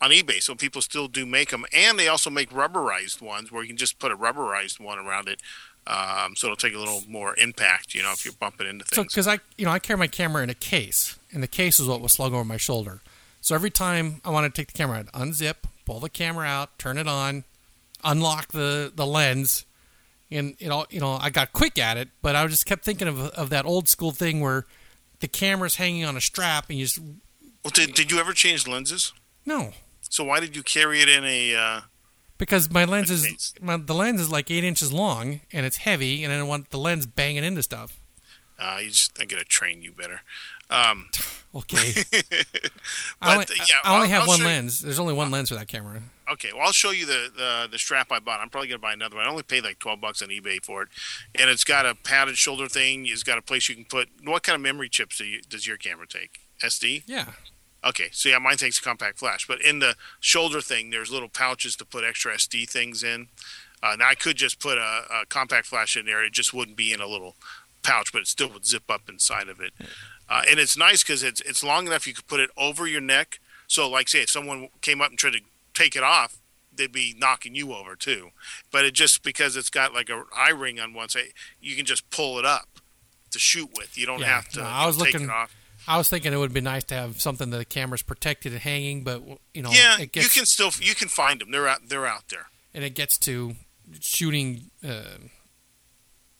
on 0.00 0.10
eBay. 0.10 0.42
So 0.42 0.54
people 0.56 0.82
still 0.82 1.06
do 1.08 1.24
make 1.24 1.50
them, 1.50 1.64
and 1.72 1.98
they 1.98 2.08
also 2.08 2.30
make 2.30 2.50
rubberized 2.50 3.20
ones 3.22 3.52
where 3.52 3.62
you 3.62 3.68
can 3.68 3.76
just 3.76 3.98
put 4.00 4.10
a 4.10 4.16
rubberized 4.16 4.80
one 4.80 4.98
around 4.98 5.28
it. 5.28 5.40
Um, 5.86 6.34
so 6.36 6.48
it'll 6.48 6.56
take 6.56 6.74
a 6.74 6.78
little 6.78 7.02
more 7.08 7.34
impact, 7.36 7.94
you 7.94 8.02
know, 8.02 8.12
if 8.12 8.24
you're 8.24 8.34
bumping 8.34 8.66
into 8.66 8.84
So, 8.92 9.02
things. 9.02 9.12
because 9.14 9.26
I, 9.28 9.38
you 9.56 9.64
know, 9.64 9.70
I 9.72 9.78
carry 9.78 9.98
my 9.98 10.06
camera 10.08 10.42
in 10.42 10.50
a 10.50 10.54
case, 10.54 11.18
and 11.32 11.42
the 11.42 11.48
case 11.48 11.78
is 11.80 11.86
what 11.86 12.00
was 12.00 12.12
slung 12.12 12.34
over 12.34 12.44
my 12.44 12.58
shoulder. 12.58 13.00
So 13.40 13.54
every 13.54 13.70
time 13.70 14.20
I 14.24 14.30
want 14.30 14.52
to 14.52 14.60
take 14.60 14.68
the 14.72 14.76
camera, 14.78 14.98
I'd 14.98 15.06
unzip, 15.12 15.54
pull 15.86 16.00
the 16.00 16.10
camera 16.10 16.46
out, 16.46 16.78
turn 16.78 16.98
it 16.98 17.08
on, 17.08 17.44
unlock 18.04 18.48
the 18.52 18.92
the 18.94 19.06
lens, 19.06 19.64
and 20.30 20.54
you 20.58 20.68
know, 20.68 20.86
you 20.90 21.00
know, 21.00 21.12
I 21.20 21.30
got 21.30 21.52
quick 21.52 21.78
at 21.78 21.96
it, 21.96 22.08
but 22.22 22.36
I 22.36 22.46
just 22.46 22.66
kept 22.66 22.84
thinking 22.84 23.08
of 23.08 23.18
of 23.18 23.50
that 23.50 23.64
old 23.64 23.88
school 23.88 24.12
thing 24.12 24.40
where 24.40 24.66
the 25.20 25.28
camera's 25.28 25.76
hanging 25.76 26.04
on 26.04 26.16
a 26.16 26.20
strap, 26.20 26.68
and 26.68 26.78
you 26.78 26.84
just 26.84 26.98
well, 27.64 27.72
did, 27.74 27.94
did 27.94 28.10
you 28.10 28.18
ever 28.18 28.32
change 28.32 28.66
lenses? 28.66 29.12
no, 29.46 29.72
So 30.02 30.24
why 30.24 30.40
did 30.40 30.54
you 30.56 30.62
carry 30.62 31.00
it 31.00 31.08
in 31.08 31.24
a? 31.24 31.54
Uh, 31.54 31.80
because 32.38 32.70
my 32.70 32.84
lens 32.84 33.10
is 33.10 33.52
my, 33.60 33.76
the 33.76 33.94
lens 33.94 34.20
is 34.20 34.30
like 34.30 34.50
eight 34.50 34.64
inches 34.64 34.92
long, 34.92 35.40
and 35.52 35.66
it's 35.66 35.78
heavy, 35.78 36.24
and 36.24 36.32
I 36.32 36.38
don't 36.38 36.48
want 36.48 36.70
the 36.70 36.78
lens 36.78 37.06
banging 37.06 37.44
into 37.44 37.62
stuff. 37.62 37.98
uh, 38.58 38.78
you 38.82 38.88
just 38.90 39.18
I 39.20 39.24
gotta 39.24 39.44
train 39.44 39.82
you 39.82 39.92
better. 39.92 40.20
Um, 40.70 41.08
Okay, 41.52 41.92
But, 42.12 42.72
I 43.20 43.32
only, 43.34 43.44
uh, 43.46 43.48
yeah, 43.68 43.74
I 43.82 43.94
only 43.96 44.06
I'll- 44.06 44.12
have 44.12 44.22
I'll 44.22 44.28
one 44.28 44.38
you- 44.38 44.44
lens. 44.44 44.80
There's 44.80 45.00
only 45.00 45.14
one 45.14 45.32
lens 45.32 45.48
for 45.48 45.56
that 45.56 45.66
camera. 45.66 46.00
Okay, 46.30 46.50
well, 46.52 46.62
I'll 46.66 46.70
show 46.72 46.92
you 46.92 47.06
the, 47.06 47.28
the 47.36 47.68
the 47.72 47.76
strap 47.78 48.12
I 48.12 48.20
bought. 48.20 48.38
I'm 48.38 48.48
probably 48.50 48.68
gonna 48.68 48.78
buy 48.78 48.92
another 48.92 49.16
one. 49.16 49.26
I 49.26 49.28
only 49.28 49.42
paid 49.42 49.64
like 49.64 49.80
twelve 49.80 50.00
bucks 50.00 50.22
on 50.22 50.28
eBay 50.28 50.64
for 50.64 50.82
it, 50.82 50.88
and 51.34 51.50
it's 51.50 51.64
got 51.64 51.86
a 51.86 51.96
padded 51.96 52.38
shoulder 52.38 52.68
thing. 52.68 53.04
It's 53.06 53.24
got 53.24 53.36
a 53.36 53.42
place 53.42 53.68
you 53.68 53.74
can 53.74 53.84
put. 53.84 54.08
What 54.22 54.44
kind 54.44 54.54
of 54.54 54.62
memory 54.62 54.88
chips 54.88 55.18
do 55.18 55.24
you, 55.24 55.40
does 55.42 55.66
your 55.66 55.76
camera 55.76 56.06
take? 56.06 56.38
SD. 56.62 57.02
Yeah. 57.06 57.30
Okay, 57.84 58.10
so 58.12 58.28
yeah, 58.28 58.38
mine 58.38 58.56
takes 58.56 58.78
a 58.78 58.82
compact 58.82 59.18
flash, 59.18 59.48
but 59.48 59.60
in 59.60 59.80
the 59.80 59.96
shoulder 60.20 60.60
thing, 60.60 60.90
there's 60.90 61.10
little 61.10 61.28
pouches 61.28 61.74
to 61.76 61.84
put 61.84 62.04
extra 62.04 62.32
SD 62.36 62.70
things 62.70 63.02
in. 63.02 63.26
Uh, 63.82 63.96
now 63.98 64.08
I 64.08 64.14
could 64.14 64.36
just 64.36 64.60
put 64.60 64.78
a, 64.78 65.02
a 65.12 65.26
compact 65.28 65.66
flash 65.66 65.96
in 65.96 66.06
there; 66.06 66.22
it 66.22 66.32
just 66.32 66.54
wouldn't 66.54 66.76
be 66.76 66.92
in 66.92 67.00
a 67.00 67.08
little 67.08 67.34
pouch, 67.82 68.12
but 68.12 68.20
it 68.22 68.28
still 68.28 68.50
would 68.52 68.66
zip 68.66 68.88
up 68.88 69.08
inside 69.08 69.48
of 69.48 69.58
it. 69.60 69.72
Uh, 70.30 70.42
and 70.48 70.60
it's 70.60 70.76
nice 70.76 71.02
because 71.02 71.22
it's 71.24 71.40
it's 71.42 71.62
long 71.64 71.86
enough 71.88 72.06
you 72.06 72.14
could 72.14 72.26
put 72.28 72.38
it 72.40 72.50
over 72.56 72.86
your 72.86 73.00
neck. 73.00 73.40
So, 73.66 73.88
like, 73.88 74.08
say 74.08 74.20
if 74.22 74.30
someone 74.30 74.68
came 74.80 75.00
up 75.00 75.10
and 75.10 75.18
tried 75.18 75.32
to 75.34 75.40
take 75.74 75.96
it 75.96 76.02
off, 76.04 76.38
they'd 76.72 76.92
be 76.92 77.14
knocking 77.18 77.54
you 77.56 77.74
over 77.74 77.96
too. 77.96 78.30
But 78.70 78.84
it 78.84 78.94
just 78.94 79.22
because 79.24 79.56
it's 79.56 79.70
got 79.70 79.92
like 79.92 80.08
a 80.08 80.22
eye 80.36 80.50
ring 80.50 80.78
on 80.80 80.94
one 80.94 81.08
side, 81.08 81.32
you 81.60 81.74
can 81.76 81.84
just 81.84 82.08
pull 82.10 82.38
it 82.38 82.44
up 82.44 82.68
to 83.32 83.38
shoot 83.40 83.70
with. 83.76 83.98
You 83.98 84.06
don't 84.06 84.20
Yeah, 84.20 84.26
have 84.36 84.48
to 84.50 84.60
no, 84.60 84.66
I 84.66 84.86
was 84.86 84.96
take 84.96 85.12
looking- 85.14 85.28
it 85.28 85.32
off. 85.32 85.54
I 85.88 85.96
was 85.96 86.08
thinking 86.10 86.32
it 86.32 86.36
would 86.36 86.52
be 86.52 86.60
nice 86.60 86.84
to 86.84 86.94
have 86.94 87.20
something 87.22 87.48
that 87.50 87.56
the 87.58 87.64
camera's 87.64 88.02
protected 88.02 88.52
and 88.52 88.60
hanging, 88.60 89.02
but 89.02 89.22
you 89.54 89.62
know, 89.62 89.70
yeah, 89.72 89.98
it 89.98 90.12
gets 90.12 90.26
you 90.26 90.30
can 90.40 90.46
still 90.46 90.70
you 90.80 90.94
can 90.94 91.08
find 91.08 91.40
them. 91.40 91.50
They're 91.50 91.66
out. 91.66 91.88
They're 91.88 92.06
out 92.06 92.28
there. 92.28 92.46
and 92.74 92.84
it 92.84 92.94
gets 92.94 93.16
to 93.18 93.54
shooting 94.00 94.70
uh, 94.86 95.02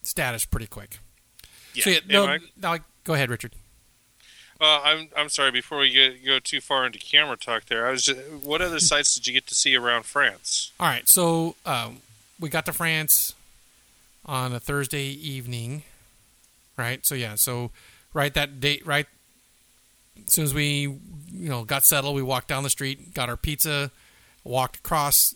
status 0.03 0.45
pretty 0.45 0.67
quick. 0.67 0.99
Yeah. 1.73 1.83
So 1.83 1.89
yeah, 1.89 1.99
Yeah, 2.07 2.17
no, 2.19 2.27
Mike? 2.27 2.41
no, 2.55 2.77
go 3.03 3.13
ahead, 3.15 3.29
Richard. 3.29 3.53
Uh, 4.61 4.79
I'm 4.83 5.09
I'm 5.17 5.29
sorry. 5.29 5.49
Before 5.49 5.79
we 5.79 5.89
get, 5.89 6.23
go 6.23 6.37
too 6.37 6.61
far 6.61 6.85
into 6.85 6.99
camera 6.99 7.35
talk, 7.35 7.65
there, 7.65 7.87
I 7.87 7.91
was. 7.91 8.03
Just, 8.03 8.19
what 8.43 8.61
other 8.61 8.79
sites 8.91 9.15
did 9.15 9.25
you 9.25 9.33
get 9.33 9.47
to 9.47 9.55
see 9.55 9.75
around 9.75 10.05
France? 10.05 10.71
All 10.79 10.87
right, 10.87 11.09
so 11.09 11.55
um, 11.65 11.97
we 12.39 12.47
got 12.47 12.67
to 12.67 12.73
France 12.73 13.33
on 14.23 14.53
a 14.53 14.59
Thursday 14.59 15.05
evening, 15.05 15.81
right? 16.77 17.03
So 17.03 17.15
yeah, 17.15 17.33
so 17.35 17.71
right 18.13 18.31
that 18.35 18.59
date, 18.59 18.85
right 18.85 19.07
as 20.27 20.33
soon 20.33 20.43
as 20.43 20.53
we 20.53 20.81
you 21.31 21.49
know 21.49 21.63
got 21.63 21.83
settled, 21.83 22.15
we 22.15 22.21
walked 22.21 22.47
down 22.47 22.61
the 22.61 22.69
street, 22.69 23.15
got 23.15 23.29
our 23.29 23.37
pizza, 23.37 23.89
walked 24.43 24.77
across 24.77 25.33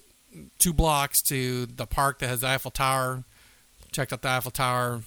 two 0.60 0.74
blocks 0.74 1.24
to 1.24 1.66
the 1.66 1.88
park 1.88 2.20
that 2.20 2.28
has 2.28 2.42
the 2.42 2.48
Eiffel 2.48 2.70
Tower, 2.72 3.24
checked 3.92 4.14
out 4.14 4.22
the 4.22 4.30
Eiffel 4.30 4.52
Tower, 4.52 5.02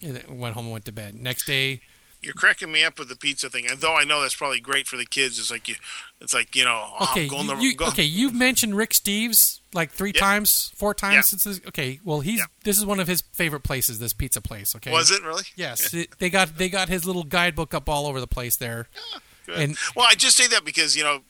and 0.00 0.40
went 0.40 0.54
home 0.54 0.64
and 0.64 0.72
went 0.72 0.84
to 0.86 0.92
bed. 0.92 1.14
Next 1.14 1.44
day, 1.44 1.80
You're 2.22 2.34
cracking 2.34 2.70
me 2.70 2.84
up 2.84 2.98
with 2.98 3.08
the 3.08 3.16
pizza 3.16 3.50
thing, 3.50 3.66
and 3.68 3.80
though 3.80 3.96
I 3.96 4.04
know 4.04 4.22
that's 4.22 4.34
probably 4.36 4.60
great 4.60 4.86
for 4.86 4.96
the 4.96 5.04
kids, 5.04 5.38
it's 5.40 5.50
like 5.50 5.66
you, 5.68 5.74
it's 6.20 6.32
like 6.32 6.54
you 6.54 6.64
know, 6.64 6.88
oh, 7.00 7.08
okay, 7.10 7.24
I'm 7.24 7.28
going 7.28 7.48
to 7.58 7.64
you, 7.64 7.74
go, 7.74 7.86
okay, 7.88 8.04
you've 8.04 8.34
mentioned 8.34 8.76
Rick 8.76 8.90
Steves 8.90 9.58
like 9.74 9.90
three 9.90 10.12
Yeah. 10.14 10.20
times, 10.20 10.72
four 10.76 10.94
times 10.94 11.14
Yeah. 11.14 11.20
since 11.22 11.44
this. 11.44 11.60
Okay, 11.66 11.98
well 12.04 12.20
he's 12.20 12.38
Yeah. 12.38 12.44
this 12.64 12.78
is 12.78 12.86
one 12.86 13.00
of 13.00 13.08
his 13.08 13.22
favorite 13.32 13.64
places. 13.64 13.98
This 13.98 14.12
pizza 14.12 14.40
place. 14.40 14.76
Okay, 14.76 14.92
Was 14.92 15.10
it 15.10 15.22
really? 15.24 15.44
Yes, 15.56 15.92
it- 15.94 16.16
they 16.18 16.30
got 16.30 16.58
they 16.58 16.68
got 16.68 16.88
his 16.88 17.04
little 17.04 17.24
guidebook 17.24 17.74
up 17.74 17.88
all 17.88 18.06
over 18.06 18.20
the 18.20 18.26
place 18.28 18.54
there. 18.56 18.88
Ah, 19.14 19.20
good. 19.46 19.58
And 19.58 19.76
Well, 19.96 20.06
I 20.08 20.14
just 20.14 20.36
say 20.36 20.46
that 20.46 20.64
because 20.64 20.96
you 20.96 21.02
know, 21.02 21.22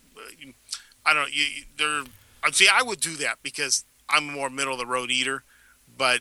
I 1.06 1.14
don't. 1.14 1.32
You, 1.35 1.44
you- 1.44 1.64
there. 1.78 2.02
See. 2.52 2.69
I 2.69 2.82
would 2.82 3.01
do 3.01 3.16
that 3.16 3.39
because 3.43 3.85
I'm 4.10 4.27
more 4.27 4.51
middle 4.51 4.73
of 4.74 4.78
the 4.78 4.86
road 4.86 5.10
eater, 5.10 5.44
but 5.97 6.20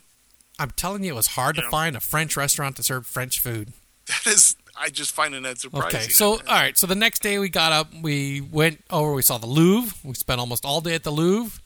I'm 0.60 0.72
telling 0.72 1.04
you, 1.04 1.12
it 1.14 1.16
was 1.16 1.28
hard 1.28 1.56
to 1.58 1.62
know. 1.64 1.70
find 1.70 1.96
a 1.96 2.00
French 2.00 2.38
restaurant 2.38 2.76
to 2.78 2.84
serve 2.84 3.06
French 3.08 3.40
food. 3.40 3.74
that 4.08 4.26
is. 4.28 4.56
I 4.82 4.90
just 4.90 5.12
find 5.12 5.36
it 5.36 5.44
that 5.44 5.60
surprising. 5.60 6.00
Okay, 6.02 6.10
so 6.10 6.32
all 6.34 6.40
right, 6.48 6.78
so 6.78 6.88
the 6.88 6.96
next 6.96 7.22
day 7.22 7.38
we 7.40 7.50
got 7.50 7.72
up, 7.72 7.94
we 8.02 8.42
went 8.42 8.84
over, 8.90 9.14
we 9.14 9.22
saw 9.22 9.38
the 9.38 9.46
Louvre. 9.48 9.96
We 10.04 10.14
spent 10.16 10.40
almost 10.40 10.66
all 10.66 10.82
day 10.82 10.96
at 10.96 11.04
the 11.04 11.12
Louvre, 11.12 11.62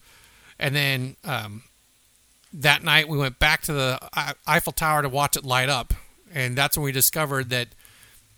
and 0.58 0.74
then 0.76 1.16
um, 1.24 1.62
that 2.52 2.82
night 2.84 3.08
we 3.08 3.16
went 3.18 3.38
back 3.38 3.62
to 3.62 3.72
the 3.72 3.98
Eiffel 4.46 4.72
Tower 4.72 5.02
to 5.02 5.08
watch 5.08 5.36
it 5.36 5.44
light 5.44 5.68
up, 5.68 5.94
and 6.32 6.56
that's 6.56 6.76
when 6.76 6.84
we 6.84 6.92
discovered 6.92 7.48
that 7.50 7.68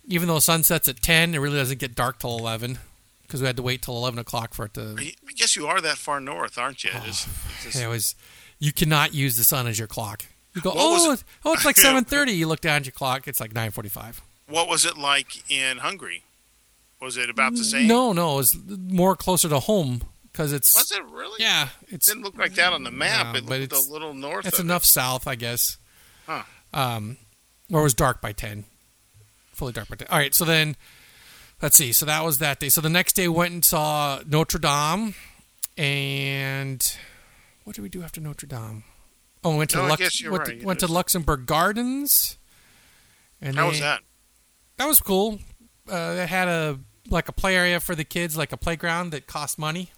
even 0.05 0.27
though 0.27 0.39
sunsets 0.39 0.87
at 0.87 1.01
ten, 1.01 1.35
it 1.35 1.39
really 1.39 1.57
doesn't 1.57 1.79
get 1.79 1.93
dark 1.95 2.19
till 2.19 2.37
eleven 2.37 2.79
because 3.23 3.41
we 3.41 3.47
had 3.47 3.57
to 3.57 3.63
wait 3.63 3.81
till 3.81 3.95
eleven 3.97 4.17
o'clock 4.17 4.53
for 4.53 4.65
it 4.65 4.73
to. 4.75 4.95
I 4.97 5.13
guess 5.35 5.55
you 5.55 5.67
are 5.67 5.81
that 5.81 5.97
far 5.97 6.19
north, 6.19 6.57
aren't 6.57 6.83
you? 6.83 6.89
It's- 6.91 7.27
it's 7.55 7.63
just- 7.63 7.75
It 7.83 7.87
was 7.87 8.15
you 8.59 8.71
cannot 8.73 9.13
use 9.13 9.37
the 9.37 9.43
sun 9.43 9.67
as 9.67 9.77
your 9.77 9.87
clock. 9.87 10.23
You 10.55 10.61
go, 10.61 10.69
What 10.71 10.77
oh, 10.79 11.11
it- 11.13 11.23
oh, 11.45 11.53
it's 11.53 11.65
like 11.65 11.77
seven 11.87 12.05
thirty. 12.05 12.31
You 12.31 12.47
look 12.47 12.61
down 12.61 12.77
at 12.77 12.85
your 12.85 12.91
clock, 12.93 13.27
it's 13.27 13.39
like 13.39 13.53
nine 13.53 13.71
forty-five. 13.71 14.21
What 14.49 14.67
was 14.67 14.85
it 14.85 14.97
like 14.97 15.49
in 15.51 15.77
Hungary? 15.77 16.23
Was 17.01 17.15
it 17.17 17.29
about 17.29 17.53
the 17.55 17.63
same? 17.63 17.87
No, 17.87 18.11
no, 18.11 18.33
it 18.33 18.37
was 18.37 18.57
more 18.67 19.15
closer 19.15 19.47
to 19.47 19.59
home 19.59 20.01
because 20.31 20.51
it's 20.51 20.75
Was 20.75 20.91
it 20.91 21.03
really? 21.05 21.37
yeah, 21.41 21.69
It 21.87 22.01
didn't 22.01 22.23
look 22.23 22.37
like 22.37 22.55
that 22.55 22.73
on 22.73 22.83
the 22.83 22.91
map. 22.91 23.33
No, 23.33 23.39
it 23.39 23.45
looked 23.45 23.73
a 23.73 23.91
little 23.91 24.13
north. 24.13 24.45
it's 24.45 24.59
enough 24.59 24.83
south, 24.83 25.25
I 25.27 25.35
guess. 25.35 25.77
Huh. 26.27 26.43
Um, 26.73 27.17
or 27.71 27.79
it 27.79 27.83
was 27.83 27.93
dark 27.93 28.21
by 28.21 28.31
ten, 28.33 28.65
fully 29.53 29.71
dark 29.71 29.87
by 29.87 29.95
ten. 29.95 30.07
All 30.11 30.17
right, 30.17 30.33
so 30.35 30.43
then 30.45 30.75
let's 31.61 31.75
see. 31.77 31.93
So 31.93 32.05
that 32.05 32.23
was 32.25 32.39
that 32.39 32.59
day. 32.59 32.67
So 32.69 32.81
the 32.81 32.89
next 32.89 33.13
day, 33.13 33.27
we 33.27 33.35
went 33.35 33.53
and 33.53 33.63
saw 33.65 34.19
Notre 34.27 34.59
Dame, 34.59 35.15
and 35.77 36.95
what 37.63 37.75
did 37.75 37.81
we 37.81 37.89
do 37.89 38.03
after 38.03 38.19
Notre 38.21 38.45
Dame? 38.47 38.83
Oh, 39.43 39.51
we 39.51 39.57
went 39.59 39.69
to 39.71 39.77
No, 39.77 39.83
I 39.83 39.89
Lux- 39.89 40.01
guess 40.01 40.21
you're 40.21 40.31
went, 40.33 40.47
right. 40.47 40.59
to, 40.59 40.65
went 40.65 40.79
to 40.81 40.87
Luxembourg 40.87 41.45
Gardens. 41.45 42.37
And 43.41 43.55
How 43.55 43.69
was 43.69 43.79
that? 43.79 44.01
That 44.79 44.87
was 44.87 44.99
cool. 45.01 45.39
Uh, 45.91 46.15
it 46.19 46.29
had 46.29 46.47
a 46.47 46.79
like 47.09 47.27
a 47.27 47.31
play 47.33 47.55
area 47.55 47.79
for 47.81 47.95
the 47.95 48.03
kids, 48.05 48.37
like 48.37 48.51
a 48.53 48.57
playground 48.57 49.11
that 49.11 49.27
cost 49.27 49.59
money, 49.59 49.91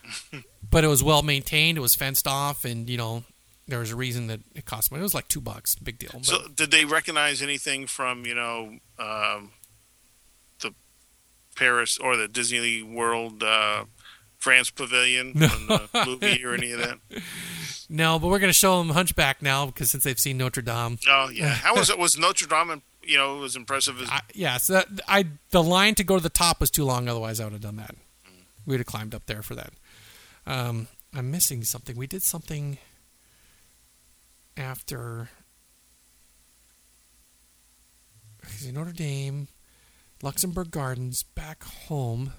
but 0.70 0.84
it 0.84 0.88
was 0.88 1.02
well 1.02 1.22
maintained. 1.22 1.78
It 1.78 1.80
was 1.80 1.94
fenced 1.94 2.26
off, 2.28 2.64
and 2.66 2.88
you 2.90 2.98
know 2.98 3.24
there 3.66 3.78
was 3.78 3.90
a 3.92 3.96
reason 3.96 4.26
that 4.26 4.40
it 4.54 4.66
cost 4.66 4.90
money. 4.90 5.00
It 5.00 5.04
was 5.04 5.14
like 5.14 5.28
two 5.28 5.40
bucks, 5.40 5.74
big 5.76 5.98
deal. 5.98 6.10
But 6.12 6.26
So, 6.26 6.48
did 6.54 6.70
they 6.70 6.84
recognize 6.84 7.40
anything 7.40 7.86
from 7.86 8.26
you 8.26 8.34
know 8.34 8.78
um, 8.98 9.52
the 10.60 10.74
Paris 11.56 11.96
or 11.96 12.16
the 12.18 12.28
Disney 12.28 12.82
World 12.82 13.42
uh, 13.42 13.84
France 14.36 14.70
Pavilion 14.70 15.32
No. 15.34 15.46
the 15.48 16.04
movie 16.04 16.44
or 16.44 16.52
any 16.52 16.72
of 16.72 16.80
that? 16.80 16.98
no, 17.88 18.18
but 18.18 18.28
we're 18.28 18.38
gonna 18.38 18.52
show 18.52 18.76
them 18.78 18.90
Hunchback 18.90 19.40
now 19.40 19.64
because 19.64 19.90
since 19.90 20.04
they've 20.04 20.20
seen 20.20 20.36
Notre 20.36 20.60
Dame, 20.62 20.98
Oh 21.08 21.30
yeah, 21.32 21.54
how 21.54 21.74
was 21.76 21.88
it? 21.88 21.98
Was 21.98 22.18
Notre 22.18 22.46
Dame? 22.46 22.82
You 23.10 23.16
know, 23.16 23.42
as 23.42 23.56
impressive 23.56 24.00
as 24.00 24.08
I, 24.08 24.20
yeah. 24.34 24.56
So 24.58 24.74
that, 24.74 24.86
I 25.08 25.26
the 25.50 25.64
line 25.64 25.96
to 25.96 26.04
go 26.04 26.16
to 26.16 26.22
the 26.22 26.28
top 26.28 26.60
was 26.60 26.70
too 26.70 26.84
long. 26.84 27.08
Otherwise, 27.08 27.40
I 27.40 27.44
would 27.44 27.54
have 27.54 27.60
done 27.60 27.74
that. 27.74 27.96
We'd 28.64 28.76
have 28.76 28.86
climbed 28.86 29.16
up 29.16 29.26
there 29.26 29.42
for 29.42 29.56
that. 29.56 29.72
Um, 30.46 30.86
I'm 31.12 31.28
missing 31.28 31.64
something. 31.64 31.96
We 31.96 32.06
did 32.06 32.22
something 32.22 32.78
after 34.56 35.28
Notre 38.72 38.92
Dame, 38.92 39.48
Luxembourg 40.22 40.70
Gardens, 40.70 41.24
back 41.24 41.64
home. 41.64 42.32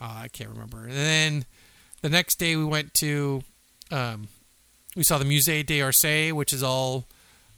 Uh, 0.00 0.20
I 0.22 0.28
can't 0.28 0.50
remember. 0.50 0.84
And 0.84 0.92
then 0.92 1.44
the 2.02 2.08
next 2.08 2.36
day 2.38 2.54
we 2.54 2.64
went 2.64 2.94
to, 2.94 3.42
um, 3.90 4.28
we 4.94 5.02
saw 5.02 5.18
the 5.18 5.24
Musée 5.24 5.66
d'Orsay, 5.66 6.30
which 6.30 6.52
is 6.52 6.62
all 6.62 7.08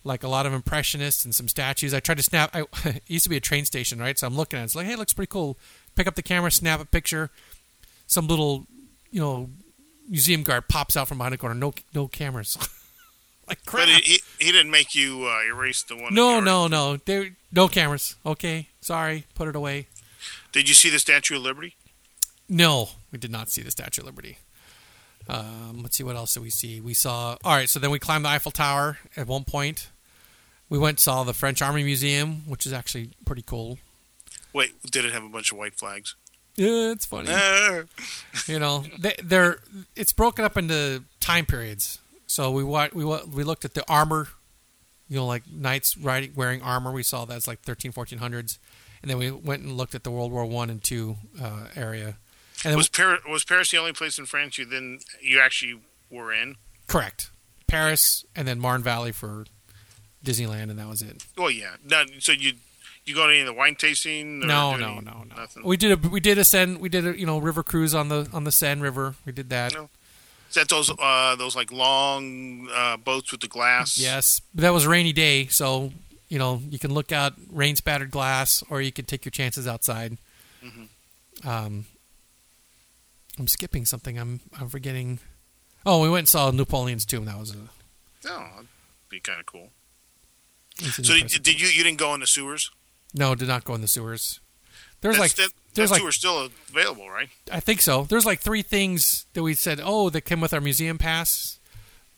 like 0.08 0.24
a 0.24 0.28
lot 0.28 0.46
of 0.46 0.52
impressionists 0.52 1.24
and 1.24 1.34
some 1.34 1.46
statues. 1.46 1.94
I 1.94 2.00
tried 2.00 2.16
to 2.16 2.22
snap. 2.24 2.50
I 2.54 2.64
it 2.84 3.02
used 3.06 3.24
to 3.24 3.30
be 3.30 3.36
a 3.36 3.40
train 3.40 3.64
station, 3.64 4.00
right? 4.00 4.18
So 4.18 4.26
I'm 4.26 4.34
looking 4.34 4.58
at 4.58 4.62
it. 4.62 4.64
It's 4.64 4.74
like, 4.74 4.86
hey, 4.86 4.94
it 4.94 4.98
looks 4.98 5.12
pretty 5.12 5.30
cool. 5.30 5.56
Pick 5.94 6.06
up 6.06 6.16
the 6.16 6.22
camera, 6.22 6.50
snap 6.50 6.80
a 6.80 6.84
picture. 6.84 7.30
Some 8.06 8.26
little, 8.26 8.66
you 9.10 9.20
know, 9.20 9.50
museum 10.08 10.42
guard 10.42 10.66
pops 10.68 10.96
out 10.96 11.06
from 11.06 11.18
behind 11.18 11.34
the 11.34 11.38
corner. 11.38 11.54
No, 11.54 11.74
no 11.94 12.08
cameras. 12.08 12.56
like 13.48 13.64
crap. 13.64 13.86
But 13.86 14.02
he, 14.02 14.20
he 14.40 14.50
didn't 14.50 14.70
make 14.70 14.94
you 14.94 15.26
uh, 15.26 15.46
erase 15.46 15.82
the 15.82 15.96
one. 15.96 16.14
no, 16.14 16.40
no, 16.40 16.66
no. 16.66 16.96
There, 16.96 17.36
no 17.52 17.68
cameras. 17.68 18.16
Okay, 18.24 18.68
sorry. 18.80 19.24
Put 19.34 19.48
it 19.48 19.54
away. 19.54 19.86
Did 20.52 20.68
you 20.68 20.74
see 20.74 20.90
the 20.90 20.98
Statue 20.98 21.36
of 21.36 21.42
Liberty? 21.42 21.76
No, 22.48 22.90
we 23.12 23.18
did 23.18 23.30
not 23.30 23.50
see 23.50 23.62
the 23.62 23.70
Statue 23.70 24.00
of 24.00 24.06
Liberty. 24.06 24.38
Um, 25.28 25.80
let's 25.82 25.96
see 25.98 26.04
what 26.04 26.16
else 26.16 26.32
did 26.32 26.42
we 26.42 26.50
see. 26.50 26.80
We 26.80 26.94
saw. 26.94 27.36
All 27.44 27.54
right, 27.54 27.68
so 27.68 27.78
then 27.78 27.90
we 27.90 27.98
climbed 27.98 28.24
the 28.24 28.30
Eiffel 28.30 28.50
Tower 28.50 28.98
at 29.16 29.26
one 29.26 29.44
point. 29.44 29.90
We 30.68 30.78
went 30.78 30.94
and 30.96 31.00
saw 31.00 31.24
the 31.24 31.32
French 31.34 31.62
Army 31.62 31.82
Museum, 31.82 32.42
which 32.46 32.66
is 32.66 32.72
actually 32.72 33.10
pretty 33.24 33.42
cool. 33.42 33.78
Wait, 34.52 34.72
did 34.90 35.04
it 35.04 35.12
have 35.12 35.24
a 35.24 35.28
bunch 35.28 35.52
of 35.52 35.58
white 35.58 35.74
flags? 35.74 36.14
Yeah, 36.56 36.90
it's 36.92 37.06
funny. 37.06 37.28
You 38.46 38.58
know, 38.58 38.84
they, 38.98 39.14
they're 39.22 39.58
it's 39.94 40.12
broken 40.12 40.44
up 40.44 40.56
into 40.56 41.04
time 41.20 41.44
periods. 41.46 41.98
So 42.26 42.50
we 42.50 42.64
wa- 42.64 42.88
we 42.92 43.04
wa- 43.04 43.22
we 43.32 43.44
looked 43.44 43.64
at 43.64 43.74
the 43.74 43.84
armor, 43.90 44.28
you 45.08 45.16
know, 45.16 45.26
like 45.26 45.44
knights 45.50 45.96
riding 45.96 46.32
wearing 46.34 46.62
armor. 46.62 46.90
We 46.92 47.02
saw 47.02 47.24
that's 47.24 47.46
like 47.46 47.60
13, 47.60 47.92
1400s, 47.92 48.58
and 49.02 49.10
then 49.10 49.18
we 49.18 49.30
went 49.30 49.62
and 49.62 49.76
looked 49.76 49.94
at 49.94 50.02
the 50.04 50.10
World 50.10 50.32
War 50.32 50.44
One 50.46 50.70
and 50.70 50.82
Two 50.82 51.16
uh, 51.40 51.66
area. 51.76 52.16
And 52.64 52.76
was 52.76 52.88
Paris 52.88 53.20
was 53.28 53.44
Paris 53.44 53.70
the 53.70 53.76
only 53.78 53.92
place 53.92 54.18
in 54.18 54.26
France 54.26 54.58
you 54.58 54.64
then 54.64 55.00
you 55.22 55.40
actually 55.40 55.80
were 56.10 56.32
in? 56.32 56.56
correct 56.86 57.30
Paris, 57.66 58.24
and 58.34 58.48
then 58.48 58.58
Marne 58.58 58.82
Valley 58.82 59.12
for 59.12 59.44
Disneyland, 60.28 60.70
and 60.70 60.78
that 60.78 60.88
was 60.88 61.02
it. 61.02 61.24
Well, 61.36 61.50
yeah. 61.50 61.76
No, 61.84 62.04
so 62.18 62.32
you 62.32 62.52
you 63.04 63.14
go 63.14 63.26
to 63.26 63.32
any 63.32 63.40
of 63.40 63.46
the 63.46 63.52
wine 63.54 63.74
tasting? 63.74 64.42
Or 64.42 64.46
No, 64.46 64.76
no, 64.76 64.96
any- 64.96 65.00
no, 65.04 65.24
no. 65.28 65.36
Nothing. 65.36 65.64
We 65.64 65.76
did 65.76 65.92
a 66.04 66.08
we 66.08 66.20
did 66.20 66.38
a 66.38 66.44
Seine 66.44 66.76
we 66.78 66.88
did 66.88 67.06
a 67.06 67.18
you 67.18 67.26
know 67.26 67.38
river 67.38 67.62
cruise 67.62 67.94
on 67.94 68.08
the 68.08 68.28
on 68.32 68.44
the 68.44 68.52
Seine 68.52 68.80
River. 68.80 69.14
We 69.24 69.32
did 69.32 69.48
that. 69.50 69.74
No. 69.74 69.88
Is 70.48 70.54
that 70.54 70.68
those 70.68 70.90
uh, 70.98 71.36
those 71.36 71.54
like 71.54 71.70
long 71.70 72.68
uh, 72.74 72.96
boats 72.96 73.32
with 73.32 73.40
the 73.42 73.48
glass? 73.48 73.98
Yes, 73.98 74.40
but 74.54 74.62
that 74.62 74.72
was 74.72 74.86
a 74.86 74.88
rainy 74.88 75.12
day, 75.12 75.46
so 75.46 75.92
you 76.28 76.38
know 76.38 76.60
you 76.70 76.78
can 76.78 76.92
look 76.92 77.12
out 77.12 77.34
rain 77.50 77.76
spattered 77.76 78.10
glass, 78.10 78.62
or 78.70 78.80
you 78.80 78.90
can 78.92 79.04
take 79.04 79.24
your 79.26 79.30
chances 79.30 79.66
outside. 79.68 80.16
Mm-hmm. 80.64 81.48
Um, 81.48 81.84
I'm 83.38 83.46
skipping 83.46 83.84
something. 83.84 84.18
I'm 84.18 84.40
I'm 84.58 84.68
forgetting. 84.68 85.18
Oh, 85.84 86.00
we 86.02 86.08
went 86.08 86.20
and 86.22 86.28
saw 86.28 86.50
Napoleon's 86.50 87.04
tomb. 87.04 87.26
That 87.26 87.38
was 87.38 87.52
a. 87.52 87.56
No, 88.26 88.38
that'd 88.54 88.66
be 89.10 89.20
kind 89.20 89.40
of 89.40 89.46
cool. 89.46 89.68
So 90.78 91.02
did, 91.02 91.42
did 91.42 91.60
you 91.60 91.68
you 91.68 91.82
didn't 91.84 91.98
go 91.98 92.14
in 92.14 92.20
the 92.20 92.26
sewers? 92.26 92.70
No, 93.14 93.34
did 93.34 93.48
not 93.48 93.64
go 93.64 93.74
in 93.74 93.80
the 93.80 93.88
sewers. 93.88 94.40
There's 95.00 95.16
That's- 95.16 95.38
like 95.38 95.46
that, 95.46 95.52
there's 95.74 95.90
that 95.90 95.94
like 95.96 96.02
tour's 96.02 96.16
still 96.16 96.50
available, 96.70 97.08
right? 97.08 97.28
I 97.52 97.60
think 97.60 97.80
so. 97.82 98.02
There's 98.04 98.26
like 98.26 98.40
three 98.40 98.62
things 98.62 99.26
that 99.34 99.42
we 99.42 99.54
said. 99.54 99.80
Oh, 99.82 100.10
that 100.10 100.22
came 100.22 100.40
with 100.40 100.52
our 100.52 100.60
museum 100.60 100.98
pass. 100.98 101.58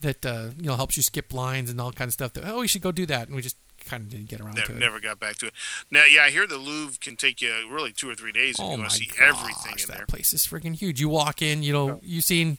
That 0.01 0.25
uh, 0.25 0.49
you 0.59 0.65
know 0.67 0.77
helps 0.77 0.97
you 0.97 1.03
skip 1.03 1.33
lines 1.35 1.69
and 1.71 1.79
all 1.81 1.93
kind 1.93 2.09
of 2.09 2.15
stuff. 2.15 2.33
That 2.33 2.45
oh, 2.47 2.61
we 2.61 2.69
should 2.69 2.81
go 2.81 2.91
do 2.91 3.05
that, 3.07 3.27
and 3.27 3.37
we 3.37 3.43
just 3.43 3.57
kind 3.85 4.03
of 4.03 4.09
didn't 4.11 4.29
get 4.29 4.41
around 4.41 4.55
Never, 4.55 4.69
to 4.69 4.73
it. 4.77 4.79
never 4.79 5.01
got 5.01 5.21
back 5.21 5.37
to 5.37 5.47
it. 5.47 5.53
Now, 5.91 6.05
yeah, 6.05 6.23
I 6.23 6.31
hear 6.31 6.47
the 6.47 6.57
Louvre 6.59 6.99
can 7.01 7.17
take 7.17 7.41
you 7.43 7.51
really 7.71 7.93
two 7.93 8.09
or 8.09 8.15
three 8.15 8.33
days 8.33 8.55
if 8.59 8.61
Oh 8.65 8.73
you 8.73 8.79
want 8.79 8.91
to 8.91 8.97
see 8.97 9.07
gosh, 9.07 9.19
everything 9.21 9.73
in 9.73 9.87
that 9.89 9.97
there. 9.99 10.07
place 10.07 10.33
is 10.33 10.47
freaking 10.47 10.75
huge. 10.75 11.01
You 11.01 11.09
walk 11.11 11.41
in, 11.43 11.63
you 11.63 11.73
know, 11.73 11.99
you 12.03 12.21
seen, 12.23 12.59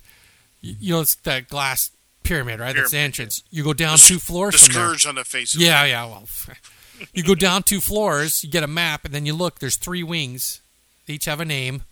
you 0.62 0.76
you 0.80 0.94
know, 0.94 1.02
it's 1.02 1.16
that 1.16 1.48
glass 1.48 1.90
pyramid, 2.32 2.60
right? 2.62 2.76
That's 2.76 2.92
the 2.92 2.98
entrance. 2.98 3.44
You 3.52 3.64
go 3.64 3.74
down 3.74 3.98
The 3.98 4.04
two 4.08 4.20
floors 4.20 4.54
The 4.54 4.60
from 4.66 4.74
there. 4.74 4.84
scourge 4.86 5.06
on 5.06 5.16
the 5.16 5.26
face. 5.26 5.54
Of 5.56 5.62
Yeah, 5.62 5.84
yeah. 5.86 6.06
Well, 6.06 6.28
you 7.14 7.24
go 7.24 7.36
down 7.36 7.64
two 7.64 7.82
floors, 7.82 8.44
you 8.44 8.50
get 8.50 8.64
a 8.64 8.68
map, 8.68 9.04
and 9.06 9.14
then 9.14 9.26
you 9.26 9.34
look. 9.34 9.60
There's 9.60 9.76
three 9.76 10.04
wings. 10.04 10.62
They 11.08 11.16
each 11.16 11.26
have 11.26 11.40
a 11.42 11.46
name, 11.46 11.84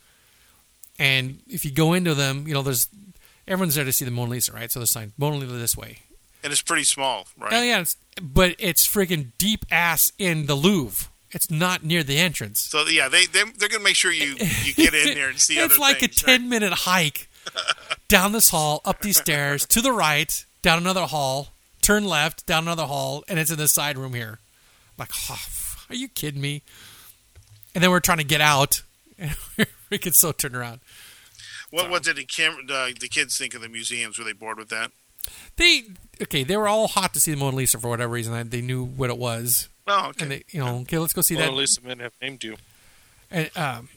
and 0.97 1.39
if 1.47 1.65
you 1.65 1.71
go 1.71 1.93
into 1.93 2.13
them, 2.13 2.47
you 2.47 2.53
know, 2.53 2.61
there's 2.61 2.87
everyone's 3.47 3.75
there 3.75 3.83
to 3.85 3.91
see 3.91 4.05
the 4.05 4.11
Mona 4.11 4.31
Lisa, 4.31 4.53
right? 4.53 4.71
So 4.71 4.79
there's 4.79 4.91
sign 4.91 5.13
Mona 5.17 5.37
Lisa 5.37 5.53
this 5.53 5.75
way. 5.75 5.99
and 6.43 6.51
it's 6.53 6.61
pretty 6.61 6.83
small, 6.83 7.27
right? 7.37 7.51
Oh 7.53 7.61
yeah, 7.61 7.81
it's, 7.81 7.97
but 8.21 8.55
it's 8.59 8.87
freaking 8.87 9.31
deep 9.37 9.65
ass 9.71 10.11
in 10.17 10.45
the 10.45 10.55
Louvre. 10.55 11.07
It's 11.31 11.51
not 11.51 11.83
near 11.83 12.01
the 12.03 12.17
entrance. 12.17 12.59
So 12.59 12.87
yeah, 12.87 13.07
they 13.09 13.25
they 13.25 13.43
they're 13.57 13.69
gonna 13.69 13.83
make 13.83 13.95
sure 13.95 14.11
you 14.11 14.35
you 14.63 14.73
get 14.73 14.93
in 14.93 15.13
there 15.15 15.29
and 15.29 15.39
see 15.39 15.57
it's 15.59 15.77
like 15.77 15.99
things. 15.99 16.21
a 16.23 16.25
10 16.25 16.49
minute 16.49 16.73
hike 16.73 17.28
down 18.07 18.31
this 18.31 18.49
hall, 18.49 18.81
up 18.85 19.01
these 19.01 19.17
stairs, 19.17 19.65
to 19.67 19.81
the 19.81 19.91
right, 19.91 20.45
down 20.61 20.77
another 20.77 21.05
hall, 21.05 21.49
turn 21.81 22.05
left, 22.05 22.45
down 22.45 22.63
another 22.63 22.85
hall, 22.85 23.23
and 23.27 23.39
it's 23.39 23.51
in 23.51 23.57
this 23.57 23.73
side 23.73 23.97
room 23.97 24.13
here. 24.13 24.39
I'm 24.97 25.03
like, 25.03 25.11
oh, 25.29 25.39
are 25.89 25.95
you 25.95 26.07
kidding 26.07 26.41
me? 26.41 26.61
And 27.75 27.83
then 27.83 27.91
we're 27.91 27.99
trying 27.99 28.17
to 28.17 28.23
get 28.23 28.41
out, 28.41 28.81
and 29.17 29.35
we're 29.89 29.99
still 30.11 30.33
turn 30.33 30.55
around. 30.55 30.79
What 31.71 31.89
what 31.89 32.01
did 32.03 32.15
the 32.15 32.25
cam- 32.25 32.65
the, 32.65 32.95
the 32.99 33.07
kids 33.07 33.37
think 33.37 33.53
of 33.53 33.61
the 33.61 33.69
museums? 33.69 34.17
Were 34.17 34.25
they 34.25 34.33
bored 34.33 34.57
with 34.57 34.69
that? 34.69 34.91
They 35.57 35.83
okay, 36.21 36.43
they 36.43 36.57
were 36.57 36.67
all 36.67 36.87
hot 36.87 37.13
to 37.13 37.19
see 37.19 37.29
the 37.31 37.37
Mona 37.37 37.55
Lisa 37.57 37.77
for 37.77 37.89
whatever 37.89 38.11
reason. 38.13 38.33
I- 38.33 38.41
They 38.43 38.61
knew 38.61 38.83
what 38.83 39.11
it 39.11 39.17
was, 39.19 39.69
Oh, 39.85 40.07
okay. 40.09 40.23
and 40.23 40.31
they, 40.31 40.43
you 40.49 40.59
know, 40.61 40.77
okay, 40.79 40.97
let's 40.97 41.13
go 41.13 41.21
see 41.21 41.35
Well, 41.35 41.45
that. 41.45 41.51
at 41.51 41.57
least 41.57 41.79
the 41.81 41.87
men 41.87 41.99
have 41.99 42.13
named 42.21 42.43
you. 42.43 42.57
and 43.29 43.51
um, 43.55 43.89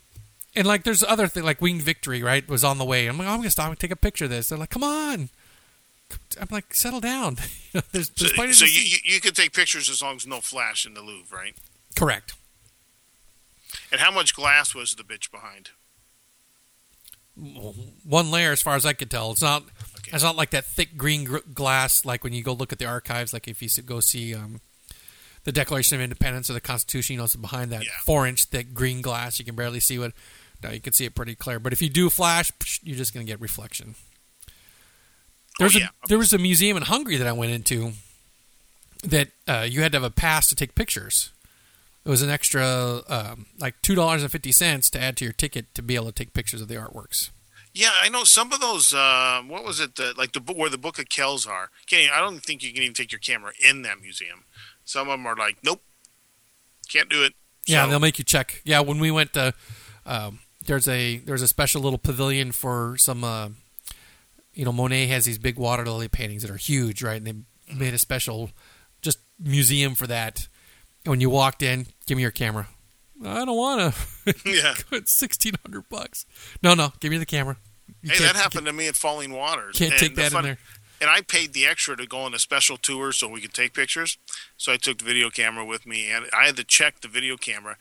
and 0.55 0.66
like 0.66 0.85
there's 0.85 1.03
other 1.03 1.27
thing 1.29 1.45
like 1.45 1.61
Winged 1.61 1.83
Victory, 1.83 2.23
right? 2.23 2.47
Was 2.49 2.65
on 2.65 2.79
the 2.79 2.85
way. 2.85 3.07
I'm 3.07 3.19
like, 3.19 3.29
oh, 3.29 3.33
I'm 3.33 3.39
gonna 3.39 3.51
stop 3.51 3.70
and 3.70 3.79
take 3.79 3.91
a 3.91 3.97
picture 3.97 4.24
of 4.24 4.31
this. 4.31 4.49
They're 4.49 4.59
like, 4.59 4.70
come 4.70 4.85
on. 4.85 5.29
I'm 6.41 6.49
like, 6.51 6.74
settle 6.74 7.01
down. 7.01 7.37
You 7.74 7.81
know, 7.81 7.87
there's, 7.93 8.11
so 8.15 8.27
there's 8.37 8.59
so 8.59 8.66
to 8.66 8.70
you, 8.70 8.83
you 8.83 8.99
you 9.15 9.20
could 9.23 9.35
take 9.35 9.55
pictures 9.55 9.89
as 9.89 10.03
long 10.03 10.16
as 10.16 10.27
no 10.27 10.43
flash 10.43 10.85
in 10.85 10.93
the 10.93 11.01
Louvre, 11.01 11.35
right? 11.39 11.55
Correct. 11.97 12.35
And 13.91 13.99
how 13.99 14.11
much 14.11 14.35
glass 14.35 14.74
was 14.74 14.95
the 14.95 15.03
bitch 15.03 15.31
behind? 15.31 15.70
One 17.35 18.31
layer, 18.31 18.53
as 18.53 18.61
far 18.61 18.77
as 18.77 18.85
I 18.85 18.93
could 18.93 19.11
tell. 19.11 19.31
It's 19.33 19.41
not. 19.41 19.62
Okay. 19.99 20.11
It's 20.12 20.23
not 20.23 20.37
like 20.37 20.51
that 20.51 20.66
thick 20.66 20.99
green 20.99 21.24
gr- 21.24 21.39
glass, 21.55 22.05
like 22.05 22.23
when 22.24 22.35
you 22.35 22.43
go 22.43 22.53
look 22.53 22.73
at 22.73 22.79
the 22.79 22.85
archives. 22.85 23.33
Like 23.33 23.49
if 23.49 23.62
you 23.62 23.69
go 23.83 24.01
see 24.01 24.35
um, 24.35 24.61
the 25.45 25.53
Declaration 25.53 25.95
of 25.97 26.03
Independence 26.03 26.51
or 26.51 26.53
the 26.53 26.61
Constitution, 26.61 27.15
you 27.15 27.19
know, 27.19 27.24
it's 27.24 27.37
behind 27.37 27.70
that 27.73 27.85
Yeah. 27.85 27.91
four-inch 28.05 28.45
thick 28.47 28.74
green 28.74 29.01
glass. 29.01 29.39
You 29.39 29.47
can 29.47 29.55
barely 29.57 29.81
see 29.81 29.99
what. 29.99 30.12
No, 30.63 30.71
you 30.71 30.81
can 30.81 30.93
see 30.93 31.05
it 31.05 31.15
pretty 31.15 31.35
clear. 31.35 31.59
But 31.59 31.73
if 31.73 31.83
you 31.83 31.89
do 31.89 32.09
flash, 32.11 32.51
psh, 32.53 32.81
you're 32.83 32.97
just 32.97 33.13
going 33.15 33.27
to 33.27 33.31
get 33.31 33.41
reflection. 33.41 33.95
There's 35.59 35.77
Oh, 35.77 35.81
yeah. 35.81 35.89
a 36.05 36.09
there 36.09 36.19
was 36.19 36.33
a 36.33 36.39
museum 36.39 36.77
in 36.77 36.85
Hungary 36.85 37.17
that 37.17 37.27
I 37.27 37.33
went 37.33 37.53
into 37.53 37.93
that 39.05 39.29
uh, 39.47 39.67
you 39.69 39.83
had 39.83 39.93
to 39.93 39.97
have 39.97 40.05
a 40.05 40.11
pass 40.11 40.49
to 40.49 40.55
take 40.55 40.75
pictures. 40.75 41.31
It 42.05 42.09
was 42.09 42.23
an 42.23 42.31
extra 42.31 43.03
um, 43.09 43.47
like 43.61 43.81
two 43.83 43.95
dollars 43.95 44.23
and 44.23 44.33
fifty 44.33 44.51
cents 44.53 44.91
to 44.91 45.01
add 45.01 45.17
to 45.19 45.25
your 45.25 45.33
ticket 45.33 45.75
to 45.75 45.83
be 45.83 45.95
able 45.95 46.07
to 46.07 46.13
take 46.13 46.33
pictures 46.35 46.61
of 46.61 46.69
the 46.69 46.75
artworks. 46.77 47.31
Yeah, 47.75 47.91
I 48.03 48.09
know 48.09 48.25
some 48.25 48.53
of 48.53 48.61
those. 48.61 48.93
Uh, 48.93 49.43
what 49.47 49.65
was 49.65 49.81
it? 49.81 49.97
The, 49.97 50.13
like 50.17 50.33
the 50.33 50.41
where 50.41 50.69
the 50.69 50.77
Book 50.79 50.99
of 50.99 51.09
Kells 51.09 51.47
are. 51.47 51.71
Can't, 51.87 52.13
I 52.13 52.21
don't 52.21 52.41
think 52.41 52.63
you 52.63 52.73
can 52.73 52.83
even 52.83 52.95
take 52.95 53.13
your 53.13 53.19
camera 53.19 53.53
in 53.67 53.83
that 53.83 54.01
museum. 54.01 54.45
Some 54.85 55.09
of 55.09 55.13
them 55.19 55.27
are 55.27 55.37
like, 55.37 55.57
nope, 55.63 55.81
can't 56.91 57.09
do 57.09 57.23
it. 57.23 57.35
Yeah, 57.67 57.87
they'll 57.87 58.01
make 58.01 58.19
you 58.19 58.25
check. 58.25 58.61
Yeah, 58.65 58.81
when 58.81 58.99
we 58.99 59.11
went, 59.13 59.33
to, 59.35 59.55
um, 60.05 60.41
there's 60.67 60.89
a 60.89 61.19
there's 61.19 61.43
a 61.43 61.49
special 61.49 61.83
little 61.83 61.99
pavilion 61.99 62.53
for 62.53 62.97
some. 62.99 63.25
Uh, 63.25 63.51
you 64.55 64.65
know, 64.65 64.73
Monet 64.73 65.07
has 65.07 65.25
these 65.25 65.39
big 65.39 65.57
water 65.57 65.85
lily 65.87 66.09
paintings 66.09 66.43
that 66.43 66.51
are 66.51 66.57
huge, 66.59 67.03
right? 67.03 67.17
And 67.17 67.27
they 67.27 67.75
made 67.75 67.95
a 67.95 67.99
special 67.99 68.51
just 69.01 69.19
museum 69.39 69.95
for 69.95 70.07
that. 70.07 70.47
And 71.05 71.11
when 71.11 71.21
you 71.21 71.31
walked 71.31 71.63
in, 71.63 71.87
give 72.07 72.17
me 72.17 72.23
your 72.23 72.31
camera. 72.31 72.69
I 73.25 73.45
don't 73.45 73.57
want 73.57 73.95
to. 73.95 74.35
yeah. 74.45 74.75
it's 74.93 75.13
sixteen 75.13 75.55
hundred 75.65 75.89
bucks. 75.89 76.27
No, 76.63 76.75
no, 76.75 76.93
give 77.01 77.11
me 77.11 77.19
the 77.19 77.27
camera. 77.27 77.57
You 78.03 78.11
Hey, 78.11 78.19
that 78.25 78.37
happened 78.37 78.67
to 78.67 78.73
me 78.73 78.89
at 78.89 78.97
Falling 78.97 79.33
Waters. 79.33 79.79
Can't 79.79 79.93
And 79.93 80.01
take 80.01 80.15
that 80.17 80.33
fun- 80.33 80.45
in 80.45 80.51
there. 80.51 80.59
And 81.01 81.11
I 81.11 81.21
paid 81.21 81.53
the 81.53 81.67
extra 81.67 81.97
to 81.97 82.07
go 82.07 82.19
on 82.21 82.33
a 82.33 82.39
special 82.39 82.77
tour 82.77 83.11
so 83.11 83.27
we 83.27 83.41
could 83.41 83.53
take 83.53 83.75
pictures. 83.75 84.19
So 84.57 84.73
I 84.73 84.77
took 84.77 84.99
the 84.99 85.05
video 85.05 85.31
camera 85.31 85.65
with 85.65 85.85
me, 85.85 86.09
and 86.09 86.27
I 86.33 86.47
had 86.47 86.57
to 86.57 86.65
check 86.65 87.01
the 87.01 87.09
video 87.09 87.37
camera. 87.37 87.77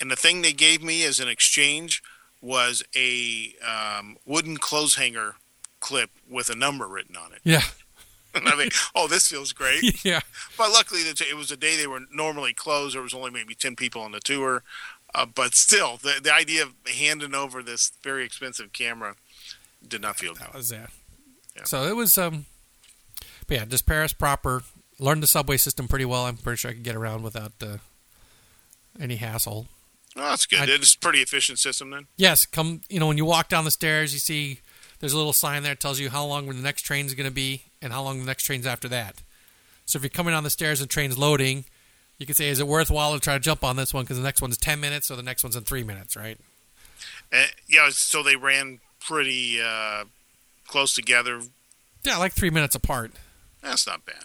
And 0.00 0.10
the 0.10 0.16
thing 0.16 0.40
they 0.40 0.54
gave 0.54 0.82
me 0.82 1.04
as 1.04 1.20
an 1.20 1.28
exchange 1.28 2.02
was 2.42 2.82
a 2.94 3.54
um, 3.66 4.18
wooden 4.26 4.56
clothes 4.58 4.96
hanger 4.96 5.36
clip 5.80 6.10
with 6.28 6.50
a 6.50 6.54
number 6.54 6.86
written 6.86 7.16
on 7.16 7.32
it. 7.32 7.38
Yeah, 7.44 7.62
And 8.34 8.48
I 8.48 8.52
think, 8.52 8.72
oh, 8.94 9.06
this 9.08 9.28
feels 9.28 9.52
great. 9.52 10.04
yeah. 10.04 10.20
But 10.58 10.70
luckily, 10.72 11.00
it 11.02 11.36
was 11.36 11.50
a 11.50 11.56
day 11.56 11.76
they 11.76 11.86
were 11.86 12.00
normally 12.12 12.52
closed. 12.54 12.94
There 12.94 13.02
was 13.02 13.14
only 13.14 13.30
maybe 13.30 13.54
ten 13.54 13.76
people 13.76 14.02
on 14.02 14.12
the 14.12 14.20
tour, 14.20 14.62
uh, 15.14 15.26
but 15.26 15.54
still, 15.54 15.98
the 16.02 16.18
the 16.22 16.32
idea 16.34 16.62
of 16.62 16.72
handing 16.86 17.34
over 17.34 17.62
this 17.62 17.92
very 18.02 18.24
expensive 18.24 18.72
camera 18.72 19.14
did 19.86 20.00
not 20.00 20.16
feel 20.16 20.34
That 20.34 20.46
good. 20.46 20.54
was 20.56 20.72
yeah. 20.72 20.86
Yeah. 21.56 21.64
So 21.64 21.82
it 21.84 21.94
was 21.94 22.16
um, 22.16 22.46
but 23.46 23.56
yeah, 23.56 23.64
just 23.66 23.86
Paris 23.86 24.12
proper. 24.12 24.62
Learned 24.98 25.22
the 25.22 25.26
subway 25.26 25.56
system 25.56 25.88
pretty 25.88 26.04
well. 26.04 26.24
I'm 26.26 26.36
pretty 26.36 26.56
sure 26.58 26.70
I 26.70 26.74
could 26.74 26.84
get 26.84 26.94
around 26.96 27.22
without 27.22 27.52
uh, 27.60 27.78
any 29.00 29.16
hassle. 29.16 29.66
Oh, 30.16 30.20
that's 30.20 30.46
good. 30.46 30.60
I- 30.60 30.66
it's 30.74 30.94
a 30.94 30.98
pretty 30.98 31.20
efficient 31.20 31.58
system 31.58 31.90
then. 31.90 32.06
Yes, 32.16 32.44
come. 32.46 32.82
You 32.88 33.00
know, 33.00 33.06
when 33.06 33.16
you 33.18 33.24
walk 33.24 33.48
down 33.48 33.64
the 33.64 33.70
stairs, 33.70 34.12
you 34.12 34.18
see 34.20 34.60
there's 35.00 35.12
a 35.12 35.16
little 35.16 35.32
sign 35.32 35.62
there 35.62 35.72
that 35.72 35.80
tells 35.80 35.98
you 35.98 36.10
how 36.10 36.24
long 36.24 36.46
the 36.46 36.54
next 36.54 36.82
train's 36.82 37.14
going 37.14 37.28
to 37.28 37.34
be 37.34 37.62
and 37.80 37.92
how 37.92 38.02
long 38.02 38.18
the 38.20 38.26
next 38.26 38.44
train's 38.44 38.66
after 38.66 38.88
that. 38.88 39.22
So 39.86 39.96
if 39.96 40.02
you're 40.02 40.10
coming 40.10 40.32
down 40.32 40.44
the 40.44 40.50
stairs 40.50 40.80
and 40.80 40.88
the 40.88 40.92
train's 40.92 41.18
loading, 41.18 41.64
you 42.18 42.26
can 42.26 42.34
say, 42.34 42.48
"Is 42.48 42.60
it 42.60 42.68
worthwhile 42.68 43.14
to 43.14 43.20
try 43.20 43.34
to 43.34 43.40
jump 43.40 43.64
on 43.64 43.76
this 43.76 43.92
one 43.92 44.04
because 44.04 44.16
the 44.18 44.22
next 44.22 44.40
one's 44.42 44.56
ten 44.58 44.80
minutes, 44.80 45.10
or 45.10 45.16
the 45.16 45.22
next 45.22 45.42
one's 45.42 45.56
in 45.56 45.64
three 45.64 45.82
minutes?" 45.82 46.14
Right? 46.14 46.38
Uh, 47.32 47.46
yeah, 47.68 47.88
so 47.90 48.22
they 48.22 48.36
ran 48.36 48.80
pretty 49.00 49.60
uh, 49.60 50.04
close 50.68 50.94
together. 50.94 51.40
Yeah, 52.04 52.18
like 52.18 52.32
three 52.32 52.50
minutes 52.50 52.74
apart, 52.74 53.12
That's 53.62 53.86
not 53.86 54.04
bad. 54.04 54.24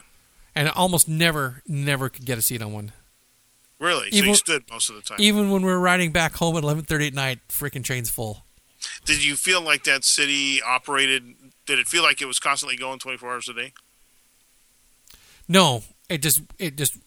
and 0.55 0.67
I 0.67 0.71
almost 0.71 1.07
never, 1.07 1.61
never 1.67 2.09
could 2.09 2.25
get 2.25 2.37
a 2.37 2.41
seat 2.41 2.61
on 2.61 2.73
one. 2.73 2.91
Really? 3.79 4.09
so 4.11 4.17
Even- 4.17 4.29
you 4.29 4.35
stood 4.35 4.63
most 4.69 4.89
of 4.89 4.95
the 4.95 5.01
time. 5.01 5.17
Even 5.19 5.51
when 5.51 5.61
we 5.61 5.71
were 5.71 5.79
riding 5.79 6.11
back 6.11 6.35
home 6.35 6.57
at 6.57 6.63
11:30 6.63 7.07
at 7.07 7.13
night, 7.13 7.39
freaking 7.47 7.83
train's 7.83 8.09
full. 8.09 8.45
Did 9.05 9.23
you 9.23 9.35
feel 9.35 9.61
like 9.61 9.83
that 9.83 10.03
city 10.03 10.61
operated? 10.61 11.35
Did 11.65 11.79
it 11.79 11.87
feel 11.87 12.03
like 12.03 12.21
it 12.21 12.25
was 12.25 12.39
constantly 12.39 12.77
going 12.77 12.99
24 12.99 13.31
hours 13.31 13.49
a 13.49 13.53
day? 13.53 13.73
No, 15.47 15.83
it 16.09 16.21
just 16.21 16.41
it 16.57 16.77
just 16.77 16.97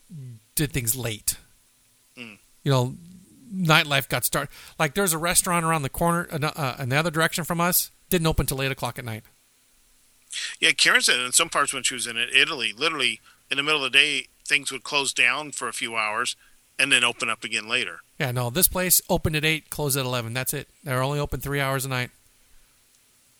did 0.54 0.72
things 0.72 0.96
late. 0.96 1.36
Mm. 2.16 2.38
You 2.64 2.72
know, 2.72 2.96
nightlife 3.52 4.08
got 4.08 4.24
started. 4.24 4.50
Like 4.78 4.94
there's 4.94 5.12
a 5.12 5.18
restaurant 5.18 5.64
around 5.64 5.82
the 5.82 5.88
corner, 5.88 6.28
uh, 6.30 6.76
in 6.78 6.88
the 6.88 6.96
other 6.96 7.10
direction 7.10 7.44
from 7.44 7.60
us, 7.60 7.90
didn't 8.08 8.26
open 8.26 8.46
till 8.46 8.62
eight 8.62 8.72
o'clock 8.72 8.98
at 8.98 9.04
night. 9.04 9.24
Yeah, 10.60 10.72
Karen 10.72 11.00
said 11.00 11.18
in 11.18 11.32
some 11.32 11.48
parts 11.48 11.72
when 11.72 11.82
she 11.82 11.94
was 11.94 12.06
in 12.06 12.16
Italy, 12.16 12.72
literally 12.72 13.20
in 13.50 13.56
the 13.56 13.62
middle 13.62 13.84
of 13.84 13.92
the 13.92 13.98
day, 13.98 14.26
things 14.46 14.70
would 14.70 14.84
close 14.84 15.12
down 15.12 15.52
for 15.52 15.68
a 15.68 15.72
few 15.72 15.96
hours 15.96 16.36
and 16.80 16.90
then 16.90 17.04
open 17.04 17.28
up 17.30 17.44
again 17.44 17.68
later. 17.68 18.00
Yeah, 18.18 18.32
no, 18.32 18.50
this 18.50 18.66
place 18.68 19.00
opened 19.08 19.36
at 19.36 19.44
eight, 19.44 19.70
closed 19.70 19.96
at 19.96 20.04
eleven. 20.04 20.32
That's 20.34 20.52
it. 20.54 20.68
They're 20.82 21.02
only 21.02 21.18
open 21.18 21.40
three 21.40 21.60
hours 21.60 21.84
a 21.84 21.88
night. 21.88 22.10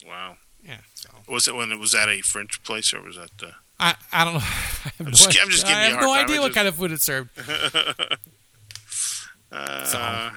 Wow. 0.07 0.37
Yeah. 0.65 0.79
So 0.95 1.09
Was 1.29 1.49
it 1.49 1.55
when 1.55 1.73
it 1.73 1.79
was 1.79 1.95
at 1.95 2.09
a 2.09 2.21
French 2.21 2.63
place 2.63 2.93
or 2.95 3.03
was 3.03 3.17
that? 3.17 3.31
Uh... 3.43 3.51
I 3.79 3.95
I 4.13 4.25
don't 4.25 4.35
know. 4.35 4.41
I 4.43 4.43
have 4.43 4.95
I'm 5.01 5.07
just- 5.13 5.35
no, 5.37 5.43
I'm 5.43 5.51
just 5.51 5.67
I 5.67 5.69
giving 5.69 5.83
you 5.83 5.89
a 5.89 5.91
have 5.95 6.01
no 6.01 6.15
time. 6.15 6.25
idea 6.25 6.37
I 6.37 6.41
what 6.41 6.47
just- 6.49 6.57
kind 6.57 6.69
of 6.69 6.75
food 6.77 6.93
it 6.93 7.01
served. 7.01 7.31
Uh, 9.53 9.85
So- 9.85 10.31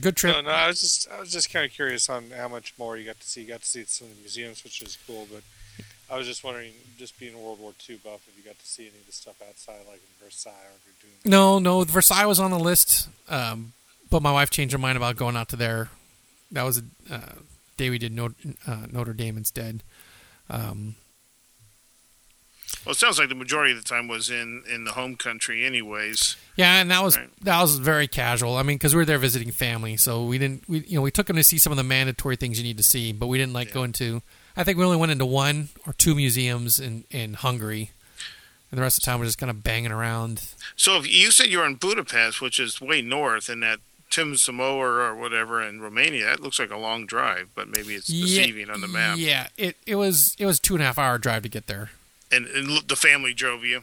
Good 0.00 0.16
trip. 0.16 0.34
No, 0.36 0.40
no, 0.40 0.50
I 0.50 0.68
was 0.68 0.80
just 0.80 1.06
I 1.10 1.20
was 1.20 1.30
just 1.30 1.52
kind 1.52 1.66
of 1.66 1.70
curious 1.72 2.08
on 2.08 2.30
how 2.34 2.48
much 2.48 2.72
more 2.78 2.96
you 2.96 3.04
got 3.04 3.20
to 3.20 3.28
see. 3.28 3.42
You 3.42 3.48
got 3.48 3.60
to 3.60 3.66
see 3.66 3.84
some 3.84 4.06
of 4.08 4.14
the 4.14 4.20
museums, 4.20 4.64
which 4.64 4.80
is 4.80 4.96
cool. 5.06 5.28
But 5.30 5.42
I 6.12 6.16
was 6.18 6.26
just 6.26 6.44
wondering, 6.44 6.72
just 6.98 7.18
being 7.18 7.34
a 7.34 7.38
World 7.38 7.58
War 7.58 7.72
II 7.88 7.96
buff, 8.04 8.20
if 8.28 8.36
you 8.36 8.42
got 8.44 8.58
to 8.58 8.66
see 8.66 8.82
any 8.82 8.98
of 9.00 9.06
the 9.06 9.12
stuff 9.12 9.36
outside, 9.48 9.78
like 9.88 9.96
in 10.02 10.24
Versailles 10.26 10.50
or 10.52 10.76
if 10.76 10.84
you're 11.02 11.08
doing. 11.10 11.30
No, 11.30 11.58
no, 11.58 11.84
Versailles 11.84 12.26
was 12.26 12.38
on 12.38 12.50
the 12.50 12.58
list, 12.58 13.08
um, 13.30 13.72
but 14.10 14.22
my 14.22 14.30
wife 14.32 14.50
changed 14.50 14.72
her 14.72 14.78
mind 14.78 14.96
about 14.98 15.16
going 15.16 15.36
out 15.36 15.48
to 15.48 15.56
there. 15.56 15.88
That 16.50 16.64
was 16.64 16.78
a 16.78 16.82
uh, 17.14 17.20
day 17.78 17.88
we 17.88 17.96
did 17.98 18.12
Notre, 18.12 18.34
uh, 18.66 18.86
Notre 18.92 19.14
Dame 19.14 19.38
instead. 19.38 19.82
Um, 20.50 20.96
well, 22.84 22.92
it 22.92 22.98
sounds 22.98 23.18
like 23.18 23.28
the 23.28 23.34
majority 23.34 23.72
of 23.72 23.78
the 23.82 23.88
time 23.88 24.08
was 24.08 24.28
in 24.28 24.64
in 24.70 24.84
the 24.84 24.92
home 24.92 25.16
country, 25.16 25.64
anyways. 25.64 26.36
yeah, 26.56 26.80
and 26.80 26.90
that 26.90 27.02
was 27.02 27.16
Right. 27.16 27.28
that 27.42 27.60
was 27.62 27.78
very 27.78 28.06
casual. 28.08 28.56
I 28.56 28.62
mean, 28.64 28.76
because 28.76 28.94
we 28.94 28.98
were 28.98 29.04
there 29.06 29.18
visiting 29.18 29.50
family, 29.52 29.96
so 29.96 30.24
we 30.26 30.36
didn't. 30.36 30.68
We 30.68 30.80
you 30.80 30.96
know 30.96 31.02
we 31.02 31.10
took 31.10 31.28
them 31.28 31.36
to 31.36 31.44
see 31.44 31.58
some 31.58 31.72
of 31.72 31.76
the 31.78 31.84
mandatory 31.84 32.36
things 32.36 32.58
you 32.58 32.64
need 32.64 32.76
to 32.76 32.82
see, 32.82 33.12
but 33.12 33.28
we 33.28 33.38
didn't 33.38 33.52
like 33.54 33.68
Yeah. 33.68 33.74
go 33.74 33.82
into. 33.84 34.22
I 34.56 34.64
think 34.64 34.78
we 34.78 34.84
only 34.84 34.96
went 34.96 35.12
into 35.12 35.26
one 35.26 35.68
or 35.86 35.92
two 35.92 36.14
museums 36.14 36.78
in 36.78 37.04
in 37.10 37.34
Hungary, 37.34 37.90
and 38.70 38.78
the 38.78 38.82
rest 38.82 38.98
of 38.98 39.04
the 39.04 39.06
time 39.06 39.20
we're 39.20 39.26
just 39.26 39.38
kind 39.38 39.50
of 39.50 39.62
banging 39.62 39.92
around. 39.92 40.54
So 40.76 40.96
if 40.96 41.06
you 41.08 41.30
said 41.30 41.46
you 41.46 41.58
were 41.58 41.66
in 41.66 41.74
Budapest, 41.76 42.40
which 42.40 42.58
is 42.58 42.80
way 42.80 43.02
north, 43.02 43.48
and 43.48 43.62
that 43.62 43.80
Tim 44.10 44.36
Samoa 44.36 44.78
or 44.78 45.14
whatever 45.16 45.62
in 45.62 45.80
Romania, 45.80 46.26
that 46.26 46.40
looks 46.40 46.58
like 46.58 46.70
a 46.70 46.76
long 46.76 47.06
drive, 47.06 47.48
but 47.54 47.68
maybe 47.68 47.94
it's 47.94 48.08
deceiving 48.08 48.68
on 48.68 48.82
the 48.82 48.88
map. 48.88 49.16
Yeah, 49.18 49.48
it 49.56 49.76
it 49.86 49.94
was 49.96 50.36
it 50.38 50.44
was 50.44 50.60
two 50.60 50.74
and 50.74 50.82
a 50.82 50.86
half 50.86 50.98
hour 50.98 51.16
drive 51.18 51.42
to 51.44 51.48
get 51.48 51.66
there. 51.66 51.90
And, 52.30 52.46
and 52.46 52.88
the 52.88 52.96
family 52.96 53.34
drove 53.34 53.64
you. 53.64 53.82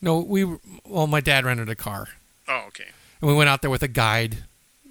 No, 0.00 0.18
we 0.18 0.44
well, 0.84 1.06
my 1.08 1.20
dad 1.20 1.44
rented 1.44 1.68
a 1.68 1.74
car. 1.74 2.08
Oh, 2.48 2.64
okay. 2.68 2.88
and 3.20 3.28
we 3.28 3.34
went 3.34 3.48
out 3.48 3.62
there 3.62 3.70
with 3.70 3.82
a 3.82 3.88
guide, 3.88 4.38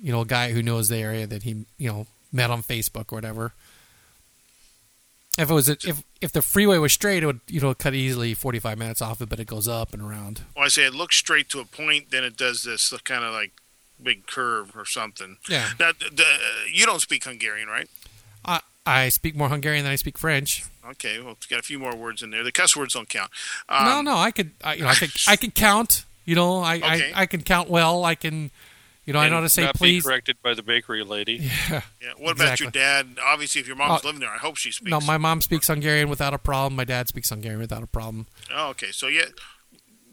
you 0.01 0.11
know, 0.11 0.21
a 0.21 0.25
guy 0.25 0.51
who 0.51 0.61
knows 0.63 0.87
the 0.89 0.97
area 0.97 1.27
that 1.27 1.43
he, 1.43 1.65
you 1.77 1.89
know, 1.89 2.07
met 2.31 2.49
on 2.49 2.63
Facebook 2.63 3.11
or 3.11 3.15
whatever. 3.15 3.53
If 5.37 5.49
it 5.49 5.53
was 5.53 5.69
a, 5.69 5.77
if 5.87 6.03
if 6.19 6.31
the 6.33 6.41
freeway 6.41 6.77
was 6.77 6.91
straight, 6.93 7.23
it 7.23 7.25
would 7.25 7.39
you 7.47 7.61
know 7.61 7.73
cut 7.73 7.93
easily 7.93 8.33
forty 8.33 8.59
five 8.59 8.77
minutes 8.77 9.01
off 9.01 9.21
it, 9.21 9.29
but 9.29 9.39
it 9.39 9.47
goes 9.47 9.67
up 9.67 9.93
and 9.93 10.01
around. 10.01 10.41
Well, 10.55 10.65
I 10.65 10.67
say 10.67 10.85
it 10.85 10.93
looks 10.93 11.15
straight 11.15 11.49
to 11.49 11.59
a 11.59 11.65
point, 11.65 12.11
then 12.11 12.23
it 12.23 12.35
does 12.35 12.63
this 12.63 12.93
kind 13.05 13.23
of 13.23 13.31
like 13.33 13.51
big 14.01 14.27
curve 14.27 14.75
or 14.75 14.83
something. 14.85 15.37
Yeah, 15.47 15.69
Now, 15.79 15.91
the, 15.91 16.09
the, 16.13 16.23
you 16.71 16.85
don't 16.85 17.01
speak 17.01 17.23
Hungarian, 17.23 17.67
right? 17.69 17.87
I 18.43 18.59
I 18.85 19.09
speak 19.09 19.35
more 19.35 19.47
Hungarian 19.49 19.83
than 19.83 19.93
I 19.93 19.95
speak 19.95 20.17
French. 20.17 20.65
Okay, 20.89 21.21
well, 21.21 21.33
it's 21.33 21.45
got 21.45 21.59
a 21.59 21.63
few 21.63 21.79
more 21.79 21.95
words 21.95 22.21
in 22.23 22.31
there. 22.31 22.43
The 22.43 22.51
cuss 22.51 22.75
words 22.75 22.95
don't 22.95 23.07
count. 23.07 23.31
Um, 23.69 23.85
no, 23.85 24.01
no, 24.01 24.17
I 24.17 24.31
could, 24.31 24.51
I, 24.63 24.73
you 24.73 24.81
know, 24.81 24.87
I 24.89 24.95
could 24.95 25.11
I 25.27 25.35
could 25.37 25.55
count. 25.55 26.05
You 26.25 26.35
know, 26.35 26.59
I, 26.59 26.75
Okay. 26.77 27.13
I 27.15 27.21
I 27.21 27.25
can 27.25 27.41
count 27.41 27.69
well. 27.69 28.03
I 28.03 28.15
can, 28.15 28.51
you 29.05 29.13
know, 29.13 29.19
I 29.19 29.29
know 29.29 29.35
how 29.35 29.41
to 29.41 29.49
say 29.49 29.63
not 29.63 29.75
please. 29.75 30.03
Be 30.03 30.07
corrected 30.09 30.37
by 30.43 30.53
the 30.53 30.63
bakery 30.63 31.03
lady. 31.03 31.37
Yeah. 31.69 31.81
Yeah. 32.01 32.11
What 32.17 32.35
about 32.35 32.59
your 32.59 32.71
dad? 32.71 33.17
Obviously, 33.23 33.61
if 33.61 33.67
your 33.67 33.75
mom's 33.75 34.01
Oh, 34.03 34.07
living 34.07 34.19
there, 34.21 34.29
I 34.29 34.37
hope 34.37 34.57
she 34.57 34.71
speaks. 34.71 34.91
No, 34.91 34.99
my 35.01 35.17
mom 35.17 35.41
speaks 35.41 35.67
Hungarian 35.67 36.09
without 36.09 36.33
a 36.33 36.37
problem. 36.37 36.75
My 36.75 36.83
dad 36.85 37.07
speaks 37.07 37.29
Hungarian 37.29 37.59
without 37.59 37.83
a 37.83 37.87
problem. 37.87 38.27
Oh, 38.53 38.69
okay. 38.69 38.91
So 38.91 39.07
yeah, 39.07 39.25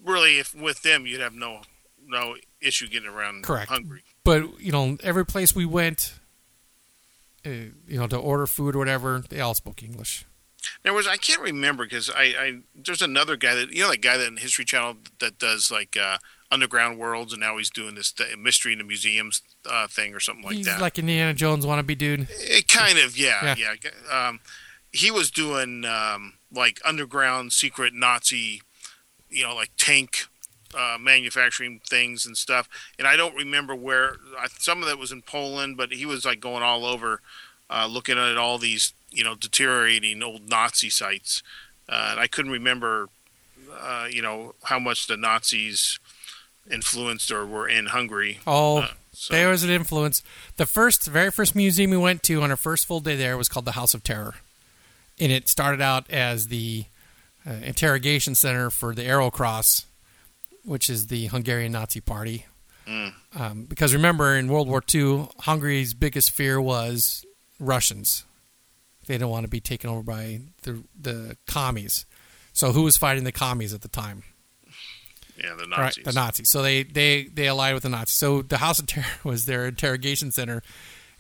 really, 0.05 0.39
if 0.39 0.55
with 0.55 0.83
them, 0.83 1.07
you'd 1.07 1.21
have 1.21 1.35
no 1.35 1.63
no 2.07 2.37
issue 2.61 2.89
getting 2.89 3.09
around 3.09 3.45
Correct. 3.45 3.69
Hungary. 3.71 4.03
but 4.25 4.59
you 4.61 4.73
know 4.73 4.97
every 5.03 5.27
place 5.27 5.55
we 5.55 5.67
went 5.67 6.15
uh, 7.47 7.51
you 7.87 7.99
know 7.99 8.07
to 8.07 8.17
order 8.17 8.47
food 8.47 8.75
or 8.75 8.79
whatever 8.79 9.23
they 9.29 9.41
all 9.41 9.53
spoke 9.55 9.83
english 9.83 10.25
There 10.83 10.95
was 10.95 11.07
I 11.07 11.19
can't 11.19 11.41
remember 11.43 11.85
because 11.85 12.09
I, 12.11 12.23
I 12.23 12.59
there's 12.75 13.03
another 13.03 13.37
guy 13.37 13.55
that 13.55 13.73
you 13.73 13.83
know 13.83 13.91
that 13.91 14.01
guy 14.03 14.17
that 14.17 14.27
in 14.27 14.39
History 14.39 14.65
Channel 14.65 14.97
that 15.21 15.39
does 15.39 15.71
like 15.71 15.97
uh, 16.01 16.17
underground 16.51 16.99
worlds 16.99 17.33
and 17.33 17.41
now 17.41 17.57
he's 17.59 17.69
doing 17.71 17.95
this 17.95 18.11
th- 18.13 18.37
mystery 18.39 18.73
in 18.73 18.79
the 18.79 18.85
museums 18.85 19.43
uh, 19.69 19.87
thing 19.87 20.15
or 20.15 20.21
something 20.21 20.45
like 20.45 20.57
he's 20.57 20.67
that. 20.67 20.81
like 20.81 20.99
indiana 20.99 21.35
jones 21.35 21.67
wannabe 21.67 21.97
dude 21.97 22.27
It 22.31 22.67
kind 22.69 22.99
of, 22.99 23.19
yeah, 23.19 23.55
Yeah. 23.57 23.75
yeah. 23.83 24.29
Um, 24.29 24.41
he 24.91 25.11
was 25.11 25.31
doing 25.31 25.85
um, 25.85 26.35
like 26.51 26.81
underground 26.85 27.53
secret 27.53 27.93
Nazi, 27.93 28.63
you 29.29 29.45
know, 29.45 29.55
like 29.55 29.71
tank 29.77 30.25
uh, 30.75 30.97
manufacturing 30.99 31.81
things 31.87 32.25
and 32.25 32.37
stuff. 32.39 32.69
And 32.99 33.07
I 33.07 33.15
don't 33.15 33.35
remember 33.35 33.75
where. 33.75 34.17
I, 34.39 34.47
some 34.59 34.81
of 34.83 34.89
that 34.89 34.99
was 34.99 35.13
in 35.13 35.21
Poland, 35.21 35.77
but 35.77 35.93
he 35.93 36.07
was 36.07 36.25
like 36.25 36.41
going 36.41 36.63
all 36.63 36.87
over, 36.87 37.21
uh, 37.69 37.87
looking 37.87 38.17
at 38.17 38.39
all 38.39 38.57
these, 38.57 38.95
you 39.11 39.23
know, 39.25 39.35
deteriorating 39.35 40.23
old 40.23 40.49
Nazi 40.49 40.89
sites. 40.89 41.43
Uh, 41.87 42.09
and 42.13 42.21
I 42.21 42.27
couldn't 42.27 42.51
remember, 42.53 43.09
uh, 43.79 44.07
you 44.11 44.23
know, 44.23 44.55
how 44.65 44.79
much 44.79 45.07
the 45.07 45.19
Nazis 45.19 45.99
influenced 46.71 47.31
or 47.31 47.47
were 47.47 47.69
in 47.69 47.87
Hungary. 47.87 48.41
oh 48.47 48.79
Uh, 48.79 48.89
so, 49.13 49.35
there 49.35 49.49
was 49.49 49.65
an 49.65 49.71
influence. 49.71 50.23
The 50.57 50.67
first 50.67 51.07
very 51.07 51.31
first 51.31 51.57
museum 51.57 51.91
we 51.91 51.97
went 51.97 52.23
to 52.25 52.43
on 52.43 52.51
our 52.51 52.57
first 52.57 52.87
full 52.87 53.01
day 53.01 53.17
there 53.17 53.37
was 53.37 53.49
called 53.49 53.65
the 53.65 53.73
house 53.73 53.93
of 53.95 54.05
terror. 54.05 54.35
And 55.19 55.33
it 55.33 55.49
started 55.49 55.81
out 55.81 56.09
as 56.09 56.49
the 56.49 56.85
uh, 57.45 57.55
interrogation 57.65 58.37
center 58.37 58.71
for 58.71 58.95
the 58.95 59.05
arrow 59.05 59.31
cross 59.31 59.87
which 60.69 60.91
is 60.91 61.07
the 61.07 61.27
hungarian 61.27 61.73
nazi 61.73 62.01
party. 62.01 62.47
Mm. 62.87 63.13
um, 63.37 63.65
because 63.65 63.93
remember 63.93 64.35
in 64.35 64.49
world 64.49 64.67
war 64.67 64.83
ii 64.95 65.29
hungary's 65.41 65.93
biggest 65.93 66.31
fear 66.31 66.61
was 66.61 67.25
russians. 67.61 68.25
They 69.07 69.15
didn't 69.15 69.29
want 69.29 69.45
to 69.45 69.51
be 69.51 69.61
taken 69.61 69.91
over 69.91 70.03
by 70.03 70.41
the 70.63 70.85
the 70.99 71.37
commies. 71.47 72.07
So 72.53 72.73
who 72.73 72.83
was 72.83 72.97
fighting 72.97 73.25
the 73.25 73.33
commies 73.33 73.75
at 73.75 73.83
the 73.83 73.89
time 73.89 74.23
yeah, 75.39 75.55
the 75.55 75.65
Right, 75.69 75.79
Nazis. 75.97 76.05
the 76.05 76.13
Nazis. 76.13 76.49
So 76.49 76.63
they 76.63 76.83
they 76.83 77.25
they 77.25 77.47
allied 77.47 77.75
with 77.75 77.83
the 77.85 77.89
Nazis. 77.89 78.17
So 78.17 78.43
the 78.43 78.59
House 78.59 78.79
of 78.79 78.87
Terror 78.87 79.07
was 79.25 79.47
their 79.47 79.67
interrogation 79.67 80.31
center, 80.33 80.63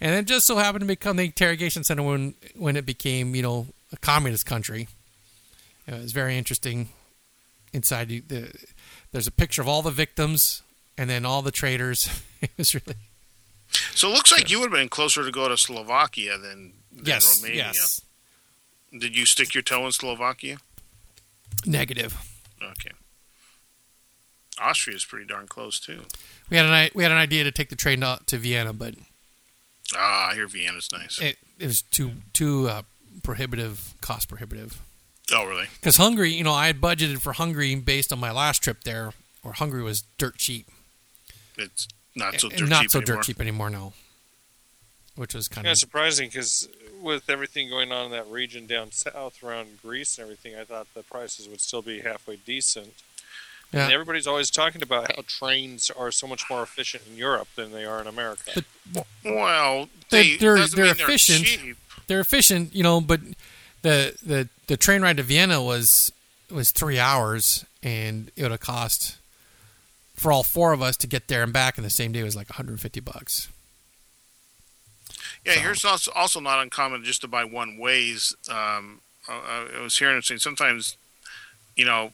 and 0.01 0.15
it 0.15 0.27
just 0.27 0.47
so 0.47 0.57
happened 0.57 0.81
to 0.82 0.86
become 0.86 1.16
the 1.16 1.24
interrogation 1.24 1.85
center 1.85 2.03
when 2.03 2.35
when 2.57 2.77
it 2.77 2.85
became 2.86 3.35
you 3.35 3.43
know 3.43 3.66
a 3.93 3.97
communist 3.97 4.45
country. 4.47 4.89
It 5.86 5.95
was 5.95 6.12
very 6.12 6.36
interesting. 6.36 6.89
Inside 7.73 8.09
the, 8.09 8.20
the 8.20 8.53
there's 9.12 9.27
a 9.27 9.31
picture 9.32 9.61
of 9.62 9.69
all 9.69 9.82
the 9.82 9.90
victims 9.90 10.62
and 10.97 11.09
then 11.09 11.24
all 11.24 11.43
the 11.43 11.51
traitors. 11.51 12.09
it 12.43 12.51
was 12.57 12.74
really 12.74 12.97
So 13.95 14.09
it 14.09 14.12
looks 14.12 14.32
like 14.32 14.51
you 14.51 14.59
would 14.61 14.70
have 14.73 14.78
been 14.81 14.89
closer 14.89 15.23
to 15.24 15.31
go 15.31 15.49
to 15.49 15.57
Slovakia 15.57 16.39
than, 16.39 16.73
than 16.93 17.05
yes 17.07 17.40
Romania. 17.43 17.70
yes 17.74 18.01
Did 18.90 19.15
you 19.16 19.24
stick 19.27 19.53
your 19.55 19.62
toe 19.62 19.85
in 19.86 19.93
Slovakia? 19.93 20.59
negative. 21.66 22.16
Okay. 22.62 22.93
Austria 24.60 24.97
is 24.97 25.05
pretty 25.05 25.26
darn 25.26 25.47
close 25.47 25.78
too. 25.80 26.02
We 26.51 26.56
had 26.56 26.66
an 26.66 26.90
we 26.94 27.02
had 27.02 27.12
an 27.12 27.18
idea 27.18 27.44
to 27.44 27.52
take 27.52 27.68
the 27.70 27.76
train 27.76 28.01
to, 28.01 28.18
to 28.26 28.39
Vienna, 28.39 28.72
but 28.72 28.94
Ah, 29.97 30.30
I 30.30 30.35
hear 30.35 30.47
Vienna's 30.47 30.89
nice. 30.93 31.18
it 31.20 31.39
it 31.59 31.66
was 31.66 31.82
too 31.82 32.12
too 32.32 32.68
uh, 32.68 32.82
prohibitive, 33.22 33.94
cost 34.01 34.28
prohibitive. 34.28 34.80
Oh, 35.32 35.44
really? 35.44 35.66
Because 35.80 35.97
Hungary, 35.98 36.30
you 36.32 36.43
know, 36.44 36.52
I 36.55 36.66
had 36.68 36.80
budgeted 36.80 37.20
for 37.20 37.35
Hungary 37.35 37.74
based 37.74 38.12
on 38.12 38.18
my 38.18 38.30
last 38.32 38.62
trip 38.62 38.85
there, 38.85 39.12
where 39.43 39.52
Hungary 39.55 39.82
was 39.82 40.02
dirt 40.16 40.36
cheap. 40.39 40.66
It's 41.56 41.86
not 42.16 42.40
so 42.40 42.48
And 42.48 42.59
dirt 42.59 42.68
not 42.68 42.82
cheap 42.82 42.90
so 42.93 42.98
anymore. 43.01 43.16
dirt 43.16 43.24
cheap 43.24 43.40
anymore 43.40 43.68
now. 43.70 43.93
Which 45.16 45.35
was 45.35 45.48
kind 45.48 45.64
Kind 45.64 45.66
of 45.68 45.72
of 45.72 45.78
surprising 45.78 46.28
because 46.28 46.68
with 47.02 47.28
everything 47.28 47.68
going 47.68 47.90
on 47.93 48.06
in 48.06 48.12
that 48.12 48.28
region 48.30 48.66
down 48.66 48.93
south 48.93 49.43
around 49.43 49.82
Greece 49.82 50.16
and 50.16 50.24
everything, 50.24 50.55
I 50.56 50.64
thought 50.64 50.86
the 50.94 51.02
prices 51.02 51.48
would 51.48 51.60
still 51.60 51.82
be 51.82 52.01
halfway 52.01 52.36
decent. 52.36 52.94
And 53.73 53.93
everybody's 53.93 54.27
always 54.27 54.51
talking 54.51 54.82
about 54.82 55.15
how 55.15 55.23
trains 55.27 55.90
are 55.90 56.11
so 56.11 56.27
much 56.27 56.45
more 56.49 56.62
efficient 56.62 57.03
in 57.07 57.16
Europe 57.16 57.49
than 57.55 57.70
they 57.73 57.85
are 57.85 58.01
in 58.01 58.07
America. 58.07 58.62
But 58.93 59.07
Well, 59.24 59.89
They- 60.11 60.31
they, 60.32 60.36
they're- 60.39 60.57
doesn't 60.57 60.77
they're 60.77 60.93
efficient. 60.93 61.45
cheap. 61.45 61.77
they're 62.07 62.20
efficient, 62.20 62.74
you 62.74 62.82
know, 62.82 63.01
but 63.03 63.20
the 63.82 64.16
the 64.23 64.49
the 64.69 64.77
train 64.77 65.03
ride 65.03 65.19
to 65.19 65.23
Vienna 65.23 65.62
was 65.62 66.11
was 66.51 66.70
three 66.70 66.99
hours, 66.99 67.66
and 67.82 68.31
it 68.36 68.43
would 68.43 68.51
have 68.53 68.61
cost 68.61 69.16
for 70.16 70.32
all 70.32 70.43
four 70.43 70.73
of 70.73 70.81
us 70.82 70.97
to 70.97 71.07
get 71.07 71.28
there 71.28 71.43
and 71.43 71.53
back 71.53 71.77
in 71.77 71.85
the 71.85 71.90
same 71.90 72.11
day 72.11 72.23
was 72.23 72.35
like 72.35 72.49
150 72.49 73.01
bucks. 73.01 73.49
Yeah, 75.45 75.55
So- 75.55 75.61
here's 75.61 75.85
also 75.85 76.11
also 76.12 76.40
not 76.40 76.59
uncommon 76.62 77.05
just 77.05 77.20
to 77.20 77.28
buy 77.28 77.45
one 77.45 77.77
ways. 77.78 78.35
Um, 78.51 79.01
I, 79.28 79.69
I 79.77 79.81
was 79.81 79.99
hearing 79.99 80.16
it 80.16 80.24
saying 80.24 80.40
sometimes, 80.40 80.97
you 81.77 81.85
know, 81.85 82.12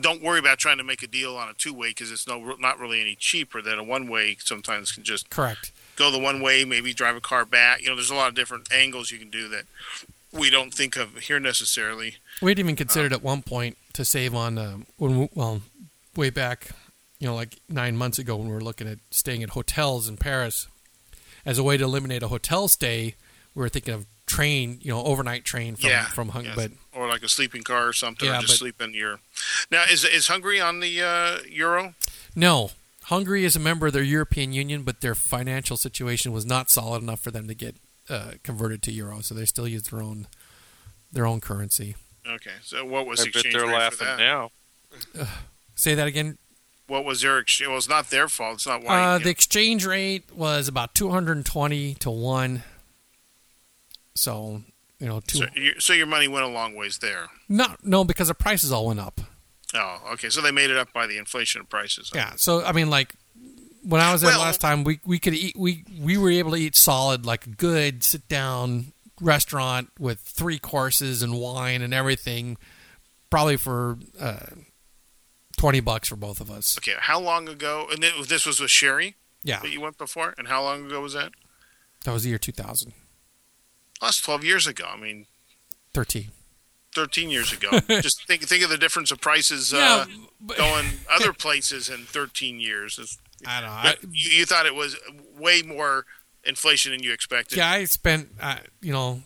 don't 0.00 0.22
worry 0.22 0.38
about 0.38 0.58
trying 0.58 0.78
to 0.78 0.84
make 0.84 1.02
a 1.02 1.06
deal 1.06 1.36
on 1.36 1.48
a 1.48 1.54
two 1.54 1.72
way 1.72 1.90
because 1.90 2.10
it's 2.10 2.26
no 2.26 2.56
not 2.58 2.78
really 2.78 3.00
any 3.00 3.14
cheaper 3.14 3.62
than 3.62 3.78
a 3.78 3.84
one 3.84 4.08
way. 4.08 4.36
Sometimes 4.40 4.92
can 4.92 5.04
just 5.04 5.30
Correct. 5.30 5.72
go 5.96 6.10
the 6.10 6.18
one 6.18 6.40
way, 6.40 6.64
maybe 6.64 6.92
drive 6.92 7.16
a 7.16 7.20
car 7.20 7.44
back. 7.44 7.80
You 7.82 7.88
know, 7.88 7.94
there's 7.94 8.10
a 8.10 8.14
lot 8.14 8.28
of 8.28 8.34
different 8.34 8.72
angles 8.72 9.10
you 9.10 9.18
can 9.18 9.30
do 9.30 9.48
that 9.48 9.64
we 10.32 10.50
don't 10.50 10.72
think 10.72 10.96
of 10.96 11.16
here 11.16 11.40
necessarily. 11.40 12.16
We'd 12.42 12.58
even 12.58 12.76
considered 12.76 13.12
at 13.12 13.22
one 13.22 13.42
point 13.42 13.76
to 13.94 14.04
save 14.04 14.34
on 14.34 14.58
um, 14.58 14.86
when 14.98 15.18
we, 15.18 15.28
well, 15.34 15.62
way 16.14 16.30
back, 16.30 16.68
you 17.18 17.26
know, 17.26 17.34
like 17.34 17.56
nine 17.68 17.96
months 17.96 18.18
ago 18.18 18.36
when 18.36 18.48
we 18.48 18.54
were 18.54 18.60
looking 18.60 18.88
at 18.88 18.98
staying 19.10 19.42
at 19.42 19.50
hotels 19.50 20.08
in 20.08 20.16
Paris, 20.16 20.68
as 21.44 21.58
a 21.58 21.62
way 21.62 21.76
to 21.76 21.84
eliminate 21.84 22.22
a 22.22 22.28
hotel 22.28 22.68
stay, 22.68 23.14
we 23.54 23.60
were 23.60 23.68
thinking 23.68 23.94
of 23.94 24.06
train, 24.26 24.78
you 24.82 24.92
know, 24.92 25.02
overnight 25.04 25.44
train 25.44 25.76
from 25.76 25.90
yeah, 25.90 26.04
from 26.06 26.30
Hungary. 26.30 26.52
yes. 26.56 26.68
But 26.92 26.98
or 27.00 27.08
like 27.08 27.22
a 27.22 27.28
sleeping 27.28 27.62
car 27.62 27.88
or 27.88 27.92
something, 27.92 28.28
Yeah, 28.28 28.38
or 28.38 28.40
just 28.40 28.54
but- 28.54 28.58
sleep 28.58 28.80
in 28.80 28.94
your. 28.94 29.20
Now, 29.70 29.84
is 29.90 30.04
is 30.04 30.28
Hungary 30.28 30.60
on 30.60 30.80
the 30.80 31.02
uh, 31.02 31.38
euro? 31.48 31.94
no, 32.34 32.70
Hungary 33.04 33.44
is 33.44 33.54
a 33.56 33.60
member 33.60 33.86
of 33.86 33.92
the 33.92 34.04
European 34.04 34.52
Union, 34.52 34.82
but 34.82 35.00
their 35.00 35.14
financial 35.14 35.76
situation 35.76 36.32
was 36.32 36.44
not 36.44 36.70
solid 36.70 37.02
enough 37.02 37.20
for 37.20 37.30
them 37.30 37.46
to 37.48 37.54
get 37.54 37.76
uh, 38.08 38.32
converted 38.42 38.82
to 38.82 38.92
euro, 38.92 39.20
so 39.20 39.34
they 39.34 39.44
still 39.44 39.68
use 39.68 39.84
their 39.84 40.02
own 40.02 40.26
their 41.12 41.26
own 41.26 41.40
currency. 41.40 41.94
Okay, 42.26 42.50
so 42.62 42.84
what 42.84 43.06
was 43.06 43.20
I 43.20 43.24
the 43.24 43.30
bet 43.30 43.44
exchange 43.44 43.54
they're 43.54 43.78
rate 43.78 43.92
for 43.92 44.04
that? 44.04 44.18
now. 44.18 44.50
Say 45.76 45.94
that 45.94 46.06
again. 46.08 46.38
What 46.88 47.04
was 47.04 47.20
their 47.22 47.38
exchange? 47.38 47.68
Well, 47.68 47.78
it's 47.78 47.88
not 47.88 48.10
their 48.10 48.28
fault. 48.28 48.54
It's 48.54 48.66
not 48.66 48.82
why. 48.82 49.00
Uh, 49.14 49.18
you 49.18 49.24
the 49.24 49.30
exchange 49.30 49.84
rate 49.86 50.24
was 50.34 50.68
about 50.68 50.94
220 50.94 51.94
to 51.94 52.10
1. 52.10 52.62
So, 54.16 54.62
you 54.98 55.06
know, 55.06 55.20
two, 55.20 55.38
So, 55.38 55.46
so 55.78 55.92
your 55.92 56.06
money 56.06 56.26
went 56.28 56.44
a 56.44 56.48
long 56.48 56.74
ways 56.74 56.98
there. 56.98 57.28
not 57.48 57.84
no 57.84 58.04
because 58.04 58.28
the 58.28 58.34
prices 58.34 58.72
all 58.72 58.86
went 58.86 59.00
up. 59.00 59.20
Oh, 59.74 60.00
okay. 60.12 60.28
So 60.30 60.40
they 60.40 60.50
made 60.52 60.70
it 60.70 60.76
up 60.76 60.92
by 60.92 61.06
the 61.06 61.18
inflation 61.18 61.60
of 61.60 61.68
prices. 61.68 62.10
Yeah. 62.14 62.32
So, 62.36 62.64
I 62.64 62.72
mean 62.72 62.88
like 62.90 63.14
when 63.82 64.00
I 64.00 64.12
was 64.12 64.20
there 64.22 64.30
Well- 64.30 64.40
last 64.40 64.60
time, 64.60 64.82
we 64.84 65.00
we 65.04 65.18
could 65.18 65.34
eat 65.34 65.56
we 65.56 65.84
we 66.00 66.16
were 66.16 66.30
able 66.30 66.52
to 66.52 66.56
eat 66.56 66.74
solid 66.76 67.24
like 67.26 67.46
a 67.46 67.50
good 67.50 68.02
sit 68.02 68.26
down 68.28 68.92
restaurant 69.20 69.90
with 69.98 70.20
three 70.20 70.58
courses 70.58 71.22
and 71.22 71.34
wine 71.40 71.82
and 71.82 71.94
everything 71.94 72.56
probably 73.30 73.56
for 73.56 73.98
uh 74.20 74.46
20 75.56 75.80
bucks 75.80 76.08
for 76.08 76.16
both 76.16 76.40
of 76.40 76.50
us. 76.50 76.76
Okay. 76.78 76.94
How 76.98 77.18
long 77.18 77.48
ago? 77.48 77.88
And 77.90 78.02
this 78.28 78.44
was 78.44 78.60
with 78.60 78.70
Sherry 78.70 79.16
Yeah. 79.42 79.60
that 79.60 79.70
you 79.70 79.80
went 79.80 79.96
before. 79.98 80.34
And 80.36 80.48
how 80.48 80.62
long 80.62 80.84
ago 80.86 81.00
was 81.00 81.14
that? 81.14 81.32
That 82.04 82.12
was 82.12 82.24
the 82.24 82.28
year 82.28 82.38
2000. 82.38 82.92
That's 84.00 84.20
twelve 84.20 84.44
years 84.44 84.66
ago. 84.66 84.84
I 84.88 84.96
mean, 84.96 85.26
13. 85.94 86.28
thirteen 86.94 87.30
years 87.30 87.52
ago. 87.52 87.80
Just 87.88 88.26
think 88.26 88.42
think 88.42 88.62
of 88.64 88.70
the 88.70 88.78
difference 88.78 89.10
of 89.10 89.20
prices 89.20 89.72
uh, 89.72 90.06
but, 90.40 90.56
going 90.56 90.86
other 91.10 91.32
places 91.32 91.88
in 91.88 92.04
thirteen 92.04 92.60
years. 92.60 92.98
It's- 92.98 93.18
I 93.46 93.60
don't 93.60 93.68
know. 93.68 93.76
I, 93.76 93.94
you, 94.12 94.38
you 94.38 94.46
thought 94.46 94.64
it 94.64 94.74
was 94.74 94.96
way 95.38 95.60
more 95.60 96.06
inflation 96.44 96.92
than 96.92 97.02
you 97.02 97.12
expected. 97.12 97.58
Yeah, 97.58 97.70
I 97.70 97.84
spent, 97.84 98.30
uh, 98.40 98.56
you 98.80 98.92
know, 98.92 99.20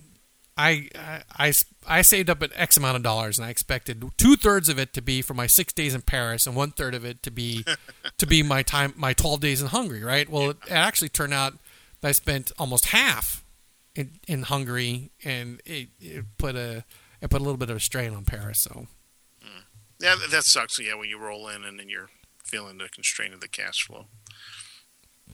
I, 0.56 0.88
I 0.96 1.22
I 1.38 1.52
I 1.86 2.02
saved 2.02 2.28
up 2.28 2.42
an 2.42 2.50
X 2.54 2.76
amount 2.76 2.96
of 2.96 3.02
dollars, 3.02 3.38
and 3.38 3.46
I 3.46 3.50
expected 3.50 4.04
two 4.18 4.36
thirds 4.36 4.68
of 4.68 4.78
it 4.78 4.92
to 4.94 5.00
be 5.02 5.22
for 5.22 5.32
my 5.34 5.46
six 5.46 5.72
days 5.72 5.94
in 5.94 6.02
Paris, 6.02 6.46
and 6.46 6.56
one 6.56 6.72
third 6.72 6.94
of 6.94 7.04
it 7.04 7.22
to 7.22 7.30
be 7.30 7.64
to 8.18 8.26
be 8.26 8.42
my 8.42 8.62
time, 8.62 8.92
my 8.96 9.12
twelve 9.12 9.40
days 9.40 9.62
in 9.62 9.68
Hungary. 9.68 10.02
Right. 10.02 10.28
Well, 10.28 10.50
it 10.50 10.56
actually 10.68 11.08
turned 11.08 11.32
out 11.32 11.54
that 12.00 12.08
I 12.08 12.12
spent 12.12 12.50
almost 12.58 12.86
half 12.86 13.42
in 13.94 14.18
in 14.28 14.42
Hungary, 14.44 15.10
and 15.24 15.60
it, 15.64 15.88
it 16.00 16.24
put 16.38 16.56
a 16.56 16.84
it 17.20 17.30
put 17.30 17.40
a 17.40 17.44
little 17.44 17.58
bit 17.58 17.70
of 17.70 17.76
a 17.76 17.80
strain 17.80 18.14
on 18.14 18.24
Paris. 18.24 18.60
So 18.60 18.86
Yeah, 20.00 20.16
that- 20.30 20.44
sucks. 20.44 20.78
Yeah, 20.78 20.94
when 20.94 21.08
you 21.08 21.18
roll 21.18 21.48
in 21.48 21.64
and 21.64 21.78
then 21.78 21.88
you're 21.88 22.08
feeling 22.44 22.78
the 22.78 22.88
constraint 22.88 23.34
of 23.34 23.40
the 23.40 23.48
cash 23.48 23.84
flow. 23.86 24.06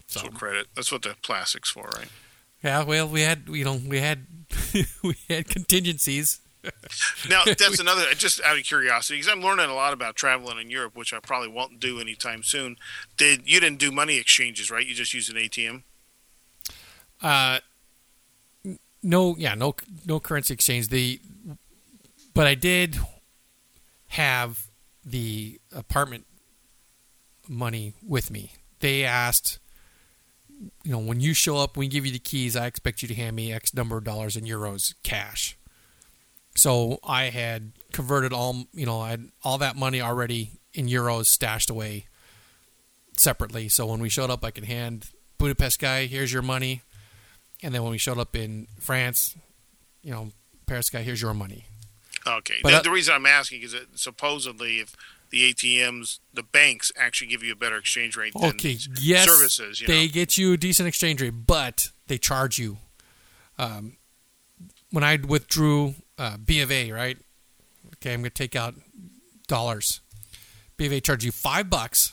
so 0.07 0.29
credit. 0.29 0.67
That's 0.75 0.91
what 0.93 1.03
the 1.03 1.15
plastic's 1.23 1.71
for, 1.71 1.89
right? 1.97 2.09
yeah. 2.63 2.83
Well, 2.85 3.09
we 3.09 3.21
had 3.23 3.45
you 3.49 3.65
know 3.65 3.81
we 3.87 4.01
had 4.01 4.27
we 5.03 5.15
had 5.29 5.49
contingencies. 5.49 6.41
Now 7.31 7.45
that's 7.47 7.79
another. 7.79 8.13
Just 8.15 8.41
out 8.43 8.57
of 8.59 8.65
curiosity, 8.65 9.19
because 9.21 9.31
I'm 9.33 9.41
learning 9.41 9.71
a 9.71 9.75
lot 9.75 9.93
about 9.93 10.17
traveling 10.17 10.59
in 10.59 10.69
Europe, 10.69 10.97
which 10.97 11.13
I 11.13 11.21
probably 11.21 11.47
won't 11.49 11.79
do 11.79 12.01
anytime 12.01 12.43
soon. 12.43 12.77
Did 13.17 13.43
you 13.49 13.61
didn't 13.61 13.79
do 13.79 13.93
money 13.93 14.17
exchanges, 14.19 14.69
right? 14.69 14.85
You 14.85 14.93
just 14.93 15.15
use 15.15 15.29
an 15.29 15.37
ATM. 15.37 15.85
Uh, 17.23 17.61
no, 19.07 19.37
yeah, 19.39 19.55
no, 19.55 19.75
no 20.05 20.19
currency 20.19 20.53
exchange. 20.53 20.89
The, 20.89 21.21
but 22.35 22.47
I 22.49 22.55
did 22.57 22.99
have 24.09 24.67
the 25.05 25.61
apartment 25.73 26.27
money 27.49 27.95
with 28.05 28.33
me. 28.33 28.53
They 28.81 29.05
asked, 29.05 29.61
you 30.83 30.91
know, 30.91 30.99
when 30.99 31.21
you 31.21 31.35
show 31.35 31.57
up, 31.57 31.77
we 31.77 31.87
give 31.87 32.05
you 32.05 32.13
the 32.13 32.19
keys. 32.19 32.57
I 32.57 32.67
expect 32.67 33.01
you 33.01 33.09
to 33.09 33.15
hand 33.15 33.37
me 33.37 33.53
X 33.53 33.73
number 33.75 33.97
of 33.97 34.03
dollars 34.03 34.37
in 34.37 34.45
euros 34.45 34.95
cash. 35.05 35.57
So 36.57 36.99
I 37.05 37.25
had 37.25 37.73
converted 37.93 38.33
all, 38.33 38.65
you 38.73 38.87
know, 38.87 39.01
I 39.01 39.11
had 39.11 39.29
all 39.45 39.59
that 39.59 39.77
money 39.77 40.01
already 40.01 40.53
in 40.75 40.89
euros 40.89 41.27
stashed 41.27 41.71
away 41.71 42.07
separately. 43.17 43.69
So 43.69 43.87
when 43.87 44.01
we 44.01 44.09
showed 44.09 44.31
up, 44.31 44.45
I 44.45 44.51
could 44.51 44.65
hand 44.65 45.11
Budapest 45.39 45.79
guy, 45.79 46.07
here's 46.07 46.33
your 46.33 46.43
money. 46.43 46.83
And 47.63 47.75
then 47.75 47.83
when 47.83 47.93
we 47.93 47.99
showed 47.99 48.19
up 48.19 48.37
in 48.37 48.67
France, 48.79 49.37
you 50.03 50.11
know, 50.11 50.31
Paris 50.67 50.91
guy, 50.91 51.03
here's 51.03 51.23
your 51.23 51.35
money. 51.35 51.65
Okay. 52.27 52.57
But, 52.63 52.71
the, 52.71 52.77
uh, 52.77 52.83
the 52.83 52.91
reason 52.91 53.15
I'm 53.15 53.27
asking 53.27 53.63
is 53.63 53.73
that 53.73 53.99
supposedly, 53.99 54.81
if 54.81 54.95
the 55.31 55.53
ATMs, 55.53 56.19
the 56.33 56.43
banks 56.43 56.93
actually 56.97 57.29
give 57.29 57.43
you 57.43 57.53
a 57.53 57.57
better 57.57 57.77
exchange 57.77 58.17
rate 58.17 58.33
than 58.35 58.51
Okay, 58.51 58.77
yes, 59.01 59.29
services. 59.29 59.81
You 59.81 59.87
they 59.87 60.07
know? 60.07 60.13
get 60.13 60.39
you 60.39 60.53
a 60.53 60.57
decent 60.57 60.89
exchange 60.89 61.21
rate, 61.21 61.35
but 61.47 61.91
they 62.07 62.19
charge 62.19 62.59
you. 62.59 62.79
Um, 63.59 63.97
when 64.91 65.05
I 65.05 65.17
withdrew 65.17 65.95
uh, 66.19 66.37
B 66.37 66.61
of 66.61 66.71
A, 66.71 66.93
right? 66.93 67.19
Okay, 67.95 68.13
I'm 68.13 68.21
going 68.21 68.31
to 68.31 68.31
take 68.31 68.55
out 68.55 68.75
dollars. 69.49 70.01
B 70.77 70.87
of 70.87 70.93
A 70.93 71.01
charge 71.01 71.25
you 71.25 71.33
five 71.33 71.71
bucks 71.71 72.13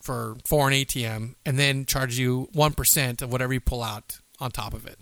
for 0.00 0.36
foreign 0.44 0.74
ATM, 0.74 1.34
and 1.46 1.58
then 1.58 1.86
charge 1.86 2.18
you 2.18 2.48
one 2.52 2.72
percent 2.72 3.22
of 3.22 3.32
whatever 3.32 3.52
you 3.52 3.60
pull 3.60 3.82
out 3.82 4.18
on 4.40 4.50
top 4.50 4.74
of 4.74 4.86
it. 4.86 4.98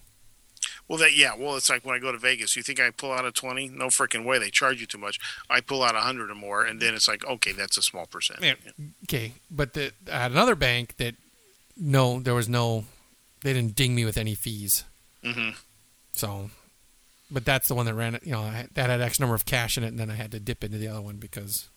Well, 0.88 0.98
that 0.98 1.16
yeah. 1.16 1.34
Well, 1.36 1.56
it's 1.56 1.70
like 1.70 1.84
when 1.84 1.94
I 1.94 1.98
go 1.98 2.12
to 2.12 2.18
Vegas. 2.18 2.56
You 2.56 2.62
think 2.62 2.80
I 2.80 2.90
pull 2.90 3.12
out 3.12 3.24
a 3.24 3.32
twenty? 3.32 3.68
No 3.68 3.86
freaking 3.86 4.24
way. 4.24 4.38
They 4.38 4.50
charge 4.50 4.80
you 4.80 4.86
too 4.86 4.98
much. 4.98 5.18
I 5.48 5.60
pull 5.60 5.82
out 5.82 5.94
a 5.94 6.00
hundred 6.00 6.30
or 6.30 6.34
more, 6.34 6.64
and 6.64 6.80
then 6.80 6.94
it's 6.94 7.08
like, 7.08 7.24
okay, 7.24 7.52
that's 7.52 7.76
a 7.76 7.82
small 7.82 8.06
percent. 8.06 8.40
Yeah. 8.42 8.54
Okay, 9.04 9.32
but 9.50 9.74
the, 9.74 9.92
I 10.10 10.22
had 10.22 10.32
another 10.32 10.54
bank 10.54 10.96
that 10.98 11.14
no, 11.76 12.20
there 12.20 12.34
was 12.34 12.48
no, 12.48 12.84
they 13.42 13.52
didn't 13.52 13.74
ding 13.74 13.94
me 13.94 14.04
with 14.04 14.18
any 14.18 14.34
fees. 14.34 14.84
hmm 15.24 15.50
So, 16.12 16.50
but 17.30 17.44
that's 17.44 17.68
the 17.68 17.74
one 17.74 17.86
that 17.86 17.94
ran 17.94 18.14
it. 18.14 18.24
You 18.24 18.32
know, 18.32 18.42
I, 18.42 18.66
that 18.74 18.90
had 18.90 19.00
X 19.00 19.18
number 19.18 19.34
of 19.34 19.46
cash 19.46 19.78
in 19.78 19.84
it, 19.84 19.88
and 19.88 19.98
then 19.98 20.10
I 20.10 20.14
had 20.14 20.30
to 20.32 20.40
dip 20.40 20.62
into 20.62 20.78
the 20.78 20.88
other 20.88 21.00
one 21.00 21.16
because 21.16 21.68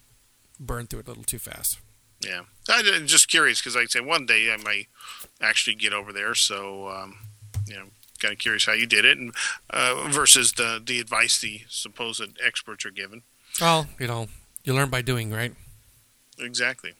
burned 0.59 0.89
through 0.89 1.01
it 1.01 1.07
a 1.07 1.09
little 1.09 1.23
too 1.23 1.39
fast. 1.39 1.79
Yeah. 2.23 2.41
I'm 2.69 3.07
just 3.07 3.29
curious 3.29 3.59
because, 3.61 3.75
like 3.75 3.83
I 3.83 3.87
say, 3.87 3.99
one 3.99 4.25
day 4.25 4.51
I 4.51 4.57
might 4.57 4.87
actually 5.41 5.75
get 5.75 5.93
over 5.93 6.11
there. 6.11 6.33
So, 6.33 6.89
um, 6.89 7.17
you 7.67 7.75
know, 7.75 7.85
kind 8.19 8.31
of 8.33 8.39
curious 8.39 8.65
how 8.65 8.73
you 8.73 8.85
did 8.87 9.05
it, 9.05 9.17
and 9.17 9.33
uh, 9.69 10.07
versus 10.09 10.53
the 10.53 10.81
the 10.83 10.99
advice 10.99 11.39
the 11.39 11.61
supposed 11.69 12.21
experts 12.43 12.85
are 12.85 12.91
given. 12.91 13.23
Well, 13.61 13.87
you 13.99 14.07
know, 14.07 14.27
you 14.63 14.73
learn 14.73 14.89
by 14.89 15.01
doing, 15.01 15.31
right? 15.31 15.53
Exactly. 16.39 16.93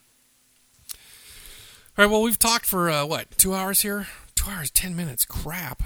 All 1.98 2.04
right. 2.06 2.12
Well, 2.12 2.22
we've 2.22 2.40
talked 2.40 2.66
for 2.66 2.90
uh, 2.90 3.06
what 3.06 3.38
two 3.38 3.54
hours 3.54 3.82
here? 3.82 4.08
Two 4.36 4.50
hours, 4.50 4.70
ten 4.72 4.96
minutes. 4.96 5.26
Crap. 5.26 5.82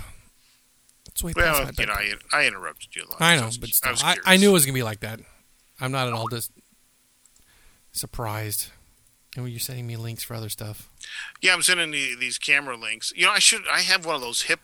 It's 1.07 1.23
way 1.23 1.33
Well, 1.35 1.69
you 1.77 1.85
know. 1.85 1.93
I, 1.93 2.13
I 2.31 2.45
interrupted 2.47 2.95
you 2.95 3.03
a 3.03 3.09
lot. 3.09 3.21
I 3.21 3.35
so 3.35 3.41
know, 3.41 3.45
was- 3.47 3.57
but 3.57 3.69
I, 3.69 3.71
still, 3.71 3.91
was 3.91 4.03
I. 4.03 4.17
I 4.25 4.37
knew 4.37 4.49
it 4.49 4.53
was 4.53 4.65
gonna 4.65 4.73
be 4.73 4.83
like 4.83 5.01
that. 5.01 5.19
I'm 5.81 5.91
not 5.91 6.07
at 6.07 6.13
all 6.13 6.27
just 6.27 6.51
surprised. 7.91 8.69
And 9.35 9.47
you're 9.47 9.59
sending 9.59 9.85
me 9.85 9.95
links 9.95 10.23
for 10.23 10.33
other 10.33 10.49
stuff. 10.49 10.89
Yeah, 11.39 11.53
I'm 11.53 11.61
sending 11.61 11.91
the, 11.91 12.15
these 12.19 12.37
camera 12.39 12.75
links. 12.75 13.13
You 13.15 13.25
know, 13.25 13.31
I 13.31 13.39
should. 13.39 13.61
I 13.71 13.81
have 13.81 14.03
one 14.05 14.15
of 14.15 14.21
those 14.21 14.43
hip, 14.43 14.59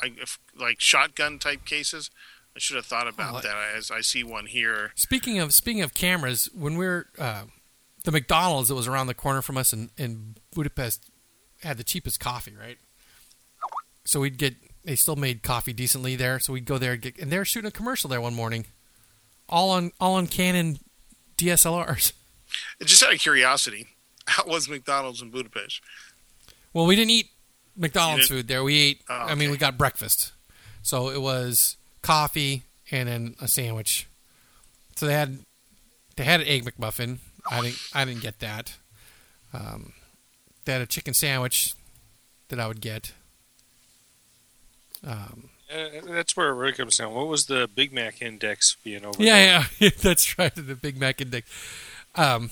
like, 0.00 0.18
if- 0.18 0.38
like 0.58 0.80
shotgun 0.80 1.38
type 1.38 1.64
cases. 1.64 2.10
I 2.54 2.58
should 2.58 2.76
have 2.76 2.86
thought 2.86 3.06
about 3.06 3.34
Oh, 3.34 3.40
that. 3.46 3.54
As 3.76 3.90
I 3.90 4.00
see 4.00 4.24
one 4.24 4.46
here. 4.46 4.92
Speaking 4.94 5.38
of 5.38 5.52
speaking 5.52 5.82
of 5.82 5.92
cameras, 5.92 6.48
when 6.54 6.78
we 6.78 6.86
are 6.86 7.06
uh, 7.18 7.42
the 8.04 8.12
McDonald's 8.12 8.70
that 8.70 8.74
was 8.74 8.86
around 8.88 9.08
the 9.08 9.14
corner 9.14 9.42
from 9.42 9.58
us 9.58 9.74
in, 9.74 9.90
in 9.98 10.36
Budapest 10.54 11.10
had 11.62 11.76
the 11.76 11.84
cheapest 11.84 12.18
coffee, 12.18 12.54
right? 12.58 12.78
So 14.06 14.20
we'd 14.20 14.38
get 14.38 14.54
they 14.84 14.96
still 14.96 15.16
made 15.16 15.42
coffee 15.42 15.74
decently 15.74 16.16
there, 16.16 16.38
so 16.38 16.54
we'd 16.54 16.64
go 16.64 16.78
there 16.78 16.92
and 16.92 17.02
get 17.02 17.18
and 17.18 17.30
they 17.30 17.36
were 17.36 17.44
shooting 17.44 17.68
a 17.68 17.72
commercial 17.72 18.08
there 18.08 18.22
one 18.22 18.34
morning, 18.34 18.64
all 19.50 19.68
on 19.68 19.92
all 20.00 20.14
on 20.14 20.26
Canon 20.26 20.78
DSLRs. 21.36 22.12
Just 22.82 23.02
out 23.02 23.12
of 23.12 23.18
curiosity, 23.18 23.88
how 24.28 24.46
was 24.46 24.66
McDonald's 24.66 25.20
in 25.20 25.30
Budapest? 25.30 25.82
Well, 26.72 26.86
we 26.86 26.96
didn't 26.96 27.10
eat 27.10 27.30
McDonald's 27.76 28.28
food 28.28 28.48
there. 28.48 28.62
We 28.64 28.76
ate. 28.78 29.02
Oh, 29.08 29.14
I 29.14 29.34
mean, 29.34 29.50
we 29.50 29.56
got 29.56 29.76
breakfast, 29.78 30.32
so 30.82 31.08
it 31.10 31.20
was 31.20 31.76
coffee 32.02 32.62
and 32.90 33.08
then 33.08 33.34
a 33.40 33.48
sandwich. 33.48 34.06
So 34.96 35.06
they 35.06 35.12
had 35.12 35.38
they 36.16 36.24
had 36.24 36.40
an 36.40 36.46
egg 36.46 36.64
McMuffin. 36.64 37.18
I 37.50 37.60
didn't 37.60 37.78
I 37.94 38.04
didn't 38.04 38.22
get 38.22 38.38
that. 38.40 38.76
Um, 39.52 39.92
they 40.64 40.72
had 40.72 40.82
a 40.82 40.86
chicken 40.86 41.14
sandwich 41.14 41.74
that 42.48 42.58
I 42.60 42.66
would 42.66 42.80
get. 42.80 43.12
Um, 45.04 45.50
Uh, 45.72 45.88
that's 46.06 46.36
where 46.36 46.48
it 46.50 46.54
really 46.54 46.72
comes 46.72 46.96
down. 46.96 47.12
What 47.12 47.26
was 47.26 47.46
the 47.46 47.68
Big 47.72 47.92
Mac 47.92 48.22
index 48.22 48.76
being 48.84 49.04
over? 49.04 49.18
there? 49.18 49.26
yeah, 49.26 49.64
yeah, 49.78 49.90
that's 50.00 50.38
right. 50.38 50.54
The 50.54 50.74
Big 50.76 50.98
Mac 50.98 51.20
index. 51.20 51.48
Um, 52.14 52.50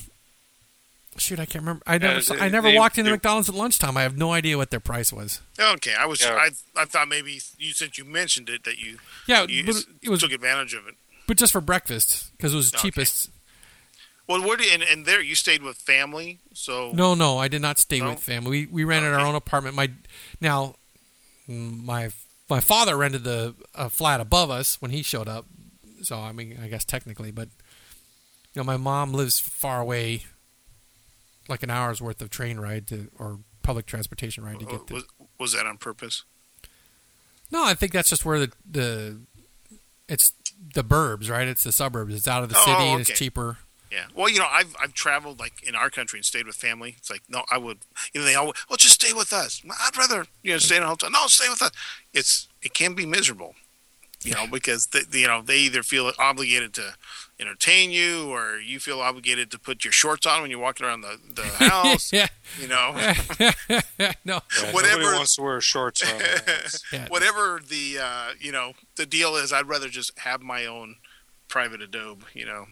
shoot, 1.17 1.39
I 1.39 1.47
can't 1.47 1.63
remember. 1.63 1.83
I 1.87 1.99
never 1.99 2.15
Yeah, 2.15 2.21
saw, 2.21 2.35
they- 2.35 2.41
I 2.41 2.49
never 2.49 2.71
they- 2.71 2.77
walked 2.79 2.99
into 2.99 3.11
McDonald's 3.11 3.49
at 3.49 3.55
lunchtime. 3.55 3.97
I 3.97 4.03
have 4.03 4.17
no 4.17 4.33
idea 4.33 4.57
what 4.57 4.71
their 4.71 4.81
price 4.81 5.13
was. 5.13 5.41
Okay, 5.59 5.95
I 5.95 6.07
was. 6.07 6.21
Yeah. 6.21 6.35
I 6.35 6.51
I 6.81 6.85
thought 6.85 7.09
maybe 7.09 7.41
you 7.59 7.73
since 7.73 7.99
you 7.99 8.05
mentioned 8.05 8.49
it 8.49 8.65
that 8.65 8.79
you 8.79 8.99
Yeah, 9.27 9.43
you 9.49 9.65
it 10.03 10.09
was 10.11 10.21
took 10.21 10.33
advantage 10.33 10.75
of 10.75 10.87
it. 10.87 10.95
but 11.27 11.37
just 11.37 11.53
for 11.53 11.61
breakfast 11.61 12.31
because 12.37 12.53
it 12.53 12.57
was 12.57 12.71
the 12.71 12.79
Okay. 12.79 12.89
cheapest. 12.89 13.31
Well, 14.27 14.41
where 14.43 14.57
do 14.57 14.65
you, 14.65 14.73
and, 14.73 14.83
and 14.83 15.05
there 15.05 15.21
you 15.21 15.35
stayed 15.35 15.63
with 15.63 15.77
family, 15.77 16.39
so 16.55 16.93
No, 16.93 17.15
no, 17.15 17.37
I 17.39 17.49
did 17.49 17.61
not 17.61 17.79
stay 17.79 17.99
No? 18.01 18.11
with 18.11 18.23
family. 18.23 18.51
We 18.51 18.67
we 18.67 18.85
rented 18.85 19.13
our 19.13 19.21
own 19.21 19.35
apartment. 19.35 19.75
My 19.77 19.91
now, 20.41 20.77
my 21.47 22.11
my 22.49 22.61
father 22.61 22.97
rented 22.97 23.25
the 23.25 23.55
a 23.75 23.91
flat 23.91 24.21
above 24.21 24.51
us 24.51 24.81
when 24.81 24.91
he 24.91 25.03
showed 25.03 25.29
up. 25.29 25.47
So 26.03 26.19
I 26.21 26.33
mean, 26.33 26.59
I 26.63 26.69
guess 26.69 26.85
technically, 26.85 27.31
but 27.33 27.49
you 28.55 28.61
know, 28.61 28.65
my 28.65 28.77
mom 28.77 29.13
lives 29.13 29.41
far 29.41 29.81
away, 29.81 30.25
like 31.49 31.63
an 31.63 31.71
hour's 31.71 32.01
worth 32.01 32.21
of 32.23 32.31
train 32.31 32.59
ride 32.59 32.87
to 32.89 33.11
or 33.19 33.41
public 33.63 33.87
transportation 33.87 34.45
ride 34.45 34.59
to 34.61 34.67
get 34.67 34.81
uh, 34.81 34.85
to. 34.87 34.95
was, 34.95 35.05
was 35.39 35.53
that 35.53 35.67
on 35.67 35.79
purpose? 35.79 36.25
No, 37.51 37.65
I 37.65 37.75
think 37.75 37.93
that's 37.93 38.11
just 38.11 38.25
where 38.25 38.39
the 38.39 38.53
the 38.69 39.21
it's 40.09 40.33
the 40.75 40.85
burbs, 40.85 41.31
right? 41.31 41.47
It's 41.47 41.65
the 41.65 41.73
suburbs. 41.73 42.15
It's 42.15 42.29
out 42.29 42.43
of 42.43 42.49
the 42.49 42.57
Oh, 42.59 42.65
city 42.65 42.89
and 42.91 43.01
it's 43.01 43.11
cheaper. 43.11 43.59
Yeah. 43.91 44.07
Well, 44.15 44.29
you 44.29 44.41
know, 44.41 44.49
I've 44.51 44.75
I've 44.83 44.93
traveled 44.93 45.39
like 45.39 45.63
in 45.63 45.75
our 45.77 45.89
country 45.89 46.19
and 46.19 46.25
stayed 46.27 46.47
with 46.47 46.57
family. 46.57 46.95
It's 46.99 47.11
like 47.11 47.23
no, 47.29 47.45
I 47.51 47.59
would. 47.59 47.79
You 48.13 48.21
know, 48.21 48.27
they 48.27 48.35
all 48.35 48.47
well 48.69 48.77
just 48.77 48.95
stay 48.95 49.13
with 49.13 49.33
us. 49.33 49.63
I'd 49.69 49.97
rather 49.97 50.27
you 50.43 50.53
know 50.53 50.59
stay 50.59 50.77
in 50.77 50.83
a 50.83 50.87
hotel. 50.89 51.11
No, 51.11 51.27
stay 51.27 51.49
with 51.49 51.63
us. 51.63 51.71
It's 52.13 52.49
it 52.63 52.75
can 52.75 52.95
be 52.95 53.07
miserable. 53.07 53.55
You 54.23 54.33
know, 54.35 54.47
because 54.51 54.87
they, 54.87 55.03
you 55.13 55.29
know 55.29 55.43
they 55.43 55.59
either 55.59 55.83
feel 55.83 56.11
obligated 56.19 56.73
to 56.75 56.95
entertain 57.41 57.91
you, 57.91 58.31
or 58.31 58.59
you 58.59 58.79
feel 58.79 59.01
obligated 59.01 59.51
to 59.51 59.59
put 59.59 59.85
your 59.85 59.93
shorts 59.93 60.25
on 60.27 60.43
when 60.43 60.51
you're 60.51 60.61
walking 60.61 60.87
around 60.87 61.01
the, 61.01 61.19
the 61.35 61.43
house. 61.69 62.13
yeah, 62.13 62.29
You 62.61 62.69
know, 62.69 62.93
no, 64.25 64.41
Yeah, 64.59 64.73
Whatever- 64.73 65.01
Nobody 65.01 65.17
wants 65.17 65.37
to 65.37 65.43
wear 65.43 65.61
shorts 65.61 66.03
around 66.03 66.19
the 66.21 66.53
house. 66.63 66.83
yeah. 66.93 67.09
whatever 67.09 67.61
the 67.69 67.99
uh, 68.01 68.31
you 68.41 68.53
know 68.53 68.73
the 68.97 69.07
deal 69.07 69.37
is, 69.37 69.53
I'd 69.53 69.67
rather 69.67 69.89
just 69.89 70.17
have 70.21 70.43
my 70.43 70.67
own 70.67 70.97
private 71.49 71.83
Adobe. 71.83 72.25
You 72.35 72.47
know. 72.47 72.67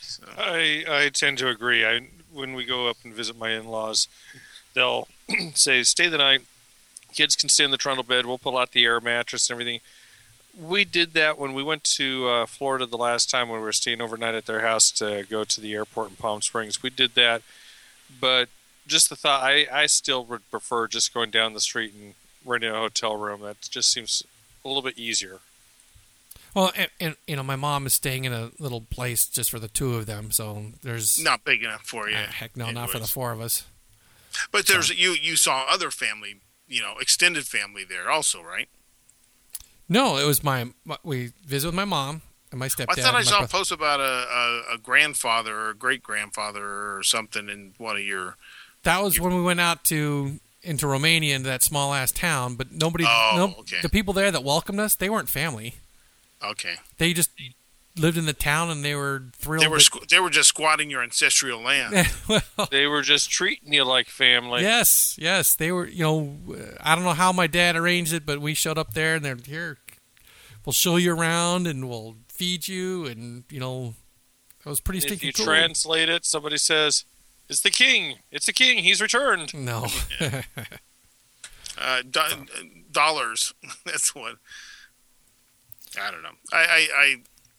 So, 0.00 0.24
I 0.38 0.84
I 0.88 1.08
tend 1.12 1.38
to 1.38 1.48
agree. 1.48 1.84
I 1.84 2.08
when 2.32 2.54
we 2.54 2.64
go 2.64 2.88
up 2.88 2.96
and 3.04 3.12
visit 3.14 3.36
my 3.38 3.50
in-laws, 3.50 4.08
they'll 4.74 5.08
say 5.54 5.82
stay 5.82 6.08
the 6.08 6.18
night. 6.18 6.40
Kids 7.12 7.36
can 7.36 7.48
stay 7.48 7.64
in 7.64 7.70
the 7.70 7.76
trundle 7.76 8.02
bed. 8.04 8.26
We'll 8.26 8.38
pull 8.38 8.56
out 8.58 8.72
the 8.72 8.84
air 8.84 9.00
mattress 9.00 9.48
and 9.48 9.54
everything. 9.54 9.80
We 10.60 10.84
did 10.84 11.14
that 11.14 11.38
when 11.38 11.52
we 11.52 11.62
went 11.62 11.84
to 11.84 12.28
uh, 12.28 12.46
Florida 12.46 12.86
the 12.86 12.96
last 12.96 13.30
time 13.30 13.48
when 13.48 13.58
we 13.58 13.64
were 13.64 13.72
staying 13.72 14.00
overnight 14.00 14.34
at 14.34 14.46
their 14.46 14.60
house 14.60 14.90
to 14.92 15.26
go 15.28 15.44
to 15.44 15.60
the 15.60 15.74
airport 15.74 16.10
in 16.10 16.16
Palm 16.16 16.42
Springs. 16.42 16.82
We 16.82 16.90
did 16.90 17.14
that, 17.14 17.42
but 18.20 18.48
just 18.86 19.08
the 19.08 19.16
thought, 19.16 19.42
I 19.42 19.66
I 19.72 19.86
still 19.86 20.24
would 20.26 20.48
prefer 20.50 20.86
just 20.86 21.12
going 21.12 21.30
down 21.30 21.54
the 21.54 21.60
street 21.60 21.92
and 21.94 22.14
renting 22.44 22.70
a 22.70 22.74
hotel 22.74 23.16
room. 23.16 23.40
That 23.40 23.60
just 23.62 23.90
seems 23.92 24.22
a 24.64 24.68
little 24.68 24.82
bit 24.82 24.98
easier. 24.98 25.40
Well, 26.54 26.70
and, 26.76 26.88
and 27.00 27.16
you 27.26 27.34
know, 27.34 27.42
my 27.42 27.56
mom 27.56 27.84
is 27.86 27.94
staying 27.94 28.24
in 28.24 28.32
a 28.32 28.50
little 28.60 28.80
place 28.80 29.26
just 29.26 29.50
for 29.50 29.58
the 29.58 29.66
two 29.68 29.94
of 29.94 30.06
them, 30.06 30.30
so 30.30 30.66
there's 30.82 31.22
not 31.22 31.44
big 31.44 31.64
enough 31.64 31.82
for 31.82 32.08
you. 32.08 32.16
Ah, 32.16 32.30
heck 32.30 32.56
no, 32.56 32.70
not 32.70 32.90
for 32.90 33.00
the 33.00 33.08
four 33.08 33.32
of 33.32 33.40
us. 33.40 33.66
But 34.52 34.66
there's 34.66 34.90
you 34.90 35.10
you 35.20 35.36
saw 35.36 35.66
other 35.68 35.90
family, 35.90 36.36
you 36.68 36.80
know, 36.80 36.94
extended 37.00 37.46
family 37.46 37.84
there 37.84 38.08
also, 38.08 38.40
right? 38.42 38.68
No, 39.88 40.16
it 40.16 40.26
was 40.26 40.42
my, 40.42 40.72
my 40.84 40.96
we 41.02 41.32
visited 41.44 41.68
with 41.68 41.74
my 41.74 41.84
mom 41.84 42.22
and 42.50 42.58
my 42.58 42.68
stepdad. 42.68 42.98
I 42.98 43.02
thought 43.02 43.14
I 43.14 43.22
saw 43.22 43.44
a 43.44 43.48
post 43.48 43.70
about 43.72 44.00
a, 44.00 44.02
a, 44.72 44.74
a 44.74 44.78
grandfather 44.78 45.54
or 45.56 45.70
a 45.70 45.74
great 45.74 46.02
grandfather 46.02 46.62
or 46.96 47.02
something 47.02 47.48
in 47.48 47.74
one 47.78 47.96
of 47.96 48.02
your. 48.02 48.36
That 48.82 49.02
was 49.02 49.18
when 49.20 49.34
we 49.34 49.42
went 49.42 49.60
out 49.60 49.84
to 49.84 50.40
into 50.62 50.86
Romania 50.86 51.36
into 51.36 51.48
that 51.48 51.62
small 51.62 51.92
ass 51.92 52.10
town, 52.10 52.54
but 52.54 52.72
nobody, 52.72 53.04
Oh, 53.06 53.32
no, 53.36 53.60
okay. 53.60 53.80
the 53.82 53.88
people 53.90 54.14
there 54.14 54.30
that 54.30 54.42
welcomed 54.42 54.80
us, 54.80 54.94
they 54.94 55.10
weren't 55.10 55.28
family. 55.28 55.74
Okay, 56.42 56.76
They 56.98 57.12
just 57.12 57.30
lived 57.96 58.16
in 58.18 58.26
the 58.26 58.32
town 58.32 58.70
and 58.70 58.84
they 58.84 58.94
were 58.94 59.24
thrilled. 59.36 59.62
they 59.64 59.68
were 59.68 59.76
that- 59.78 59.84
squ- 59.84 60.08
they 60.08 60.18
were 60.20 60.30
just 60.30 60.48
squatting 60.48 60.90
your 60.90 61.02
ancestral 61.02 61.60
land. 61.60 62.08
well, 62.28 62.42
They 62.70 62.86
were 62.86 63.02
just 63.02 63.30
treating 63.30 63.72
you 63.72 63.84
like 63.84 64.08
family. 64.08 64.62
yes, 64.62 65.16
yes, 65.20 65.54
they 65.54 65.70
were. 65.72 65.86
You 65.86 66.02
know, 66.02 66.36
I 66.82 66.94
don't 66.94 67.04
know 67.04 67.12
how 67.12 67.32
my 67.32 67.46
dad 67.46 67.76
arranged 67.76 68.12
it, 68.12 68.26
but 68.26 68.40
we 68.40 68.54
showed 68.54 68.78
up 68.78 68.94
there 68.94 69.14
and 69.16 69.24
they're 69.24 69.36
here. 69.36 69.78
We'll 70.66 70.72
show 70.72 70.96
you 70.96 71.14
around 71.14 71.66
and 71.66 71.88
we'll 71.88 72.16
feed 72.28 72.66
you, 72.68 73.06
and 73.06 73.44
you 73.50 73.60
know, 73.60 73.94
it 74.64 74.68
was 74.68 74.80
pretty 74.80 74.98
If 74.98 75.04
stinking 75.04 75.26
you 75.28 75.32
cool. 75.34 75.44
translate 75.46 76.08
it, 76.08 76.24
somebody 76.24 76.56
says, 76.56 77.04
"It's 77.48 77.60
the 77.60 77.70
king! 77.70 78.16
It's 78.32 78.46
the 78.46 78.52
king! 78.54 78.78
He's 78.82 79.00
returned." 79.02 79.52
no, 79.54 79.86
Uh, 81.76 82.02
do- 82.08 82.46
dollars. 82.92 83.52
That's 83.84 84.14
what. 84.14 84.36
I 86.00 86.10
don't 86.10 86.22
know. 86.22 86.30
I, 86.52 86.58
I, 86.58 86.88
I, 86.96 87.14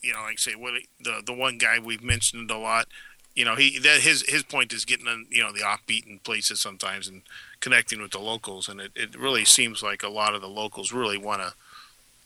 you 0.05 0.13
know, 0.13 0.21
like 0.21 0.33
I 0.33 0.35
say, 0.35 0.55
what 0.55 0.73
the 0.99 1.21
the 1.25 1.33
one 1.33 1.57
guy 1.57 1.79
we've 1.79 2.03
mentioned 2.03 2.51
a 2.51 2.57
lot. 2.57 2.87
You 3.33 3.43
know, 3.43 3.55
he 3.55 3.79
that 3.79 4.01
his 4.01 4.21
his 4.27 4.43
point 4.43 4.71
is 4.71 4.85
getting 4.85 5.07
on 5.07 5.25
you 5.29 5.43
know 5.43 5.51
the 5.51 5.61
offbeaten 5.61 6.23
places 6.23 6.61
sometimes 6.61 7.07
and 7.07 7.23
connecting 7.59 8.01
with 8.01 8.11
the 8.11 8.19
locals, 8.19 8.69
and 8.69 8.79
it, 8.79 8.91
it 8.95 9.19
really 9.19 9.43
seems 9.43 9.81
like 9.83 10.03
a 10.03 10.09
lot 10.09 10.35
of 10.35 10.41
the 10.41 10.47
locals 10.47 10.93
really 10.93 11.17
want 11.17 11.41
to 11.41 11.53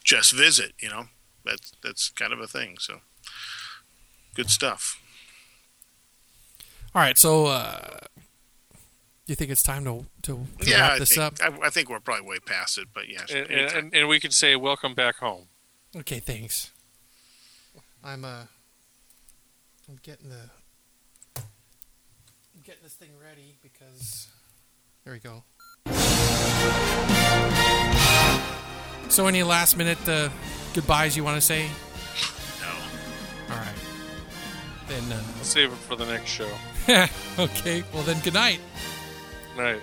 just 0.04 0.34
visit. 0.34 0.74
You 0.80 0.90
know, 0.90 1.06
that's 1.46 1.72
that's 1.82 2.10
kind 2.10 2.34
of 2.34 2.40
a 2.40 2.48
thing. 2.48 2.78
So, 2.80 3.00
good 4.36 4.50
stuff. 4.50 5.02
All 6.94 7.02
right, 7.02 7.18
so 7.18 7.46
uh, 7.46 8.00
do 8.20 9.32
you 9.32 9.36
think 9.36 9.52
it's 9.52 9.64
time 9.64 9.86
to 9.86 10.06
to, 10.24 10.46
to 10.60 10.70
yeah, 10.70 10.82
wrap 10.82 10.92
I 10.92 11.00
this 11.00 11.10
think, 11.10 11.22
up? 11.22 11.34
I, 11.42 11.68
I 11.68 11.70
think 11.70 11.90
we're 11.90 12.00
probably 12.00 12.28
way 12.28 12.40
past 12.40 12.78
it, 12.78 12.88
but 12.94 13.08
yeah, 13.08 13.26
And, 13.32 13.50
and, 13.52 13.96
and 13.96 14.08
we 14.08 14.20
can 14.20 14.32
say, 14.32 14.56
"Welcome 14.56 14.94
back 14.94 15.18
home." 15.18 15.46
Okay, 15.96 16.20
thanks. 16.20 16.72
I'm 18.04 18.24
uh, 18.26 18.44
I'm 19.88 20.00
getting 20.04 20.30
the 20.30 20.50
I'm 21.38 22.62
getting 22.64 22.84
this 22.84 22.94
thing 22.94 23.10
ready 23.22 23.58
because 23.62 24.28
there 25.04 25.14
we 25.14 25.20
go. 25.20 25.44
So, 29.10 29.26
any 29.26 29.42
last 29.42 29.76
minute 29.76 29.98
uh, 30.08 30.30
goodbyes 30.76 31.18
you 31.18 31.24
want 31.24 31.36
to 31.36 31.42
say? 31.42 31.68
no. 32.62 33.54
All 33.54 33.60
right. 33.60 33.76
Then, 34.88 35.04
I'll 35.12 35.44
Save 35.44 35.72
it 35.74 35.78
for 35.78 35.96
the 35.96 36.06
next 36.06 36.30
show. 36.30 36.48
uh, 36.88 37.08
okay. 37.40 37.84
Well, 37.92 38.04
then, 38.04 38.20
good 38.24 38.36
night. 38.36 38.60
Night. 39.58 39.82